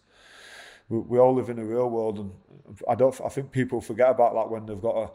we, 0.89 0.99
we 0.99 1.19
all 1.19 1.33
live 1.33 1.49
in 1.49 1.59
a 1.59 1.63
real 1.63 1.89
world, 1.89 2.19
and 2.19 2.31
I 2.89 2.95
don't. 2.95 3.19
I 3.23 3.29
think 3.29 3.51
people 3.51 3.79
forget 3.79 4.09
about 4.09 4.33
that 4.33 4.49
when 4.49 4.65
they've 4.65 4.81
got 4.81 4.97
a 4.97 5.11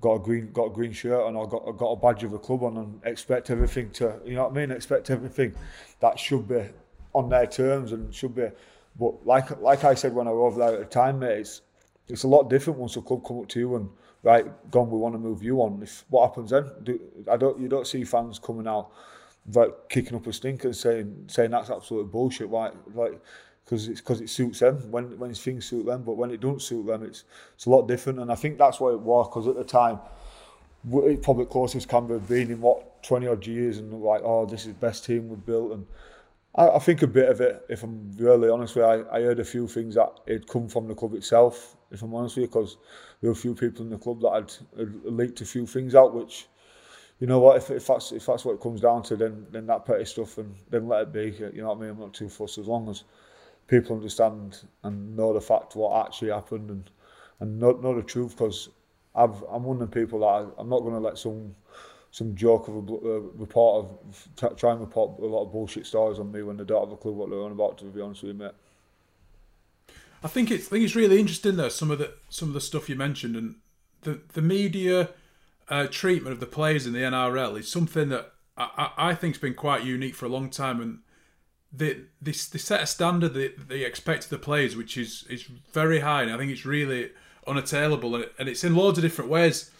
got 0.00 0.14
a 0.14 0.18
green 0.20 0.52
got 0.52 0.66
a 0.66 0.70
green 0.70 0.92
shirt 0.92 1.22
on 1.22 1.34
or 1.34 1.48
got 1.48 1.76
got 1.76 1.90
a 1.90 1.96
badge 1.96 2.22
of 2.22 2.32
a 2.34 2.38
club 2.38 2.62
on 2.62 2.76
and 2.76 3.00
expect 3.04 3.50
everything 3.50 3.90
to 3.90 4.20
you 4.24 4.34
know 4.34 4.44
what 4.44 4.52
I 4.52 4.54
mean 4.54 4.70
expect 4.70 5.10
everything 5.10 5.54
that 6.00 6.18
should 6.18 6.46
be 6.46 6.66
on 7.14 7.30
their 7.30 7.46
terms 7.46 7.92
and 7.92 8.14
should 8.14 8.34
be 8.34 8.48
but 8.98 9.26
like 9.26 9.60
like 9.60 9.84
I 9.84 9.94
said 9.94 10.14
when 10.14 10.26
I 10.26 10.30
was 10.30 10.52
over 10.52 10.58
there 10.58 10.80
at 10.80 10.90
the 10.90 10.94
time, 10.94 11.18
mate, 11.18 11.38
it's, 11.38 11.62
it's 12.08 12.22
a 12.24 12.28
lot 12.28 12.48
different 12.48 12.78
once 12.78 12.96
a 12.96 13.02
club 13.02 13.24
come 13.26 13.40
up 13.40 13.48
to 13.48 13.58
you 13.58 13.76
and 13.76 13.88
right, 14.22 14.70
gone, 14.70 14.90
we 14.90 14.98
want 14.98 15.14
to 15.14 15.18
move 15.18 15.42
you 15.42 15.60
on. 15.62 15.82
If 15.82 16.04
what 16.08 16.28
happens 16.28 16.50
then? 16.50 16.70
Do, 16.82 17.00
I 17.30 17.36
don't 17.36 17.60
you 17.60 17.68
don't 17.68 17.86
see 17.86 18.04
fans 18.04 18.38
coming 18.38 18.66
out 18.66 18.90
like 19.52 19.88
kicking 19.88 20.16
up 20.16 20.26
a 20.26 20.32
stink 20.32 20.64
and 20.64 20.74
saying 20.74 21.24
saying 21.28 21.50
that's 21.50 21.70
absolute 21.70 22.10
bullshit. 22.10 22.48
Why 22.48 22.70
like 22.94 23.20
because 23.64 23.88
it's 23.88 24.00
because 24.00 24.20
it 24.20 24.30
suits 24.30 24.60
them 24.60 24.90
when 24.90 25.18
when 25.18 25.34
things 25.34 25.66
suit 25.66 25.86
them, 25.86 26.02
but 26.02 26.16
when 26.16 26.30
it 26.30 26.40
don't 26.40 26.62
suit 26.62 26.86
them, 26.86 27.02
it's 27.02 27.24
it's 27.54 27.66
a 27.66 27.70
lot 27.70 27.86
different. 27.86 28.18
And 28.20 28.30
I 28.32 28.34
think 28.34 28.58
that's 28.58 28.80
why 28.80 28.90
it 28.90 29.00
was 29.00 29.28
because 29.28 29.46
at 29.48 29.56
the 29.56 29.64
time, 29.64 30.00
it 30.92 31.22
probably 31.22 31.46
closest 31.46 31.88
Canberra 31.88 32.20
been 32.20 32.50
in 32.50 32.60
what 32.60 33.02
twenty 33.02 33.26
odd 33.26 33.46
years, 33.46 33.78
and 33.78 33.92
like 33.92 34.22
oh 34.24 34.46
this 34.46 34.62
is 34.62 34.68
the 34.68 34.80
best 34.80 35.04
team 35.04 35.28
we've 35.28 35.44
built 35.44 35.72
and 35.72 35.86
I, 36.56 36.68
I 36.68 36.78
think 36.78 37.02
a 37.02 37.06
bit 37.06 37.28
of 37.28 37.40
it, 37.40 37.64
if 37.68 37.82
I'm 37.82 38.12
really 38.16 38.48
honest 38.48 38.76
with 38.76 38.84
you, 38.84 39.06
I, 39.10 39.18
I 39.18 39.22
heard 39.22 39.40
a 39.40 39.44
few 39.44 39.68
things 39.68 39.94
that 39.94 40.10
had 40.26 40.46
come 40.48 40.68
from 40.68 40.88
the 40.88 40.94
club 40.94 41.14
itself, 41.14 41.76
if 41.90 42.02
I'm 42.02 42.14
honest 42.14 42.36
with 42.36 42.42
you, 42.42 42.48
because 42.48 42.78
there 43.20 43.30
were 43.30 43.32
a 43.32 43.36
few 43.36 43.54
people 43.54 43.84
in 43.84 43.90
the 43.90 43.98
club 43.98 44.20
that 44.22 44.32
had, 44.32 44.52
had 44.78 45.04
leaked 45.04 45.40
a 45.40 45.44
few 45.44 45.66
things 45.66 45.94
out, 45.94 46.14
which, 46.14 46.46
you 47.20 47.26
know 47.26 47.38
what, 47.38 47.56
if, 47.56 47.70
if 47.70 47.86
that's 47.86 48.12
if 48.12 48.26
that's 48.26 48.44
what 48.44 48.54
it 48.54 48.60
comes 48.60 48.80
down 48.80 49.02
to, 49.04 49.16
then 49.16 49.46
then 49.50 49.66
that 49.66 49.86
petty 49.86 50.04
stuff, 50.04 50.38
and 50.38 50.54
then 50.68 50.86
let 50.86 51.02
it 51.02 51.12
be, 51.12 51.34
you 51.54 51.62
know 51.62 51.68
what 51.68 51.78
I 51.78 51.80
mean, 51.80 51.90
I'm 51.90 52.00
not 52.00 52.12
too 52.14 52.28
fussed, 52.28 52.58
as 52.58 52.66
long 52.66 52.88
as 52.90 53.04
people 53.68 53.96
understand 53.96 54.62
and 54.84 55.16
know 55.16 55.32
the 55.32 55.40
fact 55.40 55.76
what 55.76 56.06
actually 56.06 56.30
happened, 56.30 56.70
and 56.70 56.90
and 57.40 57.58
know, 57.58 57.72
know 57.72 57.94
the 57.94 58.02
truth, 58.02 58.32
because 58.32 58.70
I've, 59.14 59.42
I'm 59.50 59.62
one 59.64 59.80
of 59.80 59.90
the 59.90 60.00
people 60.00 60.20
that 60.20 60.26
I, 60.26 60.46
I'm 60.58 60.68
not 60.68 60.80
going 60.80 60.94
to 60.94 61.00
let 61.00 61.16
some 61.18 61.54
some 62.16 62.34
joke 62.34 62.66
of 62.68 62.76
a, 62.76 62.78
a 62.78 63.20
report 63.20 63.84
of 63.84 64.56
try 64.56 64.72
and 64.72 64.80
report 64.80 65.18
a 65.20 65.26
lot 65.26 65.42
of 65.42 65.52
bullshit 65.52 65.84
stories 65.84 66.18
on 66.18 66.32
me 66.32 66.42
when 66.42 66.56
they 66.56 66.64
don't 66.64 66.82
have 66.82 66.90
a 66.90 66.96
clue 66.96 67.12
what 67.12 67.28
they're 67.28 67.42
on 67.42 67.52
about. 67.52 67.76
To 67.76 67.84
be 67.84 68.00
honest 68.00 68.22
with 68.22 68.32
you, 68.32 68.38
mate. 68.38 68.52
I 70.24 70.28
think 70.28 70.50
it's 70.50 70.68
I 70.68 70.70
think 70.70 70.84
it's 70.86 70.96
really 70.96 71.20
interesting 71.20 71.56
though 71.56 71.68
some 71.68 71.90
of 71.90 71.98
the 71.98 72.14
some 72.30 72.48
of 72.48 72.54
the 72.54 72.60
stuff 72.62 72.88
you 72.88 72.96
mentioned 72.96 73.36
and 73.36 73.56
the 74.00 74.22
the 74.32 74.40
media 74.40 75.10
uh, 75.68 75.88
treatment 75.88 76.32
of 76.32 76.40
the 76.40 76.46
players 76.46 76.86
in 76.86 76.94
the 76.94 77.00
NRL 77.00 77.58
is 77.58 77.70
something 77.70 78.08
that 78.08 78.32
I, 78.56 78.70
I, 78.96 79.10
I 79.10 79.14
think's 79.14 79.36
been 79.36 79.52
quite 79.52 79.84
unique 79.84 80.14
for 80.14 80.24
a 80.24 80.30
long 80.30 80.48
time 80.48 80.80
and 80.80 81.00
they 81.70 82.04
they, 82.22 82.32
they 82.32 82.58
set 82.58 82.80
a 82.80 82.86
standard 82.86 83.34
that 83.34 83.68
they 83.68 83.84
expect 83.84 84.24
of 84.24 84.30
the 84.30 84.38
players 84.38 84.74
which 84.74 84.96
is 84.96 85.26
is 85.28 85.42
very 85.74 86.00
high 86.00 86.22
and 86.22 86.32
I 86.32 86.38
think 86.38 86.50
it's 86.50 86.64
really 86.64 87.10
unattainable 87.46 88.14
and, 88.14 88.24
it, 88.24 88.32
and 88.38 88.48
it's 88.48 88.64
in 88.64 88.74
loads 88.74 88.96
of 88.96 89.02
different 89.02 89.30
ways 89.30 89.70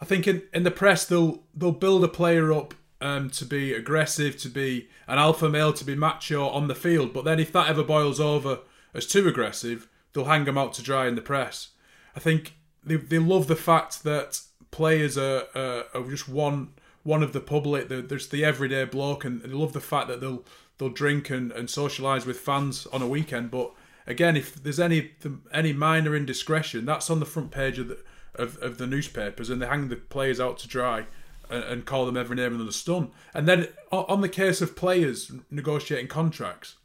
I 0.00 0.04
think 0.04 0.26
in, 0.26 0.42
in 0.52 0.62
the 0.62 0.70
press 0.70 1.06
they'll 1.06 1.42
they'll 1.54 1.72
build 1.72 2.04
a 2.04 2.08
player 2.08 2.52
up 2.52 2.74
um, 3.00 3.30
to 3.30 3.44
be 3.44 3.72
aggressive, 3.72 4.36
to 4.38 4.48
be 4.48 4.88
an 5.06 5.18
alpha 5.18 5.48
male, 5.48 5.72
to 5.72 5.84
be 5.84 5.94
macho 5.94 6.48
on 6.48 6.68
the 6.68 6.74
field. 6.74 7.12
But 7.12 7.24
then 7.24 7.40
if 7.40 7.52
that 7.52 7.68
ever 7.68 7.82
boils 7.82 8.20
over 8.20 8.60
as 8.94 9.06
too 9.06 9.26
aggressive, 9.28 9.88
they'll 10.12 10.24
hang 10.24 10.44
them 10.44 10.58
out 10.58 10.74
to 10.74 10.82
dry 10.82 11.06
in 11.06 11.14
the 11.14 11.22
press. 11.22 11.68
I 12.14 12.20
think 12.20 12.54
they, 12.84 12.96
they 12.96 13.18
love 13.18 13.46
the 13.46 13.56
fact 13.56 14.02
that 14.04 14.40
players 14.70 15.16
are, 15.16 15.44
uh, 15.54 15.82
are 15.94 16.08
just 16.08 16.28
one 16.28 16.72
one 17.02 17.22
of 17.22 17.32
the 17.32 17.40
public. 17.40 17.88
There's 17.88 18.28
the 18.28 18.44
everyday 18.44 18.84
bloke, 18.84 19.24
and 19.24 19.40
they 19.42 19.48
love 19.48 19.72
the 19.72 19.80
fact 19.80 20.08
that 20.08 20.20
they'll 20.20 20.44
they'll 20.78 20.90
drink 20.90 21.30
and, 21.30 21.52
and 21.52 21.68
socialise 21.68 22.26
with 22.26 22.40
fans 22.40 22.86
on 22.92 23.02
a 23.02 23.08
weekend. 23.08 23.50
But 23.50 23.72
again, 24.06 24.36
if 24.36 24.54
there's 24.54 24.80
any 24.80 25.12
any 25.52 25.72
minor 25.72 26.14
indiscretion, 26.14 26.84
that's 26.84 27.10
on 27.10 27.20
the 27.20 27.26
front 27.26 27.50
page 27.50 27.78
of 27.78 27.88
the 27.88 27.98
of, 28.34 28.56
of 28.58 28.78
the 28.78 28.86
newspapers, 28.86 29.50
and 29.50 29.60
they 29.60 29.66
hang 29.66 29.88
the 29.88 29.96
players 29.96 30.40
out 30.40 30.58
to 30.58 30.68
dry 30.68 31.06
and, 31.48 31.64
and 31.64 31.84
call 31.84 32.06
them 32.06 32.16
every 32.16 32.36
name 32.36 32.52
under 32.52 32.64
the 32.64 32.72
sun. 32.72 33.10
And 33.34 33.46
then 33.48 33.68
on 33.90 34.20
the 34.20 34.28
case 34.28 34.60
of 34.60 34.76
players 34.76 35.32
negotiating 35.50 36.08
contracts, 36.08 36.76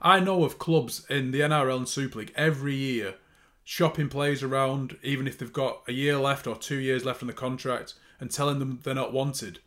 I 0.00 0.20
know 0.20 0.44
of 0.44 0.58
clubs 0.58 1.06
in 1.08 1.30
the 1.30 1.40
NRL 1.40 1.78
and 1.78 1.88
Super 1.88 2.20
League 2.20 2.32
every 2.36 2.74
year 2.74 3.14
shopping 3.64 4.08
players 4.08 4.44
around, 4.44 4.96
even 5.02 5.26
if 5.26 5.36
they've 5.36 5.52
got 5.52 5.82
a 5.88 5.92
year 5.92 6.16
left 6.16 6.46
or 6.46 6.54
two 6.54 6.76
years 6.76 7.04
left 7.04 7.22
on 7.22 7.26
the 7.26 7.32
contract, 7.32 7.94
and 8.20 8.30
telling 8.30 8.60
them 8.60 8.78
they're 8.84 8.94
not 8.94 9.12
wanted. 9.12 9.58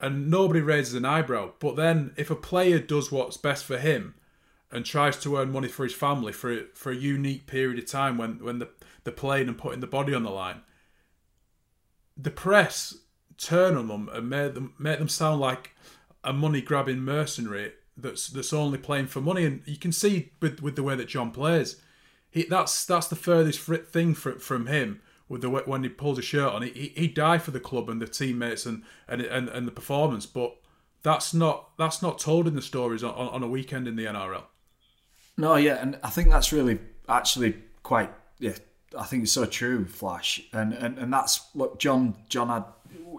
And 0.00 0.30
nobody 0.30 0.60
raises 0.60 0.94
an 0.94 1.04
eyebrow. 1.04 1.52
But 1.58 1.76
then, 1.76 2.12
if 2.16 2.30
a 2.30 2.36
player 2.36 2.78
does 2.78 3.12
what's 3.12 3.36
best 3.36 3.64
for 3.64 3.78
him 3.78 4.14
and 4.72 4.84
tries 4.84 5.18
to 5.20 5.36
earn 5.36 5.52
money 5.52 5.68
for 5.68 5.84
his 5.84 5.94
family 5.94 6.32
for 6.32 6.64
for 6.74 6.90
a 6.90 6.96
unique 6.96 7.46
period 7.46 7.78
of 7.78 7.86
time 7.86 8.18
when, 8.18 8.42
when 8.42 8.58
the, 8.58 8.68
they're 9.04 9.12
playing 9.12 9.48
and 9.48 9.58
putting 9.58 9.80
the 9.80 9.86
body 9.86 10.14
on 10.14 10.22
the 10.22 10.30
line, 10.30 10.62
the 12.16 12.30
press 12.30 12.96
turn 13.36 13.76
on 13.76 13.88
them 13.88 14.08
and 14.12 14.30
make 14.30 14.54
them 14.54 14.74
make 14.78 14.98
them 14.98 15.08
sound 15.08 15.40
like 15.40 15.72
a 16.22 16.32
money 16.32 16.60
grabbing 16.60 17.00
mercenary 17.00 17.72
that's 17.96 18.28
that's 18.28 18.52
only 18.52 18.78
playing 18.78 19.06
for 19.06 19.20
money. 19.20 19.44
And 19.44 19.62
you 19.66 19.76
can 19.76 19.92
see 19.92 20.32
with 20.40 20.60
with 20.62 20.76
the 20.76 20.82
way 20.82 20.96
that 20.96 21.08
John 21.08 21.30
plays, 21.30 21.80
he 22.30 22.44
that's 22.44 22.84
that's 22.84 23.08
the 23.08 23.16
furthest 23.16 23.60
thing 23.60 24.14
from 24.14 24.38
from 24.38 24.66
him. 24.66 25.00
With 25.28 25.40
the 25.40 25.48
when 25.48 25.82
he 25.82 25.88
pulls 25.88 26.18
a 26.18 26.22
shirt 26.22 26.52
on, 26.52 26.62
he 26.62 26.92
he 26.94 27.08
die 27.08 27.38
for 27.38 27.50
the 27.50 27.60
club 27.60 27.88
and 27.88 28.00
the 28.00 28.06
teammates 28.06 28.66
and 28.66 28.82
and 29.08 29.22
and, 29.22 29.48
and 29.48 29.66
the 29.66 29.72
performance, 29.72 30.26
but 30.26 30.56
that's 31.02 31.32
not 31.32 31.76
that's 31.78 32.02
not 32.02 32.18
told 32.18 32.46
in 32.46 32.54
the 32.54 32.62
stories 32.62 33.02
on, 33.02 33.14
on 33.14 33.42
a 33.42 33.48
weekend 33.48 33.88
in 33.88 33.96
the 33.96 34.04
NRL. 34.04 34.44
No, 35.36 35.56
yeah, 35.56 35.80
and 35.80 35.98
I 36.02 36.10
think 36.10 36.28
that's 36.28 36.52
really 36.52 36.78
actually 37.08 37.56
quite 37.82 38.12
yeah. 38.38 38.54
I 38.98 39.04
think 39.04 39.24
it's 39.24 39.32
so 39.32 39.46
true, 39.46 39.84
Flash, 39.84 40.40
and 40.52 40.72
and 40.72 40.98
and 40.98 41.12
that's 41.12 41.46
look, 41.54 41.78
John 41.78 42.16
John 42.28 42.48
had 42.48 42.64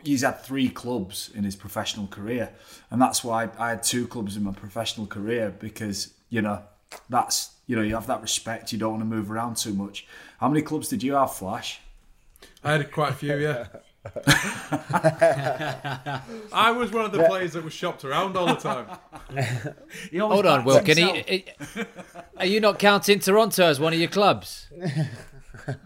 he's 0.04 0.22
had 0.22 0.42
three 0.42 0.70
clubs 0.70 1.30
in 1.34 1.44
his 1.44 1.56
professional 1.56 2.08
career, 2.08 2.52
and 2.92 3.02
that's 3.02 3.24
why 3.24 3.50
I 3.58 3.70
had 3.70 3.84
two 3.84 4.08
clubs 4.08 4.38
in 4.38 4.44
my 4.44 4.52
professional 4.52 5.08
career 5.08 5.54
because 5.58 6.14
you 6.30 6.42
know 6.42 6.62
that's 7.10 7.52
you 7.68 7.76
know 7.76 7.82
you 7.82 7.96
have 7.96 8.08
that 8.08 8.22
respect. 8.22 8.72
You 8.72 8.78
don't 8.78 8.92
want 8.92 9.02
to 9.02 9.06
move 9.06 9.32
around 9.32 9.58
too 9.58 9.74
much. 9.74 10.08
How 10.40 10.48
many 10.48 10.62
clubs 10.62 10.88
did 10.90 11.04
you 11.04 11.14
have, 11.14 11.34
Flash? 11.34 11.82
I 12.64 12.74
had 12.74 12.92
quite 12.92 13.12
a 13.12 13.16
few, 13.16 13.38
yeah. 13.38 13.66
I 16.54 16.72
was 16.72 16.92
one 16.92 17.06
of 17.06 17.12
the 17.12 17.24
players 17.24 17.54
that 17.54 17.64
was 17.64 17.74
shopped 17.74 18.06
around 18.06 18.38
all 18.38 18.46
the 18.46 18.56
time. 18.56 18.86
Hold 20.20 20.46
on, 20.46 20.64
Wilkin. 20.64 20.98
Are 22.38 22.46
you 22.46 22.60
not 22.60 22.78
counting 22.78 23.20
Toronto 23.20 23.66
as 23.66 23.80
one 23.80 23.94
of 23.94 24.00
your 24.00 24.10
clubs? 24.10 24.68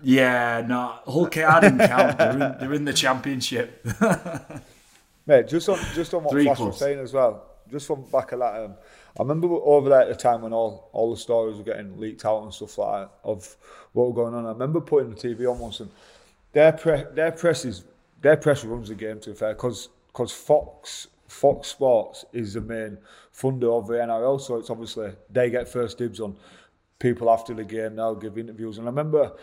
Yeah, 0.03 0.63
no, 0.67 0.99
Hull 1.05 1.27
KR 1.27 1.61
didn't 1.61 1.80
count. 1.88 2.17
They're 2.17 2.32
in, 2.32 2.39
they're 2.59 2.73
in 2.73 2.86
the 2.86 2.93
championship. 2.93 3.86
Mate, 5.25 5.47
just 5.47 5.69
on 5.69 5.77
just 5.93 6.13
on 6.13 6.23
what 6.23 6.32
Three 6.32 6.45
Flash 6.45 6.57
clubs. 6.57 6.71
was 6.73 6.80
saying 6.80 6.99
as 6.99 7.13
well. 7.13 7.45
Just 7.69 7.86
from 7.86 8.01
back 8.09 8.32
of 8.32 8.39
that, 8.39 8.63
um, 8.63 8.73
I 9.17 9.21
remember 9.21 9.47
over 9.47 9.89
there 9.89 10.01
at 10.01 10.07
the 10.07 10.15
time 10.15 10.41
when 10.41 10.53
all, 10.53 10.89
all 10.91 11.11
the 11.11 11.17
stories 11.17 11.57
were 11.57 11.63
getting 11.63 11.99
leaked 11.99 12.25
out 12.25 12.41
and 12.41 12.53
stuff 12.53 12.77
like 12.80 13.03
that 13.03 13.11
of 13.23 13.55
what 13.93 14.07
was 14.07 14.15
going 14.15 14.34
on. 14.34 14.45
I 14.45 14.49
remember 14.49 14.82
putting 14.82 15.11
the 15.11 15.15
TV 15.15 15.49
on 15.49 15.59
once 15.59 15.80
and 15.80 15.91
their 16.53 16.71
pre- 16.71 17.05
their 17.13 17.32
press 17.32 17.63
is 17.65 17.84
their 18.21 18.38
press 18.38 18.65
runs 18.65 18.89
the 18.89 18.95
game 18.95 19.19
to 19.19 19.30
be 19.30 19.36
fair 19.36 19.53
because 19.53 19.89
because 20.07 20.32
Fox 20.32 21.07
Fox 21.27 21.67
Sports 21.67 22.25
is 22.34 22.55
the 22.55 22.61
main 22.61 22.97
funder 23.34 23.77
of 23.77 23.88
the 23.88 23.93
NRL, 23.95 24.41
so 24.41 24.55
it's 24.57 24.71
obviously 24.71 25.11
they 25.30 25.51
get 25.51 25.69
first 25.69 25.99
dibs 25.99 26.19
on 26.19 26.36
people 26.99 27.29
after 27.29 27.53
the 27.53 27.63
game 27.63 27.95
now 27.95 28.13
give 28.13 28.37
interviews. 28.37 28.77
And 28.77 28.87
I 28.87 28.91
remember, 28.91 29.33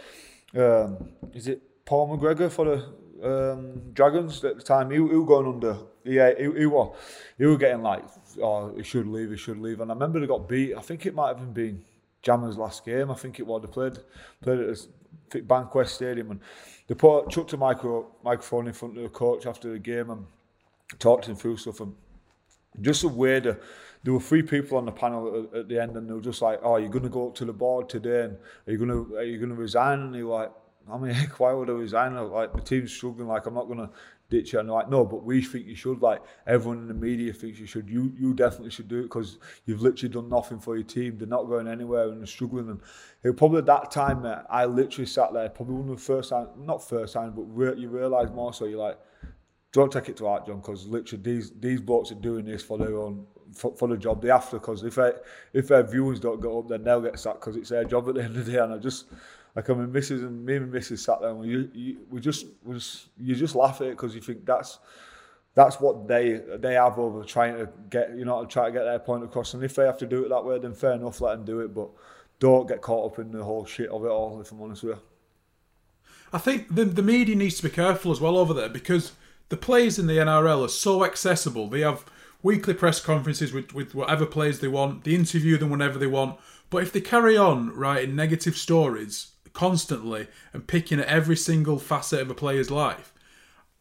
um, 0.55 1.09
is 1.35 1.49
it 1.49 1.63
Paul 1.85 2.17
McGregor 2.17 2.51
for 2.51 2.65
the 2.65 3.53
um, 3.53 3.93
Dragons 3.93 4.45
at 4.45 4.57
the 4.57 4.63
time? 4.63 4.91
He, 4.91 5.01
was 5.01 5.27
going 5.27 5.47
under. 5.47 5.77
Yeah, 6.05 6.33
he, 6.37 6.45
he 6.59 6.67
was. 6.67 6.97
He 7.39 7.47
was 7.47 7.59
getting 7.59 7.83
like, 7.83 8.05
oh, 8.41 8.75
he 8.77 8.83
should 8.83 9.07
leave, 9.07 9.31
he 9.31 9.37
should 9.37 9.59
leave. 9.59 9.81
And 9.81 9.91
I 9.91 9.95
remember 9.95 10.21
they 10.21 10.27
got 10.27 10.49
beat. 10.49 10.75
I 10.77 10.81
think 10.81 11.07
it 11.07 11.15
might 11.15 11.37
have 11.37 11.55
been 11.55 11.83
Jammer's 12.23 12.59
last 12.59 12.85
game. 12.85 13.11
I 13.11 13.15
think 13.15 13.41
it 13.41 13.47
was. 13.47 13.63
They 13.63 13.69
played 13.69 13.99
played 14.43 14.61
at 14.61 15.49
Bankwest 15.49 15.89
Stadium 15.89 16.33
and 16.33 16.41
they 16.87 16.95
put 16.95 17.31
chucked 17.31 17.53
a 17.53 17.57
micro, 17.57 18.07
microphone 18.23 18.69
in 18.69 18.73
front 18.73 18.97
of 18.97 19.03
the 19.03 19.09
coach 19.09 19.47
after 19.47 19.73
the 19.73 19.79
game 19.79 20.11
and 20.11 20.27
talked 20.99 21.27
him 21.27 21.37
through 21.37 21.57
stuff. 21.57 21.81
And 21.81 21.95
just 22.81 23.05
a 23.05 23.09
way 23.09 23.41
to 23.41 23.59
there 24.03 24.13
were 24.13 24.21
three 24.21 24.43
people 24.43 24.79
on 24.79 24.85
the 24.85 24.93
panel 24.93 25.49
at, 25.53 25.59
at 25.59 25.69
the 25.69 25.81
end, 25.81 25.97
and 25.97 26.09
they 26.09 26.15
were 26.15 26.21
just 26.21 26.43
like, 26.43 26.61
"Oh, 26.63 26.77
you're 26.77 26.89
going 26.89 27.05
to 27.05 27.11
go 27.11 27.29
up 27.29 27.35
to 27.37 27.45
the 27.45 27.53
board 27.53 27.89
today, 27.89 28.25
and 28.25 28.37
are 28.67 28.73
you 28.73 28.79
going 28.79 28.91
to 28.91 29.17
are 29.17 29.23
you 29.23 29.39
going 29.39 29.51
to 29.51 29.57
resign?" 29.57 30.01
And 30.01 30.15
you're 30.15 30.33
like, 30.33 30.53
"I 30.91 30.99
mean, 30.99 31.11
heck, 31.21 31.39
why 31.41 31.53
would 31.53 31.71
I 31.71 31.75
resign? 31.75 32.15
Like 32.15 32.53
the 32.53 32.61
team's 32.61 32.93
struggling. 32.93 33.29
Like 33.29 33.47
I'm 33.47 33.55
not 33.55 33.67
going 33.67 33.79
to 33.79 33.91
ditch 34.29 34.53
you." 34.53 34.61
And 34.61 34.69
they're 34.69 34.75
like, 34.75 34.91
"No, 34.91 35.05
but 35.05 35.25
we 35.25 35.43
think 35.43 35.67
you 35.67 35.75
should. 35.75 36.03
Like 36.03 36.23
everyone 36.47 36.79
in 36.79 36.89
the 36.89 36.95
media 36.95 37.33
thinks 37.33 37.59
you 37.59 37.67
should. 37.67 37.89
You 37.89 38.13
you 38.19 38.35
definitely 38.35 38.71
should 38.71 38.89
do 38.89 39.01
it 39.01 39.05
because 39.05 39.39
you've 39.65 39.83
literally 39.83 40.13
done 40.13 40.29
nothing 40.29 40.59
for 40.61 40.77
your 40.77 40.87
team. 40.87 41.19
They're 41.19 41.29
not 41.29 41.45
going 41.45 41.69
anywhere 41.69 42.09
and 42.09 42.21
they're 42.21 42.27
struggling." 42.27 42.69
And 42.69 42.81
it 43.23 43.37
probably 43.37 43.63
that 43.63 43.91
time 43.91 44.23
that 44.23 44.47
I 44.51 44.67
literally 44.67 45.07
sat 45.07 45.33
there, 45.33 45.49
probably 45.49 45.75
one 45.75 45.89
of 45.91 45.97
the 45.97 46.03
first 46.03 46.31
time, 46.31 46.49
not 46.59 46.89
first 46.89 47.15
time, 47.15 47.33
but 47.33 47.43
re- 47.43 47.77
you 47.77 47.89
realise 47.89 48.31
more 48.31 48.53
so. 48.53 48.67
You're 48.67 48.79
like 48.79 48.99
don't 49.77 49.93
take 49.93 50.09
it 50.09 50.17
to 50.17 50.27
heart, 50.27 50.47
John, 50.47 50.57
because 50.57 50.87
literally 50.87 51.23
these 51.23 51.53
these 51.61 51.83
blokes 51.83 52.11
are 52.11 52.15
doing 52.17 52.47
this 52.47 52.63
for 52.63 52.79
their 52.79 52.97
own 52.97 53.27
for, 53.57 53.75
for 53.75 53.89
the 53.89 53.97
job 53.97 54.23
they 54.23 54.29
have 54.29 54.49
to. 54.51 54.57
Because 54.57 54.85
if 54.85 54.95
they, 54.97 55.13
if 55.53 55.69
their 55.69 55.83
viewers 55.83 56.21
don't 56.21 56.41
go 56.41 56.61
up, 56.61 56.69
then 56.69 56.85
they'll 56.85 57.01
get 57.01 57.19
sacked 57.19 57.41
because 57.41 57.57
it's 57.57 57.71
their 57.71 57.85
job 57.85 58.09
at 58.09 58.15
the 58.15 58.23
end 58.25 58.37
of 58.37 58.47
the 58.47 58.53
day. 58.53 58.59
And 58.59 58.75
I 58.75 58.79
just 58.79 59.07
I 59.57 59.73
mean, 59.73 59.89
Mrs. 59.89 60.23
and 60.23 60.45
me 60.45 60.57
and 60.57 60.73
Mrs. 60.73 60.99
sat 60.99 61.21
there, 61.21 61.31
and 61.31 61.41
we 61.41 61.71
you, 61.73 61.97
we 62.11 62.21
just 62.21 62.47
was 62.63 63.09
you 63.19 63.35
just 63.35 63.55
laugh 63.55 63.81
at 63.81 63.89
it 63.89 63.91
because 63.91 64.15
you 64.15 64.21
think 64.21 64.45
that's 64.45 64.79
that's 65.55 65.81
what 65.81 66.07
they 66.07 66.43
they 66.59 66.75
have 66.75 66.99
over 66.99 67.25
trying 67.25 67.57
to 67.57 67.69
get 67.89 68.15
you 68.17 68.27
know 68.27 68.45
try 68.45 68.67
to 68.67 68.73
get 68.73 68.85
their 68.85 68.99
point 68.99 69.25
across. 69.25 69.55
And 69.55 69.65
if 69.65 69.75
they 69.75 69.87
have 69.87 69.99
to 69.99 70.07
do 70.07 70.25
it 70.25 70.29
that 70.29 70.45
way, 70.45 70.59
then 70.59 70.75
fair 70.75 70.93
enough, 70.93 71.23
let 71.23 71.37
them 71.37 71.47
do 71.47 71.61
it. 71.61 71.75
But 71.75 71.89
don't 72.39 72.69
get 72.69 72.83
caught 72.83 73.13
up 73.13 73.19
in 73.19 73.33
the 73.33 73.43
whole 73.43 73.65
shit 73.65 73.89
of 73.89 74.05
it 74.05 74.09
all. 74.09 74.41
If 74.43 74.53
I'm 74.53 74.61
honest 74.61 74.83
with 74.83 74.99
you. 74.99 75.03
I 76.35 76.39
think 76.39 76.75
the 76.75 76.85
the 76.85 77.03
media 77.03 77.35
needs 77.35 77.57
to 77.57 77.63
be 77.63 77.71
careful 77.71 78.13
as 78.13 78.21
well 78.21 78.37
over 78.37 78.53
there 78.53 78.69
because 78.69 79.13
the 79.49 79.57
players 79.57 79.99
in 79.99 80.07
the 80.07 80.19
NRL 80.19 80.67
are 80.67 80.69
so 80.69 81.03
accessible. 81.03 81.67
They 81.69 81.81
have 81.81 82.05
weekly 82.43 82.75
press 82.75 83.01
conferences 83.01 83.53
with, 83.53 83.75
with 83.75 83.95
whatever 83.95 84.27
players 84.27 84.61
they 84.61 84.69
want. 84.69 85.05
They 85.05 85.15
interview 85.15 85.57
them 85.57 85.71
whenever 85.71 85.99
they 85.99 86.07
want. 86.07 86.39
But 86.71 86.83
if 86.83 86.93
they 86.93 87.01
carry 87.01 87.37
on 87.37 87.75
writing 87.75 88.17
negative 88.17 88.57
stories 88.57 89.33
constantly 89.53 90.29
and 90.53 90.67
picking 90.67 91.01
at 91.01 91.07
every 91.07 91.37
single 91.37 91.79
facet 91.79 92.21
of 92.21 92.31
a 92.31 92.35
player's 92.35 92.71
life, 92.71 93.13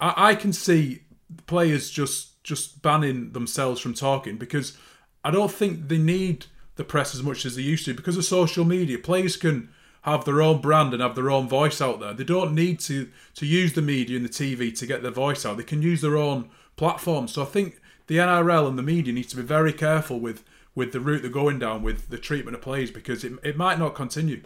I, 0.00 0.30
I 0.30 0.34
can 0.34 0.52
see 0.52 1.02
players 1.46 1.90
just 1.90 2.42
just 2.42 2.80
banning 2.80 3.32
themselves 3.32 3.80
from 3.80 3.92
talking 3.92 4.36
because 4.36 4.78
I 5.24 5.32
don't 5.32 5.50
think 5.50 5.88
they 5.88 5.98
need 5.98 6.46
the 6.76 6.84
press 6.84 7.12
as 7.12 7.22
much 7.22 7.44
as 7.44 7.56
they 7.56 7.62
used 7.62 7.84
to 7.86 7.94
because 7.94 8.16
of 8.16 8.24
social 8.24 8.64
media. 8.64 8.98
Players 8.98 9.36
can 9.36 9.70
have 10.02 10.24
their 10.24 10.40
own 10.40 10.60
brand 10.60 10.92
and 10.92 11.02
have 11.02 11.16
their 11.16 11.32
own 11.32 11.48
voice 11.48 11.80
out 11.80 11.98
there. 11.98 12.14
They 12.14 12.22
don't 12.22 12.54
need 12.54 12.78
to 12.80 13.10
to 13.34 13.46
use 13.46 13.72
the 13.72 13.82
media 13.82 14.16
and 14.16 14.24
the 14.24 14.30
TV 14.30 14.76
to 14.78 14.86
get 14.86 15.02
their 15.02 15.10
voice 15.10 15.44
out. 15.44 15.56
They 15.56 15.64
can 15.64 15.82
use 15.82 16.00
their 16.00 16.16
own 16.16 16.48
platform. 16.76 17.26
So 17.26 17.42
I 17.42 17.46
think 17.46 17.80
the 18.06 18.16
NRL 18.16 18.68
and 18.68 18.78
the 18.78 18.82
media 18.82 19.12
need 19.12 19.28
to 19.30 19.36
be 19.36 19.42
very 19.42 19.72
careful 19.72 20.20
with 20.20 20.44
with 20.74 20.92
the 20.92 21.00
route 21.00 21.22
they're 21.22 21.30
going 21.30 21.58
down 21.58 21.82
with 21.82 22.10
the 22.10 22.18
treatment 22.18 22.54
of 22.54 22.62
players 22.62 22.90
because 22.90 23.24
it, 23.24 23.32
it 23.42 23.56
might 23.56 23.78
not 23.78 23.94
continue. 23.94 24.42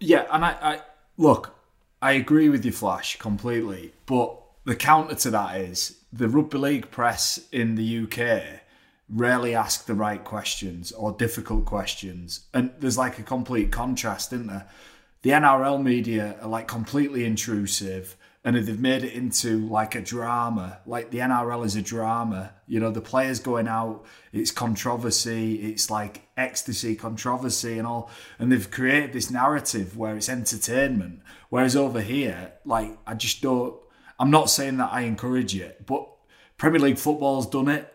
Yeah, 0.00 0.26
and 0.32 0.44
I, 0.44 0.52
I 0.62 0.80
look, 1.18 1.54
I 2.00 2.12
agree 2.12 2.48
with 2.48 2.64
you, 2.64 2.72
Flash, 2.72 3.18
completely. 3.18 3.92
But 4.06 4.34
the 4.64 4.74
counter 4.74 5.14
to 5.16 5.30
that 5.30 5.60
is 5.60 5.98
the 6.10 6.28
rugby 6.28 6.58
league 6.58 6.90
press 6.90 7.38
in 7.52 7.74
the 7.74 8.04
UK 8.04 8.60
rarely 9.10 9.54
ask 9.54 9.86
the 9.86 9.94
right 9.94 10.22
questions 10.22 10.92
or 10.92 11.12
difficult 11.12 11.66
questions. 11.66 12.46
And 12.54 12.70
there's 12.78 12.96
like 12.96 13.18
a 13.18 13.22
complete 13.22 13.70
contrast, 13.72 14.32
isn't 14.32 14.46
there? 14.46 14.68
The 15.22 15.30
NRL 15.30 15.82
media 15.82 16.36
are 16.40 16.48
like 16.48 16.68
completely 16.68 17.24
intrusive 17.24 18.16
and 18.42 18.56
they've 18.56 18.80
made 18.80 19.04
it 19.04 19.12
into 19.12 19.66
like 19.68 19.94
a 19.94 20.00
drama. 20.00 20.80
Like 20.86 21.10
the 21.10 21.18
NRL 21.18 21.64
is 21.64 21.76
a 21.76 21.82
drama. 21.82 22.54
You 22.66 22.80
know, 22.80 22.90
the 22.90 23.02
players 23.02 23.38
going 23.38 23.68
out, 23.68 24.06
it's 24.32 24.50
controversy, 24.50 25.56
it's 25.56 25.90
like 25.90 26.22
ecstasy, 26.38 26.96
controversy, 26.96 27.76
and 27.76 27.86
all. 27.86 28.10
And 28.38 28.50
they've 28.50 28.70
created 28.70 29.12
this 29.12 29.30
narrative 29.30 29.96
where 29.96 30.16
it's 30.16 30.30
entertainment. 30.30 31.20
Whereas 31.50 31.76
over 31.76 32.00
here, 32.00 32.52
like, 32.64 32.96
I 33.06 33.14
just 33.14 33.42
don't. 33.42 33.76
I'm 34.18 34.30
not 34.30 34.50
saying 34.50 34.78
that 34.78 34.92
I 34.92 35.02
encourage 35.02 35.54
it, 35.54 35.86
but 35.86 36.08
Premier 36.56 36.80
League 36.80 36.98
football's 36.98 37.48
done 37.48 37.68
it. 37.68 37.92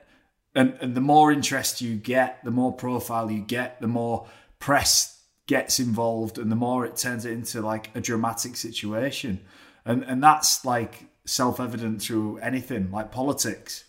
And, 0.53 0.77
and 0.79 0.95
the 0.95 1.01
more 1.01 1.31
interest 1.31 1.81
you 1.81 1.95
get, 1.95 2.43
the 2.43 2.51
more 2.51 2.71
profile 2.71 3.29
you 3.29 3.41
get, 3.41 3.81
the 3.81 3.87
more 3.87 4.27
press 4.59 5.23
gets 5.47 5.79
involved, 5.79 6.37
and 6.37 6.51
the 6.51 6.55
more 6.55 6.85
it 6.85 6.97
turns 6.97 7.25
it 7.25 7.31
into 7.31 7.61
like 7.61 7.95
a 7.95 8.01
dramatic 8.01 8.55
situation. 8.55 9.39
And 9.85 10.03
and 10.03 10.23
that's 10.23 10.65
like 10.65 11.05
self 11.25 11.59
evident 11.59 12.01
through 12.01 12.37
anything 12.37 12.91
like 12.91 13.11
politics. 13.11 13.83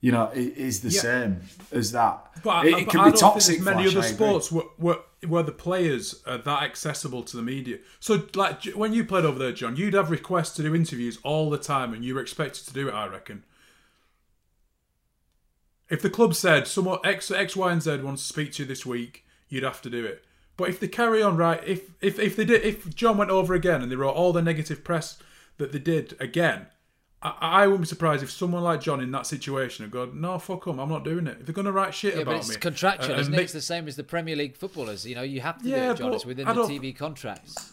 You 0.00 0.12
know, 0.12 0.30
it 0.32 0.56
is 0.56 0.80
the 0.80 0.90
yeah. 0.90 1.00
same 1.00 1.40
as 1.72 1.90
that. 1.92 2.30
But, 2.44 2.66
it, 2.66 2.78
it 2.78 2.88
can 2.88 3.10
be 3.10 3.18
toxic. 3.18 3.60
many 3.60 3.82
Flash, 3.82 3.96
other 3.96 4.06
sports 4.06 4.52
were, 4.52 4.62
where, 4.76 4.98
where 5.26 5.42
the 5.42 5.50
players 5.50 6.22
are 6.24 6.38
that 6.38 6.62
accessible 6.62 7.24
to 7.24 7.36
the 7.36 7.42
media. 7.42 7.78
So, 7.98 8.24
like 8.36 8.64
when 8.66 8.92
you 8.92 9.04
played 9.04 9.24
over 9.24 9.40
there, 9.40 9.50
John, 9.50 9.74
you'd 9.74 9.94
have 9.94 10.12
requests 10.12 10.54
to 10.56 10.62
do 10.62 10.72
interviews 10.72 11.18
all 11.24 11.50
the 11.50 11.58
time, 11.58 11.92
and 11.94 12.04
you 12.04 12.14
were 12.14 12.20
expected 12.20 12.64
to 12.68 12.72
do 12.72 12.88
it. 12.88 12.94
I 12.94 13.08
reckon. 13.08 13.44
If 15.90 16.02
the 16.02 16.10
club 16.10 16.34
said 16.34 16.68
someone 16.68 16.98
X, 17.04 17.30
X, 17.30 17.56
Y, 17.56 17.72
and 17.72 17.82
Z 17.82 17.96
wants 17.98 18.22
to 18.22 18.28
speak 18.28 18.52
to 18.52 18.62
you 18.62 18.68
this 18.68 18.86
week, 18.86 19.24
you'd 19.48 19.64
have 19.64 19.82
to 19.82 19.90
do 19.90 20.04
it. 20.04 20.24
But 20.56 20.68
if 20.68 20.78
they 20.78 20.88
carry 20.88 21.22
on 21.22 21.36
right, 21.36 21.62
if 21.66 21.90
if 22.00 22.20
if 22.20 22.36
they 22.36 22.44
did, 22.44 22.62
if 22.62 22.94
John 22.94 23.16
went 23.16 23.30
over 23.30 23.54
again 23.54 23.82
and 23.82 23.90
they 23.90 23.96
wrote 23.96 24.14
all 24.14 24.32
the 24.32 24.42
negative 24.42 24.84
press 24.84 25.18
that 25.58 25.72
they 25.72 25.78
did 25.78 26.16
again, 26.18 26.66
I, 27.20 27.34
I 27.40 27.66
wouldn't 27.66 27.82
be 27.82 27.88
surprised 27.88 28.22
if 28.22 28.30
someone 28.30 28.62
like 28.62 28.80
John 28.80 29.00
in 29.00 29.10
that 29.12 29.26
situation 29.26 29.84
would 29.84 29.90
go, 29.90 30.06
"No, 30.06 30.38
fuck 30.38 30.64
them, 30.64 30.78
I'm 30.78 30.88
not 30.88 31.04
doing 31.04 31.26
it." 31.26 31.38
If 31.40 31.46
they're 31.46 31.54
going 31.54 31.66
to 31.66 31.72
write 31.72 31.94
shit 31.94 32.14
yeah, 32.14 32.22
about 32.22 32.32
but 32.32 32.36
it's 32.38 32.50
me, 32.50 32.56
contractual, 32.56 33.16
uh, 33.16 33.20
isn't 33.20 33.34
it? 33.34 33.40
It's 33.40 33.52
the 33.52 33.60
same 33.60 33.88
as 33.88 33.96
the 33.96 34.04
Premier 34.04 34.36
League 34.36 34.56
footballers. 34.56 35.04
You 35.04 35.16
know, 35.16 35.22
you 35.22 35.40
have 35.40 35.60
to 35.62 35.68
yeah, 35.68 35.86
do 35.86 35.90
it, 35.90 35.96
John. 35.96 36.14
It's 36.14 36.26
within 36.26 36.46
the 36.46 36.54
TV 36.54 36.96
contracts. 36.96 37.72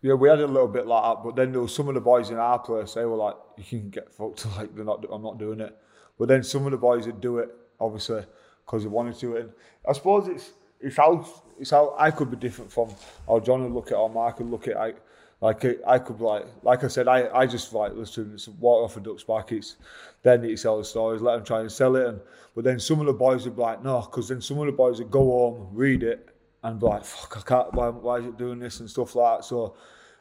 Yeah, 0.00 0.14
we 0.14 0.28
had 0.28 0.40
a 0.40 0.46
little 0.46 0.68
bit 0.68 0.86
like 0.86 1.02
that, 1.02 1.22
but 1.22 1.36
then 1.36 1.52
there 1.52 1.60
was 1.60 1.74
some 1.74 1.88
of 1.88 1.94
the 1.94 2.00
boys 2.00 2.30
in 2.30 2.36
our 2.36 2.58
place. 2.58 2.94
They 2.94 3.04
were 3.04 3.16
like, 3.16 3.36
"You 3.58 3.64
can 3.64 3.90
get 3.90 4.12
fucked." 4.12 4.46
Like 4.56 4.74
they're 4.74 4.84
not. 4.84 5.04
I'm 5.10 5.22
not 5.22 5.38
doing 5.38 5.60
it. 5.60 5.76
But 6.18 6.28
then 6.28 6.42
some 6.42 6.64
of 6.64 6.72
the 6.72 6.78
boys 6.78 7.06
would 7.06 7.20
do 7.20 7.38
it, 7.38 7.50
obviously, 7.78 8.24
because 8.64 8.82
they 8.82 8.88
wanted 8.88 9.16
to. 9.18 9.36
And 9.36 9.50
I 9.88 9.92
suppose 9.92 10.28
it's 10.28 10.52
it's 10.80 10.96
how 10.96 11.26
it's 11.60 11.70
how 11.70 11.94
I 11.98 12.10
could 12.10 12.30
be 12.30 12.36
different 12.36 12.72
from 12.72 12.88
how 13.26 13.38
John 13.40 13.62
would 13.62 13.72
look 13.72 13.92
at 13.92 13.96
or 13.96 14.08
Mark 14.08 14.38
would 14.38 14.50
look 14.50 14.66
at. 14.66 14.76
Like 14.76 14.96
like 15.42 15.64
I 15.84 15.98
could 15.98 16.20
like 16.20 16.46
like 16.62 16.84
I 16.84 16.88
said, 16.88 17.08
I, 17.08 17.28
I 17.36 17.46
just 17.46 17.72
like 17.72 17.92
listen, 17.94 18.30
it's 18.32 18.46
water 18.46 18.84
off 18.84 18.96
a 18.96 19.00
duck's 19.00 19.24
back. 19.24 19.50
It's 19.50 19.76
they 20.22 20.38
need 20.38 20.50
to 20.50 20.56
sell 20.56 20.78
the 20.78 20.84
stories, 20.84 21.20
let 21.20 21.34
them 21.34 21.44
try 21.44 21.60
and 21.60 21.70
sell 21.70 21.96
it. 21.96 22.06
And 22.06 22.20
but 22.54 22.62
then 22.62 22.78
some 22.78 23.00
of 23.00 23.06
the 23.06 23.12
boys 23.12 23.44
would 23.44 23.56
be 23.56 23.62
like, 23.62 23.82
no, 23.82 24.02
because 24.02 24.28
then 24.28 24.40
some 24.40 24.60
of 24.60 24.66
the 24.66 24.72
boys 24.72 25.00
would 25.00 25.10
go 25.10 25.24
home, 25.24 25.68
read 25.72 26.04
it, 26.04 26.28
and 26.62 26.78
be 26.78 26.86
like, 26.86 27.04
fuck, 27.04 27.36
I 27.38 27.40
can't. 27.40 27.74
Why, 27.74 27.88
why 27.88 28.18
is 28.18 28.26
it 28.26 28.38
doing 28.38 28.60
this 28.60 28.78
and 28.78 28.88
stuff 28.88 29.16
like 29.16 29.38
that? 29.38 29.44
So 29.44 29.74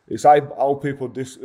it's 0.08 0.24
how, 0.24 0.42
how 0.58 0.74
people 0.74 1.08
dis. 1.08 1.38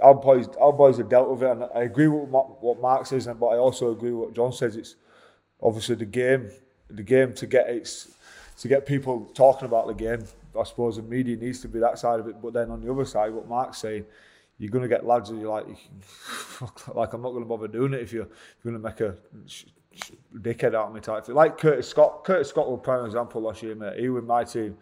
Our 0.00 0.14
boys, 0.14 0.46
our 0.60 0.72
boys 0.72 0.98
have 0.98 1.08
dealt 1.08 1.28
with 1.28 1.42
it, 1.42 1.50
and 1.50 1.64
I 1.74 1.82
agree 1.82 2.06
with 2.06 2.28
what 2.28 2.80
Mark 2.80 3.04
says, 3.04 3.26
and 3.26 3.40
but 3.40 3.48
I 3.48 3.56
also 3.56 3.90
agree 3.90 4.12
with 4.12 4.28
what 4.28 4.36
John 4.36 4.52
says. 4.52 4.76
It's 4.76 4.94
obviously 5.60 5.96
the 5.96 6.04
game, 6.04 6.50
the 6.88 7.02
game 7.02 7.32
to 7.34 7.48
get 7.48 7.68
its 7.68 8.12
to 8.58 8.68
get 8.68 8.86
people 8.86 9.28
talking 9.34 9.66
about 9.66 9.88
the 9.88 9.94
game 9.94 10.24
I 10.58 10.64
suppose 10.64 10.96
the 10.96 11.02
media 11.02 11.36
needs 11.36 11.60
to 11.60 11.68
be 11.68 11.78
that 11.80 11.98
side 11.98 12.20
of 12.20 12.28
it. 12.28 12.40
But 12.40 12.52
then 12.52 12.70
on 12.70 12.80
the 12.80 12.92
other 12.92 13.04
side, 13.04 13.32
what 13.32 13.48
Mark's 13.48 13.78
saying, 13.78 14.04
you're 14.58 14.70
going 14.70 14.82
to 14.82 14.88
get 14.88 15.06
lads 15.06 15.30
who 15.30 15.38
you're 15.40 15.50
like, 15.50 15.66
like 16.94 17.12
I'm 17.12 17.22
not 17.22 17.30
going 17.30 17.44
to 17.44 17.48
bother 17.48 17.68
doing 17.68 17.94
it 17.94 18.00
if 18.00 18.12
you're, 18.12 18.24
if 18.24 18.64
you're 18.64 18.72
going 18.72 18.82
to 18.82 18.88
make 18.88 19.00
a 19.00 19.16
dickhead 20.36 20.74
out 20.74 20.88
of 20.88 20.94
me 20.94 21.00
type 21.00 21.24
thing. 21.24 21.34
Like 21.34 21.58
Curtis 21.58 21.88
Scott. 21.88 22.24
Curtis 22.24 22.48
Scott 22.48 22.68
was 22.70 22.78
a 22.78 22.82
prime 22.82 23.04
example 23.06 23.42
last 23.42 23.62
year, 23.62 23.74
mate. 23.74 23.98
He 23.98 24.08
was 24.08 24.24
my 24.24 24.44
team. 24.44 24.76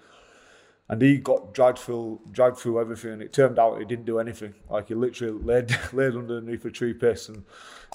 And 0.88 1.02
he 1.02 1.18
got 1.18 1.52
dragged 1.52 1.78
through, 1.78 2.20
dragged 2.30 2.58
through 2.58 2.80
everything, 2.80 3.14
and 3.14 3.22
it 3.22 3.32
turned 3.32 3.58
out 3.58 3.80
he 3.80 3.84
didn't 3.84 4.04
do 4.04 4.20
anything. 4.20 4.54
Like 4.70 4.86
he 4.86 4.94
literally 4.94 5.32
laid, 5.42 5.76
laid 5.92 6.14
underneath 6.14 6.64
a 6.64 6.70
tree 6.70 6.94
piss, 6.94 7.28
and 7.28 7.42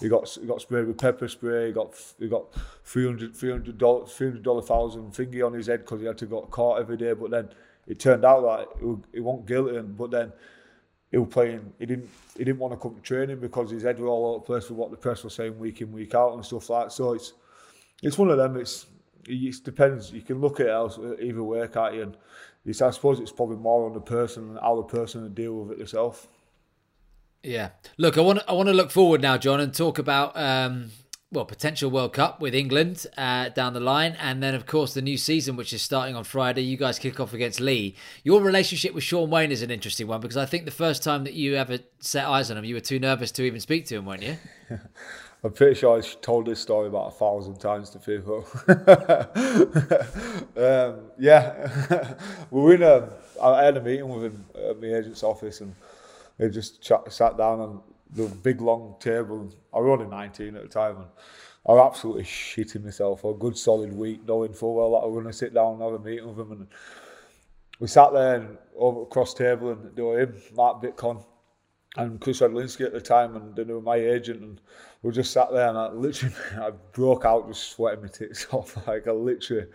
he 0.02 0.10
got 0.10 0.28
he 0.28 0.46
got 0.46 0.60
sprayed 0.60 0.88
with 0.88 0.98
pepper 0.98 1.30
spray. 1.30 1.68
He 1.68 1.72
got 1.72 1.94
he 2.20 2.28
got 2.28 2.54
300 2.84 3.34
300 3.34 3.78
dollar 3.78 4.06
300 4.06 4.44
dollar 4.44 4.62
thousand 4.62 5.14
thingy 5.14 5.46
on 5.46 5.54
his 5.54 5.68
head 5.68 5.86
because 5.86 6.02
he 6.02 6.08
had 6.08 6.18
to 6.18 6.26
go 6.26 6.42
caught 6.42 6.82
every 6.82 6.98
day. 6.98 7.14
But 7.14 7.32
then 7.32 7.50
it 7.88 8.00
turned 8.00 8.26
out 8.26 8.42
that 8.42 8.68
he, 8.80 8.96
he 9.14 9.20
wasn't 9.20 9.48
guilty, 9.48 9.80
but 9.82 10.12
then 10.12 10.32
he 11.12 11.18
was 11.18 11.30
playing. 11.30 11.74
He 11.80 11.86
didn't. 11.86 12.10
He 12.38 12.44
didn't 12.44 12.60
want 12.60 12.74
to 12.74 12.80
come 12.80 12.96
to 12.96 13.02
training 13.02 13.40
because 13.40 13.70
his 13.70 13.84
head 13.84 14.00
was 14.00 14.08
all 14.08 14.28
over 14.28 14.40
the 14.40 14.46
place 14.46 14.70
with 14.70 14.78
what 14.78 14.92
the 14.92 14.98
press 14.98 15.24
was 15.24 15.36
saying 15.36 15.60
week 15.60 15.82
in 15.82 15.92
week 15.92 16.16
out 16.16 16.34
and 16.34 16.46
stuff 16.46 16.70
like 16.70 16.86
that. 16.86 16.92
So 16.92 17.14
it's 17.14 17.34
it's 18.02 18.18
one 18.18 18.30
of 18.30 18.38
them. 18.38 18.58
It's 18.58 18.86
it 19.28 19.64
depends. 19.64 20.12
You 20.12 20.22
can 20.22 20.40
look 20.40 20.60
at 20.60 20.68
it 20.68 21.20
either 21.22 21.44
way, 21.44 21.68
can't 21.68 21.96
you? 21.96 22.02
And 22.04 22.18
it's, 22.66 22.82
I 22.82 22.92
suppose 22.92 23.20
it's 23.20 23.32
probably 23.32 23.58
more 23.58 23.86
on 23.86 23.94
the 23.94 24.02
person 24.02 24.50
and 24.50 24.60
how 24.60 24.76
the 24.78 24.84
person 24.84 25.24
will 25.24 25.30
deal 25.30 25.54
with 25.54 25.72
it 25.74 25.78
themselves. 25.80 26.28
Yeah. 27.44 27.70
Look, 27.98 28.18
I 28.18 28.22
want 28.22 28.40
I 28.48 28.54
want 28.54 28.68
to 28.70 28.74
look 28.74 28.92
forward 28.92 29.22
now, 29.22 29.38
John, 29.38 29.60
and 29.60 29.74
talk 29.74 29.98
about 29.98 30.38
um, 30.38 30.92
well, 31.34 31.46
potential 31.46 31.90
World 31.90 32.12
Cup 32.12 32.42
with 32.42 32.54
England 32.54 33.08
uh, 33.18 33.48
down 33.50 33.74
the 33.74 33.80
line, 33.80 34.18
and 34.20 34.44
then 34.44 34.54
of 34.54 34.66
course 34.66 34.94
the 34.94 35.02
new 35.02 35.18
season, 35.18 35.56
which 35.56 35.72
is 35.72 35.82
starting 35.82 36.14
on 36.14 36.26
Friday. 36.26 36.62
You 36.62 36.76
guys 36.76 37.00
kick 37.00 37.22
off 37.22 37.34
against 37.34 37.62
Leeds. 37.62 37.98
Your 38.24 38.42
relationship 38.42 38.94
with 38.94 39.06
Shaun 39.06 39.30
Wane 39.30 39.52
is 39.52 39.62
an 39.62 39.72
interesting 39.72 40.08
one 40.08 40.20
because 40.20 40.36
I 40.36 40.46
think 40.46 40.66
the 40.66 40.72
first 40.72 41.04
time 41.04 41.24
that 41.24 41.34
you 41.34 41.56
ever 41.56 41.80
set 42.00 42.26
eyes 42.26 42.52
on 42.52 42.58
him, 42.58 42.66
you 42.66 42.76
were 42.76 42.82
too 42.82 43.00
nervous 43.00 43.32
to 43.32 43.44
even 43.44 43.62
speak 43.62 43.86
to 43.88 43.96
him, 43.96 44.06
weren't 44.06 44.24
you? 44.24 44.38
I'm 45.44 45.54
pretty 45.54 45.74
sure 45.74 45.98
I've 45.98 46.22
told 46.22 46.46
this 46.46 46.60
story 46.60 46.88
about 46.88 47.08
a 47.08 47.12
thousand 47.12 47.60
times 47.60 47.90
to 47.92 48.00
people. 48.00 48.46
um, 50.58 51.12
yeah, 51.18 52.14
we 52.52 52.62
were 52.62 52.76
in 52.76 52.84
a. 52.84 53.10
I 53.42 53.64
had 53.64 53.78
a 53.78 53.82
meeting 53.82 54.10
with 54.10 54.26
him 54.26 54.46
at 54.70 54.80
my 54.80 54.88
agent's 54.90 55.24
office, 55.24 55.62
and 55.62 55.74
they 56.38 56.50
just 56.50 56.86
sat 57.10 57.38
down 57.38 57.62
and 57.62 57.80
the 58.14 58.28
big 58.28 58.62
long 58.62 58.96
table. 59.00 59.52
I 59.74 59.80
was 59.80 60.00
only 60.00 60.10
19 60.10 60.56
at 60.56 60.64
the 60.64 60.70
time, 60.70 60.98
and 60.98 61.08
I 61.68 61.74
was 61.74 61.92
absolutely 61.94 62.24
shitting 62.24 62.84
myself 62.84 63.22
for 63.22 63.34
a 63.34 63.38
good 63.38 63.58
solid 63.58 63.94
week, 63.94 64.22
knowing 64.28 64.54
full 64.54 64.76
well 64.76 64.92
that 64.92 65.06
I 65.06 65.06
was 65.06 65.14
going 65.14 65.28
to 65.28 65.34
sit 65.34 65.54
down 65.54 65.74
and 65.74 65.82
have 65.82 65.94
a 65.94 66.00
meeting 66.00 66.28
with 66.28 66.40
him. 66.40 66.52
And 66.52 66.68
we 67.80 67.88
sat 67.88 68.14
there 68.14 68.36
and 68.36 68.58
over 68.76 69.04
across 69.04 69.34
table, 69.34 69.72
and 69.72 69.96
there 69.96 70.06
were 70.06 70.20
him, 70.20 70.36
Mark 70.54 70.82
Bitcon, 70.82 71.24
and 71.98 72.22
Kris 72.22 72.40
Radlinski 72.40 72.86
at 72.86 72.94
the 72.94 73.02
time, 73.02 73.36
and 73.36 73.56
they 73.56 73.64
were 73.64 73.82
my 73.82 73.98
agent, 73.98 74.42
and 74.42 74.62
we 75.04 75.12
just 75.12 75.32
sat 75.32 75.52
there, 75.52 75.68
and 75.68 75.78
I 75.78 75.92
literally, 75.92 76.34
I 76.58 76.72
broke 76.94 77.26
out 77.26 77.48
just 77.48 77.72
sweating 77.72 78.04
my 78.04 78.08
tits 78.08 78.48
off. 78.52 78.88
Like 78.88 79.08
I 79.08 79.12
literally 79.12 79.68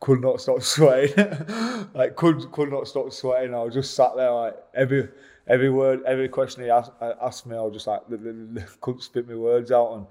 could 0.00 0.20
not 0.20 0.40
stop 0.40 0.62
sweating. 0.62 1.16
like 1.94 2.16
could 2.16 2.50
could 2.52 2.70
not 2.70 2.86
stop 2.86 3.12
sweating. 3.12 3.54
I 3.54 3.62
was 3.62 3.74
just 3.74 3.94
sat 3.94 4.16
there 4.16 4.30
like 4.30 4.56
every 4.74 5.08
every 5.46 5.70
word, 5.70 6.02
every 6.06 6.28
question 6.28 6.64
he 6.64 6.70
asked, 6.70 6.92
uh, 7.00 7.14
asked 7.22 7.46
me, 7.46 7.56
I 7.56 7.60
was 7.60 7.74
just 7.74 7.86
like, 7.86 8.06
the, 8.08 8.66
couldn't 8.80 9.02
spit 9.02 9.28
my 9.28 9.34
words 9.34 9.70
out. 9.70 9.94
And 9.94 10.06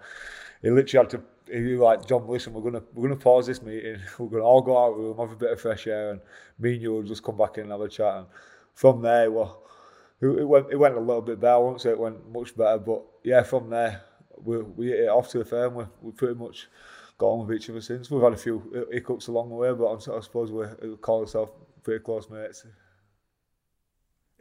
he 0.61 0.69
literally 0.69 1.03
had 1.03 1.09
to, 1.11 1.23
he 1.51 1.73
was 1.73 1.79
like, 1.79 2.07
John, 2.07 2.27
listen, 2.27 2.53
we're 2.53 2.61
gonna 2.61 2.84
we're 2.93 3.09
gonna 3.09 3.19
pause 3.19 3.47
this 3.47 3.61
meeting. 3.61 3.99
We're 4.17 4.27
gonna 4.27 4.43
all 4.43 4.61
go 4.61 4.77
out. 4.77 4.97
We'll 4.97 5.15
have 5.15 5.31
a 5.31 5.36
bit 5.36 5.51
of 5.51 5.59
fresh 5.59 5.88
air, 5.88 6.11
and 6.11 6.21
me 6.57 6.73
and 6.73 6.81
you 6.81 6.93
will 6.93 7.03
just 7.03 7.23
come 7.23 7.38
back 7.38 7.57
in 7.57 7.63
and 7.63 7.71
have 7.71 7.81
a 7.81 7.89
chat. 7.89 8.15
And 8.15 8.27
from 8.73 9.01
there, 9.01 9.29
well, 9.29 9.61
it 10.21 10.47
went 10.47 10.67
it 10.71 10.77
went 10.77 10.95
a 10.95 10.99
little 10.99 11.21
bit 11.21 11.41
better. 11.41 11.55
I 11.55 11.57
won't 11.57 11.81
say 11.81 11.89
it 11.89 11.99
went 11.99 12.31
much 12.31 12.55
better, 12.55 12.79
but 12.79 13.03
yeah, 13.23 13.43
from 13.43 13.69
there, 13.69 14.01
we 14.41 14.61
we 14.61 14.88
hit 14.88 15.01
it 15.01 15.09
off 15.09 15.29
to 15.31 15.39
the 15.39 15.45
firm. 15.45 15.75
We 15.75 15.84
we 16.01 16.11
pretty 16.13 16.36
much 16.36 16.69
got 17.17 17.27
on 17.27 17.45
with 17.45 17.57
each 17.57 17.69
other 17.69 17.81
since. 17.81 18.09
We've 18.09 18.23
had 18.23 18.34
a 18.34 18.38
few 18.38 18.88
hiccups 18.91 19.27
along 19.27 19.49
the 19.49 19.55
way, 19.55 19.73
but 19.73 19.86
I'm, 19.86 19.97
I 19.97 20.21
suppose 20.21 20.49
we 20.49 20.95
call 20.97 21.21
ourselves 21.21 21.51
pretty 21.84 22.03
close 22.03 22.29
mates. 22.29 22.65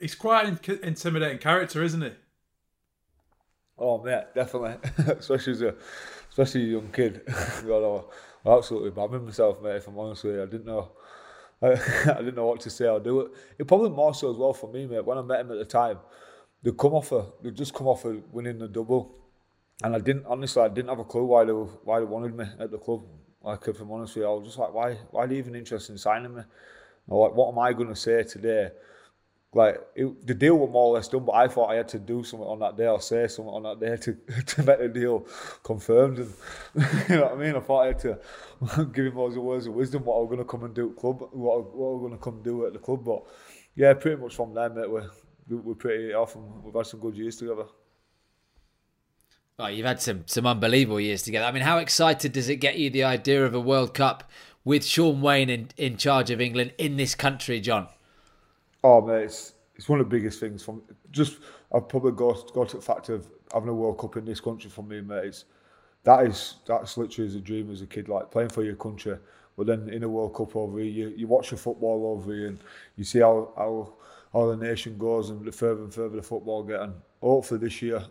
He's 0.03 0.17
quite 0.17 0.47
an 0.49 0.59
intimidating 0.83 1.39
character, 1.39 1.81
isn't 1.81 2.03
he? 2.03 2.11
Oh 3.79 4.05
yeah, 4.05 4.25
definitely. 4.35 4.75
especially 5.17 5.53
as 5.53 5.63
a 5.63 5.75
especially 6.29 6.65
a 6.65 6.73
young 6.73 6.91
kid. 6.91 7.23
I 7.29 7.63
know, 7.63 8.11
absolutely 8.45 8.91
babbling 8.91 9.25
myself, 9.25 9.63
mate. 9.63 9.77
If 9.77 9.87
I'm 9.87 9.97
honest 9.97 10.25
with 10.25 10.35
you, 10.35 10.43
I 10.43 10.47
didn't 10.47 10.67
know. 10.67 10.91
I, 11.63 11.69
I 12.11 12.19
didn't 12.19 12.35
know 12.35 12.47
what 12.47 12.61
to 12.63 12.71
say 12.71 12.89
or 12.89 12.99
do 12.99 13.21
it. 13.21 13.31
It 13.61 13.69
probably 13.69 13.91
more 13.91 14.13
so 14.13 14.33
as 14.33 14.37
well 14.37 14.53
for 14.53 14.73
me, 14.73 14.87
mate. 14.87 15.05
When 15.05 15.19
I 15.19 15.23
met 15.23 15.39
him 15.39 15.53
at 15.53 15.59
the 15.59 15.65
time, 15.65 15.99
they'd 16.65 16.77
come 16.77 16.95
off 16.95 17.13
a, 17.13 17.27
they'd 17.41 17.55
just 17.55 17.73
come 17.73 17.87
off 17.87 18.05
a 18.05 18.21
winning 18.33 18.59
the 18.59 18.67
double, 18.67 19.15
and 19.85 19.95
I 19.95 20.01
didn't 20.01 20.27
honestly, 20.27 20.63
I 20.63 20.69
didn't 20.69 20.89
have 20.89 20.99
a 20.99 21.05
clue 21.05 21.27
why 21.27 21.45
they 21.45 21.53
why 21.53 22.01
they 22.01 22.07
wanted 22.07 22.37
me 22.37 22.47
at 22.59 22.73
the 22.73 22.79
club. 22.79 23.03
Like 23.41 23.69
if 23.69 23.81
I'm 23.81 23.93
honest 23.93 24.17
with 24.17 24.25
you, 24.25 24.29
I 24.29 24.35
was 24.35 24.47
just 24.47 24.59
like, 24.59 24.75
why, 24.75 24.95
why 25.13 25.23
are 25.23 25.27
they 25.29 25.37
even 25.37 25.55
interested 25.55 25.93
in 25.93 25.99
signing 25.99 26.35
me? 26.35 26.43
Or 27.07 27.29
like, 27.29 27.37
what 27.37 27.53
am 27.53 27.61
I 27.61 27.73
going 27.73 27.89
to 27.89 27.95
say 27.95 28.25
today 28.25 28.71
like 29.55 29.81
it, 29.95 30.27
the 30.27 30.35
deal 30.35 30.57
was 30.57 30.71
more 30.71 30.87
or 30.87 30.95
less 30.95 31.09
done, 31.09 31.25
but 31.27 31.33
I 31.33 31.47
thought 31.47 31.71
I 31.71 31.75
had 31.75 31.89
to 31.89 31.99
do 31.99 32.25
something 32.25 32.49
on 32.49 32.59
that 32.61 32.77
day 32.77 32.87
or 32.87 33.01
say 33.01 33.27
something 33.29 33.53
on 33.53 33.63
that 33.65 33.81
day 33.81 33.97
to, 33.97 34.43
to 34.47 34.63
make 34.63 34.79
the 34.79 34.89
deal 34.89 35.27
confirmed. 35.63 36.19
And 36.19 36.35
you 37.09 37.17
know 37.17 37.25
what 37.25 37.33
I 37.33 37.37
mean? 37.37 37.57
I 37.57 37.61
thought 37.61 37.81
I 37.83 37.87
had 37.89 37.99
to 38.01 38.19
give 38.93 39.07
him 39.07 39.15
those 39.15 39.37
words 39.37 39.67
of 39.67 39.75
wisdom 39.75 40.05
what 40.05 40.17
I 40.17 40.21
was 40.21 40.29
going 40.29 40.39
to 40.39 40.45
come 40.45 40.65
and 40.65 40.75
do 40.75 40.91
at 40.91 40.97
club, 40.97 41.29
what 41.33 41.55
I, 41.55 41.59
what 41.61 41.97
I 41.97 42.01
going 42.01 42.13
to 42.13 42.19
come 42.19 42.43
do 42.43 42.67
at 42.67 42.73
the 42.73 42.79
club. 42.79 43.05
But 43.05 43.25
yeah, 43.75 43.93
pretty 43.93 44.21
much 44.21 44.35
from 44.35 44.55
then, 44.55 44.75
mate, 44.75 44.91
we're 44.91 45.11
we're 45.49 45.75
pretty 45.75 46.15
off 46.15 46.35
and 46.35 46.63
we've 46.63 46.75
had 46.75 46.87
some 46.87 47.01
good 47.01 47.17
years 47.17 47.37
together. 47.37 47.65
Oh, 49.59 49.67
you've 49.67 49.87
had 49.87 50.01
some 50.01 50.25
some 50.27 50.47
unbelievable 50.47 51.01
years 51.01 51.23
together. 51.23 51.45
I 51.45 51.53
mean, 51.53 51.63
how 51.63 51.77
excited 51.77 52.33
does 52.33 52.49
it 52.49 52.57
get 52.57 52.79
you 52.79 52.89
the 52.89 53.05
idea 53.05 53.45
of 53.45 53.55
a 53.55 53.61
World 53.61 53.93
Cup 53.93 54.31
with 54.65 54.85
Shaun 54.85 55.21
Wane 55.21 55.51
in, 55.51 55.69
in 55.77 55.99
charge 55.99 56.31
of 56.31 56.41
England 56.41 56.73
in 56.79 56.97
this 56.97 57.15
country, 57.15 57.61
John? 57.61 57.89
Oh 58.85 59.01
mate, 59.01 59.25
it's 59.25 59.55
it's 59.75 59.89
one 59.89 60.01
of 60.01 60.09
the 60.09 60.17
biggest 60.17 60.41
things. 60.41 60.63
From 60.63 60.83
just 61.11 61.39
I've 61.75 61.89
probably 61.89 62.13
got 62.13 62.53
got 62.53 62.71
the 62.71 62.81
fact 62.81 63.09
of 63.09 63.29
having 63.53 63.69
a 63.69 63.75
World 63.75 63.99
Cup 63.99 64.17
in 64.17 64.25
this 64.25 64.41
country 64.41 64.71
for 64.71 64.83
me, 64.83 65.01
mate. 65.01 65.27
It's, 65.27 65.45
that 66.05 66.27
is 66.27 66.57
that's 66.67 66.97
literally 66.97 67.29
as 67.29 67.37
a 67.37 67.41
dream 67.41 67.71
as 67.71 67.81
a 67.83 67.87
kid, 67.87 68.09
like 68.09 68.31
playing 68.31 68.49
for 68.49 68.65
your 68.65 68.75
country. 68.75 69.17
But 69.57 69.67
then 69.67 69.89
in 69.89 70.03
a 70.03 70.09
World 70.09 70.35
Cup 70.35 70.57
over 70.57 70.79
here, 70.79 70.89
you, 70.89 71.15
you 71.17 71.29
watch 71.29 71.51
the 71.51 71.57
football 71.57 72.17
over 72.17 72.33
here 72.33 72.49
and 72.49 72.59
you 72.97 73.05
see 73.05 73.21
how, 73.21 73.53
how 73.57 73.95
how 74.33 74.47
the 74.51 74.57
nation 74.57 74.97
goes 74.99 75.31
and 75.31 75.45
the 75.45 75.53
further 75.53 75.83
and 75.83 75.93
further 75.93 76.17
the 76.17 76.23
football 76.23 76.63
get. 76.65 76.81
And 76.81 76.95
hopefully 77.21 77.61
this 77.61 77.83
year 77.83 78.03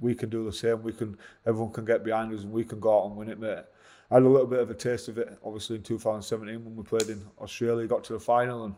we 0.00 0.14
can 0.14 0.30
do 0.30 0.44
the 0.44 0.52
same. 0.52 0.82
We 0.82 0.92
can 0.92 1.18
everyone 1.46 1.72
can 1.72 1.84
get 1.84 2.04
behind 2.04 2.32
us 2.32 2.44
and 2.44 2.52
we 2.52 2.64
can 2.64 2.80
go 2.80 3.00
out 3.00 3.06
and 3.08 3.16
win 3.16 3.28
it, 3.28 3.38
mate. 3.38 3.64
I 4.10 4.14
had 4.14 4.22
a 4.22 4.28
little 4.28 4.46
bit 4.46 4.60
of 4.60 4.70
a 4.70 4.74
taste 4.74 5.08
of 5.08 5.18
it, 5.18 5.38
obviously 5.44 5.76
in 5.76 5.82
2017 5.82 6.64
when 6.64 6.74
we 6.74 6.82
played 6.82 7.10
in 7.10 7.22
Australia, 7.40 7.86
got 7.86 8.02
to 8.04 8.14
the 8.14 8.20
final 8.20 8.64
and 8.64 8.74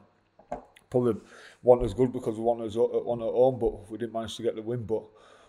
probably 0.93 1.20
wasn't 1.62 1.86
as 1.86 1.95
good 1.95 2.12
because 2.12 2.36
we 2.36 2.45
won 2.45 2.61
us 2.61 2.74
one 2.76 3.20
at 3.20 3.24
home, 3.24 3.59
but 3.59 3.90
we 3.90 3.99
didn't 3.99 4.12
manage 4.12 4.36
to 4.36 4.43
get 4.43 4.55
the 4.55 4.62
win. 4.62 4.84
But 4.84 5.03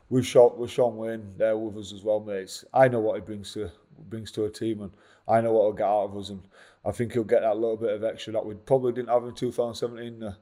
we've 0.10 0.26
shot 0.26 0.58
with 0.58 0.72
Shaun 0.72 0.98
Wane 0.98 1.34
there 1.38 1.58
with 1.58 1.78
us 1.78 1.94
as 1.94 2.04
well, 2.04 2.20
mates. 2.20 2.66
I 2.74 2.88
know 2.88 3.02
what 3.02 3.16
he 3.16 3.22
brings 3.22 3.54
to 3.54 3.70
brings 4.10 4.32
to 4.32 4.46
a 4.46 4.50
team, 4.50 4.82
and 4.82 4.92
I 5.28 5.42
know 5.42 5.54
what 5.54 5.64
he'll 5.66 5.74
get 5.74 5.88
out 5.88 6.06
of 6.06 6.18
us, 6.18 6.30
and 6.30 6.42
I 6.86 6.92
think 6.92 7.14
he'll 7.14 7.24
get 7.24 7.42
that 7.42 7.58
little 7.58 7.78
bit 7.78 7.94
of 7.94 8.04
extra 8.04 8.34
that 8.34 8.46
we 8.46 8.56
probably 8.56 8.94
didn't 8.94 9.10
have 9.10 9.26
in 9.26 9.36
2017. 9.36 10.24
Uh, 10.24 10.34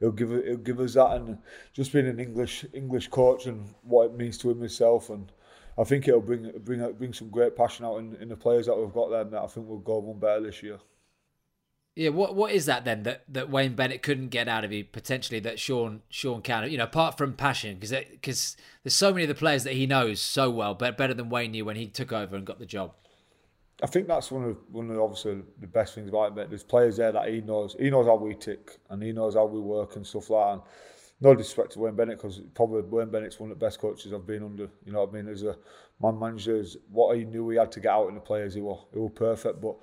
he'll 0.00 0.10
give 0.10 0.30
he'll 0.30 0.56
give 0.56 0.80
us 0.80 0.94
that, 0.94 1.16
and 1.16 1.38
just 1.72 1.92
being 1.92 2.08
an 2.08 2.18
English 2.18 2.64
English 2.72 3.08
coach 3.08 3.46
and 3.46 3.62
what 3.82 4.06
it 4.06 4.16
means 4.16 4.38
to 4.38 4.50
him 4.50 4.60
himself, 4.60 5.10
and 5.10 5.30
I 5.78 5.84
think 5.84 6.08
it'll 6.08 6.20
bring 6.20 6.50
bring 6.64 6.92
bring 6.92 7.12
some 7.12 7.28
great 7.28 7.54
passion 7.56 7.84
out 7.84 7.98
in, 7.98 8.16
in 8.16 8.28
the 8.30 8.36
players 8.36 8.66
that 8.66 8.76
we've 8.76 8.92
got 8.92 9.10
there. 9.10 9.24
That 9.24 9.42
I 9.42 9.46
think 9.46 9.68
we'll 9.68 9.78
go 9.78 9.98
one 9.98 10.18
better 10.18 10.40
this 10.40 10.62
year. 10.62 10.78
Yeah, 11.96 12.10
what 12.10 12.34
what 12.34 12.52
is 12.52 12.66
that 12.66 12.84
then 12.84 13.04
that, 13.04 13.24
that 13.30 13.48
Wayne 13.48 13.74
Bennett 13.74 14.02
couldn't 14.02 14.28
get 14.28 14.48
out 14.48 14.64
of 14.64 14.72
you 14.72 14.84
potentially 14.84 15.40
that 15.40 15.58
Shaun 15.58 16.02
Shaun 16.10 16.42
can? 16.42 16.70
You 16.70 16.76
know, 16.76 16.84
apart 16.84 17.16
from 17.16 17.32
passion, 17.32 17.78
because 17.80 17.90
because 18.10 18.56
there's 18.84 18.94
so 18.94 19.12
many 19.12 19.24
of 19.24 19.28
the 19.28 19.34
players 19.34 19.64
that 19.64 19.72
he 19.72 19.86
knows 19.86 20.20
so 20.20 20.50
well, 20.50 20.74
but 20.74 20.98
better 20.98 21.14
than 21.14 21.30
Wayne 21.30 21.52
knew 21.52 21.64
when 21.64 21.76
he 21.76 21.86
took 21.86 22.12
over 22.12 22.36
and 22.36 22.44
got 22.44 22.58
the 22.58 22.66
job. 22.66 22.92
I 23.82 23.86
think 23.86 24.08
that's 24.08 24.30
one 24.30 24.44
of 24.44 24.58
one 24.70 24.90
of 24.90 25.00
obviously 25.00 25.40
the 25.58 25.66
best 25.66 25.94
things 25.94 26.10
about 26.10 26.36
it. 26.36 26.50
There's 26.50 26.62
players 26.62 26.98
there 26.98 27.12
that 27.12 27.28
he 27.30 27.40
knows. 27.40 27.74
He 27.78 27.88
knows 27.88 28.06
how 28.06 28.16
we 28.16 28.34
tick 28.34 28.78
and 28.90 29.02
he 29.02 29.12
knows 29.12 29.34
how 29.34 29.46
we 29.46 29.60
work 29.60 29.96
and 29.96 30.06
stuff 30.06 30.28
like 30.28 30.46
that. 30.46 30.52
And 30.52 30.62
no 31.22 31.34
disrespect 31.34 31.72
to 31.72 31.78
Wayne 31.78 31.96
Bennett 31.96 32.18
because 32.18 32.40
probably 32.54 32.82
Wayne 32.82 33.08
Bennett's 33.08 33.40
one 33.40 33.50
of 33.50 33.58
the 33.58 33.64
best 33.64 33.80
coaches 33.80 34.12
I've 34.12 34.26
been 34.26 34.42
under. 34.42 34.68
You 34.84 34.92
know 34.92 35.00
what 35.00 35.10
I 35.10 35.22
mean? 35.22 35.28
As 35.28 35.44
a 35.44 35.56
man 36.02 36.18
manager, 36.18 36.62
what 36.90 37.16
he 37.16 37.24
knew 37.24 37.48
he 37.48 37.56
had 37.56 37.72
to 37.72 37.80
get 37.80 37.90
out 37.92 38.08
in 38.08 38.14
the 38.14 38.20
players, 38.20 38.52
he 38.52 38.60
were, 38.60 38.76
he 38.92 38.98
were 38.98 39.08
perfect. 39.08 39.62
But 39.62 39.76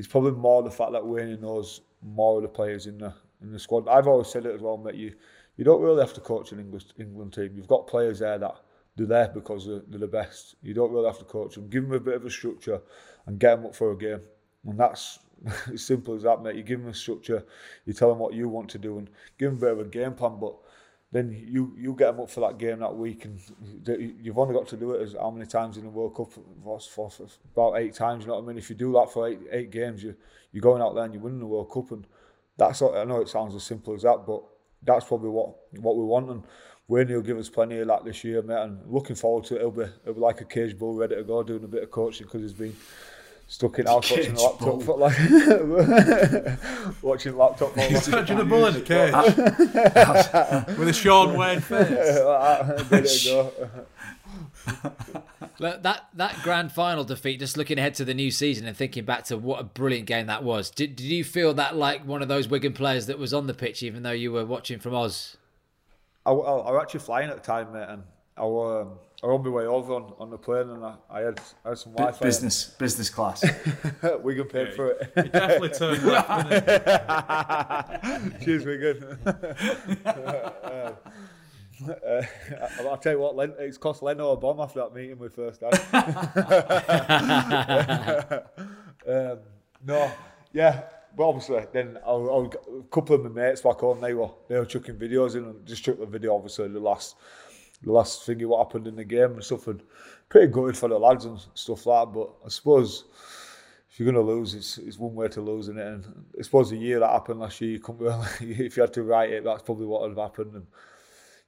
it's 0.00 0.08
probably 0.08 0.32
more 0.32 0.62
the 0.62 0.70
fact 0.70 0.92
that 0.92 1.06
Wayne 1.06 1.38
knows 1.42 1.82
more 2.02 2.38
of 2.38 2.42
the 2.42 2.48
players 2.48 2.86
in 2.86 2.96
the 2.96 3.12
in 3.42 3.52
the 3.52 3.58
squad. 3.58 3.86
I've 3.86 4.06
always 4.06 4.28
said 4.28 4.46
it 4.46 4.54
as 4.54 4.62
well, 4.62 4.78
mate. 4.78 4.94
You 4.94 5.12
you 5.58 5.64
don't 5.64 5.82
really 5.82 6.00
have 6.00 6.14
to 6.14 6.22
coach 6.22 6.52
an 6.52 6.58
English 6.58 6.84
England 6.98 7.34
team. 7.34 7.52
You've 7.54 7.68
got 7.68 7.86
players 7.86 8.20
there 8.20 8.38
that 8.38 8.56
they're 8.96 9.06
there 9.06 9.28
because 9.28 9.66
they're, 9.66 9.82
they're 9.88 10.00
the 10.00 10.06
best. 10.06 10.54
You 10.62 10.72
don't 10.72 10.90
really 10.90 11.06
have 11.06 11.18
to 11.18 11.24
coach 11.24 11.54
them. 11.54 11.68
Give 11.68 11.82
them 11.82 11.92
a 11.92 12.00
bit 12.00 12.14
of 12.14 12.24
a 12.24 12.30
structure 12.30 12.80
and 13.26 13.38
get 13.38 13.56
them 13.56 13.66
up 13.66 13.74
for 13.74 13.92
a 13.92 13.96
game. 13.96 14.22
And 14.66 14.80
that's 14.80 15.18
as 15.72 15.84
simple 15.84 16.14
as 16.14 16.22
that, 16.22 16.42
mate. 16.42 16.56
You 16.56 16.62
give 16.62 16.80
them 16.80 16.88
a 16.88 16.94
structure, 16.94 17.44
you 17.84 17.92
tell 17.92 18.08
them 18.08 18.18
what 18.20 18.32
you 18.32 18.48
want 18.48 18.70
to 18.70 18.78
do, 18.78 18.96
and 18.96 19.10
give 19.38 19.50
them 19.50 19.58
a 19.58 19.60
bit 19.60 19.72
of 19.72 19.86
a 19.86 19.90
game 19.90 20.14
plan. 20.14 20.38
But 20.40 20.56
then 21.12 21.44
you 21.48 21.74
you 21.76 21.92
get 21.94 22.12
them 22.12 22.20
up 22.20 22.30
for 22.30 22.40
that 22.40 22.58
game 22.58 22.78
that 22.80 22.96
week, 22.96 23.24
and 23.24 23.40
you've 24.22 24.38
only 24.38 24.54
got 24.54 24.68
to 24.68 24.76
do 24.76 24.92
it 24.92 25.02
as 25.02 25.14
how 25.14 25.30
many 25.30 25.46
times 25.46 25.76
in 25.76 25.82
the 25.82 25.90
World 25.90 26.14
Cup 26.14 26.32
for, 26.32 26.80
for, 26.80 27.10
for 27.10 27.26
about 27.52 27.78
eight 27.78 27.94
times. 27.94 28.24
You 28.24 28.28
know 28.28 28.36
what 28.36 28.44
I 28.44 28.46
mean? 28.46 28.58
If 28.58 28.70
you 28.70 28.76
do 28.76 28.92
that 28.92 29.10
for 29.12 29.28
eight, 29.28 29.40
eight 29.50 29.70
games, 29.70 30.02
you 30.02 30.14
you're 30.52 30.62
going 30.62 30.82
out 30.82 30.94
there 30.94 31.04
and 31.04 31.12
you're 31.12 31.22
winning 31.22 31.40
the 31.40 31.46
World 31.46 31.70
Cup, 31.72 31.90
and 31.90 32.06
that's 32.56 32.80
I 32.80 33.04
know 33.04 33.20
it 33.20 33.28
sounds 33.28 33.54
as 33.54 33.64
simple 33.64 33.94
as 33.94 34.02
that, 34.02 34.24
but 34.26 34.42
that's 34.82 35.04
probably 35.04 35.30
what 35.30 35.54
what 35.80 35.96
we 35.96 36.04
want, 36.04 36.30
and 36.30 36.44
Wayne 36.86 37.08
will 37.08 37.22
give 37.22 37.38
us 37.38 37.48
plenty 37.48 37.78
of 37.78 37.88
that 37.88 38.04
this 38.04 38.22
year, 38.24 38.42
mate. 38.42 38.62
And 38.62 38.80
looking 38.86 39.16
forward 39.16 39.44
to 39.44 39.56
it. 39.56 39.58
it'll 39.58 39.70
be 39.70 39.82
it'll 39.82 40.14
be 40.14 40.20
like 40.20 40.40
a 40.40 40.44
cage 40.44 40.78
bull, 40.78 40.94
ready 40.94 41.16
to 41.16 41.24
go, 41.24 41.42
doing 41.42 41.64
a 41.64 41.68
bit 41.68 41.82
of 41.82 41.90
coaching 41.90 42.26
because 42.26 42.42
he's 42.42 42.52
been 42.52 42.76
stuck 43.50 43.78
in 43.80 43.86
house 43.86 44.10
watching 44.10 44.34
the 44.34 44.40
laptop 44.40 44.82
for 44.82 44.96
like 44.96 45.18
watching 47.02 47.36
laptop. 47.36 47.76
Imagine 47.76 48.40
a 48.40 48.44
bull 48.44 48.66
in 48.66 48.76
a 48.76 48.80
cage 48.80 49.12
with 50.78 50.88
a 50.88 50.92
Shaun 50.92 51.36
Wane 51.36 51.60
face. 51.60 53.26
Look, 55.58 55.82
that 55.82 56.06
that 56.14 56.38
grand 56.42 56.70
final 56.70 57.02
defeat, 57.02 57.40
just 57.40 57.56
looking 57.56 57.78
ahead 57.78 57.94
to 57.94 58.04
the 58.04 58.14
new 58.14 58.30
season 58.30 58.66
and 58.66 58.76
thinking 58.76 59.04
back 59.04 59.24
to 59.24 59.36
what 59.36 59.60
a 59.60 59.64
brilliant 59.64 60.06
game 60.06 60.28
that 60.28 60.44
was. 60.44 60.70
Did, 60.70 60.94
did 60.94 61.06
you 61.06 61.24
feel 61.24 61.52
that 61.54 61.74
like 61.76 62.06
one 62.06 62.22
of 62.22 62.28
those 62.28 62.46
Wigan 62.46 62.72
players 62.72 63.06
that 63.06 63.18
was 63.18 63.34
on 63.34 63.48
the 63.48 63.54
pitch, 63.54 63.82
even 63.82 64.04
though 64.04 64.12
you 64.12 64.30
were 64.30 64.46
watching 64.46 64.78
from 64.78 64.94
Oz? 64.94 65.36
I, 66.24 66.30
I, 66.30 66.34
I 66.34 66.70
was 66.70 66.82
actually 66.82 67.00
flying 67.00 67.30
at 67.30 67.36
the 67.36 67.42
time, 67.42 67.72
mate, 67.72 67.86
and 67.88 68.04
I 68.36 68.44
was, 68.44 68.86
um, 68.86 68.92
I 69.22 69.26
was 69.26 69.38
on 69.38 69.44
my 69.44 69.50
way 69.50 69.66
over 69.66 69.92
on, 69.94 70.14
on 70.18 70.30
the 70.30 70.38
plane, 70.38 70.70
and 70.70 70.82
I, 70.82 70.94
I 71.10 71.20
had 71.20 71.38
I 71.64 71.68
had 71.70 71.78
some 71.78 71.92
Wi-Fi. 71.92 72.24
Business 72.24 72.64
business 72.64 73.10
class. 73.10 73.44
Wigan 74.22 74.46
paid 74.46 74.68
yeah, 74.68 74.74
for 74.74 74.92
it. 74.92 75.12
You 75.14 75.24
definitely 75.24 75.68
turned 75.70 76.02
left. 76.04 76.50
Cheers, 78.44 78.64
Wigan. 78.64 79.18
uh, 80.06 80.92
uh, 81.86 82.22
I'll 82.80 82.96
tell 82.96 83.12
you 83.12 83.18
what, 83.18 83.36
Len, 83.36 83.52
it's 83.58 83.76
cost 83.76 84.02
Leno 84.02 84.32
a 84.32 84.38
bomb 84.38 84.58
after 84.60 84.80
that 84.80 84.94
meeting 84.94 85.18
with 85.18 85.34
first 85.34 85.60
had. 85.60 85.74
um, 89.06 89.38
no, 89.84 90.10
yeah, 90.52 90.84
but 91.14 91.28
obviously, 91.28 91.62
then 91.72 91.98
I, 92.06 92.10
I, 92.10 92.48
a 92.78 92.82
couple 92.90 93.16
of 93.16 93.22
my 93.22 93.28
mates 93.28 93.60
back 93.60 93.80
home, 93.80 94.00
they 94.00 94.14
were 94.14 94.30
they 94.48 94.58
were 94.58 94.66
chucking 94.66 94.96
videos 94.96 95.36
in 95.36 95.44
and 95.44 95.66
just 95.66 95.84
took 95.84 96.00
the 96.00 96.06
video, 96.06 96.34
obviously, 96.34 96.68
the 96.68 96.80
last 96.80 97.16
the 97.82 97.92
last 97.92 98.24
thing 98.24 98.46
what 98.48 98.66
happened 98.66 98.86
in 98.86 98.96
the 98.96 99.04
game 99.04 99.32
and 99.32 99.44
stuff. 99.44 99.66
And 99.66 99.82
pretty 100.28 100.48
good 100.48 100.76
for 100.76 100.88
the 100.88 100.98
lads 100.98 101.24
and 101.24 101.38
stuff 101.54 101.86
like 101.86 102.06
that. 102.06 102.14
But 102.14 102.30
I 102.44 102.48
suppose 102.48 103.04
if 103.90 103.98
you're 103.98 104.10
going 104.10 104.24
to 104.24 104.32
lose, 104.32 104.54
it's, 104.54 104.78
it's 104.78 104.98
one 104.98 105.14
way 105.14 105.28
to 105.28 105.40
lose 105.40 105.68
it. 105.68 105.76
And 105.76 106.06
I 106.38 106.42
suppose 106.42 106.70
the 106.70 106.76
year 106.76 107.00
that 107.00 107.10
happened 107.10 107.40
last 107.40 107.60
year, 107.60 107.72
you 107.72 107.80
couldn't 107.80 108.02
really, 108.02 108.26
if 108.64 108.76
you 108.76 108.82
had 108.82 108.92
to 108.94 109.02
write 109.02 109.30
it, 109.30 109.44
that's 109.44 109.62
probably 109.62 109.86
what 109.86 110.02
would 110.02 110.10
have 110.10 110.18
happened. 110.18 110.54
And 110.54 110.66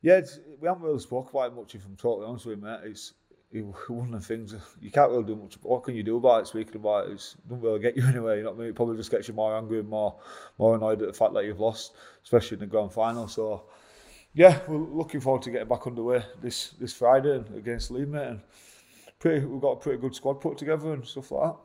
yeah, 0.00 0.20
we 0.60 0.68
haven't 0.68 0.82
really 0.82 0.98
spoke 0.98 1.30
about 1.30 1.52
it 1.52 1.56
much, 1.56 1.74
if 1.74 1.84
I'm 1.84 1.96
totally 1.96 2.26
honest 2.26 2.46
with 2.46 2.58
you, 2.58 2.64
mate. 2.64 2.80
It's 2.84 3.14
one 3.88 4.14
of 4.14 4.20
the 4.20 4.26
things 4.26 4.54
you 4.80 4.90
can't 4.90 5.10
really 5.10 5.24
do 5.24 5.36
much. 5.36 5.58
What 5.62 5.84
can 5.84 5.94
you 5.94 6.02
do 6.02 6.16
about 6.16 6.42
it? 6.42 6.46
Speaking 6.46 6.76
about 6.76 7.08
it, 7.08 7.12
it 7.12 7.48
doesn't 7.48 7.62
really 7.62 7.80
get 7.80 7.96
you 7.96 8.06
anywhere. 8.06 8.36
You 8.36 8.44
know 8.44 8.50
what 8.50 8.56
I 8.56 8.60
mean? 8.60 8.68
It 8.68 8.74
probably 8.74 8.96
just 8.96 9.10
gets 9.10 9.28
you 9.28 9.34
more 9.34 9.56
angry 9.56 9.78
and 9.80 9.88
more 9.88 10.18
more 10.58 10.74
annoyed 10.74 11.02
at 11.02 11.08
the 11.08 11.14
fact 11.14 11.34
that 11.34 11.44
you've 11.44 11.60
lost, 11.60 11.92
especially 12.24 12.56
in 12.56 12.60
the 12.60 12.66
grand 12.66 12.92
final. 12.92 13.28
So 13.28 13.64
yeah, 14.34 14.60
we're 14.66 14.78
looking 14.78 15.20
forward 15.20 15.42
to 15.42 15.50
getting 15.50 15.68
back 15.68 15.86
underway 15.86 16.24
this 16.40 16.70
this 16.80 16.94
Friday 16.94 17.42
against 17.56 17.90
Leeds, 17.90 18.10
mate. 18.10 18.26
And 18.26 18.40
pretty, 19.18 19.44
we've 19.44 19.60
got 19.60 19.72
a 19.72 19.76
pretty 19.76 20.00
good 20.00 20.14
squad 20.14 20.34
put 20.40 20.58
together 20.58 20.92
and 20.92 21.06
stuff 21.06 21.30
like 21.30 21.50
that. 21.50 21.56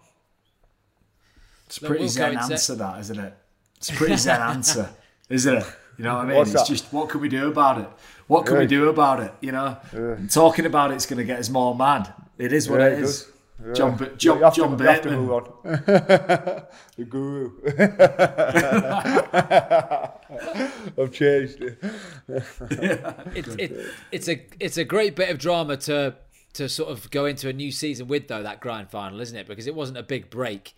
It's 1.67 1.77
a 1.77 1.81
pretty 1.81 2.03
we'll 2.03 2.09
zen 2.09 2.37
answer, 2.37 2.75
that 2.75 2.99
isn't 3.01 3.19
it? 3.19 3.33
It's 3.77 3.89
a 3.89 3.93
pretty 3.93 4.17
zen 4.17 4.41
answer, 4.55 4.89
isn't 5.29 5.57
it? 5.57 5.65
You 5.97 6.03
know 6.03 6.15
what 6.15 6.25
I 6.25 6.27
mean? 6.27 6.37
What's 6.37 6.51
it's 6.51 6.61
that? 6.61 6.67
just 6.67 6.93
what 6.93 7.09
can 7.09 7.21
we 7.21 7.29
do 7.29 7.47
about 7.47 7.79
it? 7.79 7.89
What 8.27 8.45
can 8.45 8.55
yeah. 8.55 8.61
we 8.61 8.67
do 8.67 8.89
about 8.89 9.21
it? 9.21 9.33
You 9.41 9.51
know, 9.51 9.77
yeah. 9.93 10.15
talking 10.29 10.65
about 10.65 10.91
it's 10.91 11.05
going 11.05 11.17
to 11.17 11.23
get 11.23 11.39
us 11.39 11.49
more 11.49 11.73
mad. 11.75 12.13
It 12.37 12.53
is 12.53 12.69
what 12.69 12.81
yeah, 12.81 12.87
it, 12.87 12.93
it 12.93 13.03
is. 13.03 13.27
Yeah. 13.65 13.73
John, 13.73 14.11
John, 14.17 14.39
yeah, 14.39 14.49
John 14.51 14.77
to, 14.77 14.83
Bateman. 14.83 15.25
the 16.95 17.05
guru. 17.09 17.53
I've 21.01 21.11
changed 21.11 21.63
it. 21.63 21.79
it's, 23.35 23.55
it, 23.55 23.85
it's 24.11 24.29
a 24.29 24.45
it's 24.59 24.77
a 24.77 24.83
great 24.83 25.15
bit 25.15 25.29
of 25.29 25.39
drama 25.39 25.77
to 25.77 26.15
to 26.53 26.69
sort 26.69 26.89
of 26.89 27.09
go 27.09 27.25
into 27.25 27.49
a 27.49 27.53
new 27.53 27.71
season 27.71 28.07
with 28.07 28.27
though 28.27 28.43
that 28.43 28.59
grand 28.59 28.91
final, 28.91 29.19
isn't 29.21 29.35
it? 29.35 29.47
Because 29.47 29.65
it 29.65 29.73
wasn't 29.73 29.97
a 29.97 30.03
big 30.03 30.29
break. 30.29 30.75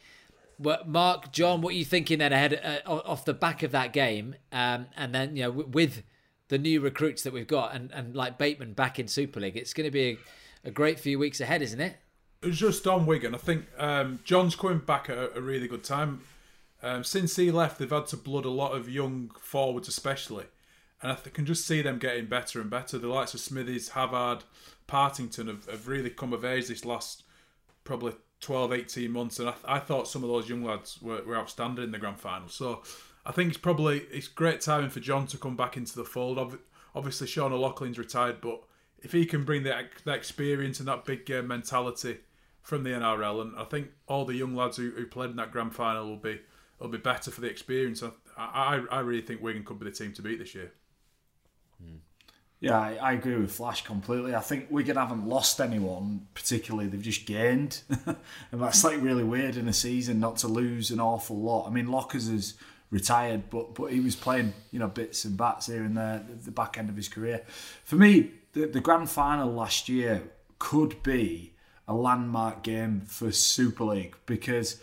But 0.58 0.88
Mark, 0.88 1.32
John, 1.32 1.62
what 1.62 1.74
are 1.74 1.78
you 1.78 1.86
thinking 1.86 2.20
then 2.20 2.34
ahead 2.34 2.82
uh, 2.86 2.90
off 2.90 3.26
the 3.26 3.34
back 3.34 3.64
of 3.64 3.72
that 3.72 3.94
game, 3.94 4.36
um, 4.52 4.88
and 4.96 5.14
then 5.14 5.36
you 5.36 5.44
know 5.44 5.52
with 5.52 6.04
the 6.50 6.58
new 6.58 6.82
recruits 6.82 7.24
that 7.24 7.34
we've 7.34 7.48
got, 7.48 7.76
and, 7.76 7.92
and 7.92 8.16
like 8.16 8.38
Bateman 8.38 8.74
back 8.74 9.00
in 9.00 9.08
Super 9.08 9.40
League, 9.40 9.56
it's 9.56 9.74
going 9.74 9.88
to 9.88 9.92
be 9.92 10.18
a, 10.66 10.68
a 10.68 10.72
great 10.72 11.00
few 11.00 11.20
weeks 11.20 11.40
ahead, 11.40 11.62
isn't 11.62 11.80
it? 11.80 11.96
Just 12.42 12.88
on 12.88 13.06
Wigan. 13.06 13.36
I 13.36 13.38
think 13.38 13.66
um, 13.78 14.20
John's 14.24 14.56
coming 14.56 14.80
back 14.80 15.10
at 15.10 15.36
a, 15.36 15.42
really 15.42 15.68
good 15.68 15.84
time. 15.84 16.22
Um, 16.82 17.04
since 17.04 17.36
he 17.36 17.52
left, 17.52 17.80
they've 17.80 17.90
had 17.90 18.08
to 18.08 18.18
blood 18.18 18.46
a 18.46 18.50
lot 18.50 18.72
of 18.72 18.90
young 18.90 19.32
forwards, 19.42 19.90
especially, 19.90 20.46
and 21.02 21.12
I 21.12 21.16
can 21.16 21.46
just 21.46 21.68
see 21.68 21.82
them 21.82 22.00
getting 22.00 22.28
better 22.28 22.62
and 22.62 22.70
better. 22.70 22.98
The 22.98 23.10
likes 23.10 23.34
of 23.34 23.42
Smithies, 23.42 23.90
Havard, 23.90 24.46
Partington 24.88 25.48
have, 25.48 25.66
have 25.66 25.90
really 25.90 26.10
come 26.10 26.32
of 26.32 26.46
age 26.46 26.70
this 26.70 26.86
last 26.86 27.24
probably 27.84 28.14
12, 28.40 28.72
18 28.72 29.12
months, 29.12 29.40
and 29.40 29.50
I, 29.50 29.56
I 29.66 29.80
thought 29.80 30.08
some 30.08 30.24
of 30.24 30.30
those 30.30 30.48
young 30.48 30.64
lads 30.64 31.02
were, 31.02 31.22
were 31.24 31.36
outstanding 31.36 31.84
in 31.84 31.92
the 31.92 32.00
grand 32.00 32.22
final. 32.22 32.48
So 32.48 32.84
I 33.26 33.34
think 33.34 33.50
it's 33.50 33.58
probably 33.58 34.04
it's 34.14 34.30
great 34.30 34.62
timing 34.62 34.92
for 34.92 35.02
John 35.02 35.28
to 35.28 35.38
come 35.38 35.58
back 35.58 35.76
into 35.76 35.98
the 35.98 36.06
fold. 36.06 36.58
Obviously, 36.96 37.28
Sean 37.28 37.52
O'Loughlin's 37.52 38.00
retired, 38.00 38.40
but 38.40 38.64
if 39.02 39.12
he 39.12 39.26
can 39.26 39.44
bring 39.44 39.64
that 39.64 39.90
that 40.06 40.16
experience 40.16 40.80
and 40.80 40.88
that 40.88 41.04
big 41.04 41.26
game 41.26 41.48
mentality 41.48 42.20
from 42.62 42.84
the 42.84 42.92
NRL, 42.92 43.42
and 43.42 43.56
I 43.58 43.64
think 43.64 43.90
all 44.08 44.26
the 44.26 44.36
young 44.36 44.56
lads 44.56 44.78
who, 44.78 44.92
who 44.92 45.06
played 45.06 45.32
in 45.32 45.36
that 45.38 45.52
grand 45.52 45.76
final 45.76 46.08
will 46.08 46.18
be 46.18 46.40
will 46.80 46.90
be 46.90 46.98
better 46.98 47.32
for 47.32 47.42
the 47.42 47.48
experience. 47.48 48.04
I, 48.04 48.12
I 48.38 48.82
I 48.92 49.00
really 49.00 49.22
think 49.22 49.42
Wigan 49.42 49.64
could 49.64 49.80
be 49.80 49.86
the 49.86 49.92
team 49.92 50.14
to 50.14 50.22
beat 50.22 50.40
this 50.40 50.56
year. 50.56 50.72
Hmm. 51.82 51.98
Yeah, 52.62 52.78
I, 52.78 52.96
I, 52.96 53.14
agree 53.14 53.38
with 53.38 53.54
Flash 53.54 53.86
completely. 53.86 54.36
I 54.36 54.42
think 54.42 54.68
Wigan 54.70 54.98
haven't 54.98 55.26
lost 55.26 55.62
anyone 55.62 56.28
particularly; 56.34 56.90
they've 56.90 57.02
just 57.02 57.26
gained, 57.26 57.82
and 58.06 58.18
that's 58.52 58.84
like 58.84 59.02
really 59.02 59.24
weird 59.24 59.56
in 59.56 59.68
a 59.70 59.74
season 59.74 60.20
not 60.20 60.38
to 60.38 60.48
lose 60.48 60.92
an 60.92 61.00
awful 61.00 61.38
lot. 61.38 61.68
I 61.68 61.70
mean, 61.70 61.88
Lockers 61.88 62.28
is 62.28 62.56
retired, 62.92 63.50
but 63.50 63.76
but 63.76 63.92
he 63.92 64.00
was 64.00 64.16
playing 64.16 64.54
you 64.72 64.80
know 64.80 64.88
bits 64.88 65.24
and 65.26 65.38
bats 65.38 65.68
here 65.68 65.84
and 65.84 65.96
there 65.96 66.26
the 66.44 66.52
back 66.52 66.78
end 66.78 66.90
of 66.90 66.96
his 66.96 67.08
career. 67.08 67.44
For 67.86 67.96
me, 67.96 68.32
the, 68.54 68.68
the 68.68 68.82
grand 68.82 69.10
final 69.10 69.52
last 69.52 69.88
year 69.90 70.24
could 70.58 71.02
be 71.02 71.54
a 71.90 71.94
landmark 71.94 72.62
game 72.62 73.02
for 73.02 73.32
Super 73.32 73.84
League 73.84 74.16
because 74.28 74.80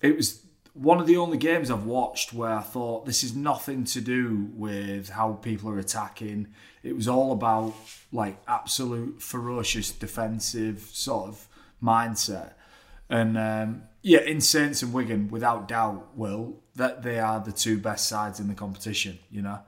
it 0.00 0.16
was 0.16 0.44
one 0.72 1.00
of 1.00 1.06
the 1.08 1.16
only 1.16 1.36
games 1.36 1.70
I've 1.70 1.84
watched 1.84 2.32
where 2.32 2.52
I 2.52 2.60
thought 2.60 3.04
this 3.04 3.24
is 3.24 3.34
nothing 3.34 3.84
to 3.86 4.00
do 4.00 4.48
with 4.54 5.08
how 5.08 5.34
people 5.34 5.70
are 5.70 5.78
attacking. 5.78 6.48
It 6.84 6.94
was 6.94 7.08
all 7.08 7.32
about 7.32 7.74
like 8.12 8.38
absolute 8.46 9.20
ferocious 9.20 9.90
defensive 9.90 10.88
sort 10.92 11.28
of 11.28 11.48
mindset. 11.82 12.52
And 13.10 13.36
um, 13.36 13.82
yeah, 14.02 14.20
in 14.20 14.40
Saints 14.40 14.82
and 14.82 14.92
Wigan, 14.92 15.28
without 15.28 15.66
doubt, 15.66 16.16
will 16.16 16.60
that 16.76 17.02
they 17.02 17.18
are 17.18 17.40
the 17.40 17.52
two 17.52 17.78
best 17.78 18.08
sides 18.08 18.38
in 18.38 18.46
the 18.46 18.54
competition. 18.54 19.18
You 19.30 19.42
know, 19.42 19.58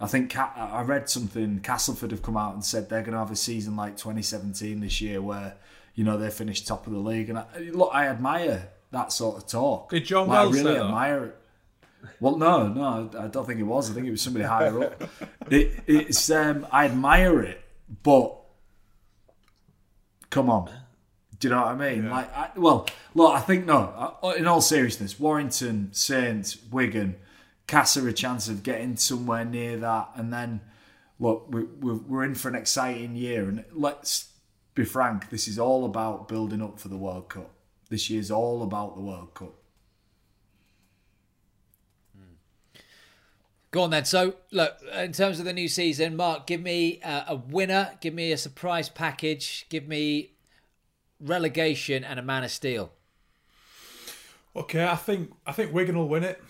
I 0.00 0.08
think 0.08 0.36
I 0.36 0.82
read 0.82 1.08
something. 1.08 1.60
Castleford 1.60 2.10
have 2.10 2.22
come 2.22 2.36
out 2.36 2.54
and 2.54 2.64
said 2.64 2.88
they're 2.88 3.02
going 3.02 3.12
to 3.12 3.18
have 3.18 3.30
a 3.30 3.36
season 3.36 3.76
like 3.76 3.96
2017 3.96 4.80
this 4.80 5.00
year, 5.00 5.22
where 5.22 5.56
you 5.94 6.04
know 6.04 6.16
they 6.16 6.30
finished 6.30 6.66
top 6.66 6.86
of 6.86 6.92
the 6.92 6.98
league. 6.98 7.28
And 7.28 7.38
I, 7.38 7.46
look, 7.72 7.90
I 7.92 8.08
admire 8.08 8.68
that 8.90 9.12
sort 9.12 9.36
of 9.36 9.46
talk. 9.46 9.90
Did 9.90 10.04
John 10.04 10.28
like, 10.28 10.38
Wells 10.38 10.58
I 10.58 10.62
really 10.62 10.78
admire 10.78 11.24
it. 11.24 11.38
Well, 12.20 12.36
no, 12.36 12.68
no, 12.68 13.10
I 13.18 13.28
don't 13.28 13.46
think 13.46 13.60
it 13.60 13.64
was. 13.64 13.90
I 13.90 13.94
think 13.94 14.06
it 14.06 14.10
was 14.10 14.22
somebody 14.22 14.44
higher 14.44 14.84
up. 14.84 15.02
It, 15.50 15.82
it's 15.86 16.30
um, 16.30 16.66
I 16.72 16.86
admire 16.86 17.42
it, 17.42 17.62
but 18.02 18.36
come 20.30 20.48
on, 20.48 20.70
do 21.38 21.48
you 21.48 21.54
know 21.54 21.60
what 21.60 21.68
I 21.68 21.74
mean? 21.74 22.04
Yeah. 22.04 22.12
Like, 22.12 22.36
I, 22.36 22.50
well, 22.56 22.86
look, 23.14 23.34
I 23.34 23.40
think 23.40 23.66
no. 23.66 24.16
In 24.38 24.46
all 24.46 24.62
seriousness, 24.62 25.18
Warrington, 25.20 25.90
Saints, 25.92 26.56
Wigan, 26.70 27.16
Casa 27.66 28.06
a 28.06 28.12
chance 28.12 28.48
of 28.48 28.62
getting 28.62 28.96
somewhere 28.96 29.44
near 29.44 29.76
that, 29.78 30.10
and 30.14 30.32
then 30.32 30.60
look, 31.18 31.46
we, 31.50 31.64
we're 31.64 32.24
in 32.24 32.34
for 32.34 32.48
an 32.48 32.54
exciting 32.54 33.16
year, 33.16 33.48
and 33.48 33.64
let's 33.72 34.31
be 34.74 34.84
frank, 34.84 35.30
this 35.30 35.48
is 35.48 35.58
all 35.58 35.84
about 35.84 36.28
building 36.28 36.62
up 36.62 36.78
for 36.78 36.88
the 36.88 36.96
World 36.96 37.28
Cup. 37.28 37.50
This 37.90 38.08
year's 38.08 38.30
all 38.30 38.62
about 38.62 38.94
the 38.96 39.02
World 39.02 39.34
Cup. 39.34 39.54
Go 43.70 43.82
on 43.84 43.90
then. 43.90 44.04
So, 44.04 44.34
look, 44.50 44.76
in 44.94 45.12
terms 45.12 45.38
of 45.38 45.46
the 45.46 45.52
new 45.52 45.66
season, 45.66 46.14
Mark, 46.14 46.46
give 46.46 46.60
me 46.60 47.00
uh, 47.02 47.24
a 47.28 47.36
winner, 47.36 47.92
give 48.02 48.12
me 48.12 48.30
a 48.30 48.36
surprise 48.36 48.90
package, 48.90 49.64
give 49.70 49.88
me 49.88 50.32
relegation 51.18 52.04
and 52.04 52.18
a 52.18 52.22
man 52.22 52.44
of 52.44 52.50
steel. 52.50 52.92
Okay, 54.54 54.84
I 54.84 54.96
think 54.96 55.32
I 55.46 55.52
think 55.52 55.72
Wigan 55.72 55.96
will 55.96 56.08
win 56.08 56.22
it. 56.22 56.42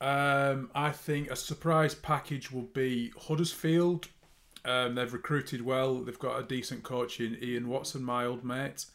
Um, 0.00 0.70
I 0.72 0.92
think 0.92 1.28
a 1.30 1.36
surprise 1.36 1.94
package 1.94 2.52
will 2.52 2.62
be 2.62 3.12
Huddersfield. 3.18 4.08
Um, 4.64 4.94
they've 4.94 5.12
recruited 5.12 5.62
well. 5.62 5.98
They've 6.00 6.18
got 6.18 6.38
a 6.38 6.42
decent 6.42 6.82
coach 6.82 7.20
in 7.20 7.38
Ian 7.42 7.68
Watson, 7.68 8.02
my 8.02 8.26
old 8.26 8.44
mate. 8.44 8.86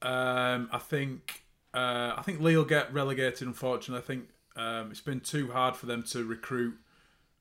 Um, 0.00 0.68
I 0.72 0.78
think 0.78 1.44
uh, 1.74 2.14
I 2.16 2.22
think 2.24 2.40
Leigh 2.40 2.56
will 2.56 2.64
get 2.64 2.92
relegated. 2.92 3.46
Unfortunately, 3.46 4.02
I 4.02 4.06
think 4.06 4.28
um, 4.56 4.90
it's 4.90 5.00
been 5.00 5.20
too 5.20 5.50
hard 5.50 5.76
for 5.76 5.86
them 5.86 6.02
to 6.04 6.24
recruit 6.24 6.74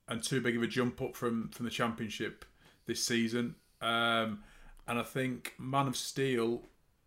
and 0.08 0.24
too 0.24 0.42
big 0.42 0.58
of 0.58 0.64
a 0.64 0.68
jump 0.68 1.02
up 1.02 1.16
from 1.16 1.50
from 1.50 1.66
the 1.66 1.72
championship 1.72 2.46
this 2.86 3.04
season. 3.04 3.56
Um, 3.82 4.44
and 4.88 5.00
I 5.00 5.04
think 5.04 5.54
Man 5.58 5.88
of 5.88 5.96
Steel. 5.96 6.64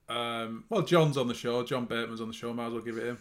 Um, 0.09 0.65
well, 0.69 0.83
John's 0.83 1.17
on 1.17 1.29
the 1.29 1.35
show. 1.35 1.63
John 1.65 1.87
Bateman's 1.87 2.21
on 2.21 2.29
the 2.29 2.35
show. 2.35 2.53
Might 2.53 2.67
as 2.67 2.73
well 2.73 2.83
give 2.83 2.99
it 2.99 3.05
him. 3.05 3.19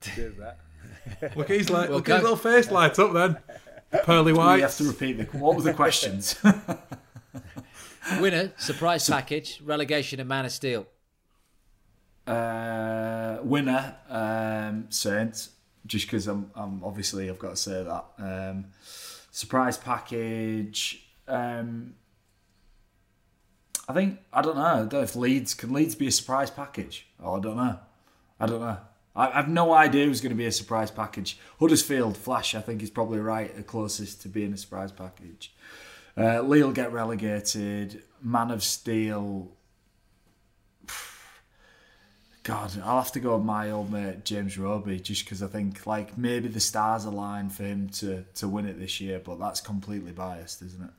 Cheers, 0.00 0.34
that. 0.36 1.36
look, 1.36 1.50
he's 1.50 1.70
like, 1.70 1.90
look, 1.90 2.06
his 2.06 2.22
little 2.22 2.36
face 2.36 2.70
light 2.70 2.98
up 2.98 3.12
then. 3.12 3.36
Pearly 4.04 4.32
white. 4.32 4.56
You 4.56 4.62
have 4.62 4.76
to 4.76 4.84
repeat 4.84 5.14
the. 5.14 5.24
What 5.38 5.56
were 5.56 5.62
the 5.62 5.74
questions? 5.74 6.36
Winner, 8.20 8.52
surprise 8.56 9.08
package, 9.08 9.60
relegation, 9.64 10.20
and 10.20 10.28
Man 10.28 10.44
of 10.44 10.52
Steel. 10.52 10.86
Uh, 12.26 13.38
winner, 13.42 13.96
um, 14.08 14.86
Saints, 14.90 15.50
just 15.86 16.06
because 16.06 16.26
I'm, 16.26 16.50
I'm 16.54 16.82
obviously 16.82 17.28
I've 17.28 17.38
got 17.38 17.50
to 17.50 17.56
say 17.56 17.84
that. 17.84 18.04
Um, 18.18 18.66
surprise 19.30 19.76
package. 19.78 21.04
Um, 21.28 21.94
I 23.88 23.92
think 23.92 24.18
I 24.32 24.42
don't 24.42 24.56
know. 24.56 24.62
I 24.62 24.76
don't 24.78 24.92
know 24.92 25.02
if 25.02 25.14
Leeds 25.14 25.54
can 25.54 25.72
Leeds 25.72 25.94
be 25.94 26.08
a 26.08 26.12
surprise 26.12 26.50
package. 26.50 27.06
Oh, 27.22 27.36
I 27.36 27.40
don't 27.40 27.56
know. 27.56 27.78
I 28.40 28.46
don't 28.46 28.60
know. 28.60 28.78
I, 29.16 29.30
have 29.30 29.48
no 29.48 29.72
idea 29.72 30.04
who's 30.04 30.20
going 30.20 30.30
to 30.30 30.36
be 30.36 30.46
a 30.46 30.52
surprise 30.52 30.90
package. 30.90 31.38
Huddersfield 31.58 32.16
Flash, 32.16 32.54
I 32.54 32.60
think, 32.60 32.82
is 32.82 32.90
probably 32.90 33.18
right, 33.18 33.54
the 33.56 33.62
closest 33.62 34.22
to 34.22 34.28
being 34.28 34.52
a 34.52 34.56
surprise 34.58 34.92
package. 34.92 35.54
Uh, 36.16 36.42
will 36.44 36.72
get 36.72 36.92
relegated. 36.92 38.02
Man 38.22 38.50
of 38.50 38.62
Steel. 38.62 39.50
God, 42.42 42.72
I'll 42.84 43.00
have 43.00 43.12
to 43.12 43.20
go 43.20 43.36
with 43.36 43.44
my 43.44 43.70
old 43.70 43.90
mate 43.90 44.24
James 44.24 44.58
Roby 44.58 45.00
just 45.00 45.24
because 45.24 45.42
I 45.42 45.48
think 45.48 45.86
like 45.86 46.16
maybe 46.16 46.48
the 46.48 46.60
stars 46.60 47.06
align 47.06 47.48
for 47.48 47.64
him 47.64 47.88
to 47.88 48.24
to 48.36 48.48
win 48.48 48.66
it 48.66 48.78
this 48.78 49.00
year, 49.00 49.18
but 49.18 49.38
that's 49.38 49.60
completely 49.60 50.12
biased, 50.12 50.62
isn't 50.62 50.82
it? 50.82 50.90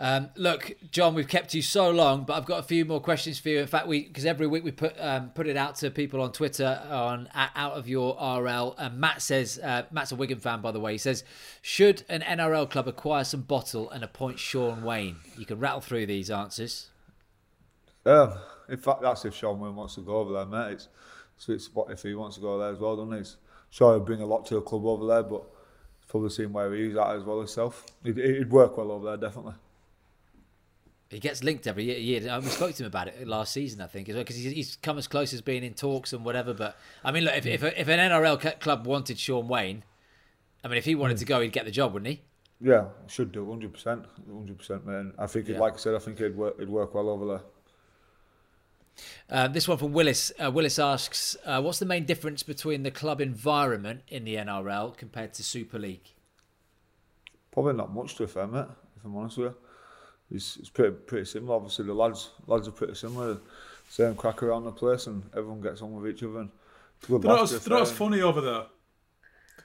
Um, 0.00 0.30
look, 0.36 0.74
John, 0.90 1.14
we've 1.14 1.28
kept 1.28 1.54
you 1.54 1.62
so 1.62 1.90
long, 1.90 2.24
but 2.24 2.34
I've 2.34 2.44
got 2.44 2.58
a 2.58 2.62
few 2.64 2.84
more 2.84 3.00
questions 3.00 3.38
for 3.38 3.50
you. 3.50 3.60
In 3.60 3.66
fact, 3.66 3.86
we 3.86 4.02
because 4.04 4.26
every 4.26 4.46
week 4.46 4.64
we 4.64 4.72
put 4.72 4.94
um, 4.98 5.30
put 5.30 5.46
it 5.46 5.56
out 5.56 5.76
to 5.76 5.90
people 5.90 6.20
on 6.20 6.32
Twitter 6.32 6.80
on 6.90 7.28
out 7.34 7.74
of 7.74 7.88
your 7.88 8.14
RL. 8.14 8.74
And 8.78 8.98
Matt 8.98 9.22
says 9.22 9.60
uh, 9.62 9.82
Matt's 9.92 10.10
a 10.10 10.16
Wigan 10.16 10.40
fan, 10.40 10.60
by 10.60 10.72
the 10.72 10.80
way. 10.80 10.92
He 10.92 10.98
says, 10.98 11.22
should 11.60 12.02
an 12.08 12.22
NRL 12.22 12.68
club 12.68 12.88
acquire 12.88 13.24
some 13.24 13.42
bottle 13.42 13.90
and 13.90 14.02
appoint 14.02 14.38
Shaun 14.38 14.82
Wane? 14.82 15.16
You 15.38 15.46
can 15.46 15.60
rattle 15.60 15.80
through 15.80 16.06
these 16.06 16.30
answers. 16.30 16.88
Um, 18.04 18.32
in 18.68 18.78
fact, 18.78 19.02
that's 19.02 19.24
if 19.24 19.34
Shaun 19.34 19.60
Wane 19.60 19.76
wants 19.76 19.94
to 19.94 20.00
go 20.00 20.16
over 20.16 20.32
there, 20.32 20.46
mate. 20.46 20.72
It's, 20.72 20.88
so 21.36 21.52
it's 21.52 21.70
if 21.90 22.02
he 22.02 22.14
wants 22.14 22.36
to 22.36 22.42
go 22.42 22.58
there 22.58 22.72
as 22.72 22.78
well, 22.78 22.96
doesn't 22.96 23.12
he? 23.12 23.18
It's, 23.20 23.36
sure, 23.70 23.94
he'll 23.94 24.04
bring 24.04 24.20
a 24.20 24.26
lot 24.26 24.46
to 24.46 24.54
the 24.54 24.60
club 24.60 24.84
over 24.84 25.06
there, 25.06 25.22
but 25.22 25.42
it's 25.98 26.10
probably 26.10 26.30
seen 26.30 26.52
where 26.52 26.72
he's 26.74 26.96
at 26.96 27.16
as 27.16 27.22
well 27.22 27.38
himself. 27.38 27.86
He'd 28.02 28.50
work 28.50 28.76
well 28.76 28.92
over 28.92 29.06
there, 29.06 29.16
definitely. 29.16 29.54
He 31.12 31.20
gets 31.20 31.44
linked 31.44 31.66
every 31.66 31.84
year. 31.84 32.20
We 32.40 32.48
spoke 32.48 32.74
to 32.76 32.82
him 32.84 32.86
about 32.86 33.08
it 33.08 33.26
last 33.28 33.52
season, 33.52 33.80
I 33.82 33.86
think, 33.86 34.08
as 34.08 34.14
well, 34.14 34.24
because 34.24 34.36
he's, 34.36 34.76
come 34.76 34.96
as 34.96 35.06
close 35.06 35.32
as 35.34 35.42
being 35.42 35.62
in 35.62 35.74
talks 35.74 36.12
and 36.12 36.24
whatever. 36.24 36.54
But 36.54 36.76
I 37.04 37.12
mean, 37.12 37.24
look, 37.24 37.36
if 37.36 37.46
if, 37.46 37.62
if 37.62 37.88
an 37.88 37.98
NRL 37.98 38.60
club 38.60 38.86
wanted 38.86 39.18
Shaun 39.18 39.46
Wane, 39.46 39.84
I 40.64 40.68
mean, 40.68 40.78
if 40.78 40.84
he 40.84 40.94
wanted 40.94 41.18
to 41.18 41.24
go, 41.24 41.40
he'd 41.40 41.52
get 41.52 41.64
the 41.66 41.70
job, 41.70 41.92
wouldn't 41.92 42.08
he? 42.08 42.22
Yeah, 42.60 42.86
should 43.08 43.32
do, 43.32 43.48
hundred 43.48 43.72
percent, 43.72 44.06
hundred 44.26 44.56
percent, 44.56 44.86
man. 44.86 45.12
I 45.18 45.26
think, 45.26 45.48
yeah. 45.48 45.58
like 45.58 45.74
I 45.74 45.76
said, 45.76 45.94
I 45.94 45.98
think 45.98 46.20
it'd 46.20 46.36
work, 46.36 46.54
it'd 46.56 46.70
work 46.70 46.94
well 46.94 47.08
over 47.08 47.26
there. 47.26 47.40
Uh, 49.28 49.48
this 49.48 49.66
one 49.66 49.78
from 49.78 49.92
Willis. 49.92 50.32
Uh, 50.42 50.50
Willis 50.50 50.78
asks, 50.78 51.36
uh, 51.44 51.60
"What's 51.60 51.78
the 51.78 51.86
main 51.86 52.04
difference 52.04 52.42
between 52.42 52.84
the 52.84 52.90
club 52.90 53.20
environment 53.20 54.02
in 54.08 54.24
the 54.24 54.36
NRL 54.36 54.96
compared 54.96 55.34
to 55.34 55.42
Super 55.42 55.78
League?" 55.78 56.14
Probably 57.50 57.74
not 57.74 57.92
much 57.92 58.14
to 58.16 58.26
fair, 58.26 58.46
mate. 58.46 58.66
If 58.96 59.04
I'm 59.04 59.16
honest 59.16 59.38
with 59.38 59.52
you, 59.52 59.56
it's, 60.32 60.56
it's 60.56 60.70
pretty 60.70 60.94
pretty 60.94 61.26
similar. 61.26 61.56
Obviously, 61.56 61.84
the 61.84 61.94
lads 61.94 62.30
lads 62.46 62.68
are 62.68 62.72
pretty 62.72 62.94
similar. 62.94 63.38
Same 63.88 64.14
crack 64.14 64.42
around 64.42 64.64
the 64.64 64.72
place, 64.72 65.06
and 65.06 65.22
everyone 65.36 65.60
gets 65.60 65.82
on 65.82 65.92
with 65.92 66.10
each 66.10 66.22
other. 66.22 66.40
And 66.40 66.50
they're 67.08 67.18
not, 67.18 67.42
as, 67.42 67.64
they're 67.64 67.78
not 67.78 67.82
as 67.82 67.92
funny 67.92 68.22
over 68.22 68.40
there. 68.40 68.64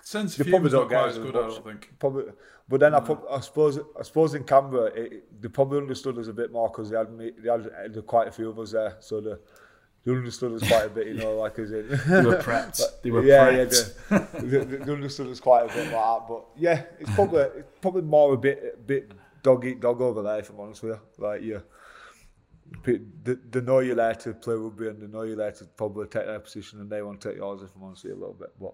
Sense 0.01 0.39
of 0.39 0.47
humour 0.47 0.67
is 0.67 0.73
not 0.73 0.87
quite 0.87 1.09
as 1.09 1.17
good, 1.17 1.35
I 1.35 1.39
don't 1.41 1.63
think. 1.63 1.93
Probably, 1.99 2.25
but 2.67 2.79
then 2.79 2.93
I, 2.93 3.01
I, 3.31 3.39
suppose 3.39 3.79
I 3.97 4.03
suppose 4.03 4.33
in 4.33 4.43
Canberra 4.43 4.85
it, 4.87 5.41
they 5.41 5.47
probably 5.47 5.79
understood 5.79 6.17
us 6.17 6.27
a 6.27 6.33
bit 6.33 6.51
more 6.51 6.69
because 6.69 6.89
they 6.89 6.97
had 6.97 7.11
me, 7.11 7.31
they 7.37 7.49
had, 7.49 7.69
had 7.81 8.07
quite 8.07 8.27
a 8.27 8.31
few 8.31 8.49
of 8.49 8.59
us 8.59 8.71
there, 8.71 8.97
so 8.99 9.21
the 9.21 9.39
they 10.07 10.13
understood 10.13 10.53
us 10.53 10.65
quite 10.65 10.85
a 10.85 10.89
bit, 10.89 11.07
you 11.07 11.15
know, 11.15 11.35
like 11.37 11.59
as 11.59 11.71
in 11.71 11.89
they 11.89 11.95
were 12.23 12.37
prepped. 12.41 12.81
they 13.03 13.11
were 13.11 13.23
yeah, 13.23 13.49
prepped. 13.49 13.93
Yeah, 14.09 14.25
they, 14.39 14.57
they, 14.59 14.77
they, 14.77 14.91
understood 14.91 15.27
us 15.27 15.41
quite 15.41 15.69
a 15.69 15.73
bit 15.73 15.91
like 15.91 15.91
that. 15.91 16.25
But 16.29 16.45
yeah, 16.55 16.83
it's 16.99 17.13
probably 17.13 17.41
it's 17.41 17.67
probably 17.81 18.03
more 18.03 18.33
a 18.33 18.37
bit 18.37 18.75
a 18.75 18.77
bit 18.77 19.11
dog 19.47 19.65
eat 19.65 19.79
dog 19.79 20.01
over 20.01 20.21
there, 20.21 20.39
if 20.39 20.49
I'm 20.49 20.59
honest 20.59 20.83
with 20.83 20.93
you. 20.93 21.25
Like 21.25 21.41
yeah. 21.41 21.59
They, 22.83 22.99
they 23.49 23.61
know 23.61 23.79
you're 23.79 23.95
there 23.95 24.13
to 24.13 24.33
play 24.33 24.55
rugby 24.55 24.89
and 24.89 25.01
they 25.01 25.07
know 25.07 25.21
you're 25.21 25.37
there 25.37 25.53
to 25.53 25.63
probably 25.77 26.05
take 26.07 26.25
their 26.25 26.39
position 26.39 26.81
and 26.81 26.89
they 26.89 27.01
want 27.01 27.21
to 27.21 27.29
take 27.29 27.37
yours 27.37 27.61
if 27.61 27.73
I'm 27.73 27.83
honest 27.83 28.03
with 28.03 28.11
you 28.11 28.17
a 28.17 28.19
little 28.19 28.33
bit. 28.33 28.49
But 28.59 28.73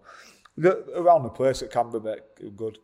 around 0.95 1.21
the 1.21 1.29
place 1.29 1.61
it 1.61 1.69
can 1.69 1.85
at 1.87 1.93
Canberra, 1.93 2.17
good. 2.55 2.79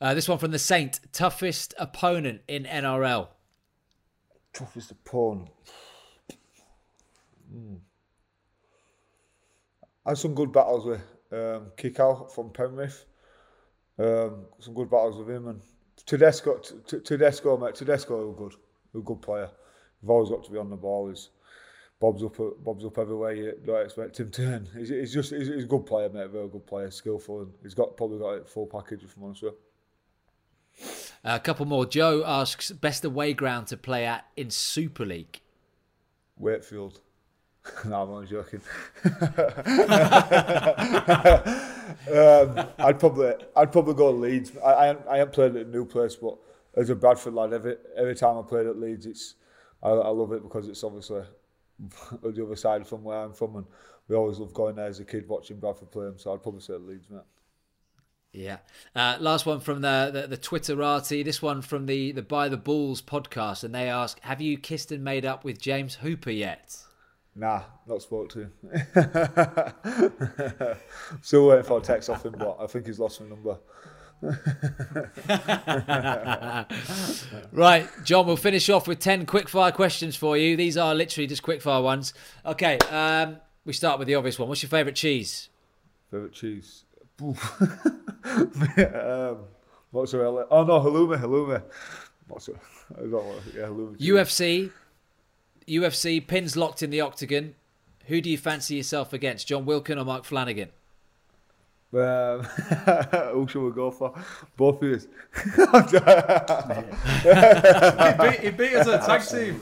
Uh, 0.00 0.14
this 0.14 0.28
one 0.28 0.38
from 0.38 0.52
the 0.52 0.60
Saint. 0.60 1.00
Toughest 1.12 1.74
opponent 1.76 2.42
in 2.46 2.64
NRL? 2.66 3.28
Toughest 4.52 4.92
opponent? 4.92 5.48
Mm. 7.52 7.80
I 10.06 10.10
had 10.10 10.18
some 10.18 10.34
good 10.36 10.52
battles 10.52 10.84
with 10.84 11.00
um, 11.32 11.72
Kikau 11.76 12.30
from 12.30 12.50
Penrith. 12.50 13.06
Um, 13.98 14.46
some 14.60 14.74
good 14.74 14.88
battles 14.88 15.18
with 15.18 15.28
him 15.28 15.48
and 15.48 15.60
Tedesco, 16.06 16.58
Tedesco, 16.58 17.56
mate. 17.56 17.74
Tedesco, 17.74 18.30
a 18.30 18.34
good, 18.34 18.54
a 18.94 18.98
good 18.98 19.22
player. 19.22 19.50
You've 20.00 20.10
always 20.10 20.30
got 20.30 20.44
to 20.44 20.50
be 20.50 20.58
on 20.58 20.70
the 20.70 20.76
ball. 20.76 21.08
He's 21.08 21.30
Bob's 22.02 22.24
up, 22.24 22.36
Bob's 22.64 22.84
up 22.84 22.98
everywhere 22.98 23.32
you 23.32 23.54
don't 23.64 23.84
expect 23.84 24.18
him 24.18 24.28
to. 24.32 24.60
He's, 24.76 24.88
he's 24.88 25.14
just, 25.14 25.30
he's, 25.30 25.46
he's, 25.46 25.62
a 25.62 25.68
good 25.68 25.86
player, 25.86 26.08
mate. 26.08 26.30
Very 26.30 26.48
good 26.48 26.66
player, 26.66 26.90
skillful, 26.90 27.42
and 27.42 27.52
he's 27.62 27.74
got 27.74 27.96
probably 27.96 28.18
got 28.18 28.30
a 28.30 28.44
full 28.44 28.66
package 28.66 29.04
if 29.04 29.16
I'm 29.16 29.22
honest 29.22 29.44
with 29.44 29.54
A 31.22 31.38
couple 31.38 31.64
more. 31.64 31.86
Joe 31.86 32.24
asks, 32.26 32.72
best 32.72 33.04
away 33.04 33.34
ground 33.34 33.68
to 33.68 33.76
play 33.76 34.04
at 34.04 34.26
in 34.36 34.50
Super 34.50 35.06
League? 35.06 35.42
Wakefield. 36.36 37.00
no, 37.84 38.02
I'm 38.02 38.10
only 38.10 38.26
joking. 38.26 38.60
um, 42.12 42.68
I'd 42.78 42.98
probably, 42.98 43.34
I'd 43.56 43.70
probably 43.70 43.94
go 43.94 44.10
to 44.10 44.18
Leeds. 44.18 44.52
I, 44.64 44.70
I, 44.70 45.14
I 45.14 45.18
haven't 45.18 45.34
played 45.34 45.56
at 45.56 45.66
a 45.66 45.70
new 45.70 45.84
place, 45.84 46.16
but 46.16 46.38
as 46.76 46.90
a 46.90 46.94
Bradford 46.96 47.34
lad, 47.34 47.52
every 47.52 47.76
every 47.96 48.14
time 48.14 48.38
I 48.38 48.42
played 48.42 48.66
at 48.66 48.78
Leeds, 48.78 49.06
it's 49.06 49.34
I, 49.82 49.90
I 49.90 50.08
love 50.08 50.32
it 50.32 50.42
because 50.42 50.68
it's 50.68 50.82
obviously 50.82 51.22
the 52.22 52.44
other 52.44 52.56
side 52.56 52.86
from 52.86 53.04
where 53.04 53.18
I'm 53.18 53.32
from, 53.32 53.56
and 53.56 53.66
we 54.08 54.16
always 54.16 54.38
love 54.38 54.52
going 54.52 54.76
there 54.76 54.86
as 54.86 55.00
a 55.00 55.04
kid 55.04 55.28
watching 55.28 55.58
Bradford 55.58 55.92
play 55.92 56.04
them. 56.04 56.18
So 56.18 56.32
I'd 56.32 56.42
probably 56.42 56.60
say 56.62 56.74
Leeds, 56.74 57.10
mate. 57.10 57.20
Yeah. 58.32 58.58
Uh, 58.96 59.18
last 59.20 59.44
one 59.44 59.60
from 59.60 59.82
the, 59.82 60.10
the, 60.12 60.26
the 60.26 60.38
Twitterati. 60.38 61.22
This 61.24 61.42
one 61.42 61.62
from 61.62 61.86
the 61.86 62.12
the 62.12 62.22
By 62.22 62.48
the 62.48 62.56
Balls 62.56 63.02
podcast, 63.02 63.62
and 63.62 63.74
they 63.74 63.88
ask, 63.88 64.18
"Have 64.20 64.40
you 64.40 64.58
kissed 64.58 64.90
and 64.90 65.04
made 65.04 65.24
up 65.24 65.44
with 65.44 65.60
James 65.60 65.96
Hooper 65.96 66.30
yet?" 66.30 66.76
Nah, 67.34 67.62
not 67.86 68.02
spoke 68.02 68.28
to 68.30 68.40
him. 68.40 68.52
Still 71.22 71.48
waiting 71.48 71.64
for 71.64 71.78
a 71.78 71.80
text 71.80 72.10
off 72.10 72.26
him, 72.26 72.34
but 72.38 72.58
I 72.60 72.66
think 72.66 72.84
he's 72.86 72.98
lost 72.98 73.22
my 73.22 73.28
number. 73.28 73.56
right, 77.52 77.88
John, 78.04 78.26
we'll 78.26 78.36
finish 78.36 78.68
off 78.68 78.86
with 78.86 79.00
10 79.00 79.24
quickfire 79.26 79.72
questions 79.72 80.14
for 80.14 80.36
you. 80.36 80.56
These 80.56 80.76
are 80.76 80.94
literally 80.94 81.26
just 81.26 81.42
quickfire 81.42 81.82
ones. 81.82 82.12
Okay, 82.44 82.76
um, 82.90 83.38
we 83.64 83.72
start 83.72 83.98
with 83.98 84.06
the 84.08 84.14
obvious 84.14 84.38
one. 84.38 84.48
What's 84.48 84.62
your 84.62 84.70
favourite 84.70 84.94
cheese? 84.94 85.48
Favourite 86.10 86.34
cheese? 86.34 86.84
um, 87.20 87.34
mozzarella. 89.92 90.46
Oh 90.50 90.64
no, 90.64 90.80
halloumi, 90.80 91.18
halloumi. 91.18 91.62
Mozzarella. 92.28 92.60
I 92.94 93.00
don't 93.00 93.10
know. 93.10 93.34
Yeah, 93.54 93.62
halloumi. 93.62 93.96
UFC, 93.98 94.70
UFC, 95.66 96.26
pins 96.26 96.56
locked 96.56 96.82
in 96.82 96.90
the 96.90 97.00
octagon. 97.00 97.54
Who 98.06 98.20
do 98.20 98.30
you 98.30 98.38
fancy 98.38 98.76
yourself 98.76 99.12
against, 99.12 99.46
Jon 99.46 99.64
Wilkin 99.64 99.98
or 99.98 100.04
Mark 100.04 100.24
Flanagan? 100.24 100.70
Um, 101.94 102.42
who 103.32 103.46
should 103.48 103.64
we 103.64 103.70
go 103.72 103.90
for? 103.90 104.14
Both 104.56 104.82
of 104.82 104.92
us. 104.92 105.06
he, 108.14 108.30
beat, 108.30 108.40
he 108.40 108.50
beat 108.50 108.74
us 108.74 108.88
at 108.88 109.04
tag 109.04 109.22
team. 109.28 109.60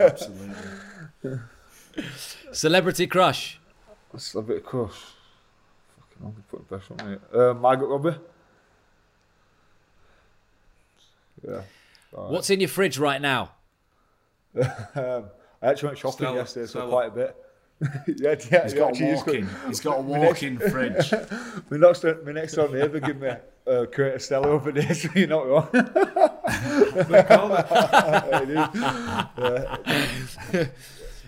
Absolutely. 0.00 1.40
Celebrity 2.52 3.06
crush. 3.08 3.58
Celebrity 4.16 4.62
crush. 4.62 5.00
Fucking 5.98 6.22
hell, 6.22 6.34
put 6.48 6.60
the 6.60 6.78
pressure 6.78 6.94
on 7.00 7.10
me. 7.10 7.16
Uh, 7.34 7.54
Margaret 7.54 7.88
Robbie. 7.88 8.16
Yeah. 11.46 11.62
Right. 12.12 12.30
What's 12.30 12.50
in 12.50 12.60
your 12.60 12.68
fridge 12.68 12.98
right 12.98 13.20
now? 13.20 13.50
Um, 14.56 15.30
I 15.62 15.68
actually 15.70 15.88
went 15.88 15.98
shopping 15.98 16.16
Stella, 16.16 16.36
yesterday, 16.36 16.66
so 16.66 16.70
Stella. 16.70 16.90
quite 16.90 17.08
a 17.08 17.10
bit. 17.10 17.36
yeah, 18.20 18.34
yeah, 18.50 18.62
he's 18.62 18.74
got 18.74 19.00
a 19.00 19.04
walk-in. 19.04 19.48
He's 19.66 19.80
got 19.80 19.98
a 19.98 20.02
walk-in 20.02 20.58
fridge. 20.70 21.12
my 21.70 21.76
next, 21.78 22.04
my 22.04 22.32
next 22.32 22.54
door 22.54 22.68
neighbour 22.68 23.00
gave 23.00 23.20
me 23.20 23.30
a 23.66 23.86
crate 23.86 24.14
of 24.14 24.22
Stella 24.22 24.48
over 24.48 24.70
there, 24.72 24.94
so 24.94 25.08
you're 25.14 25.26
not 25.28 25.46
wrong. 25.46 25.68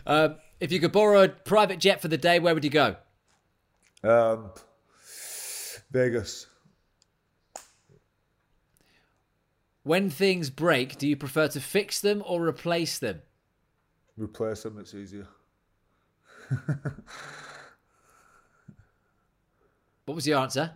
uh, 0.06 0.28
if 0.60 0.70
you 0.72 0.80
could 0.80 0.92
borrow 0.92 1.22
a 1.24 1.28
private 1.28 1.78
jet 1.78 2.00
for 2.00 2.08
the 2.08 2.18
day, 2.18 2.38
where 2.38 2.54
would 2.54 2.64
you 2.64 2.70
go? 2.70 2.96
Um, 4.02 4.50
Vegas. 5.90 6.46
When 9.84 10.08
things 10.08 10.50
break, 10.50 10.96
do 10.96 11.06
you 11.06 11.14
prefer 11.14 11.46
to 11.48 11.60
fix 11.60 12.00
them 12.00 12.22
or 12.26 12.42
replace 12.42 12.98
them? 12.98 13.20
Replace 14.16 14.62
them, 14.62 14.78
it's 14.78 14.94
easier. 14.94 15.28
what 20.06 20.14
was 20.14 20.26
your 20.26 20.38
answer? 20.40 20.72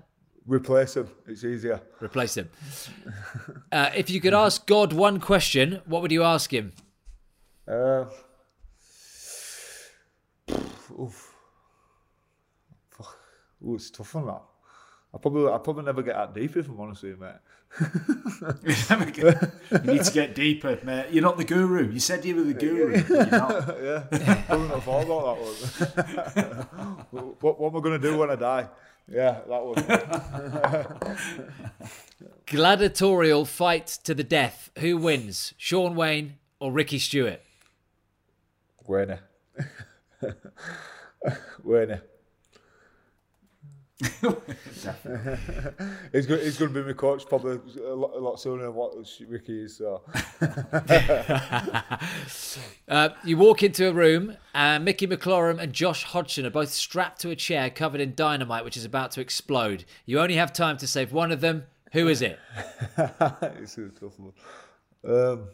Replace 0.47 0.95
them, 0.95 1.09
It's 1.27 1.43
easier. 1.45 1.81
Replace 2.01 2.35
them. 2.35 2.51
uh, 3.73 3.91
if 3.97 4.11
you 4.11 4.21
could 4.21 4.35
ask 4.35 4.67
God 4.67 4.93
one 4.93 5.21
question, 5.21 5.81
what 5.87 6.03
would 6.03 6.13
you 6.13 6.23
ask 6.23 6.53
him? 6.53 6.73
Uh, 7.67 8.05
oof. 11.01 11.35
Ooh, 13.67 13.75
it's 13.75 13.91
tough 13.91 14.15
on 14.17 14.27
that. 14.27 14.43
I 15.15 15.19
probably, 15.19 15.51
I 15.51 15.59
probably 15.59 15.85
never 15.85 16.03
get 16.03 16.17
that 16.17 16.35
deep 16.35 16.57
if 16.57 16.69
I'm 16.69 16.81
honest 16.81 17.03
with 17.03 17.13
you, 17.13 17.19
mate 17.19 17.37
you 17.81 17.87
need 19.93 20.03
to 20.03 20.11
get 20.13 20.35
deeper, 20.35 20.79
mate. 20.83 21.07
You're 21.11 21.23
not 21.23 21.37
the 21.37 21.45
guru. 21.45 21.91
You 21.91 22.01
said 22.01 22.25
you 22.25 22.37
were 22.37 22.43
the 22.43 22.55
guru. 22.55 22.97
yeah, 22.97 24.43
I'm 24.49 24.69
not 24.69 24.83
thought 24.83 25.05
about 25.05 25.37
that 25.37 25.47
one. 27.13 27.25
what, 27.41 27.61
what 27.61 27.73
am 27.73 27.77
I 27.77 27.81
going 27.81 28.01
to 28.01 28.11
do 28.11 28.17
when 28.17 28.31
I 28.31 28.37
die? 28.37 28.69
Yeah, 29.11 29.41
that 29.49 29.65
one. 29.65 29.85
Gladiatorial 32.47 33.45
fight 33.45 33.87
to 34.05 34.15
the 34.15 34.25
death. 34.25 34.71
Who 34.79 34.97
wins? 34.97 35.53
Shaun 35.57 35.95
Wane 35.95 36.37
or 36.61 36.73
Ricky 36.73 36.99
Stuart? 36.99 37.43
Wane. 38.87 39.19
Wane. 41.63 42.01
he's 46.13 46.27
going. 46.27 46.41
He's 46.41 46.57
going 46.57 46.73
to 46.73 46.83
be 46.83 46.83
my 46.83 46.93
coach 46.93 47.27
probably 47.29 47.59
a 47.85 47.95
lot, 47.95 48.15
a 48.15 48.19
lot 48.21 48.39
sooner 48.39 48.63
than 48.63 48.75
what 48.75 48.95
Ricky 49.27 49.65
is. 49.65 49.79
So. 49.79 50.03
uh, 52.89 53.09
you 53.25 53.37
walk 53.37 53.65
into 53.65 53.89
a 53.89 53.93
room, 53.93 54.37
and 54.55 54.85
Mickey 54.85 55.09
McIlorum 55.09 55.59
and 55.61 55.73
Josh 55.73 56.05
Hodgson 56.05 56.47
are 56.47 56.51
both 56.51 56.73
strapped 56.73 57.21
to 57.23 57.31
a 57.31 57.37
chair 57.37 57.71
covered 57.71 58.01
in 58.01 58.15
dynamite, 58.15 58.65
which 58.65 58.77
is 58.77 58.85
about 58.85 59.11
to 59.13 59.21
explode. 59.21 59.85
You 60.07 60.21
only 60.21 60.37
have 60.37 60.53
time 60.53 60.77
to 60.77 60.87
save 60.87 61.13
one 61.13 61.33
of 61.33 61.41
them. 61.41 61.65
Who 61.93 62.07
is 62.07 62.23
it? 62.23 62.39
it's 62.97 63.79
a 63.79 63.89
tough 63.89 64.17
one. 64.21 64.33
Um, 65.05 65.49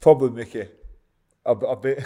probably 0.00 0.30
Mickey. 0.30 0.66
A, 1.44 1.50
a 1.50 1.76
bit. 1.76 1.98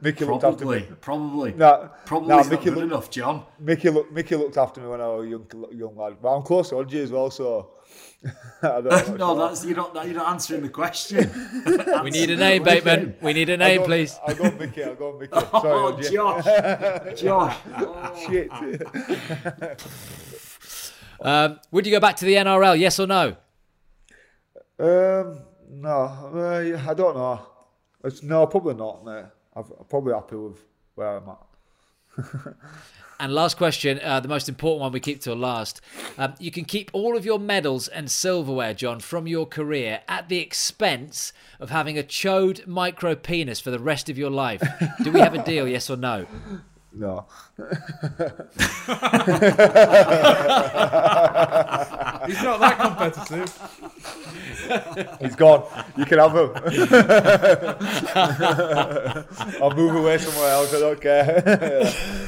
Mickey 0.00 0.24
probably, 0.24 0.26
looked 0.26 0.44
after 0.44 0.64
me. 0.64 0.88
Probably. 1.02 1.52
Nah, 1.52 1.88
probably 2.06 2.28
nah, 2.28 2.36
not 2.36 2.48
Mickey 2.48 2.64
good 2.64 2.76
look, 2.76 2.84
enough, 2.84 3.10
John. 3.10 3.44
Mickey, 3.58 3.90
look, 3.90 4.10
Mickey 4.10 4.34
looked 4.34 4.56
after 4.56 4.80
me 4.80 4.88
when 4.88 5.00
I 5.02 5.08
was 5.08 5.26
a 5.26 5.28
young, 5.28 5.46
young 5.72 5.94
lad. 5.94 6.16
But 6.22 6.36
I'm 6.36 6.42
close 6.42 6.70
to 6.70 6.76
Odgie 6.76 7.02
as 7.02 7.12
well, 7.12 7.30
so. 7.30 7.72
no, 8.62 8.80
that's 9.34 9.64
you're 9.64 9.76
not. 9.76 9.94
You're 10.06 10.14
not 10.14 10.30
answering 10.30 10.62
the 10.62 10.70
question. 10.70 11.30
we 12.02 12.10
need 12.10 12.30
a 12.30 12.36
name, 12.36 12.62
Bateman. 12.62 13.16
We 13.20 13.34
need 13.34 13.50
a 13.50 13.58
name, 13.58 13.80
I'll 13.80 13.86
go, 13.86 13.92
please. 13.92 14.18
I'll 14.26 14.34
go 14.34 14.50
Mickey. 14.52 14.84
I'll 14.84 14.94
go 14.94 15.18
Mickey. 15.18 15.38
Sorry, 15.38 15.50
oh, 15.52 15.92
Odgie. 15.92 16.12
Josh. 16.12 17.20
Josh. 17.20 17.56
Oh. 17.76 18.26
Shit. 18.26 18.50
um, 21.20 21.60
would 21.70 21.84
you 21.84 21.92
go 21.92 22.00
back 22.00 22.16
to 22.16 22.24
the 22.24 22.34
NRL? 22.34 22.78
Yes 22.78 22.98
or 22.98 23.06
no? 23.06 23.36
Um, 24.78 25.42
no, 25.68 25.90
uh, 25.90 26.90
I 26.90 26.94
don't 26.94 27.16
know. 27.16 27.49
It's, 28.04 28.22
no, 28.22 28.46
probably 28.46 28.74
not, 28.74 29.04
mate. 29.04 29.26
I'm 29.54 29.64
probably 29.88 30.14
happy 30.14 30.36
with 30.36 30.58
where 30.94 31.16
I'm 31.16 31.28
at. 31.28 31.38
and 33.20 33.34
last 33.34 33.56
question, 33.56 34.00
uh, 34.02 34.20
the 34.20 34.28
most 34.28 34.48
important 34.48 34.80
one 34.80 34.92
we 34.92 35.00
keep 35.00 35.20
till 35.20 35.36
last. 35.36 35.80
Um, 36.18 36.34
you 36.38 36.50
can 36.50 36.64
keep 36.64 36.90
all 36.92 37.16
of 37.16 37.24
your 37.24 37.38
medals 37.38 37.88
and 37.88 38.10
silverware, 38.10 38.74
John, 38.74 39.00
from 39.00 39.26
your 39.26 39.46
career 39.46 40.00
at 40.08 40.28
the 40.28 40.38
expense 40.38 41.32
of 41.58 41.70
having 41.70 41.98
a 41.98 42.02
chode 42.02 42.66
micro 42.66 43.14
penis 43.14 43.60
for 43.60 43.70
the 43.70 43.78
rest 43.78 44.08
of 44.08 44.16
your 44.16 44.30
life. 44.30 44.62
Do 45.02 45.12
we 45.12 45.20
have 45.20 45.34
a 45.34 45.42
deal, 45.42 45.68
yes 45.68 45.90
or 45.90 45.96
no? 45.96 46.26
No. 46.92 47.26
He's 52.26 52.42
not 52.42 52.60
that 52.60 52.78
competitive. 52.80 53.56
He's 55.20 55.36
gone. 55.36 55.64
You 55.96 56.04
can 56.04 56.18
have 56.18 56.34
him. 56.34 56.50
I'll 59.62 59.74
move 59.74 59.94
away 59.94 60.18
somewhere 60.18 60.50
else. 60.50 60.74
I 60.74 60.80
don't 60.80 61.00
care. 61.00 61.36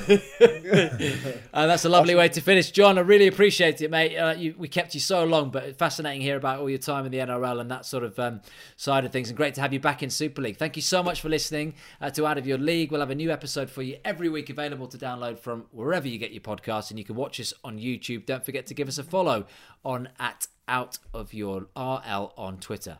uh, 1.52 1.66
that's 1.66 1.84
a 1.84 1.88
lovely 1.88 2.14
way 2.14 2.28
to 2.28 2.40
finish, 2.40 2.70
John. 2.70 2.98
I 2.98 3.00
really 3.02 3.26
appreciate 3.26 3.80
it, 3.80 3.90
mate. 3.90 4.16
Uh, 4.16 4.34
you, 4.34 4.54
we 4.56 4.68
kept 4.68 4.94
you 4.94 5.00
so 5.00 5.24
long, 5.24 5.50
but 5.50 5.76
fascinating 5.76 6.22
here 6.22 6.36
about 6.36 6.60
all 6.60 6.70
your 6.70 6.78
time 6.78 7.04
in 7.04 7.10
the 7.12 7.18
NRL 7.18 7.60
and 7.60 7.70
that 7.70 7.84
sort 7.84 8.04
of 8.04 8.18
um, 8.18 8.40
side 8.76 9.04
of 9.04 9.12
things. 9.12 9.28
And 9.28 9.36
great 9.36 9.54
to 9.54 9.60
have 9.60 9.72
you 9.72 9.80
back 9.80 10.02
in 10.02 10.10
Super 10.10 10.40
League. 10.42 10.56
Thank 10.56 10.76
you 10.76 10.82
so 10.82 11.02
much 11.02 11.20
for 11.20 11.28
listening 11.28 11.74
uh, 12.00 12.10
to 12.10 12.26
Out 12.26 12.38
of 12.38 12.46
Your 12.46 12.58
League. 12.58 12.92
We'll 12.92 13.00
have 13.00 13.10
a 13.10 13.14
new 13.14 13.32
episode 13.32 13.70
for 13.70 13.82
you 13.82 13.98
every 14.04 14.28
week, 14.28 14.50
available 14.52 14.86
to 14.86 14.96
download 14.96 15.38
from 15.38 15.66
wherever 15.72 16.06
you 16.06 16.18
get 16.18 16.30
your 16.30 16.40
podcasts, 16.40 16.90
and 16.90 16.98
you 16.98 17.04
can 17.04 17.16
watch 17.16 17.40
us 17.40 17.52
on 17.64 17.78
YouTube. 17.78 18.26
Don't 18.26 18.44
forget 18.44 18.66
to 18.66 18.74
give 18.74 18.86
us 18.86 18.98
a 18.98 19.02
follow 19.02 19.46
on 19.84 20.08
at 20.20 20.46
Out 20.68 20.98
of 21.12 21.34
Your 21.34 21.66
RL 21.76 22.32
on 22.36 22.58
Twitter. 22.60 22.98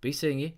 Be 0.00 0.12
seeing 0.12 0.38
you. 0.38 0.52